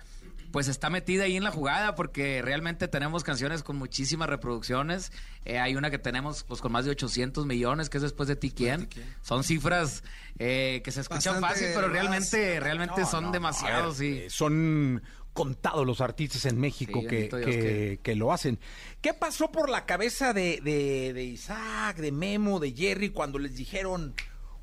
pues 0.53 0.69
está 0.69 0.91
metida 0.91 1.25
ahí 1.25 1.37
en 1.37 1.45
la 1.45 1.51
jugada 1.51 1.95
porque 1.95 2.43
realmente 2.43 2.89
tenemos 2.89 3.23
canciones 3.25 3.63
con 3.63 3.77
muchísimas 3.77 4.29
reproducciones. 4.29 5.13
Eh, 5.45 5.59
hay 5.59 5.77
una 5.77 5.91
que 5.91 5.99
tenemos 5.99 6.43
pues 6.45 6.61
con 6.61 6.73
más 6.73 6.85
de 6.85 6.91
800 6.91 7.47
millones, 7.47 7.89
que 7.89 7.99
es 7.99 8.03
después 8.03 8.29
de 8.29 8.37
ti 8.37 8.51
quién. 8.51 8.89
Son 9.23 9.45
cifras 9.45 10.03
eh, 10.39 10.81
que 10.85 10.91
se 10.93 11.01
escuchan 11.03 11.41
Bastante 11.41 11.65
fácil, 11.67 11.69
pero 11.75 11.87
más. 11.89 11.93
realmente, 11.93 12.61
realmente 12.61 13.01
No, 13.03 13.07
son 13.11 13.25
no, 13.25 13.31
demasiados, 13.33 13.99
sí. 13.99 14.23
eh, 14.25 14.31
Son 14.31 15.03
contados 15.33 15.87
los 15.87 16.01
artistas 16.01 16.45
en 16.47 16.59
México 16.59 17.01
Sí, 17.03 17.07
que, 17.07 17.15
bendito 17.15 17.37
Dios 17.37 17.51
que- 17.51 17.61
que- 17.61 18.01
que 18.03 18.15
lo 18.17 18.33
hacen. 18.33 18.59
¿Qué 19.01 19.15
pasó 19.15 19.53
por 19.53 19.71
la 19.71 19.87
cabeza 19.87 20.33
de, 20.33 20.61
de- 20.61 21.13
de 21.13 21.23
Isaac, 21.25 21.97
de 21.99 22.11
Memo, 22.11 22.59
de 22.59 22.73
Jerry 22.73 23.11
cuando 23.11 23.39
les 23.39 23.55
dijeron 23.55 24.15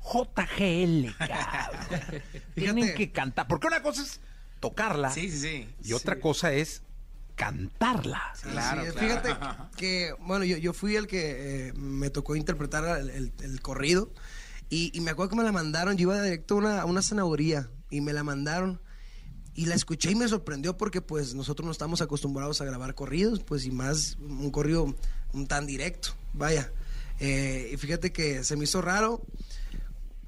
JGL? 0.02 1.14
cabrón"? 1.16 2.22
Tienen 2.54 2.94
que 2.94 3.10
cantar. 3.10 3.46
Porque 3.48 3.66
una 3.66 3.82
cosa 3.82 4.02
es 4.02 4.20
tocarla 4.60 5.10
Sí, 5.10 5.30
sí, 5.30 5.38
sí. 5.40 5.68
y 5.84 5.92
otra 5.92 6.18
cosa 6.20 6.52
es 6.52 6.82
cantarla. 7.36 8.32
Claro, 8.42 8.84
Sí, 8.84 8.90
claro. 8.92 8.98
Fíjate 9.00 9.36
que, 9.76 10.12
bueno, 10.20 10.44
yo, 10.44 10.56
yo 10.56 10.72
fui 10.72 10.96
el 10.96 11.06
que 11.06 11.68
eh, 11.68 11.72
me 11.74 12.10
tocó 12.10 12.34
interpretar 12.36 12.98
el, 13.00 13.10
el- 13.10 13.32
el 13.40 13.60
corrido 13.62 14.10
y, 14.70 14.90
y 14.96 15.00
me 15.00 15.10
acuerdo 15.12 15.30
que 15.30 15.36
me 15.36 15.44
la 15.44 15.52
mandaron, 15.52 15.96
yo 15.96 16.02
iba 16.02 16.20
directo 16.22 16.54
a 16.54 16.58
una, 16.58 16.80
a 16.82 16.84
una 16.84 17.02
zanahoria 17.02 17.70
y 17.90 18.00
me 18.00 18.12
la 18.12 18.24
mandaron 18.24 18.80
y 19.54 19.66
la 19.66 19.74
escuché 19.74 20.10
y 20.10 20.14
me 20.14 20.28
sorprendió 20.28 20.76
porque 20.76 21.00
pues 21.00 21.34
nosotros 21.34 21.64
no 21.66 21.72
estamos 21.72 22.00
acostumbrados 22.02 22.60
a 22.60 22.64
grabar 22.64 22.94
corridos, 22.94 23.40
pues 23.40 23.64
y 23.64 23.70
más 23.70 24.16
un 24.20 24.50
corrido 24.50 24.94
un 25.32 25.46
tan 25.46 25.66
directo, 25.66 26.10
vaya. 26.32 26.70
Eh, 27.20 27.70
y 27.72 27.76
fíjate 27.76 28.12
que 28.12 28.44
se 28.44 28.56
me 28.56 28.64
hizo 28.64 28.80
raro, 28.82 29.22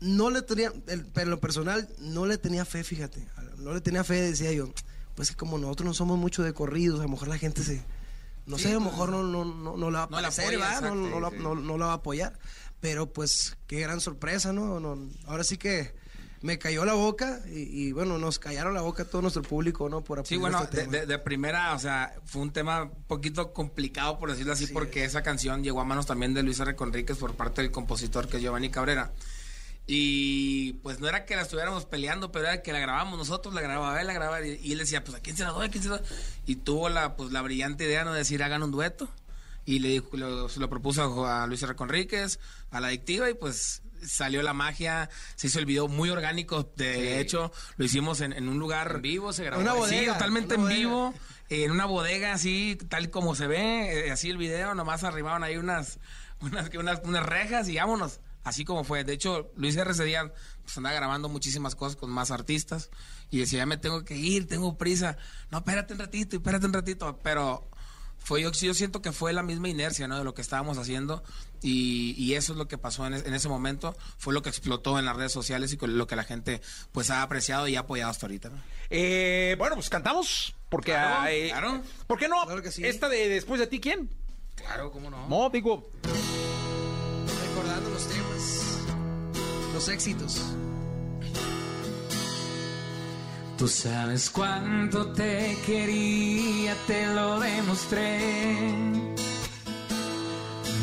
no 0.00 0.30
le 0.30 0.42
tenía, 0.42 0.72
el- 0.86 1.06
pero 1.06 1.30
lo 1.30 1.40
personal 1.40 1.88
no 1.98 2.26
le 2.26 2.38
tenía 2.38 2.64
fe, 2.64 2.84
fíjate, 2.84 3.26
no 3.58 3.72
le 3.74 3.80
tenía 3.80 4.04
fe, 4.04 4.20
decía 4.22 4.52
yo, 4.52 4.68
pues 5.14 5.30
que 5.30 5.36
como 5.36 5.58
nosotros 5.58 5.86
no 5.86 5.94
somos 5.94 6.18
mucho 6.18 6.42
de 6.42 6.52
corridos, 6.54 7.00
a 7.00 7.04
lo 7.04 7.08
mejor 7.10 7.28
la 7.28 7.38
gente 7.38 7.62
se, 7.62 7.82
no 8.46 8.58
sé, 8.58 8.70
a 8.70 8.74
lo 8.74 8.80
mejor 8.80 9.10
no, 9.10 9.22
no, 9.22 9.44
no, 9.44 9.76
no 9.76 9.90
la 9.90 10.00
va 10.00 10.04
a 10.04 10.08
No 10.08 10.16
la 10.16 10.22
parecer, 10.30 10.44
apoya, 10.54 10.58
¿verdad? 10.80 10.94
No, 10.94 11.20
no 11.20 11.30
no- 11.30 11.54
no 11.54 11.78
la 11.78 11.86
va 11.86 11.92
a 11.92 11.96
apoyar, 11.96 12.38
pero 12.80 13.12
pues 13.12 13.56
qué 13.66 13.80
gran 13.80 14.00
sorpresa, 14.00 14.52
¿no? 14.52 14.80
No, 14.80 14.98
ahora 15.26 15.44
sí 15.44 15.58
que 15.58 15.92
me 16.42 16.58
cayó 16.58 16.86
la 16.86 16.94
boca 16.94 17.40
y, 17.52 17.58
y, 17.88 17.92
bueno, 17.92 18.16
nos 18.16 18.38
callaron 18.38 18.72
la 18.72 18.80
boca 18.80 19.04
todo 19.04 19.20
nuestro 19.20 19.42
público, 19.42 19.90
¿no? 19.90 20.00
Por 20.02 20.26
Sí, 20.26 20.36
apoyar 20.36 20.40
bueno, 20.40 20.64
este 20.64 20.86
de, 20.86 21.00
de- 21.00 21.06
de 21.06 21.18
primera, 21.18 21.74
o 21.74 21.78
sea, 21.78 22.14
fue 22.24 22.40
un 22.40 22.50
tema 22.50 22.84
un 22.84 23.02
poquito 23.06 23.52
complicado, 23.52 24.18
por 24.18 24.30
decirlo 24.30 24.54
así, 24.54 24.66
porque 24.68 25.04
es. 25.04 25.10
esa 25.10 25.22
canción 25.22 25.62
llegó 25.62 25.82
a 25.82 25.84
manos 25.84 26.06
también 26.06 26.32
de 26.32 26.42
Luis 26.42 26.58
R. 26.58 26.74
Conríquez 26.76 27.18
por 27.18 27.34
parte 27.34 27.60
del 27.60 27.70
compositor 27.70 28.26
que 28.26 28.38
es 28.38 28.42
Giovanni 28.42 28.70
Cabrera. 28.70 29.12
Y 29.92 30.74
pues 30.84 31.00
no 31.00 31.08
era 31.08 31.24
que 31.26 31.34
la 31.34 31.42
estuviéramos 31.42 31.84
peleando, 31.84 32.30
pero 32.30 32.46
era 32.46 32.62
que 32.62 32.72
la 32.72 32.78
grabamos 32.78 33.18
nosotros, 33.18 33.52
la 33.52 33.60
grababa 33.60 34.00
él, 34.00 34.06
la 34.06 34.12
grababa 34.12 34.38
él, 34.38 34.60
y 34.62 34.70
él 34.70 34.78
decía, 34.78 35.02
pues 35.02 35.16
a 35.16 35.20
quién 35.20 35.36
se 35.36 35.42
la 35.42 35.50
doy, 35.50 35.66
a 35.66 35.70
quién 35.70 35.82
se 35.82 35.88
la 35.88 35.98
doy. 35.98 36.06
Y 36.46 36.54
tuvo 36.56 36.88
la, 36.88 37.16
pues, 37.16 37.32
la 37.32 37.42
brillante 37.42 37.84
idea 37.84 38.04
¿no? 38.04 38.12
de 38.12 38.18
decir, 38.18 38.40
hagan 38.44 38.62
un 38.62 38.70
dueto. 38.70 39.08
Y 39.66 39.80
le 39.80 39.88
dijo, 39.88 40.16
lo, 40.16 40.48
se 40.48 40.60
lo 40.60 40.70
propuso 40.70 41.26
a, 41.26 41.44
Luis 41.48 41.60
R. 41.64 41.74
Conríquez, 41.74 42.38
a 42.70 42.78
la 42.80 42.86
adictiva, 42.86 43.28
y 43.30 43.34
pues 43.34 43.82
salió 44.06 44.42
la 44.42 44.54
magia, 44.54 45.10
se 45.34 45.48
hizo 45.48 45.58
el 45.58 45.66
video 45.66 45.88
muy 45.88 46.08
orgánico, 46.08 46.72
de 46.76 46.94
Sí. 46.94 47.08
hecho, 47.20 47.52
lo 47.76 47.84
hicimos 47.84 48.20
en, 48.20 48.32
en 48.32 48.48
un 48.48 48.60
lugar 48.60 48.92
En 48.94 49.02
vivo 49.02 49.32
se 49.32 49.42
grabó. 49.44 49.60
Una 49.60 49.72
Sí, 49.72 49.78
bodega, 49.78 50.12
totalmente 50.12 50.54
una 50.54 50.62
en 50.62 50.62
bodega. 50.62 50.78
vivo. 50.78 51.14
en 51.48 51.70
una 51.72 51.84
bodega 51.86 52.32
así, 52.32 52.78
tal 52.88 53.10
como 53.10 53.34
se 53.34 53.48
ve, 53.48 54.06
eh, 54.06 54.10
así 54.12 54.30
el 54.30 54.38
video, 54.38 54.74
nomás 54.76 55.02
arribaban 55.02 55.42
ahí 55.42 55.56
unas, 55.56 55.98
unas, 56.40 56.70
unas, 56.74 57.00
unas 57.02 57.26
rejas 57.26 57.68
y 57.68 57.74
vámonos. 57.76 58.20
Así 58.44 58.64
como 58.64 58.84
fue. 58.84 59.04
De 59.04 59.12
hecho, 59.12 59.50
Luis 59.56 59.76
R. 59.76 59.90
ese 59.90 60.04
día 60.04 60.32
pues, 60.62 60.76
andaba 60.76 60.94
grabando 60.96 61.28
muchísimas 61.28 61.74
cosas 61.74 61.96
con 61.96 62.10
más 62.10 62.30
artistas 62.30 62.90
y 63.30 63.38
decía, 63.38 63.58
ya 63.58 63.66
me 63.66 63.76
tengo 63.76 64.04
que 64.04 64.16
ir, 64.16 64.48
tengo 64.48 64.78
prisa. 64.78 65.16
No, 65.50 65.58
espérate 65.58 65.92
un 65.92 65.98
ratito, 66.00 66.36
espérate 66.36 66.66
un 66.66 66.72
ratito. 66.72 67.18
Pero 67.22 67.68
fue 68.18 68.42
yo, 68.42 68.52
yo 68.52 68.74
siento 68.74 69.02
que 69.02 69.12
fue 69.12 69.32
la 69.32 69.42
misma 69.42 69.68
inercia, 69.68 70.08
¿no? 70.08 70.16
De 70.18 70.24
lo 70.24 70.34
que 70.34 70.42
estábamos 70.42 70.78
haciendo 70.78 71.22
y, 71.62 72.14
y 72.16 72.34
eso 72.34 72.52
es 72.52 72.58
lo 72.58 72.68
que 72.68 72.78
pasó 72.78 73.06
en, 73.06 73.14
en, 73.14 73.34
ese 73.34 73.48
momento, 73.48 73.96
fue 74.18 74.32
lo 74.32 74.42
que 74.42 74.48
explotó 74.48 74.98
en 74.98 75.04
las 75.04 75.16
redes 75.16 75.32
sociales 75.32 75.72
y 75.72 75.76
con 75.76 75.98
lo 75.98 76.06
que 76.06 76.16
la 76.16 76.24
gente 76.24 76.60
pues 76.92 77.10
ha 77.10 77.22
apreciado 77.22 77.68
y 77.68 77.76
ha 77.76 77.80
apoyado 77.80 78.10
hasta 78.10 78.26
ahorita, 78.26 78.50
¿no? 78.50 78.56
Eh, 78.90 79.54
bueno, 79.58 79.74
pues 79.74 79.88
cantamos, 79.90 80.54
porque... 80.68 80.92
Claro, 80.92 81.20
hay- 81.20 81.48
claro. 81.50 81.82
¿Por 82.06 82.18
qué 82.18 82.28
no? 82.28 82.44
Claro 82.44 82.62
que 82.62 82.70
sí. 82.70 82.84
Esta 82.84 83.08
de 83.08 83.28
Después 83.28 83.60
de 83.60 83.66
ti, 83.66 83.80
¿quién? 83.80 84.10
Claro, 84.54 84.90
¿cómo 84.90 85.10
no? 85.10 85.28
No, 85.28 85.50
digo... 85.50 85.90
Recordando 87.60 87.90
los 87.90 88.06
temas, 88.06 88.78
los 89.74 89.88
éxitos. 89.90 90.40
Tú 93.58 93.68
sabes 93.68 94.30
cuánto 94.30 95.12
te 95.12 95.58
quería, 95.66 96.74
te 96.86 97.06
lo 97.08 97.38
demostré. 97.38 98.18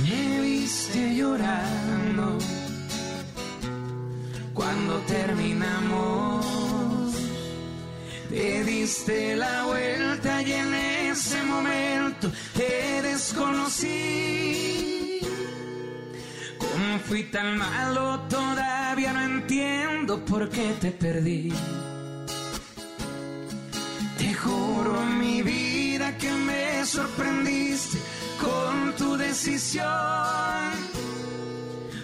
Me 0.03 0.41
viste 0.41 1.15
llorando 1.15 2.37
cuando 4.53 4.99
terminamos. 5.07 6.45
Te 8.29 8.63
diste 8.65 9.35
la 9.35 9.65
vuelta 9.65 10.43
y 10.43 10.51
en 10.51 10.73
ese 10.75 11.41
momento 11.43 12.31
te 12.53 13.01
desconocí. 13.01 14.96
¿Cómo 16.71 16.99
fui 17.07 17.23
tan 17.23 17.57
malo? 17.57 18.19
Todavía 18.29 19.13
no 19.13 19.21
entiendo 19.21 20.23
por 20.25 20.49
qué 20.49 20.73
te 20.79 20.91
perdí. 20.91 21.51
Te 24.17 24.33
juro 24.33 25.05
mi 25.19 25.41
vida 25.41 26.17
que 26.17 26.31
me 26.31 26.85
sorprendiste 26.85 27.97
con 28.41 28.95
tu 28.95 29.17
decisión. 29.17 29.85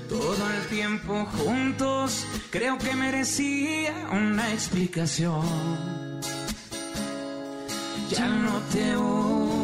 Todo 0.10 0.52
el 0.56 0.68
tiempo 0.68 1.26
juntos 1.26 2.26
creo 2.52 2.78
que 2.78 2.94
merecía 2.96 3.94
una 4.12 4.52
explicación. 4.54 5.42
Ya 8.10 8.28
no 8.28 8.60
te 8.72 8.96
busqué, 8.96 9.63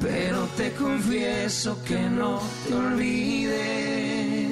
pero 0.00 0.46
te 0.56 0.72
confieso 0.72 1.76
que 1.84 1.98
no 1.98 2.40
te 2.66 2.74
olvidé. 2.74 4.50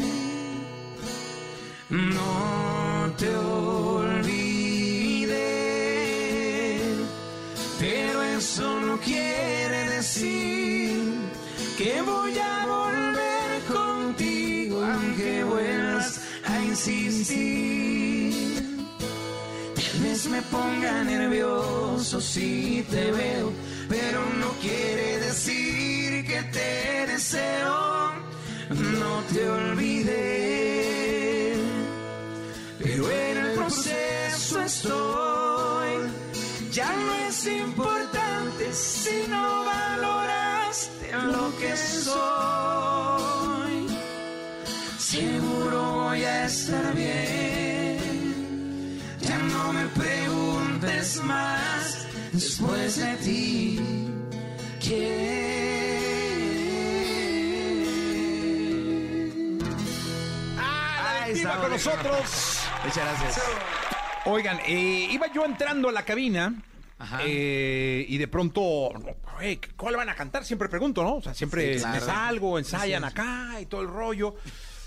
No 1.90 3.10
te 3.16 3.34
olvidé, 3.34 4.28
pero 7.80 8.22
eso 8.22 8.80
no 8.80 8.98
quiere 9.00 9.88
decir 9.96 11.00
que 11.78 12.02
voy 12.02 12.38
a 12.38 12.66
volver 12.66 13.62
contigo 13.72 14.84
aunque 14.84 15.44
vuelvas 15.44 16.20
a 16.44 16.62
insistir. 16.62 18.34
Tal 19.74 20.00
vez 20.02 20.26
me 20.26 20.42
ponga 20.42 21.04
nervioso 21.04 22.20
si 22.20 22.84
te 22.90 23.12
veo, 23.12 23.50
pero 23.88 24.20
no 24.40 24.50
quiere 24.60 25.18
decir 25.18 26.24
que 26.26 26.42
te 26.52 27.06
deseo. 27.12 28.12
No 28.70 29.22
te 29.32 29.48
olvidé, 29.48 31.54
pero 32.78 33.10
en 33.10 33.38
el 33.38 33.54
proceso 33.54 34.60
estoy. 34.60 36.10
Ya 36.70 36.94
no 36.94 37.14
es 37.28 37.46
importante 37.46 38.74
si 38.74 39.26
no 39.28 39.64
valoraste 39.64 41.12
lo 41.32 41.56
que 41.58 41.74
soy. 41.76 42.28
Seguro 44.98 45.92
voy 45.92 46.24
a 46.24 46.44
estar 46.44 46.94
bien. 46.94 49.00
Ya 49.22 49.38
no 49.38 49.72
me 49.72 49.86
preguntes 49.86 51.22
más 51.22 52.07
después 52.38 52.96
de 52.96 53.16
ti. 53.16 53.80
¿Quién? 58.48 59.58
¡Ah, 60.58 61.26
la 61.42 61.56
con 61.56 61.70
nosotros! 61.70 62.60
Muchas 62.84 62.96
gracias. 63.18 63.42
Oigan, 64.26 64.60
eh, 64.66 65.08
iba 65.10 65.26
yo 65.32 65.44
entrando 65.44 65.88
a 65.88 65.92
la 65.92 66.04
cabina 66.04 66.54
Ajá. 66.98 67.20
eh, 67.24 68.04
y 68.08 68.18
de 68.18 68.28
pronto, 68.28 68.60
"Oye, 68.62 69.60
¿cuál 69.76 69.96
van 69.96 70.08
a 70.08 70.14
cantar? 70.14 70.44
Siempre 70.44 70.68
pregunto, 70.68 71.02
¿no? 71.02 71.16
O 71.16 71.22
sea, 71.22 71.34
siempre 71.34 71.74
Sí, 71.74 71.80
claro. 71.80 71.94
me 71.94 72.00
salgo, 72.00 72.58
ensayan 72.58 73.04
acá 73.04 73.56
y 73.60 73.66
todo 73.66 73.80
el 73.82 73.88
rollo. 73.88 74.36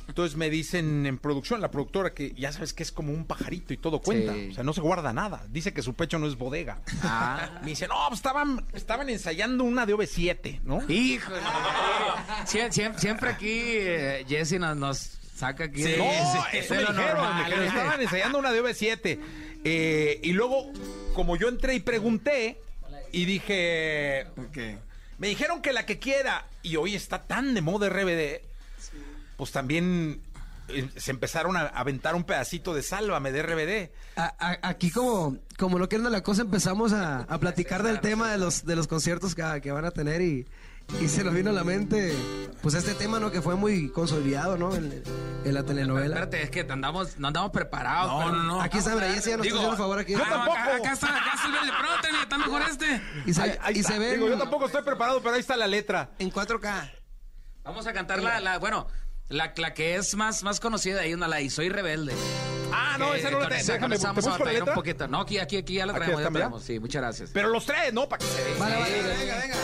Entonces 0.08 0.36
me 0.38 0.50
dicen 0.50 1.06
en 1.06 1.18
producción, 1.18 1.62
la 1.62 1.72
productora, 1.72 2.14
que 2.14 2.34
ya 2.34 2.52
sabes 2.52 2.74
que 2.74 2.84
es 2.84 2.92
como 2.92 3.14
un 3.14 3.26
pajarito 3.26 3.74
y 3.74 3.78
todo 3.78 4.00
cuenta. 4.02 4.34
Sí. 4.34 4.50
O 4.52 4.54
sea, 4.56 4.64
no 4.64 4.74
se 4.74 4.82
guarda 4.82 5.14
nada. 5.14 5.46
Dice 5.50 5.74
que 5.74 5.82
su 5.82 5.94
pecho 5.94 6.20
no 6.20 6.28
es 6.28 6.36
bodega. 6.38 6.82
Ah. 7.04 7.60
Me 7.64 7.70
dice, 7.70 7.88
no, 7.88 7.96
pues 8.10 8.20
estaban, 8.20 8.66
estaban 8.74 9.10
ensayando 9.10 9.64
una 9.64 9.86
de 9.86 9.96
OV7, 9.96 10.62
¿no? 10.64 10.82
Híjole. 10.90 11.40
Sie- 12.46 12.70
siem- 12.72 12.98
Siempre, 12.98 13.30
aquí 13.30 13.50
eh, 13.52 14.26
Jesse 14.28 14.60
nos, 14.60 14.76
nos 14.78 14.98
saca 15.36 15.66
aquí. 15.66 15.82
No, 15.82 15.88
de- 15.88 16.60
eso 16.60 16.74
me 16.76 16.82
lo 16.82 16.92
dijeron, 16.92 17.16
normal, 17.18 17.54
¿eh? 17.54 17.66
estaban 17.68 18.02
ensayando 18.02 18.40
una 18.40 18.52
de 18.52 18.62
OV7. 18.64 19.20
Eh, 19.64 20.20
y 20.24 20.34
luego, 20.34 20.72
como 21.14 21.38
yo 21.38 21.48
entré 21.48 21.76
y 21.76 21.80
pregunté, 21.80 22.60
y 23.14 23.26
dije, 23.26 24.26
me 25.18 25.28
dijeron 25.28 25.62
que 25.62 25.74
la 25.74 25.86
que 25.86 26.00
quiera, 26.00 26.48
y 26.64 26.76
hoy 26.78 26.96
está 26.96 27.24
tan 27.28 27.54
de 27.54 27.62
moda 27.62 27.90
RBD, 27.90 28.42
pues 29.42 29.52
también 29.52 30.22
eh, 30.68 30.88
se 30.98 31.10
empezaron 31.10 31.58
a 31.58 31.62
aventar 31.62 32.14
un 32.14 32.24
pedacito 32.26 32.76
de 32.76 32.84
Sálvame 32.84 33.32
de 33.32 33.42
RBD. 33.42 33.92
A- 34.16 34.36
a- 34.38 34.70
aquí 34.70 34.92
como, 34.92 35.36
como 35.58 35.80
no 35.80 35.90
quieren 35.90 36.12
la 36.12 36.22
cosa 36.22 36.44
empezamos 36.44 36.94
a, 36.94 37.22
a 37.22 37.40
platicar 37.40 37.82
del 37.82 38.02
tema 38.02 38.32
de 38.32 38.38
los, 38.38 38.66
de 38.68 38.76
los 38.76 38.86
conciertos 38.86 39.34
que, 39.34 39.42
que 39.64 39.72
van 39.72 39.86
a 39.86 39.90
tener 39.90 40.22
y, 40.22 40.46
y 41.02 41.08
se 41.08 41.24
nos 41.24 41.34
vino 41.34 41.50
a 41.50 41.54
la 41.54 41.64
mente 41.64 42.14
pues 42.62 42.76
este 42.76 42.94
tema 42.94 43.20
no 43.20 43.32
que 43.32 43.42
fue 43.42 43.56
muy 43.56 43.90
consolidado 43.90 44.58
no 44.58 44.76
en, 44.76 45.02
en 45.44 45.54
la 45.56 45.64
telenovela. 45.64 46.18
Espérate, 46.18 46.44
es 46.44 46.52
que 46.52 46.60
andamos, 46.72 47.18
no 47.18 47.30
andamos 47.30 47.50
preparados. 47.50 48.12
No, 48.12 48.32
no, 48.32 48.44
no. 48.44 48.62
Aquí 48.62 48.78
está, 48.78 48.92
Jessy 48.92 49.32
ya 49.32 49.38
nos 49.38 49.48
está 49.48 49.58
haciendo 49.58 49.76
favor 49.76 49.98
aquí. 49.98 50.12
Yo 50.12 50.20
tampoco. 50.20 50.56
Acá, 50.56 50.76
acá 50.76 50.92
está, 50.94 51.08
acá 51.08 51.32
está 51.34 51.48
el. 51.48 51.72
Pregúntale, 51.82 52.22
está 52.22 52.38
mejor 52.38 52.62
este. 52.70 53.02
Y 53.26 53.34
se, 53.34 53.42
Ahí- 53.42 53.58
ahí 53.60 53.76
y 53.78 53.80
está. 53.80 53.94
se 53.94 53.98
ven 54.00 54.14
Digo, 54.20 54.30
yo 54.30 54.38
tampoco 54.38 54.68
estoy 54.68 54.84
preparado, 54.84 55.20
pero 55.24 55.34
ahí 55.34 55.40
está 55.42 55.58
la 55.58 55.66
letra. 55.66 56.12
en 56.20 56.32
4K. 56.32 56.92
Vamos 57.64 57.88
a 57.88 57.94
cantar 57.94 58.22
la, 58.22 58.40
la 58.40 58.60
bueno, 58.60 58.88
la, 59.32 59.54
la 59.56 59.74
que 59.74 59.96
es 59.96 60.16
más, 60.16 60.44
más 60.44 60.60
conocida 60.60 61.02
ahí, 61.02 61.14
una 61.14 61.28
la 61.28 61.42
y 61.42 61.50
Soy 61.50 61.70
Rebelde. 61.70 62.14
Ah, 62.74 62.96
no, 62.98 63.12
Que 63.12 63.20
esa 63.20 63.32
no 63.32 63.40
la 63.40 63.50
tengo. 63.50 63.64
Déjame, 63.74 63.96
esa 63.96 64.02
¿te 64.02 64.08
vamos 64.08 64.26
a 64.26 64.30
la 64.30 64.38
batallar 64.38 64.54
un 64.62 64.68
letra? 64.68 64.74
poquito. 64.76 65.08
No, 65.08 65.22
aquí, 65.22 65.38
aquí, 65.40 65.58
aquí 65.58 65.74
ya 65.76 65.86
la 65.86 65.94
traemos, 65.94 66.20
ya 66.22 66.26
la 66.26 66.32
traemos. 66.32 66.64
Sí, 66.64 66.80
muchas 66.80 67.02
gracias. 67.02 67.30
Pero 67.34 67.50
los 67.50 67.66
tres, 67.66 67.94
¿no? 67.94 68.08
Para 68.08 68.20
que 68.20 68.32
se 68.32 68.60
Vale, 68.60 68.76
vale, 68.78 69.02
venga, 69.02 69.36
venga. 69.42 69.56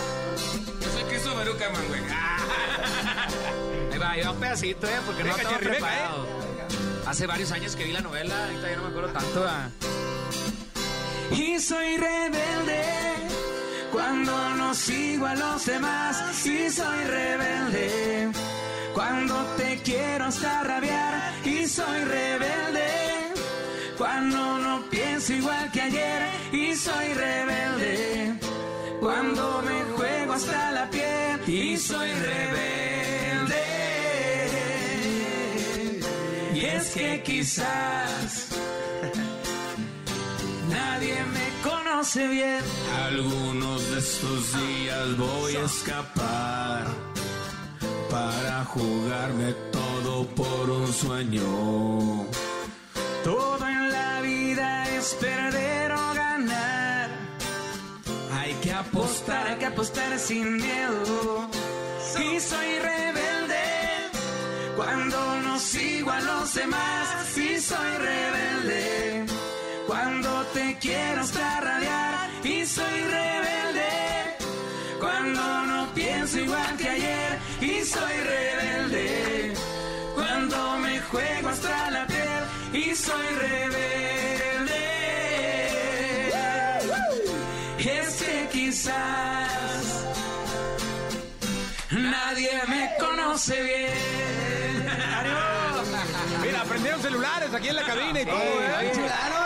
Yo 0.81 0.89
soy 0.91 1.03
Cristo 1.03 1.35
Beruca, 1.37 1.69
man, 1.69 1.81
güey. 1.87 2.01
Ahí 3.93 3.99
va, 3.99 4.11
ahí 4.11 4.21
va 4.23 4.31
un 4.31 4.39
pedacito, 4.39 4.87
¿eh? 4.87 4.91
Porque 5.05 5.23
no 5.23 5.29
Venga, 5.29 5.41
estaba 5.43 5.57
venga, 5.57 5.71
preparado. 5.71 6.27
Hace 7.07 7.25
varios 7.27 7.51
años 7.51 7.75
que 7.75 7.83
vi 7.85 7.91
la 7.93 8.01
novela, 8.01 8.43
ahorita 8.45 8.69
ya 8.69 8.75
no 8.75 8.83
me 8.83 8.89
acuerdo 8.89 9.09
tanto. 9.11 9.39
¿verdad? 9.39 9.69
Y 11.31 11.59
soy 11.59 11.97
rebelde 11.97 12.83
cuando 13.91 14.49
no 14.55 14.73
sigo 14.75 15.25
a 15.25 15.35
los 15.35 15.65
demás. 15.65 16.45
Y 16.45 16.69
soy 16.69 17.03
rebelde 17.05 17.86
cuando 18.97 19.35
te 19.57 19.79
quiero 19.83 20.25
hasta 20.25 20.63
rabiar. 20.63 21.13
Y 21.45 21.67
soy 21.67 21.99
rebelde 21.99 22.89
cuando 23.95 24.57
no 24.57 24.89
pienso 24.89 25.33
igual 25.33 25.71
que 25.71 25.81
ayer. 25.81 26.21
Y 26.51 26.73
soy 26.73 27.13
rebelde 27.13 28.33
cuando 28.99 29.61
me 29.61 29.77
juego 29.95 30.33
hasta 30.33 30.71
la 30.71 30.89
piel. 30.89 31.39
Y 31.47 31.77
soy 31.77 32.09
rebelde. 32.11 33.63
Y 36.55 36.65
es 36.65 36.89
que 36.89 37.21
quizás 37.23 38.47
Nadie 40.71 41.17
me 41.35 41.69
conoce 41.69 42.27
bien. 42.27 42.61
Algunos 43.05 43.91
de 43.91 43.99
estos 43.99 44.41
días 44.53 45.17
voy 45.17 45.55
a 45.55 45.65
escapar 45.65 47.16
para 48.09 48.65
jugarme 48.65 49.53
todo 49.71 50.25
por 50.27 50.69
un 50.69 50.93
sueño. 50.93 52.25
Todo 53.23 53.67
en 53.67 53.91
la 53.91 54.21
vida 54.21 54.89
es 54.95 55.13
perder 55.15 55.91
o 55.91 56.13
ganar. 56.13 57.09
apostar, 58.77 59.47
hay 59.47 59.57
que 59.57 59.65
apostar 59.65 60.19
sin 60.19 60.57
miedo. 60.57 61.49
Y 62.19 62.39
soy 62.39 62.79
rebelde 62.79 63.65
cuando 64.75 65.17
no 65.41 65.59
sigo 65.59 66.11
a 66.11 66.21
los 66.21 66.53
demás. 66.53 67.37
Y 67.37 67.59
soy 67.59 67.91
rebelde 67.97 69.25
cuando 69.87 70.29
te 70.53 70.77
quiero 70.79 71.21
hasta 71.21 71.61
radiar. 71.61 72.06
Soy 77.87 78.13
rebelde 78.19 79.53
cuando 80.15 80.77
me 80.79 80.99
juego 81.01 81.49
hasta 81.49 81.91
la 81.91 82.07
piel. 82.07 82.83
Y 82.83 82.95
soy 82.95 83.25
rebelde. 83.35 83.87
Es 87.79 88.15
que 88.21 88.49
quizás 88.51 90.05
nadie 91.91 92.51
me 92.67 92.91
conoce 92.99 93.61
bien. 93.63 94.87
Mira, 96.41 96.63
prendieron 96.63 97.01
celulares 97.01 97.53
aquí 97.53 97.67
en 97.69 97.75
la 97.75 97.83
cabina 97.83 98.21
y 98.21 98.25
todo, 98.25 98.37
¿eh? 98.41 98.91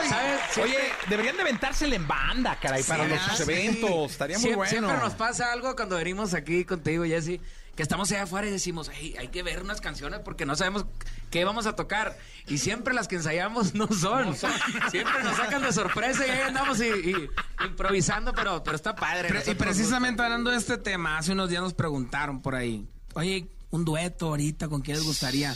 ¿Sabes? 0.10 0.58
Oye, 0.58 0.78
deberían 1.10 1.36
de 1.38 1.42
aventársela 1.44 1.96
en 1.96 2.08
banda, 2.08 2.58
caray, 2.62 2.84
para 2.84 3.08
los 3.08 3.40
eventos. 3.42 4.12
Estaría 4.12 4.38
muy 4.40 4.50
Siem- 4.52 4.56
bueno. 4.56 4.70
Siempre 4.70 4.98
nos 4.98 5.14
pasa 5.14 5.52
algo 5.52 5.76
cuando 5.76 5.96
venimos 5.98 6.34
aquí 6.34 6.66
contigo, 6.66 7.06
Jesse, 7.06 7.40
que 7.76 7.84
estamos 7.84 8.12
allá 8.12 8.24
afuera 8.24 8.48
y 8.48 8.52
decimos, 8.52 8.90
"Ey, 9.00 9.16
hay 9.18 9.30
que 9.30 9.44
ver 9.44 9.62
unas 9.64 9.80
canciones 9.82 10.20
porque 10.24 10.46
no 10.46 10.56
sabemos 10.56 10.86
qué 11.30 11.46
vamos 11.46 11.66
a 11.66 11.76
tocar. 11.76 12.18
Y 12.48 12.58
siempre 12.58 12.94
las 12.94 13.08
que 13.08 13.16
ensayamos 13.16 13.74
no 13.74 13.88
son. 13.88 14.36
Siempre 14.92 15.24
nos 15.24 15.38
sacan 15.38 15.62
de 15.62 15.72
sorpresa 15.72 16.28
y 16.28 16.30
ahí 16.30 16.42
andamos 16.42 16.80
y, 16.82 16.86
y 16.88 17.30
improvisando, 17.66 18.34
pero, 18.34 18.64
pero 18.64 18.76
está 18.76 18.96
padre. 18.96 19.30
Pre- 19.30 19.44
y 19.52 19.56
precisamente 19.56 20.22
hablando 20.22 20.50
de 20.52 20.58
este 20.58 20.78
tema, 20.78 21.18
hace 21.18 21.32
unos 21.32 21.50
días 21.50 21.62
nos 21.62 21.74
preguntaron 21.74 22.42
por 22.42 22.56
ahí, 22.56 22.86
oye, 23.14 23.48
un 23.70 23.86
dueto 23.86 24.28
ahorita, 24.28 24.68
¿con 24.68 24.82
quién 24.82 24.98
les 24.98 25.06
gustaría? 25.06 25.56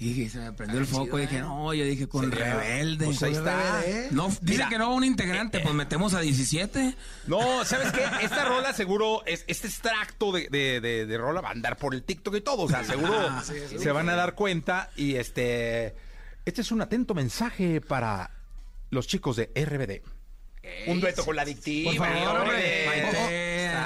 Y 0.00 0.12
dije, 0.12 0.30
se 0.30 0.38
me 0.38 0.52
prendió 0.52 0.78
el 0.78 0.86
foco 0.86 1.18
y 1.18 1.22
dije, 1.22 1.40
no, 1.40 1.74
yo 1.74 1.84
dije 1.84 2.06
con 2.08 2.30
Rebelde. 2.30 3.06
Pues 3.06 3.20
ahí 3.24 3.32
está. 3.32 3.82
No, 4.12 4.28
dice 4.42 4.64
que 4.70 4.78
no 4.78 4.94
un 4.94 5.02
integrante, 5.02 5.58
pues 5.58 5.74
metemos 5.74 6.14
a 6.14 6.20
17. 6.20 6.94
No, 7.26 7.64
¿sabes 7.64 7.90
qué? 7.92 8.02
Esta 8.22 8.44
rola 8.44 8.72
seguro, 8.72 9.22
es, 9.26 9.44
este 9.48 9.66
extracto 9.66 10.30
de, 10.30 10.48
de, 10.50 10.80
de- 10.80 11.04
de 11.06 11.18
rola 11.18 11.40
va 11.40 11.48
a 11.48 11.52
andar 11.52 11.76
por 11.78 11.94
el 11.94 12.04
TikTok 12.04 12.36
y 12.36 12.40
todo. 12.42 12.62
O 12.62 12.68
sea, 12.68 12.84
seguro 12.84 13.18
se 13.78 13.90
van 13.90 14.08
a 14.08 14.14
dar 14.14 14.34
cuenta. 14.36 14.90
Y 14.94 15.16
este, 15.16 15.96
este 16.44 16.60
es 16.60 16.70
un 16.70 16.80
atento 16.80 17.14
mensaje 17.14 17.80
para 17.80 18.30
los 18.90 19.08
chicos 19.08 19.34
de 19.36 19.50
RBD. 19.54 20.00
Un 20.86 21.00
dueto 21.00 21.24
con 21.24 21.34
la 21.34 21.42
adictiva. 21.42 21.90
Por 21.90 22.06
favor, 22.06 22.40
hombre. 22.42 22.84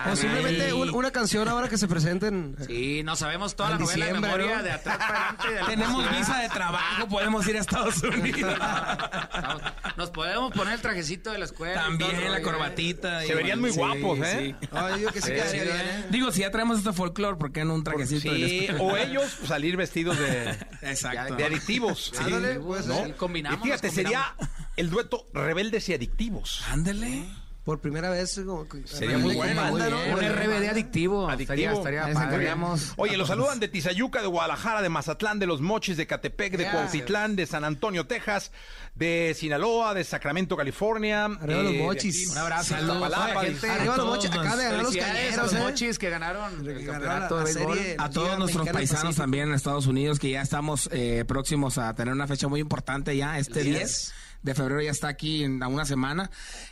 Maite. 0.05 0.11
O 0.13 0.17
simplemente 0.17 0.73
un- 0.73 0.91
una 0.95 1.11
canción 1.11 1.49
ahora 1.49 1.69
que 1.69 1.79
se 1.79 1.89
presenten. 1.89 2.57
Sí, 2.67 3.03
no 3.05 3.17
sabemos 3.17 3.57
toda 3.57 3.71
la 3.71 3.79
novela 3.79 4.07
de 4.07 4.13
diciembre, 4.13 4.31
memoria 4.39 4.57
¿no? 4.59 4.63
de 4.63 4.71
atrás 4.73 4.99
para 4.99 5.19
adelante. 5.29 5.49
de 5.55 5.61
la 5.61 5.67
Tenemos 5.67 6.11
visa 6.19 6.39
de 6.39 6.49
trabajo, 6.49 7.09
podemos 7.09 7.47
ir 7.49 7.57
a 7.57 7.61
Estados 7.61 8.03
Unidos. 8.03 8.53
Estamos- 8.53 9.63
Nos 9.97 10.11
podemos 10.11 10.53
poner 10.53 10.75
el 10.75 10.81
trajecito 10.81 11.33
de 11.33 11.39
la 11.39 11.45
escuela. 11.45 11.75
y 11.95 11.99
todo 11.99 12.09
También 12.11 12.33
la 12.33 12.43
corbatita. 12.43 13.23
Se 13.23 13.35
verían 13.35 13.61
muy 13.61 13.71
Sí, 13.73 13.79
guapos, 13.79 14.19
¿eh? 14.21 14.57
sí. 14.61 14.69
Ay, 14.73 14.91
yo 14.93 14.97
digo 14.99 15.11
que 15.13 15.21
sí, 15.21 15.31
quedaría 15.33 15.63
bien, 15.65 15.77
¿eh? 15.77 16.07
Digo, 16.11 16.33
si 16.33 16.41
ya 16.41 16.51
traemos 16.51 16.79
este 16.79 16.93
folclore, 16.93 17.37
¿por 17.37 17.53
qué 17.53 17.65
no 17.65 17.75
un 17.75 17.85
trajecito 17.85 18.33
de 18.33 18.39
la 18.39 18.49
Sí, 18.49 18.59
escuela? 18.67 18.83
o 18.85 18.97
ellos 18.97 19.39
salir 19.47 19.77
vestidos 19.77 20.19
de, 20.19 20.51
Exacto. 20.83 21.35
de 21.37 21.45
adictivos. 21.45 22.11
Sí. 22.15 22.23
Ándale, 22.25 22.59
pues, 22.61 22.87
¿no? 22.87 23.05
sí, 23.05 23.11
Y 23.11 23.13
combinamos, 23.13 23.63
fíjate, 23.63 23.87
nos 23.89 23.95
sería 23.95 24.35
el 24.77 24.91
dueto 24.91 25.27
rebeldes 25.35 25.89
y 25.89 25.95
adictivos. 25.95 26.63
Ándele. 26.71 27.25
Por 27.65 27.79
primera 27.81 28.11
vez. 28.11 28.41
Como, 28.45 28.67
Sería 28.87 29.19
muy 29.19 29.37
bueno, 29.37 29.65
muy. 29.67 29.81
Un 29.81 30.19
RBD 30.21 30.69
adictivo. 30.69 31.29
Adictivo. 31.31 31.73
Estaría, 31.79 32.09
estaría. 32.09 32.57
Oye, 32.97 33.17
los 33.17 33.29
saludan 33.29 33.61
de 33.61 33.69
Tizayuca, 33.69 34.21
de 34.21 34.27
Guadalajara, 34.27 34.83
de 34.83 34.89
Mazatlán, 34.89 35.39
de 35.39 35.47
Los 35.47 35.61
Mochis, 35.61 35.97
de 35.97 36.07
Catepec, 36.09 36.57
de. 36.57 36.69
Cuautitlán, 36.69 37.37
de 37.37 37.47
San 37.47 37.63
Antonio, 37.63 38.07
Texas, 38.09 38.51
de 38.97 39.37
Sinaloa, 39.39 39.95
de 39.95 40.03
Sacramento, 40.03 40.57
California. 40.57 41.27
Arriba 41.27 41.63
los 41.63 41.73
de 41.73 41.79
mochis. 41.79 42.31
Un 42.31 42.39
abrazo. 42.39 42.75
Saludos. 42.75 43.13
Arriba 43.15 43.97
los 43.97 44.07
mochis. 44.07 44.31
Acá 44.31 44.43
los- 44.43 44.59
de 44.59 44.65
ganar 44.65 44.83
los 44.83 44.97
cañeros, 44.97 45.37
los 45.37 45.53
¿eh? 45.53 45.59
mochis 45.61 45.99
que 46.01 46.11
ganaron 46.11 46.53
el 46.67 46.79
Que 46.79 46.85
ganaron 46.85 46.93
campeonato 47.01 47.37
la- 47.37 47.45
de 47.45 47.55
la 47.55 47.59
béisbol. 47.61 47.79
serie. 47.79 47.97
A 47.99 48.11
todos 48.11 48.39
nuestros 48.39 48.65
Mexicana 48.65 48.73
paisanos 48.73 49.03
Pacífico. 49.05 49.23
también 49.23 49.49
en 49.51 49.55
Estados 49.55 49.87
Unidos, 49.87 50.19
que 50.19 50.31
ya 50.31 50.43
estamos 50.43 50.89
eh, 50.93 51.25
próximos 51.29 51.79
a 51.79 51.95
tener 51.95 52.13
una 52.13 52.27
fecha 52.27 52.49
muy 52.49 52.59
importante 52.61 53.17
ya, 53.17 53.39
este 53.39 53.61
El 53.61 53.67
10 53.67 53.79
10. 53.79 54.15
De 54.43 54.55
febrero 54.55 54.81
ya 54.83 54.91
está 54.91 55.09
aquí 55.09 55.45
en 55.45 55.63
a 55.63 55.69
una 55.69 55.85
semana 55.85 56.31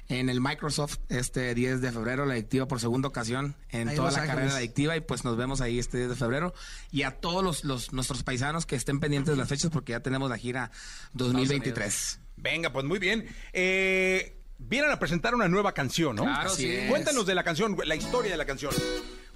en 0.09 0.29
el 0.29 0.41
Microsoft, 0.41 0.99
este 1.09 1.55
10 1.55 1.81
de 1.81 1.93
febrero, 1.93 2.27
la 2.27 2.33
adictiva 2.35 2.67
por 2.67 2.81
segunda 2.81 3.09
ocasión 3.09 3.55
en 3.71 3.89
Ahí 3.89 3.97
toda 3.97 4.11
la 4.11 4.19
Ángeles. 4.19 4.35
carrera 4.37 4.57
adictiva 4.57 4.97
y 4.97 5.01
pues 5.01 5.25
nos 5.25 5.37
vemos 5.37 5.61
ahí 5.61 5.79
este 5.79 5.99
10 5.99 6.11
de 6.11 6.17
febrero 6.17 6.53
y 6.91 7.03
a 7.05 7.13
todos 7.21 7.43
los, 7.45 7.65
los 7.65 7.93
nuestros 7.93 8.23
paisanos 8.25 8.67
que 8.67 8.77
estén 8.77 8.99
pendientes 9.01 9.33
de 9.35 9.39
las 9.39 9.49
fechas 9.49 9.71
porque 9.71 9.93
ya 9.93 10.01
tenemos 10.01 10.29
la 10.29 10.37
gira 10.39 10.71
2023. 11.13 12.21
Venga, 12.37 12.73
pues 12.73 12.85
muy 12.85 12.99
bien. 12.99 13.27
Eh, 13.53 14.37
vienen 14.59 14.91
a 14.91 14.99
presentar 14.99 15.35
una 15.35 15.49
nueva 15.49 15.73
canción, 15.73 16.17
¿no? 16.17 16.23
Claro, 16.25 16.51
Así 16.51 16.63
sí. 16.63 16.71
es. 16.73 16.91
Cuéntanos 16.91 17.27
de 17.27 17.35
la 17.35 17.45
canción, 17.45 17.77
la 17.85 17.95
historia 17.95 18.31
de 18.33 18.37
la 18.37 18.47
canción. 18.47 18.73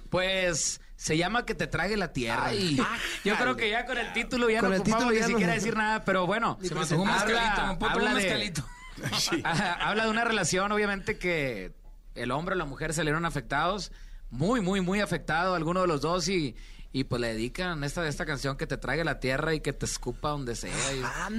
Pues 0.09 0.81
se 0.95 1.17
llama 1.17 1.45
Que 1.45 1.55
te 1.55 1.67
trague 1.67 1.97
la 1.97 2.13
tierra. 2.13 2.51
Yo 3.23 3.35
creo 3.35 3.55
que 3.55 3.69
ya 3.69 3.85
con 3.85 3.97
el 3.97 4.13
título 4.13 4.49
ya 4.49 4.61
Con 4.61 4.71
no 4.71 4.77
ocupamos 4.77 5.13
ni 5.13 5.19
no- 5.19 5.27
siquiera 5.27 5.53
decir 5.53 5.75
nada, 5.75 6.03
pero 6.03 6.25
bueno. 6.25 6.57
Se 6.61 6.73
me 6.73 6.81
antojó 6.81 7.01
un 7.01 7.11
mezcalito, 7.11 7.67
¿me 7.67 7.75
puedo 7.75 7.93
poner 7.93 8.07
habla 8.07 8.09
un 8.09 8.15
de, 8.15 8.23
mezcalito? 8.23 8.65
habla 9.81 10.05
de 10.05 10.09
una 10.09 10.23
relación, 10.23 10.71
obviamente, 10.71 11.17
que 11.17 11.73
el 12.15 12.31
hombre 12.31 12.55
o 12.55 12.57
la 12.57 12.65
mujer 12.65 12.93
salieron 12.93 13.25
afectados, 13.25 13.91
muy, 14.29 14.61
muy, 14.61 14.81
muy 14.81 15.01
afectados, 15.01 15.55
alguno 15.55 15.81
de 15.81 15.87
los 15.87 16.01
dos, 16.01 16.27
y, 16.29 16.55
y 16.97 17.03
pues 17.03 17.19
le 17.21 17.27
dedican 17.33 17.83
esta, 17.83 18.07
esta 18.07 18.25
canción 18.25 18.55
que 18.55 18.67
te 18.67 18.77
trague 18.77 19.03
la 19.03 19.19
tierra 19.19 19.53
y 19.53 19.59
que 19.59 19.73
te 19.73 19.85
escupa 19.85 20.29
donde 20.29 20.55
sea. 20.55 20.71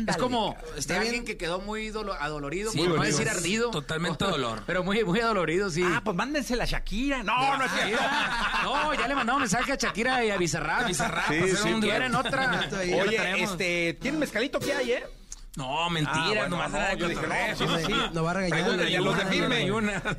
Es 0.07 0.19
como 0.19 0.55
de 0.87 0.97
alguien 0.97 1.25
que 1.25 1.39
quedó 1.39 1.61
muy 1.61 1.89
dolo- 1.89 2.13
adolorido, 2.13 2.71
Sí, 2.71 2.77
por 2.81 2.97
no 2.99 3.03
decir 3.03 3.27
ardido. 3.27 3.71
Totalmente 3.71 4.23
dolor. 4.27 4.65
Pero 4.67 4.85
muy, 4.85 5.03
muy 5.03 5.19
adolorido, 5.21 5.71
sí. 5.71 5.83
Ah, 5.83 6.03
pues 6.05 6.15
mándense 6.15 6.57
la 6.57 6.67
Shakira. 6.67 7.23
No, 7.23 7.57
no 7.57 7.65
es 7.65 7.73
cierto. 7.73 8.05
No, 8.65 8.93
ya 8.93 9.09
le 9.09 9.15
mandamos 9.15 9.41
mensaje 9.41 9.73
a 9.73 9.77
Shakira 9.77 10.23
y 10.27 10.31
a 10.31 10.37
Bizarrap. 10.37 10.89
Bizarrap, 10.89 11.29
Sí, 11.31 11.39
hacer 11.39 11.57
sí, 11.57 11.73
un 11.73 11.81
¿Quieren 11.81 12.13
dueto. 12.13 12.29
otra? 12.29 12.69
Ya 12.71 13.03
Oye, 13.03 13.43
este, 13.43 13.95
¿tienen 13.99 14.21
mezcalito 14.21 14.59
que 14.61 14.75
hay, 14.75 14.93
eh? 14.93 15.05
No, 15.57 15.91
mentira, 15.91 16.15
Ah, 16.17 16.29
bueno, 16.29 16.49
nomás 16.51 16.71
no, 16.71 16.77
era 16.79 16.89
de 16.91 16.97
yo 16.99 17.09
dije, 17.09 17.21
cotorreo. 17.21 17.49
no, 17.49 17.57
sí, 17.57 17.65
sí, 17.87 17.93
sí. 17.93 18.01
No 18.13 18.23
va 18.25 18.31
a 18.31 18.35
regañar. 18.35 18.71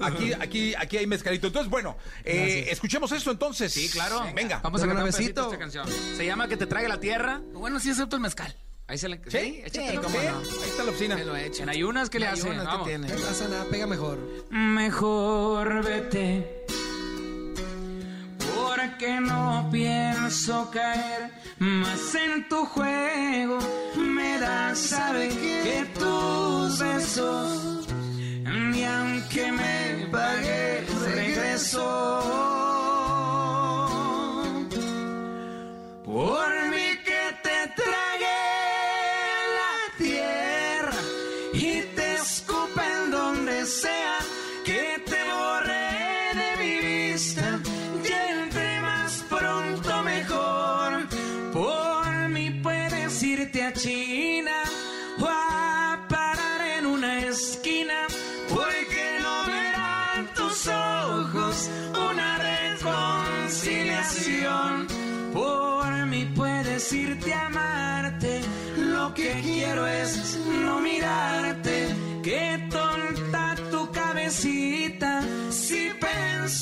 Aquí, 0.01 0.34
aquí, 0.34 0.76
aquí 0.76 0.97
hay 0.97 1.07
mezcalito. 1.07 1.47
Entonces, 1.47 1.69
bueno, 1.69 1.95
eh, 2.26 2.68
escuchemos 2.72 3.11
esto 3.11 3.31
entonces. 3.31 3.72
Sí, 3.72 3.88
claro. 3.89 4.26
Venga. 4.35 4.59
Vamos 4.64 4.81
a 4.81 4.88
cantar 4.88 5.05
un 5.05 5.11
pedacito 5.11 5.43
esta 5.45 5.57
canción. 5.59 5.88
Se 6.18 6.26
llama 6.26 6.47
Que 6.47 6.57
te 6.57 6.65
trague 6.65 6.88
la 6.88 6.99
tierra. 6.99 7.39
Bueno, 7.53 7.80
sí 7.80 7.91
acepto 7.91 8.15
el 8.15 8.22
mezcal. 8.23 8.55
Ahí 8.88 8.97
se 8.97 9.09
le... 9.09 9.22
¿Sí? 9.27 9.61
échatelo. 9.65 10.01
cómo 10.01 10.18
no. 10.18 10.38
Ahí 10.39 10.69
está 10.69 10.84
la 10.84 10.91
oficina. 10.91 11.15
Me 11.18 11.26
lo 11.26 11.35
he 11.35 11.45
hecho. 11.47 11.61
En 11.64 11.69
ayunas, 11.69 12.09
¿qué 12.09 12.19
le 12.19 12.26
En 12.27 12.34
hace? 12.34 12.47
ayunas, 12.49 12.65
¿qué 12.65 12.72
Vamos. 12.72 12.88
tiene? 12.88 13.07
No 13.09 13.15
pasa 13.15 13.47
nada, 13.49 13.65
pega 13.65 13.85
mejor. 13.85 14.18
Mejor 14.49 15.84
vete. 15.84 16.65
Porque 18.89 19.19
no 19.19 19.68
pienso 19.69 20.72
caer 20.72 21.30
más 21.59 22.15
en 22.15 22.47
tu 22.47 22.65
juego. 22.65 23.59
Me 23.97 24.39
da 24.39 24.73
saber 24.76 25.30
que 25.30 25.85
tus 25.99 26.80
besos, 26.80 27.88
ni 28.43 28.85
aunque 28.85 29.51
me 29.51 30.07
pague 30.09 30.85
regreso. 31.05 31.84
Por 36.05 36.66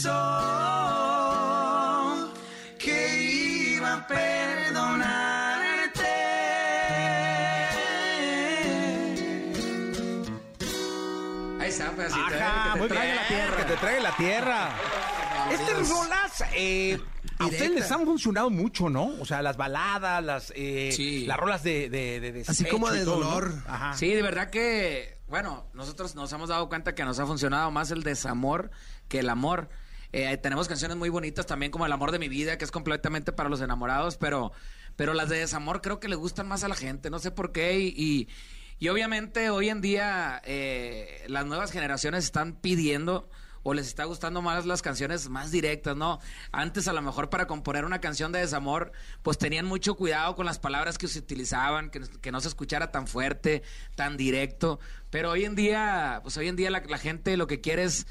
pensó 0.06 0.14
que 2.78 3.74
iba 3.76 3.94
a 3.94 4.08
perdonarte. 4.08 6.04
Ahí 11.60 11.70
está, 11.70 11.92
pedacito, 11.92 12.20
eh, 12.34 12.42
Ajá, 12.42 12.74
que 12.74 12.80
te 12.80 12.80
muy 12.80 12.88
bien, 12.90 13.16
la 13.16 13.28
tierra. 13.28 13.58
Que 13.58 13.64
te 13.64 13.76
trae 13.78 14.02
la 14.02 14.16
tierra. 14.16 14.70
Estas 15.52 15.90
rolas, 15.90 16.44
eh, 16.56 17.00
a 17.38 17.46
ustedes 17.46 17.72
les 17.72 17.92
han 17.92 18.04
funcionado 18.06 18.50
mucho, 18.50 18.90
¿no? 18.90 19.14
O 19.20 19.26
sea, 19.26 19.42
las 19.44 19.58
baladas, 19.58 20.24
las, 20.24 20.52
eh, 20.56 20.92
Sí. 20.92 21.26
las 21.26 21.38
rolas 21.38 21.62
de, 21.64 21.90
de, 21.90 22.20
de 22.20 22.44
Así 22.48 22.66
como 22.66 22.90
de 22.92 23.04
todo, 23.06 23.20
¿no? 23.20 23.26
dolor. 23.26 23.54
Ajá. 23.68 23.94
Sí, 23.94 24.10
de 24.14 24.22
verdad 24.24 24.50
que, 24.50 25.20
bueno, 25.28 25.68
nosotros 25.74 26.16
nos 26.16 26.32
hemos 26.34 26.50
dado 26.50 26.68
cuenta 26.68 26.96
que 26.96 27.06
nos 27.06 27.20
ha 27.20 27.26
funcionado 27.28 27.70
más 27.72 27.92
el 27.92 28.02
desamor 28.04 28.72
que 29.08 29.20
el 29.20 29.30
amor. 29.30 29.70
Eh, 30.18 30.38
tenemos 30.38 30.70
canciones 30.70 30.96
muy 30.96 31.10
bonitas 31.10 31.46
también 31.46 31.74
como 31.74 31.86
El 31.86 31.92
amor 31.92 32.14
de 32.14 32.20
mi 32.20 32.30
vida, 32.30 32.58
que 32.58 32.64
es 32.64 32.72
completamente 32.72 33.34
para 33.34 33.50
los 33.50 33.60
enamorados, 33.60 34.16
pero, 34.16 34.54
pero 34.96 35.14
las 35.14 35.28
de 35.28 35.40
desamor 35.40 35.82
creo 35.82 36.00
que 36.00 36.08
le 36.08 36.16
gustan 36.16 36.48
más 36.48 36.64
a 36.64 36.70
la 36.70 36.76
gente, 36.76 37.10
no 37.10 37.20
sé 37.20 37.32
por 37.32 37.52
qué. 37.52 37.80
Y, 37.82 38.30
y, 38.80 38.88
obviamente 38.88 39.50
hoy 39.50 39.68
en 39.68 39.82
día 39.82 40.42
eh, 40.46 41.26
las 41.28 41.46
nuevas 41.46 41.70
generaciones 41.74 42.24
están 42.24 42.54
pidiendo 42.54 43.30
o 43.64 43.74
les 43.74 43.88
está 43.88 44.06
gustando 44.06 44.42
más 44.42 44.66
las 44.66 44.82
canciones 44.82 45.28
más 45.28 45.52
directas, 45.52 45.98
¿no? 45.98 46.22
Antes 46.54 46.88
a 46.88 46.94
lo 46.94 47.02
mejor 47.02 47.30
para 47.30 47.46
componer 47.46 47.84
una 47.84 48.00
canción 48.00 48.32
de 48.32 48.40
desamor, 48.40 48.94
pues 49.22 49.38
tenían 49.38 49.66
mucho 49.66 49.96
cuidado 49.96 50.34
con 50.38 50.46
las 50.46 50.60
palabras 50.60 50.98
que 50.98 51.10
se 51.10 51.20
utilizaban, 51.20 51.90
que, 51.90 52.00
que 52.22 52.32
no 52.32 52.40
se 52.40 52.48
escuchara 52.48 52.90
tan 52.90 53.08
fuerte, 53.08 53.64
tan 53.96 54.16
directo. 54.16 54.80
Pero 55.10 55.32
hoy 55.32 55.44
en 55.44 55.56
día, 55.56 56.22
pues 56.24 56.38
hoy 56.38 56.48
en 56.48 56.56
día 56.56 56.72
la, 56.72 56.80
la 56.88 57.00
gente 57.00 57.36
lo 57.36 57.48
que 57.48 57.60
quiere 57.60 57.84
es 57.84 58.08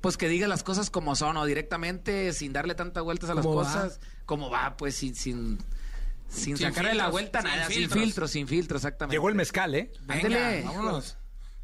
pues 0.00 0.16
que 0.16 0.28
diga 0.28 0.46
las 0.48 0.62
cosas 0.62 0.90
como 0.90 1.16
son 1.16 1.36
o 1.36 1.44
directamente 1.46 2.32
sin 2.32 2.52
darle 2.52 2.74
tantas 2.74 3.02
vueltas 3.02 3.30
a 3.30 3.34
las 3.34 3.44
Como 3.44 3.56
va. 3.58 3.64
cosas, 3.64 4.00
como 4.24 4.50
va, 4.50 4.76
pues 4.76 4.94
sin 4.96 5.14
sin 5.14 5.58
sin, 6.28 6.56
Sin 6.56 6.66
sacarle 6.68 6.94
la 6.94 7.08
vuelta 7.08 7.38
a 7.38 7.42
sin 7.42 7.50
nada, 7.50 7.66
sin 7.66 7.76
filtros. 7.76 8.02
filtro, 8.02 8.28
sin 8.28 8.48
filtro, 8.48 8.76
exactamente. 8.78 9.14
Llegó 9.14 9.28
el 9.28 9.34
mezcal, 9.36 9.74
¿eh? 9.74 9.92
Ándele. 10.08 10.38
Venga, 10.56 10.70
vámonos. 10.72 11.16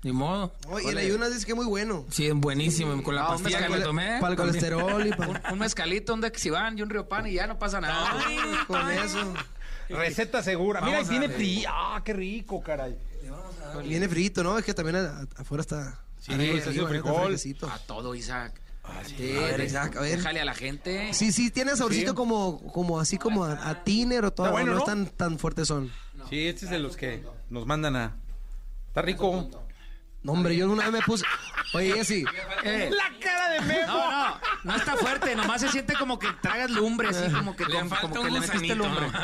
Ni 0.04 0.10
modo. 0.12 0.52
Oye, 0.68 0.88
el 0.90 0.98
ayunas 0.98 1.32
dice 1.32 1.46
que 1.46 1.54
muy 1.54 1.66
bueno. 1.66 2.04
Sí, 2.10 2.28
buenísimo. 2.32 3.00
Con 3.04 3.14
la 3.14 3.22
Ah, 3.26 3.36
un 3.36 3.42
pastilla 3.42 3.66
que 3.66 3.72
me 3.72 3.80
tomé. 3.80 4.18
Para 4.20 4.32
el 4.32 4.36
colesterol 4.36 5.06
y 5.06 5.10
un, 5.10 5.16
para... 5.16 5.52
un 5.52 5.58
mezcalito, 5.60 6.12
un 6.14 6.20
Dexivan 6.20 6.76
y 6.76 6.82
un 6.82 6.90
Río 6.90 7.08
Pan 7.08 7.26
y 7.28 7.34
ya 7.34 7.46
no 7.46 7.56
pasa 7.58 7.80
nada. 7.80 8.12
Con 8.66 8.90
eso. 8.90 9.32
Receta 9.88 10.42
segura. 10.42 10.80
Mira, 10.80 10.98
Vamos 10.98 11.12
y 11.12 11.16
a 11.16 11.20
tiene 11.20 11.34
frío. 11.34 11.68
Ah, 11.72 12.02
qué 12.04 12.12
rico, 12.14 12.60
caray. 12.62 12.96
Viene 13.84 14.08
frito, 14.08 14.42
¿no? 14.42 14.58
Es 14.58 14.64
que 14.64 14.74
también 14.74 14.96
afuera 15.36 15.60
está... 15.62 15.98
Sí, 16.22 16.32
está 16.32 16.70
haciendo 16.70 16.88
frijol. 16.88 17.36
A 17.68 17.78
todo, 17.80 18.14
Isaac. 18.14 18.60
Sí, 19.06 19.36
a 19.36 19.40
ver, 19.40 19.60
Isaac, 19.60 19.96
a 19.96 20.00
ver. 20.00 20.16
Déjale 20.18 20.40
a 20.40 20.44
la 20.44 20.54
gente. 20.54 21.12
Sí, 21.14 21.32
sí, 21.32 21.50
tiene 21.50 21.76
saborcito 21.76 22.12
Sí. 22.12 22.16
como, 22.16 22.60
como 22.72 23.00
así 23.00 23.18
como 23.18 23.44
a, 23.44 23.68
a 23.70 23.82
tiner 23.82 24.24
o 24.24 24.32
todo. 24.32 24.50
Bueno, 24.52 24.68
no, 24.68 24.74
¿no? 24.74 24.78
es 24.80 24.84
tan, 24.84 25.06
tan 25.06 25.38
fuerte 25.38 25.64
son. 25.64 25.90
Sí, 26.30 26.46
este 26.46 26.66
es 26.66 26.70
de 26.70 26.78
los 26.78 26.96
que 26.96 27.24
nos 27.50 27.66
mandan 27.66 27.96
a... 27.96 28.16
Está 28.88 29.02
rico. 29.02 29.48
No, 30.22 30.32
hombre, 30.32 30.56
yo 30.56 30.70
una 30.70 30.84
vez 30.84 30.92
me 30.92 31.00
puse... 31.02 31.24
Oye, 31.74 31.94
Jessy, 31.94 32.24
Eh, 32.64 32.90
La 32.94 33.18
cara 33.18 33.48
de 33.54 33.60
Memo. 33.62 33.86
no, 33.86 34.10
no, 34.28 34.40
no 34.64 34.76
está 34.76 34.94
fuerte, 34.96 35.34
nomás 35.34 35.60
se 35.62 35.68
siente 35.70 35.94
como 35.94 36.18
que 36.18 36.28
tragas 36.40 36.70
lumbre, 36.70 37.08
así 37.08 37.32
como 37.32 37.56
que, 37.56 37.64
Le 37.64 37.72
con- 37.80 37.88
falta 37.88 38.08
como 38.08 38.20
un 38.20 38.26
que 38.26 38.32
le 38.34 38.40
metiste 38.40 38.74
gusanito. 38.74 38.88
lumbre. 38.88 39.18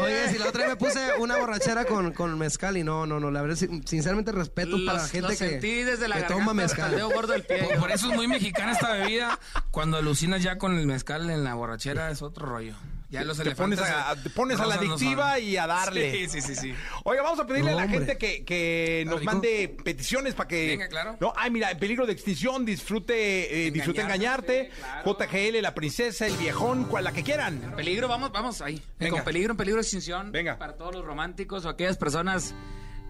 oye, 0.00 0.14
Jessy, 0.26 0.38
la 0.38 0.48
otra 0.48 0.60
vez 0.60 0.70
me 0.70 0.76
puse 0.76 1.14
una 1.18 1.36
borrachera 1.38 1.86
con, 1.86 2.12
con 2.12 2.38
mezcal 2.38 2.76
y 2.76 2.84
no, 2.84 3.06
no, 3.06 3.18
no, 3.18 3.30
la 3.30 3.40
verdad, 3.42 3.56
sin- 3.56 3.84
sinceramente 3.86 4.30
respeto 4.32 4.76
para 4.84 4.98
la 4.98 5.02
Los- 5.02 5.10
gente 5.10 5.28
los 5.28 5.38
que, 5.38 5.48
sentí 5.48 5.82
desde 5.82 6.08
la 6.08 6.16
que 6.16 6.22
garganta 6.22 6.44
toma 6.46 6.62
hasta 6.62 6.74
el 6.76 6.82
mezcal. 6.82 6.96
dedo 6.96 7.10
gordo 7.10 7.32
del 7.32 7.42
pie. 7.44 7.64
Por, 7.64 7.78
por 7.78 7.90
eso 7.90 8.10
es 8.10 8.16
muy 8.16 8.28
mexicana 8.28 8.72
esta 8.72 8.92
bebida. 8.92 9.38
Cuando 9.70 9.96
alucinas 9.96 10.42
ya 10.42 10.58
con 10.58 10.76
el 10.78 10.86
mezcal 10.86 11.28
en 11.30 11.42
la 11.42 11.54
borrachera 11.54 12.10
es 12.10 12.22
otro 12.22 12.46
rollo. 12.46 12.74
Ya 13.08 13.22
los 13.22 13.38
Te 13.38 13.54
pones 13.54 13.78
elefantes. 13.78 14.18
a, 14.18 14.22
te 14.22 14.30
pones 14.30 14.58
a 14.58 14.66
la 14.66 14.74
no 14.76 14.80
adictiva 14.80 15.38
y 15.38 15.56
a 15.56 15.66
darle. 15.66 16.10
Sí, 16.10 16.28
sí, 16.28 16.42
sí, 16.42 16.54
sí. 16.56 16.74
Oiga, 17.04 17.22
vamos 17.22 17.38
a 17.38 17.46
pedirle 17.46 17.70
No, 17.70 17.78
a 17.78 17.82
la 17.82 17.88
gente 17.88 18.18
que, 18.18 18.44
que 18.44 19.04
nos 19.06 19.20
rico. 19.20 19.32
mande 19.32 19.76
peticiones 19.84 20.34
para 20.34 20.48
que. 20.48 20.66
Venga, 20.66 20.88
claro. 20.88 21.16
No, 21.20 21.32
ay, 21.36 21.50
mira, 21.50 21.70
en 21.70 21.78
peligro 21.78 22.04
de 22.04 22.12
extinción, 22.12 22.64
disfrute, 22.64 23.66
eh, 23.66 23.70
disfrute 23.70 24.00
engañarte. 24.00 24.70
JGL, 25.04 25.62
la 25.62 25.74
princesa, 25.74 26.26
el 26.26 26.36
viejón, 26.36 26.84
cual 26.86 27.04
la 27.04 27.12
que 27.12 27.22
quieran. 27.22 27.74
Peligro, 27.76 28.08
vamos, 28.08 28.32
vamos 28.32 28.60
ahí. 28.60 28.82
Venga. 28.98 29.12
Con 29.16 29.24
peligro, 29.24 29.52
en 29.52 29.56
peligro 29.56 29.76
de 29.76 29.82
extinción. 29.82 30.32
Venga. 30.32 30.58
Para 30.58 30.74
todos 30.76 30.94
los 30.94 31.04
románticos 31.04 31.64
o 31.64 31.68
aquellas 31.68 31.96
personas 31.96 32.54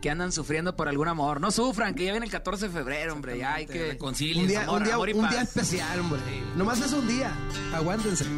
que 0.01 0.10
andan 0.10 0.32
sufriendo 0.32 0.77
por 0.77 0.89
algún 0.89 1.09
amor. 1.09 1.40
No 1.40 1.51
sufran, 1.51 1.94
que 1.94 2.05
ya 2.05 2.12
viene 2.12 2.27
el 2.27 2.32
14 2.32 2.68
de 2.68 2.73
febrero, 2.73 3.12
hombre. 3.12 3.39
Ya 3.39 3.55
hay 3.55 3.66
que. 3.66 3.93
Reconcilien. 3.93 4.43
Un 4.43 4.48
día, 4.48 4.62
amor, 4.62 4.78
un 4.78 4.85
día, 4.85 4.94
amor 4.94 5.09
y 5.09 5.12
un 5.12 5.28
día 5.28 5.39
paz. 5.40 5.56
especial, 5.56 6.01
hombre. 6.01 6.20
Nomás 6.56 6.81
es 6.81 6.93
un 6.93 7.09
día. 7.09 7.32
Aguántense. 7.74 8.24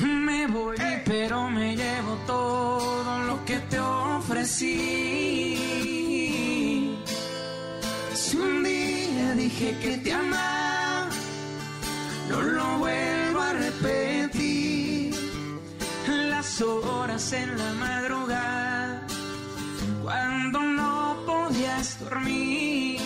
Me 0.00 0.46
voy, 0.46 0.76
pero 1.04 1.50
me 1.50 1.76
llevo 1.76 2.16
todo 2.26 3.22
lo 3.24 3.44
que 3.44 3.58
te 3.58 3.78
ofrecí. 3.78 5.56
Si 8.14 8.36
un 8.36 8.62
día 8.64 9.34
dije 9.34 9.76
que 9.82 9.98
te 9.98 10.12
amaba, 10.12 11.08
no 12.30 12.40
lo 12.40 12.78
vuelvo 12.78 13.40
a 13.40 13.52
repetir. 13.52 15.14
Las 16.08 16.62
horas 16.62 17.32
en 17.32 17.58
la 17.58 17.72
madrugada, 17.74 18.59
cuando 20.10 20.60
no 20.60 21.22
podías 21.24 22.00
dormir. 22.00 23.00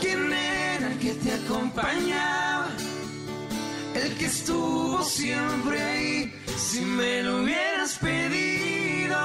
¿Quién 0.00 0.32
era 0.32 0.86
el 0.92 0.98
que 0.98 1.12
te 1.14 1.32
acompañaba? 1.34 2.68
el 3.94 4.14
que 4.16 4.24
estuvo 4.24 5.02
siempre 5.02 5.82
ahí, 5.82 6.34
si 6.56 6.80
me 6.80 7.22
lo 7.22 7.42
hubieras 7.42 7.98
pedido. 7.98 9.20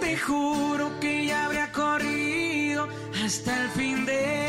Te 0.00 0.16
juro 0.16 1.00
que 1.00 1.26
ya 1.26 1.46
habría 1.46 1.72
corrido 1.72 2.88
hasta 3.24 3.64
el 3.64 3.68
fin 3.70 4.06
del 4.06 4.39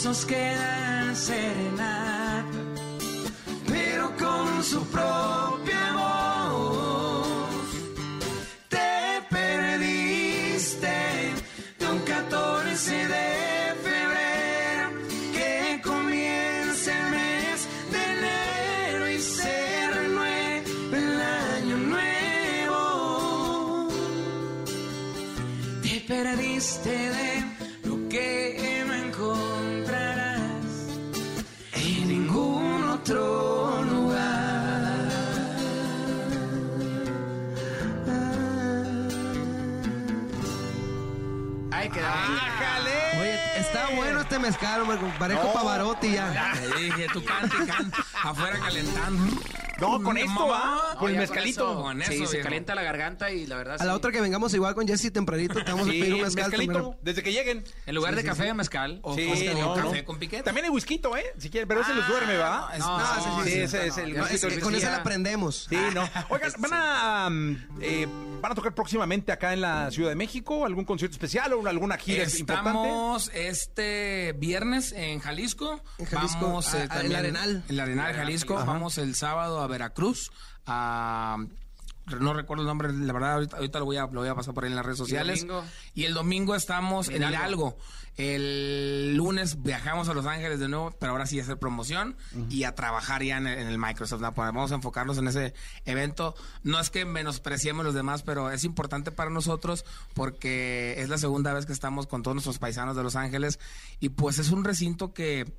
Esos 0.00 0.24
que 0.24 0.54
dan 0.56 1.14
serenata, 1.14 2.58
pero 3.68 4.10
con 4.16 4.64
su 4.64 4.82
propia 4.86 5.39
mezcal, 44.50 44.80
hombre. 44.82 44.98
Parezco 45.18 45.44
No. 45.44 45.52
Pavarotti 45.52 46.12
ya. 46.12 46.52
Te 46.54 46.76
dije, 46.76 47.06
tú 47.12 47.24
canta 47.24 47.56
y 47.62 47.66
canta, 47.66 47.98
afuera 48.24 48.58
calentando. 48.58 49.40
No, 49.80 50.02
con 50.02 50.16
esto 50.18 50.46
va. 50.48 50.94
Con 50.98 51.08
el 51.08 51.14
ya 51.14 51.20
mezcalito. 51.20 51.70
eso, 51.72 51.82
Con 51.82 51.96
sí, 52.02 52.14
eso, 52.14 52.26
se 52.26 52.32
viejo. 52.36 52.44
calienta 52.44 52.74
la 52.74 52.82
garganta 52.82 53.30
y 53.30 53.46
la 53.46 53.56
verdad. 53.56 53.76
A 53.80 53.84
la 53.84 53.92
sí. 53.92 53.96
otra 53.96 54.12
que 54.12 54.20
vengamos 54.20 54.52
igual 54.54 54.74
con 54.74 54.86
Jesse 54.86 55.12
tempranito, 55.12 55.54
te 55.64 55.70
vamos 55.72 55.88
a 55.88 55.90
Sí, 55.90 56.00
pedir 56.00 56.14
un 56.14 56.22
mezcal. 56.22 56.44
mezcalito. 56.44 56.72
también. 56.72 56.96
Desde 57.02 57.22
que 57.22 57.32
lleguen. 57.32 57.64
En 57.86 57.94
lugar 57.94 58.14
de 58.16 58.24
café, 58.24 58.52
mezcal. 58.54 59.00
O, 59.02 59.14
Sí, 59.14 59.48
o 59.48 59.58
no, 59.58 59.74
café 59.74 59.98
no. 60.00 60.04
con 60.04 60.18
piquete. 60.18 60.42
También 60.42 60.64
hay 60.66 60.70
whisky, 60.70 60.94
¿eh? 61.16 61.24
Si 61.38 61.50
quieren, 61.50 61.68
pero 61.68 61.80
ese 61.82 61.94
les 61.94 62.06
duerme, 62.06 62.36
¿va? 62.36 62.70
No, 62.78 62.98
no, 62.98 63.04
sí, 63.14 63.20
sí, 63.20 63.30
sí, 63.30 63.44
Sí, 63.44 63.50
sí. 63.52 63.58
ese 63.62 63.86
es 63.86 63.98
el 63.98 64.16
No, 64.16 64.26
es 64.26 64.32
whisky. 64.32 64.48
que 64.56 64.60
con 64.60 64.74
esa 64.74 64.90
la 64.90 64.96
aprendemos. 64.98 65.66
Sí, 65.68 65.76
no. 65.94 66.08
Oigan, 66.28 66.52
van 66.58 66.70
a 66.74 67.28
mm, 67.30 67.56
eh, 67.80 68.08
van 68.40 68.52
a 68.52 68.54
tocar 68.54 68.74
próximamente 68.74 69.32
acá 69.32 69.52
en 69.52 69.60
la 69.60 69.90
Ciudad 69.90 70.10
de 70.10 70.16
México, 70.16 70.64
algún 70.66 70.84
concierto 70.84 71.14
especial 71.14 71.52
o 71.52 71.66
alguna 71.66 71.96
gira 71.96 72.24
importante. 72.24 72.70
Estamos 72.70 73.30
este 73.34 74.34
viernes 74.38 74.92
en 74.92 75.20
Jalisco. 75.20 75.80
En 75.98 76.06
Jalisco, 76.06 76.40
Vamos 76.46 76.74
a- 76.74 76.78
eh, 76.78 76.80
a- 76.80 76.82
el 76.84 76.88
también- 76.88 77.16
Arenal. 77.16 77.64
El 77.68 77.80
Arenal 77.80 78.14
Jalisco. 78.14 78.54
Vamos 78.54 78.98
el 78.98 79.14
sábado 79.14 79.60
a 79.60 79.66
Veracruz. 79.70 80.30
A 80.66 81.38
no 82.18 82.34
recuerdo 82.34 82.62
el 82.62 82.66
nombre, 82.66 82.92
la 82.92 83.12
verdad, 83.12 83.34
ahorita, 83.52 83.78
lo, 83.78 83.84
voy 83.84 83.96
a, 83.96 84.06
lo 84.06 84.20
voy 84.20 84.28
a 84.28 84.34
pasar 84.34 84.52
por 84.54 84.64
ahí 84.64 84.70
en 84.70 84.76
las 84.76 84.84
redes 84.84 84.98
sociales. 84.98 85.46
¿Y 85.94 86.04
el 86.04 86.14
domingo, 86.14 86.54
estamos 86.54 87.08
en 87.08 87.22
Hidalgo. 87.22 87.76
El 88.16 89.14
lunes 89.16 89.62
viajamos 89.62 90.08
a 90.08 90.14
Los 90.14 90.26
Ángeles 90.26 90.58
de 90.58 90.68
nuevo, 90.68 90.90
pero 90.98 91.12
ahora 91.12 91.26
sí 91.26 91.38
a 91.38 91.42
hacer 91.42 91.58
promoción 91.58 92.16
y 92.50 92.64
a 92.64 92.74
trabajar 92.74 93.22
ya 93.22 93.38
en 93.38 93.46
el, 93.46 93.78
Microsoft. 93.78 94.20
Vamos 94.20 94.72
a 94.72 94.74
enfocarnos 94.74 95.18
en 95.18 95.28
ese 95.28 95.54
evento. 95.84 96.34
No 96.62 96.80
es 96.80 96.90
que 96.90 97.04
menospreciemos 97.04 97.84
los 97.84 97.94
demás, 97.94 98.22
pero 98.22 98.50
es 98.50 98.64
importante 98.64 99.10
para 99.12 99.30
nosotros 99.30 99.84
porque 100.14 100.96
es 100.98 101.08
la 101.08 101.18
segunda 101.18 101.54
vez 101.54 101.66
que 101.66 101.72
estamos 101.72 102.06
con 102.06 102.22
todos 102.22 102.34
nuestros 102.34 102.58
paisanos 102.58 102.96
de 102.96 103.02
Los 103.02 103.16
Ángeles 103.16 103.58
y 104.00 104.10
pues 104.10 104.38
es 104.38 104.50
un 104.50 104.64
recinto 104.64 105.14
que 105.14 105.50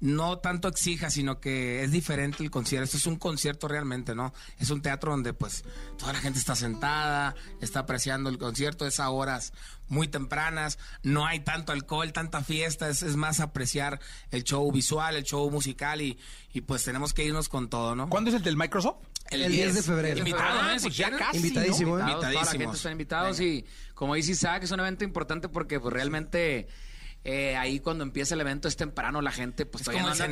no 0.00 0.38
tanto 0.38 0.68
exija, 0.68 1.10
sino 1.10 1.40
que 1.40 1.82
es 1.82 1.90
diferente 1.90 2.42
el 2.42 2.50
concierto. 2.50 2.84
Esto 2.84 2.96
es 2.98 3.06
un 3.06 3.16
concierto 3.16 3.66
realmente, 3.66 4.14
¿no? 4.14 4.32
Es 4.58 4.70
un 4.70 4.80
teatro 4.80 5.10
donde 5.10 5.32
pues 5.32 5.64
toda 5.98 6.12
la 6.12 6.20
gente 6.20 6.38
está 6.38 6.54
sentada, 6.54 7.34
está 7.60 7.80
apreciando 7.80 8.30
el 8.30 8.38
concierto, 8.38 8.86
es 8.86 9.00
a 9.00 9.10
horas 9.10 9.52
muy 9.88 10.06
tempranas, 10.06 10.78
no 11.02 11.26
hay 11.26 11.40
tanto 11.40 11.72
alcohol, 11.72 12.12
tanta 12.12 12.42
fiesta, 12.42 12.88
es, 12.88 13.02
más 13.16 13.40
apreciar 13.40 14.00
el 14.30 14.44
show 14.44 14.70
visual, 14.70 15.16
el 15.16 15.24
show 15.24 15.50
musical 15.50 16.02
y, 16.02 16.18
y 16.52 16.60
pues 16.60 16.84
tenemos 16.84 17.14
que 17.14 17.24
irnos 17.24 17.48
con 17.48 17.68
todo, 17.68 17.94
¿no? 17.94 18.08
¿Cuándo 18.08 18.30
es 18.30 18.36
el 18.36 18.42
del 18.42 18.56
Microsoft? 18.56 18.98
El, 19.30 19.50
10, 19.50 19.74
de 19.74 19.82
febrero. 19.82 20.18
Invitado, 20.18 20.60
ah, 20.62 20.74
¿eh? 20.74 20.78
Pues 20.80 20.96
ya 20.96 21.10
casi, 21.10 21.38
Invitadísimo, 21.38 21.98
¿eh? 21.98 22.02
Toda 22.02 22.32
la 22.32 22.46
gente 22.46 22.76
están 22.76 22.92
invitados 22.92 23.40
y 23.40 23.64
como 23.94 24.14
dice 24.14 24.32
Isaac, 24.32 24.62
es 24.62 24.70
un 24.70 24.80
evento 24.80 25.04
importante 25.04 25.48
porque 25.48 25.80
pues 25.80 25.92
realmente 25.92 26.68
eh, 27.30 27.56
ahí 27.58 27.78
cuando 27.78 28.04
empieza 28.04 28.34
el 28.34 28.40
evento 28.40 28.68
es 28.68 28.76
temprano, 28.76 29.20
la 29.20 29.30
gente 29.30 29.66
pues 29.66 29.84
todavía 29.84 30.02
no 30.02 30.12
anda 30.12 30.30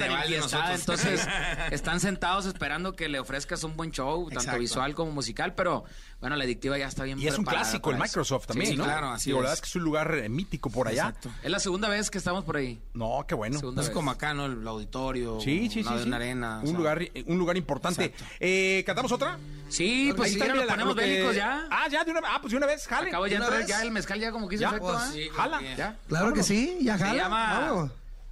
tan 0.49 0.73
entonces 0.75 1.29
están 1.71 2.01
sentados 2.01 2.47
esperando 2.47 2.95
que 2.97 3.11
le 3.11 3.21
ofrezcas 3.21 3.65
un 3.65 3.77
buen 3.77 3.91
show, 3.91 4.31
tanto 4.31 4.59
visual 4.59 4.95
como 4.95 5.13
musical, 5.13 5.55
pero 5.55 5.85
bueno, 6.21 6.37
la 6.37 6.45
adictiva 6.45 6.79
ya 6.79 6.87
está 6.87 7.05
bien 7.05 7.21
Y 7.21 7.27
es 7.27 7.39
un 7.39 7.45
clásico 7.45 7.91
el 7.91 7.99
Microsoft 7.99 8.47
también, 8.47 8.73
sí, 8.73 8.77
¿no? 8.77 8.85
claro, 8.85 9.11
así 9.11 9.31
La 9.31 9.37
verdad 9.37 9.53
es 9.53 9.61
que 9.61 9.69
es 9.69 9.77
un 9.77 9.83
lugar 9.83 10.15
eh, 10.15 10.29
mítico 10.29 10.71
por 10.71 10.89
allá. 10.89 11.09
Exacto. 11.09 11.31
Es 11.43 11.51
la 11.51 11.61
segunda 11.61 11.89
vez 11.89 12.11
que 12.11 12.19
estamos 12.19 12.45
por 12.45 12.57
ahí. 12.57 12.81
No, 12.95 13.25
qué 13.29 13.35
bueno. 13.35 13.61
es 13.81 13.91
como 13.91 14.11
acá, 14.11 14.33
¿no? 14.33 14.47
El 14.47 14.67
auditorio. 14.67 15.41
Sí, 15.41 15.69
sí, 15.71 15.83
sí. 15.83 15.89
Una 16.07 16.17
arena. 16.17 16.61
Un, 16.65 16.77
lugar, 16.77 17.01
un 17.27 17.39
lugar 17.39 17.57
importante. 17.57 18.15
Eh, 18.41 18.83
¿Cantamos 18.87 19.13
otra? 19.13 19.39
Sí, 19.69 20.13
pues 20.17 20.33
si 20.33 20.39
quieren 20.39 20.67
ponemos 20.67 20.95
bélicos 20.95 21.35
ya. 21.35 21.67
Ah, 21.71 21.89
ya, 21.91 22.05
de 22.05 22.13
una, 22.13 22.21
ah, 22.25 22.39
pues 22.41 22.53
de 22.53 22.57
una 22.57 22.67
vez, 22.67 22.87
jale. 22.87 23.09
Acabo 23.09 23.27
ya 23.27 23.37
entrar 23.37 23.67
ya 23.67 23.83
el 23.83 23.91
mezcal 23.91 24.19
ya 24.19 24.33
como 24.33 24.49
que 24.49 24.55
hizo 24.55 24.67
efecto, 24.67 24.93
pues, 24.93 25.15
¿eh? 25.15 25.31
Jala. 25.33 25.61
¿Ya? 25.77 25.99
Claro 26.09 26.33
que 26.33 26.43
sí, 26.43 26.79
ya 26.83 26.97
jala. 26.99 27.11
Se 27.11 27.17
llama 27.17 27.91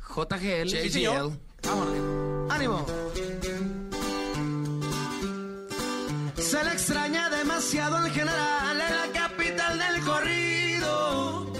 JGL. 0.08 0.90
Sí, 0.90 1.06
Vámonos. 1.62 2.50
¡Ánimo! 2.52 2.86
Se 6.44 6.62
le 6.62 6.72
extraña 6.72 7.30
demasiado 7.30 8.04
el 8.04 8.12
general 8.12 8.80
en 8.80 8.96
la 8.96 9.20
capital 9.20 9.78
del 9.78 10.04
corrido. 10.04 11.52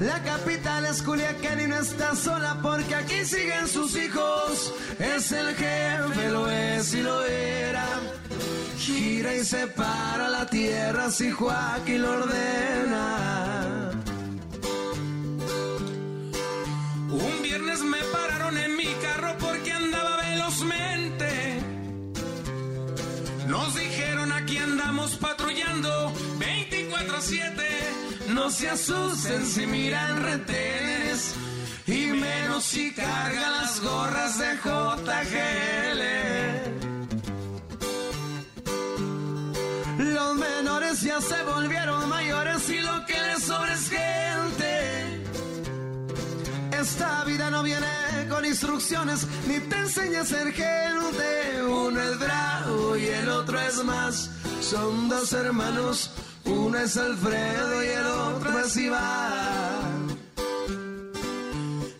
La 0.00 0.22
capital 0.22 0.84
es 0.84 1.02
Culiacán 1.02 1.60
y 1.60 1.66
no 1.66 1.80
está 1.80 2.14
sola 2.14 2.58
porque 2.62 2.94
aquí 2.94 3.24
siguen 3.24 3.66
sus 3.66 3.96
hijos. 3.96 4.72
Es 4.98 5.32
el 5.32 5.56
jefe, 5.56 6.28
lo 6.30 6.50
es 6.50 6.92
y 6.92 7.02
lo 7.02 7.24
era. 7.24 7.86
Gira 8.78 9.34
y 9.34 9.44
separa 9.44 10.28
la 10.28 10.46
tierra 10.46 11.10
si 11.10 11.30
Joaquín 11.30 12.02
lo 12.02 12.12
ordena. 12.12 13.90
Un 17.10 17.42
viernes 17.42 17.80
me 17.80 17.98
pararon 18.12 18.58
en 18.58 18.76
mi 18.76 18.92
carro 19.02 19.34
porque 19.38 19.72
andaba 19.72 20.16
velozmente. 20.18 20.87
Nos 23.48 23.74
dijeron 23.74 24.30
aquí 24.30 24.58
andamos 24.58 25.16
patrullando 25.16 26.12
24-7. 26.38 28.28
No 28.28 28.50
se 28.50 28.68
asusten 28.68 29.46
si 29.46 29.66
miran 29.66 30.22
retenes. 30.22 31.34
Y 31.86 32.08
menos 32.08 32.64
si 32.64 32.92
cargan 32.92 33.52
las 33.52 33.80
gorras 33.80 34.38
de 34.38 34.54
JGL. 34.56 36.02
Los 40.14 40.36
menores 40.36 41.00
ya 41.00 41.18
se 41.22 41.42
volvieron 41.44 42.06
mayores 42.06 42.68
y 42.68 42.80
lo 42.80 43.06
que 43.06 43.18
les 43.18 43.42
sobra 43.44 43.72
es 43.72 43.88
gente. 43.88 44.67
Esta 46.90 47.22
vida 47.24 47.50
no 47.50 47.62
viene 47.62 47.86
con 48.30 48.46
instrucciones 48.46 49.26
ni 49.46 49.60
te 49.60 49.76
enseña 49.76 50.22
a 50.22 50.24
ser 50.24 50.50
gente. 50.52 51.62
Uno 51.62 52.00
es 52.00 52.18
bravo 52.18 52.96
y 52.96 53.04
el 53.04 53.28
otro 53.28 53.60
es 53.60 53.84
más. 53.84 54.30
Son 54.62 55.10
dos 55.10 55.30
hermanos, 55.34 56.10
uno 56.46 56.78
es 56.78 56.96
Alfredo 56.96 57.84
y 57.84 57.88
el 57.88 58.06
otro 58.06 58.58
es 58.60 58.76
Iván. 58.78 60.18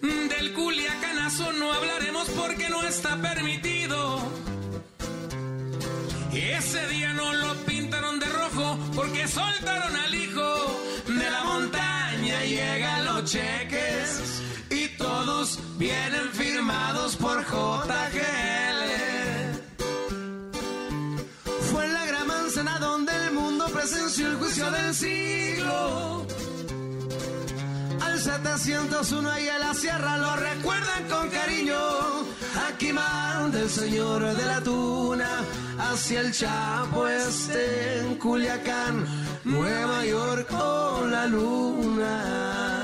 Del 0.01 0.55
culiacanazo 0.55 1.53
no 1.53 1.71
hablaremos 1.71 2.27
porque 2.31 2.71
no 2.71 2.83
está 2.83 3.21
permitido. 3.21 4.21
Ese 6.33 6.87
día 6.89 7.13
no 7.13 7.35
lo 7.35 7.55
pintaron 7.67 8.19
de 8.21 8.27
rojo 8.27 8.79
porque 8.97 9.29
soltaron 9.29 9.95
al 9.97 10.15
hijo 10.15 10.81
de 11.07 11.31
la 11.31 11.45
montaña. 11.45 12.43
Llegan 12.45 13.05
los 13.05 13.25
cheques 13.31 14.39
y 14.58 14.58
todos 14.99 15.59
vienen 15.79 16.29
firmados 16.33 17.17
por 17.17 17.43
JGL. 17.45 18.83
Fue 21.71 21.85
en 21.87 21.95
la 21.95 22.05
gran 22.07 22.27
manzana 22.27 22.79
donde 22.79 23.13
el 23.25 23.33
mundo 23.33 23.67
presenció 23.73 24.27
el 24.27 24.37
juicio 24.37 24.71
del 24.71 24.95
siglo. 24.95 26.27
Al 28.01 28.19
701 28.19 29.41
y 29.41 29.49
a 29.49 29.59
la 29.59 29.75
sierra 29.75 30.19
lo 30.19 30.37
recuerdan 30.37 31.05
con 31.09 31.29
cariño. 31.31 31.79
Aquí 32.69 32.93
manda 32.93 33.61
el 33.61 33.71
señor 33.71 34.35
de 34.35 34.45
la 34.45 34.61
tuna 34.61 35.31
hacia 35.79 36.21
el 36.21 36.33
Chapo 36.33 37.07
este 37.07 38.01
en 38.01 38.17
Culiacán, 38.17 39.07
Nueva 39.45 40.05
York 40.05 40.49
o 40.53 41.07
la 41.07 41.27
luna. 41.27 42.78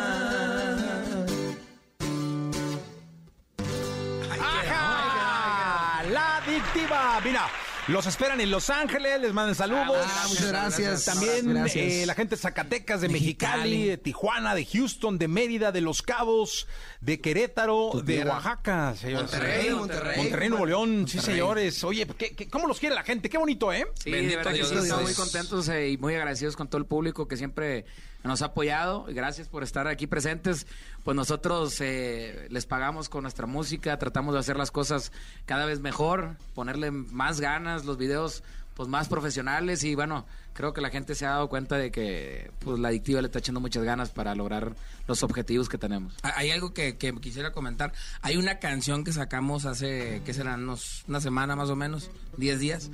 Adictiva. 7.15 7.21
Mira, 7.25 7.49
los 7.89 8.07
esperan 8.07 8.41
en 8.41 8.51
Los 8.51 8.71
Ángeles, 8.71 9.21
les 9.21 9.33
mandan 9.33 9.55
saludos. 9.55 10.07
Ah, 10.07 10.27
muchas 10.29 10.49
gracias. 10.49 11.05
También 11.05 11.57
eh, 11.75 12.05
la 12.07 12.15
gente 12.15 12.37
de 12.37 12.41
Zacatecas, 12.41 13.01
de 13.01 13.09
Mexicali, 13.09 13.87
de 13.87 13.99
Tijuana, 13.99 14.55
de 14.55 14.65
Houston, 14.65 15.19
de 15.19 15.29
Mérida, 15.29 15.73
de 15.73 15.81
Los 15.81 16.03
Cabos, 16.03 16.67
de 17.01 17.21
Querétaro, 17.21 17.91
de 18.05 18.25
Oaxaca, 18.25 18.95
señores. 18.97 19.31
Monterrey, 19.33 19.71
Monterrey. 19.71 20.17
Monterrey, 20.17 20.49
Nuevo 20.49 20.67
León, 20.67 21.07
sí, 21.09 21.19
señores. 21.19 21.83
Oye, 21.85 22.07
¿qué, 22.07 22.49
cómo 22.49 22.67
los 22.67 22.81
quiere 22.81 22.95
la 22.95 23.03
gente? 23.03 23.29
Qué 23.29 23.39
bonito, 23.39 23.73
¿eh? 23.73 23.87
Sí, 24.03 24.11
de 24.11 24.37
verdad 24.37 24.53
que 24.53 24.65
sí, 24.65 24.75
estamos 24.75 25.05
muy 25.05 25.15
contentos 25.15 25.69
eh, 25.69 25.91
y 25.91 25.99
muy 25.99 26.15
agradecidos 26.15 26.57
con 26.57 26.69
todo 26.69 26.79
el 26.79 26.87
público 26.87 27.29
que 27.29 27.37
siempre 27.37 27.85
nos 28.29 28.43
ha 28.43 28.47
apoyado. 28.47 29.07
Gracias 29.09 29.49
por 29.49 29.63
estar 29.63 29.87
aquí 29.87 30.07
presentes. 30.07 30.67
Pues 31.05 31.15
nosotros 31.15 31.81
eh, 31.81 32.49
les 32.51 32.67
pagamos 32.67 33.09
con 33.09 33.23
nuestra 33.23 33.47
música, 33.47 33.99
tratamos 33.99 34.35
de 34.35 34.41
hacer 34.41 34.57
las 34.57 34.71
cosas 34.71 35.13
cada 35.47 35.67
vez 35.67 35.81
mejor, 35.81 36.37
ponerle 36.55 36.91
más 36.91 37.41
ganas, 37.41 37.85
los 37.85 37.99
videos 37.99 38.43
pues 38.75 38.89
más 38.89 39.09
profesionales 39.09 39.85
y 39.85 39.95
bueno, 39.95 40.27
creo 40.53 40.73
que 40.73 40.81
la 40.81 40.91
gente 40.91 41.15
se 41.15 41.27
ha 41.27 41.31
dado 41.31 41.49
cuenta 41.49 41.77
de 41.77 41.93
que 41.93 42.51
pues 42.59 42.79
la 42.79 42.89
adictiva 42.89 43.21
le 43.21 43.27
está 43.27 43.39
echando 43.39 43.61
muchas 43.61 43.85
ganas 43.85 44.11
para 44.11 44.35
lograr 44.35 44.75
los 45.07 45.23
objetivos 45.23 45.69
que 45.69 45.79
tenemos. 45.79 46.15
Hay 46.23 46.51
algo 46.51 46.75
que, 46.75 46.97
que 46.97 47.13
quisiera 47.17 47.53
comentar. 47.53 47.93
Hay 48.23 48.37
una 48.37 48.59
canción 48.59 49.05
que 49.05 49.13
sacamos 49.13 49.65
hace, 49.65 50.23
¿qué 50.25 50.35
serán? 50.35 50.65
Unos, 50.65 51.05
una 51.07 51.21
semana 51.21 51.55
más 51.55 51.71
o 51.71 51.77
menos, 51.77 52.11
10 52.37 52.59
días, 52.59 52.91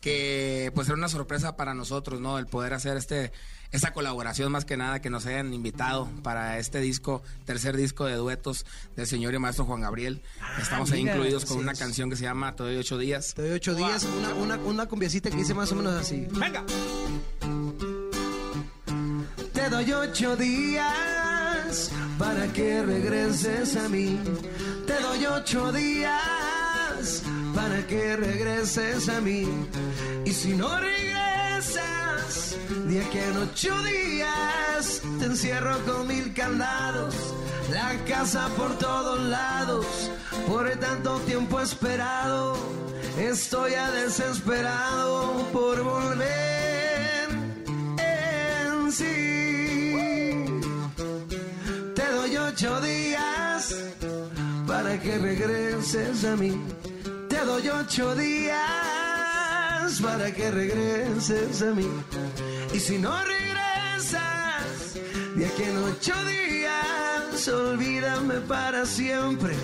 que 0.00 0.72
pues 0.74 0.88
era 0.88 0.96
una 0.96 1.08
sorpresa 1.08 1.56
para 1.56 1.74
nosotros, 1.74 2.20
¿no? 2.20 2.38
El 2.38 2.46
poder 2.46 2.72
hacer 2.72 2.96
este 2.96 3.32
esa 3.72 3.92
colaboración 3.92 4.50
más 4.52 4.64
que 4.64 4.76
nada 4.76 5.00
que 5.00 5.10
nos 5.10 5.26
hayan 5.26 5.52
invitado 5.52 6.08
para 6.22 6.58
este 6.58 6.80
disco, 6.80 7.22
tercer 7.44 7.76
disco 7.76 8.06
de 8.06 8.14
duetos 8.14 8.64
del 8.96 9.06
señor 9.06 9.34
y 9.34 9.38
maestro 9.38 9.64
Juan 9.64 9.80
Gabriel. 9.80 10.22
Ah, 10.40 10.58
Estamos 10.60 10.90
ahí 10.90 11.00
incluidos 11.00 11.44
con 11.44 11.58
una 11.58 11.74
canción 11.74 12.08
que 12.10 12.16
se 12.16 12.22
llama 12.22 12.56
Te 12.56 12.62
doy 12.62 12.76
ocho 12.76 12.98
días. 12.98 13.34
Te 13.34 13.42
doy 13.42 13.52
ocho 13.52 13.74
días, 13.74 14.04
una, 14.04 14.34
una, 14.34 14.56
una 14.56 14.86
que 14.86 15.30
dice 15.30 15.54
más 15.54 15.70
o 15.72 15.74
menos 15.74 15.94
así. 15.94 16.26
Venga. 16.32 16.64
Te 19.52 19.68
doy 19.70 19.92
ocho 19.92 20.36
días 20.36 21.90
para 22.18 22.50
que 22.52 22.82
regreses 22.82 23.76
a 23.76 23.88
mí. 23.88 24.18
Te 24.86 24.98
doy 25.00 25.26
ocho 25.26 25.72
días 25.72 27.22
para 27.54 27.86
que 27.86 28.16
regreses 28.16 29.08
a 29.08 29.20
mí. 29.20 29.46
Y 30.24 30.32
si 30.32 30.54
no 30.54 30.78
regresas, 30.78 31.97
más. 32.28 32.56
De 32.86 33.00
aquí 33.00 33.18
en 33.18 33.36
ocho 33.36 33.74
días 33.82 35.02
te 35.18 35.26
encierro 35.26 35.78
con 35.84 36.06
mil 36.06 36.32
candados. 36.34 37.14
La 37.70 37.92
casa 38.06 38.48
por 38.56 38.76
todos 38.78 39.20
lados, 39.20 39.86
por 40.46 40.68
tanto 40.76 41.18
tiempo 41.20 41.60
esperado. 41.60 42.56
Estoy 43.18 43.72
ya 43.72 43.90
desesperado 43.90 45.46
por 45.52 45.82
volver 45.82 47.28
en 47.98 48.92
sí. 48.92 49.94
Te 51.94 52.06
doy 52.12 52.36
ocho 52.36 52.80
días 52.80 53.74
para 54.66 54.98
que 55.00 55.18
regreses 55.18 56.24
a 56.24 56.36
mí. 56.36 56.58
Te 57.28 57.44
doy 57.44 57.68
ocho 57.68 58.14
días 58.14 59.27
para 59.96 60.30
que 60.30 60.50
regreses 60.50 61.62
a 61.62 61.72
mí. 61.72 61.88
Y 62.74 62.78
si 62.78 62.98
no 62.98 63.10
regresas, 63.24 64.94
de 65.34 65.46
aquí 65.46 65.62
en 65.62 65.78
ocho 65.78 66.12
días, 66.26 67.48
olvídame 67.48 68.34
para 68.42 68.84
siempre. 68.84 69.54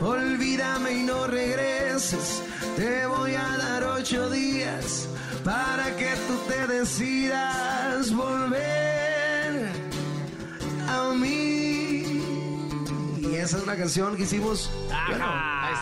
Olvídame 0.00 0.92
y 0.92 1.02
no 1.02 1.26
regreses. 1.26 2.42
Te 2.76 3.06
voy 3.06 3.34
a 3.34 3.56
dar 3.58 3.84
ocho 3.84 4.30
días 4.30 5.08
para 5.44 5.94
que 5.96 6.10
tú 6.26 6.38
te 6.48 6.66
decidas 6.72 8.12
volver 8.14 9.70
a 10.88 11.12
mí. 11.14 11.75
Y 13.30 13.34
esa 13.34 13.56
es 13.56 13.62
una 13.62 13.76
canción 13.76 14.16
que 14.16 14.22
hicimos. 14.22 14.70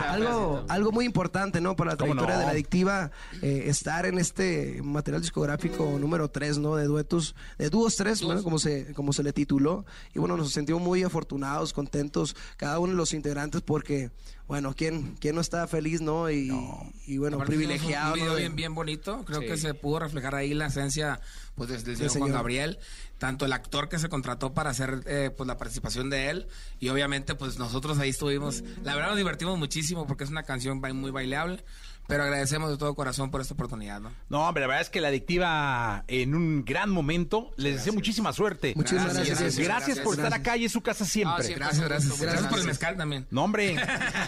algo, 0.09 0.65
algo 0.69 0.93
muy 0.93 1.05
importante, 1.05 1.61
¿no? 1.61 1.77
Para 1.77 1.93
la 1.93 1.97
trayectoria 1.97 2.39
de 2.39 2.45
la 2.45 2.51
adictiva, 2.51 3.11
eh, 3.43 3.65
estar 3.67 4.07
en 4.07 4.19
este 4.19 4.81
material 4.83 5.21
discográfico 5.21 5.99
número 5.99 6.31
3, 6.31 6.59
¿no? 6.59 6.77
De 6.77 6.87
duetos, 6.87 7.35
de 7.59 7.69
dúos 7.71 7.97
3, 7.97 8.23
bueno, 8.23 8.43
como 8.43 8.59
se, 8.59 8.95
como 8.95 9.13
se 9.13 9.23
le 9.23 9.33
tituló. 9.33 9.85
Y 10.15 10.19
bueno, 10.19 10.37
nos 10.37 10.53
sentimos 10.53 10.81
muy 10.81 11.03
afortunados, 11.03 11.73
contentos, 11.73 12.35
cada 12.57 12.79
uno 12.79 12.93
de 12.93 12.97
los 12.97 13.13
integrantes, 13.13 13.61
porque 13.61 14.11
bueno, 14.47 14.75
¿quién, 14.77 15.17
quién 15.21 15.35
no 15.35 15.41
está 15.41 15.67
feliz, 15.67 16.03
no? 16.03 16.31
Y, 16.31 16.53
y 17.07 17.17
bueno, 17.17 17.39
privilegiado. 17.39 18.13
Un 18.13 18.21
video 18.21 18.35
bien, 18.37 18.57
bien 18.57 18.75
bonito. 18.75 19.25
Creo 19.25 19.41
que 19.41 19.57
se 19.57 19.73
pudo 19.73 20.01
reflejar 20.01 20.35
ahí 20.35 20.53
la 20.53 20.67
esencia 20.67 21.21
pues, 21.55 21.71
desde 21.71 21.93
el 21.93 21.97
señor 21.97 22.29
Juan 22.29 22.33
Gabriel. 22.33 22.79
Tanto 23.17 23.47
el 23.47 23.55
actor 23.55 23.89
que 23.89 23.99
se 23.99 24.11
contrató 24.11 24.53
para 24.53 24.71
hacer 24.71 25.03
eh, 25.07 25.31
pues, 25.35 25.47
la 25.47 25.57
participación 25.57 26.11
de 26.11 26.29
él. 26.29 26.47
Y 26.79 26.91
obviamente, 26.91 27.35
pues 27.35 27.59
nosotros 27.59 27.99
ahí 27.99 28.11
estuvimos. 28.11 28.63
La 28.83 28.95
verdad 28.95 29.11
nos 29.11 29.17
divertimos 29.17 29.59
muchísimo 29.59 30.07
porque 30.07 30.25
es 30.25 30.31
una 30.31 30.43
canción 30.43 30.79
muy 30.79 31.11
bailable. 31.11 31.65
Pero 32.07 32.23
agradecemos 32.23 32.71
de 32.71 32.77
todo 32.77 32.95
corazón 32.95 33.31
por 33.31 33.41
esta 33.41 33.55
oportunidad, 33.55 34.01
¿no? 34.01 34.13
No, 34.29 34.47
hombre, 34.47 34.63
la 34.63 34.67
verdad 34.67 34.83
es 34.83 34.91
que 34.91 35.01
la 35.01 35.09
adictiva 35.09 36.05
en 36.07 36.35
un 36.35 36.65
gran 36.65 36.91
momento 36.91 37.51
les 37.57 37.77
deseo 37.77 37.95
muchísima 37.95 38.33
suerte. 38.33 38.75
Muchísimas 38.77 39.15
gracias. 39.15 39.59
Gracias, 39.59 39.99
por 40.01 40.15
estar 40.15 40.35
acá 40.35 40.57
y 40.57 40.67
es 40.67 40.73
su 40.73 40.83
casa 40.83 41.05
siempre. 41.05 41.55
gracias, 41.55 41.81
gracias, 41.81 42.21
gracias. 42.21 42.47
por 42.47 42.59
el 42.59 42.67
mezcal 42.67 42.97
también. 42.97 43.27
No, 43.31 43.45
hombre. 43.45 43.77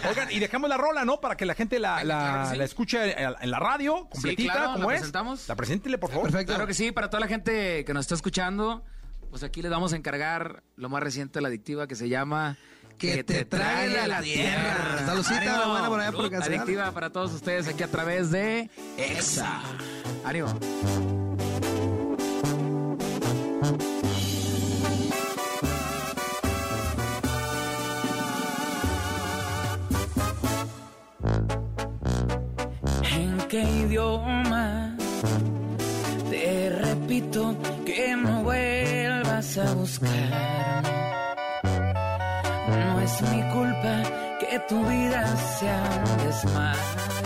Oigan, 0.09 0.31
y 0.31 0.39
dejamos 0.39 0.69
la 0.69 0.77
rola, 0.77 1.05
¿no? 1.05 1.19
Para 1.19 1.37
que 1.37 1.45
la 1.45 1.53
gente 1.53 1.79
la, 1.79 2.03
la, 2.03 2.53
escuche 2.63 3.15
en 3.21 3.51
la 3.51 3.59
radio, 3.59 4.07
completita, 4.09 4.53
sí, 4.53 4.59
claro, 4.59 4.77
¿la 4.77 4.83
es. 4.93 4.99
presentamos? 4.99 5.47
La 5.47 5.55
preséntele, 5.55 5.97
por 5.97 6.09
favor. 6.09 6.31
Perfecto. 6.31 6.53
Claro 6.53 6.67
que 6.67 6.73
sí, 6.73 6.91
para 6.91 7.09
toda 7.09 7.21
la 7.21 7.27
gente 7.27 7.85
que 7.85 7.93
nos 7.93 8.05
está 8.05 8.15
escuchando, 8.15 8.83
pues 9.29 9.43
aquí 9.43 9.61
les 9.61 9.69
vamos 9.69 9.93
a 9.93 9.97
encargar 9.97 10.63
lo 10.75 10.89
más 10.89 11.03
reciente 11.03 11.37
de 11.37 11.41
la 11.41 11.49
adictiva 11.49 11.87
que 11.87 11.95
se 11.95 12.09
llama 12.09 12.57
que, 12.97 13.23
te, 13.23 13.45
traiga 13.45 14.03
a 14.03 14.07
la 14.07 14.21
tierra. 14.21 15.05
Saludcita, 15.05 15.67
buena 15.67 15.87
por 15.87 15.99
allá 15.99 16.11
por 16.11 16.25
acá. 16.25 16.37
Adictiva 16.39 16.91
para 16.91 17.09
todos 17.09 17.33
ustedes 17.33 17.67
aquí 17.67 17.83
a 17.83 17.87
través 17.87 18.31
de 18.31 18.69
EXA. 18.97 19.61
Ánimo. 20.23 20.47
¿En 33.11 33.37
qué 33.47 33.61
idioma? 33.61 34.97
Te 36.29 36.69
repito 36.69 37.55
que 37.85 38.15
no 38.15 38.43
vuelvas 38.43 39.57
a 39.57 39.73
buscar 39.73 40.67
no 41.17 41.26
es 43.07 43.21
mi 43.21 43.41
culpa 43.53 44.03
que 44.39 44.59
tu 44.67 44.83
vida 44.85 45.23
sea 45.57 45.81
un 46.05 46.17
desmadre. 46.25 47.16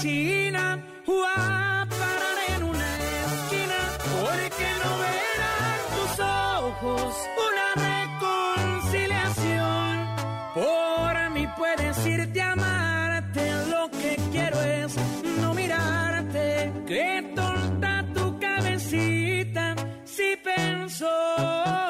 china, 0.00 0.78
guaparar 1.06 2.38
en 2.56 2.62
una 2.62 2.98
esquina, 3.26 3.78
porque 4.14 4.68
no 4.82 4.90
verán 5.04 5.80
tus 5.94 6.12
ojos 6.20 7.12
una 7.48 7.68
reconciliación. 7.88 9.92
Por 10.54 11.14
mí 11.34 11.44
puedes 11.56 11.96
irte 12.06 12.40
a 12.40 12.52
amarte, 12.52 13.42
lo 13.68 13.90
que 13.90 14.16
quiero 14.32 14.58
es 14.62 14.96
no 15.42 15.52
mirarte. 15.54 16.72
Qué 16.86 17.32
tonta 17.34 18.04
tu 18.14 18.38
cabecita 18.38 19.74
si 20.04 20.36
pensó. 20.42 21.89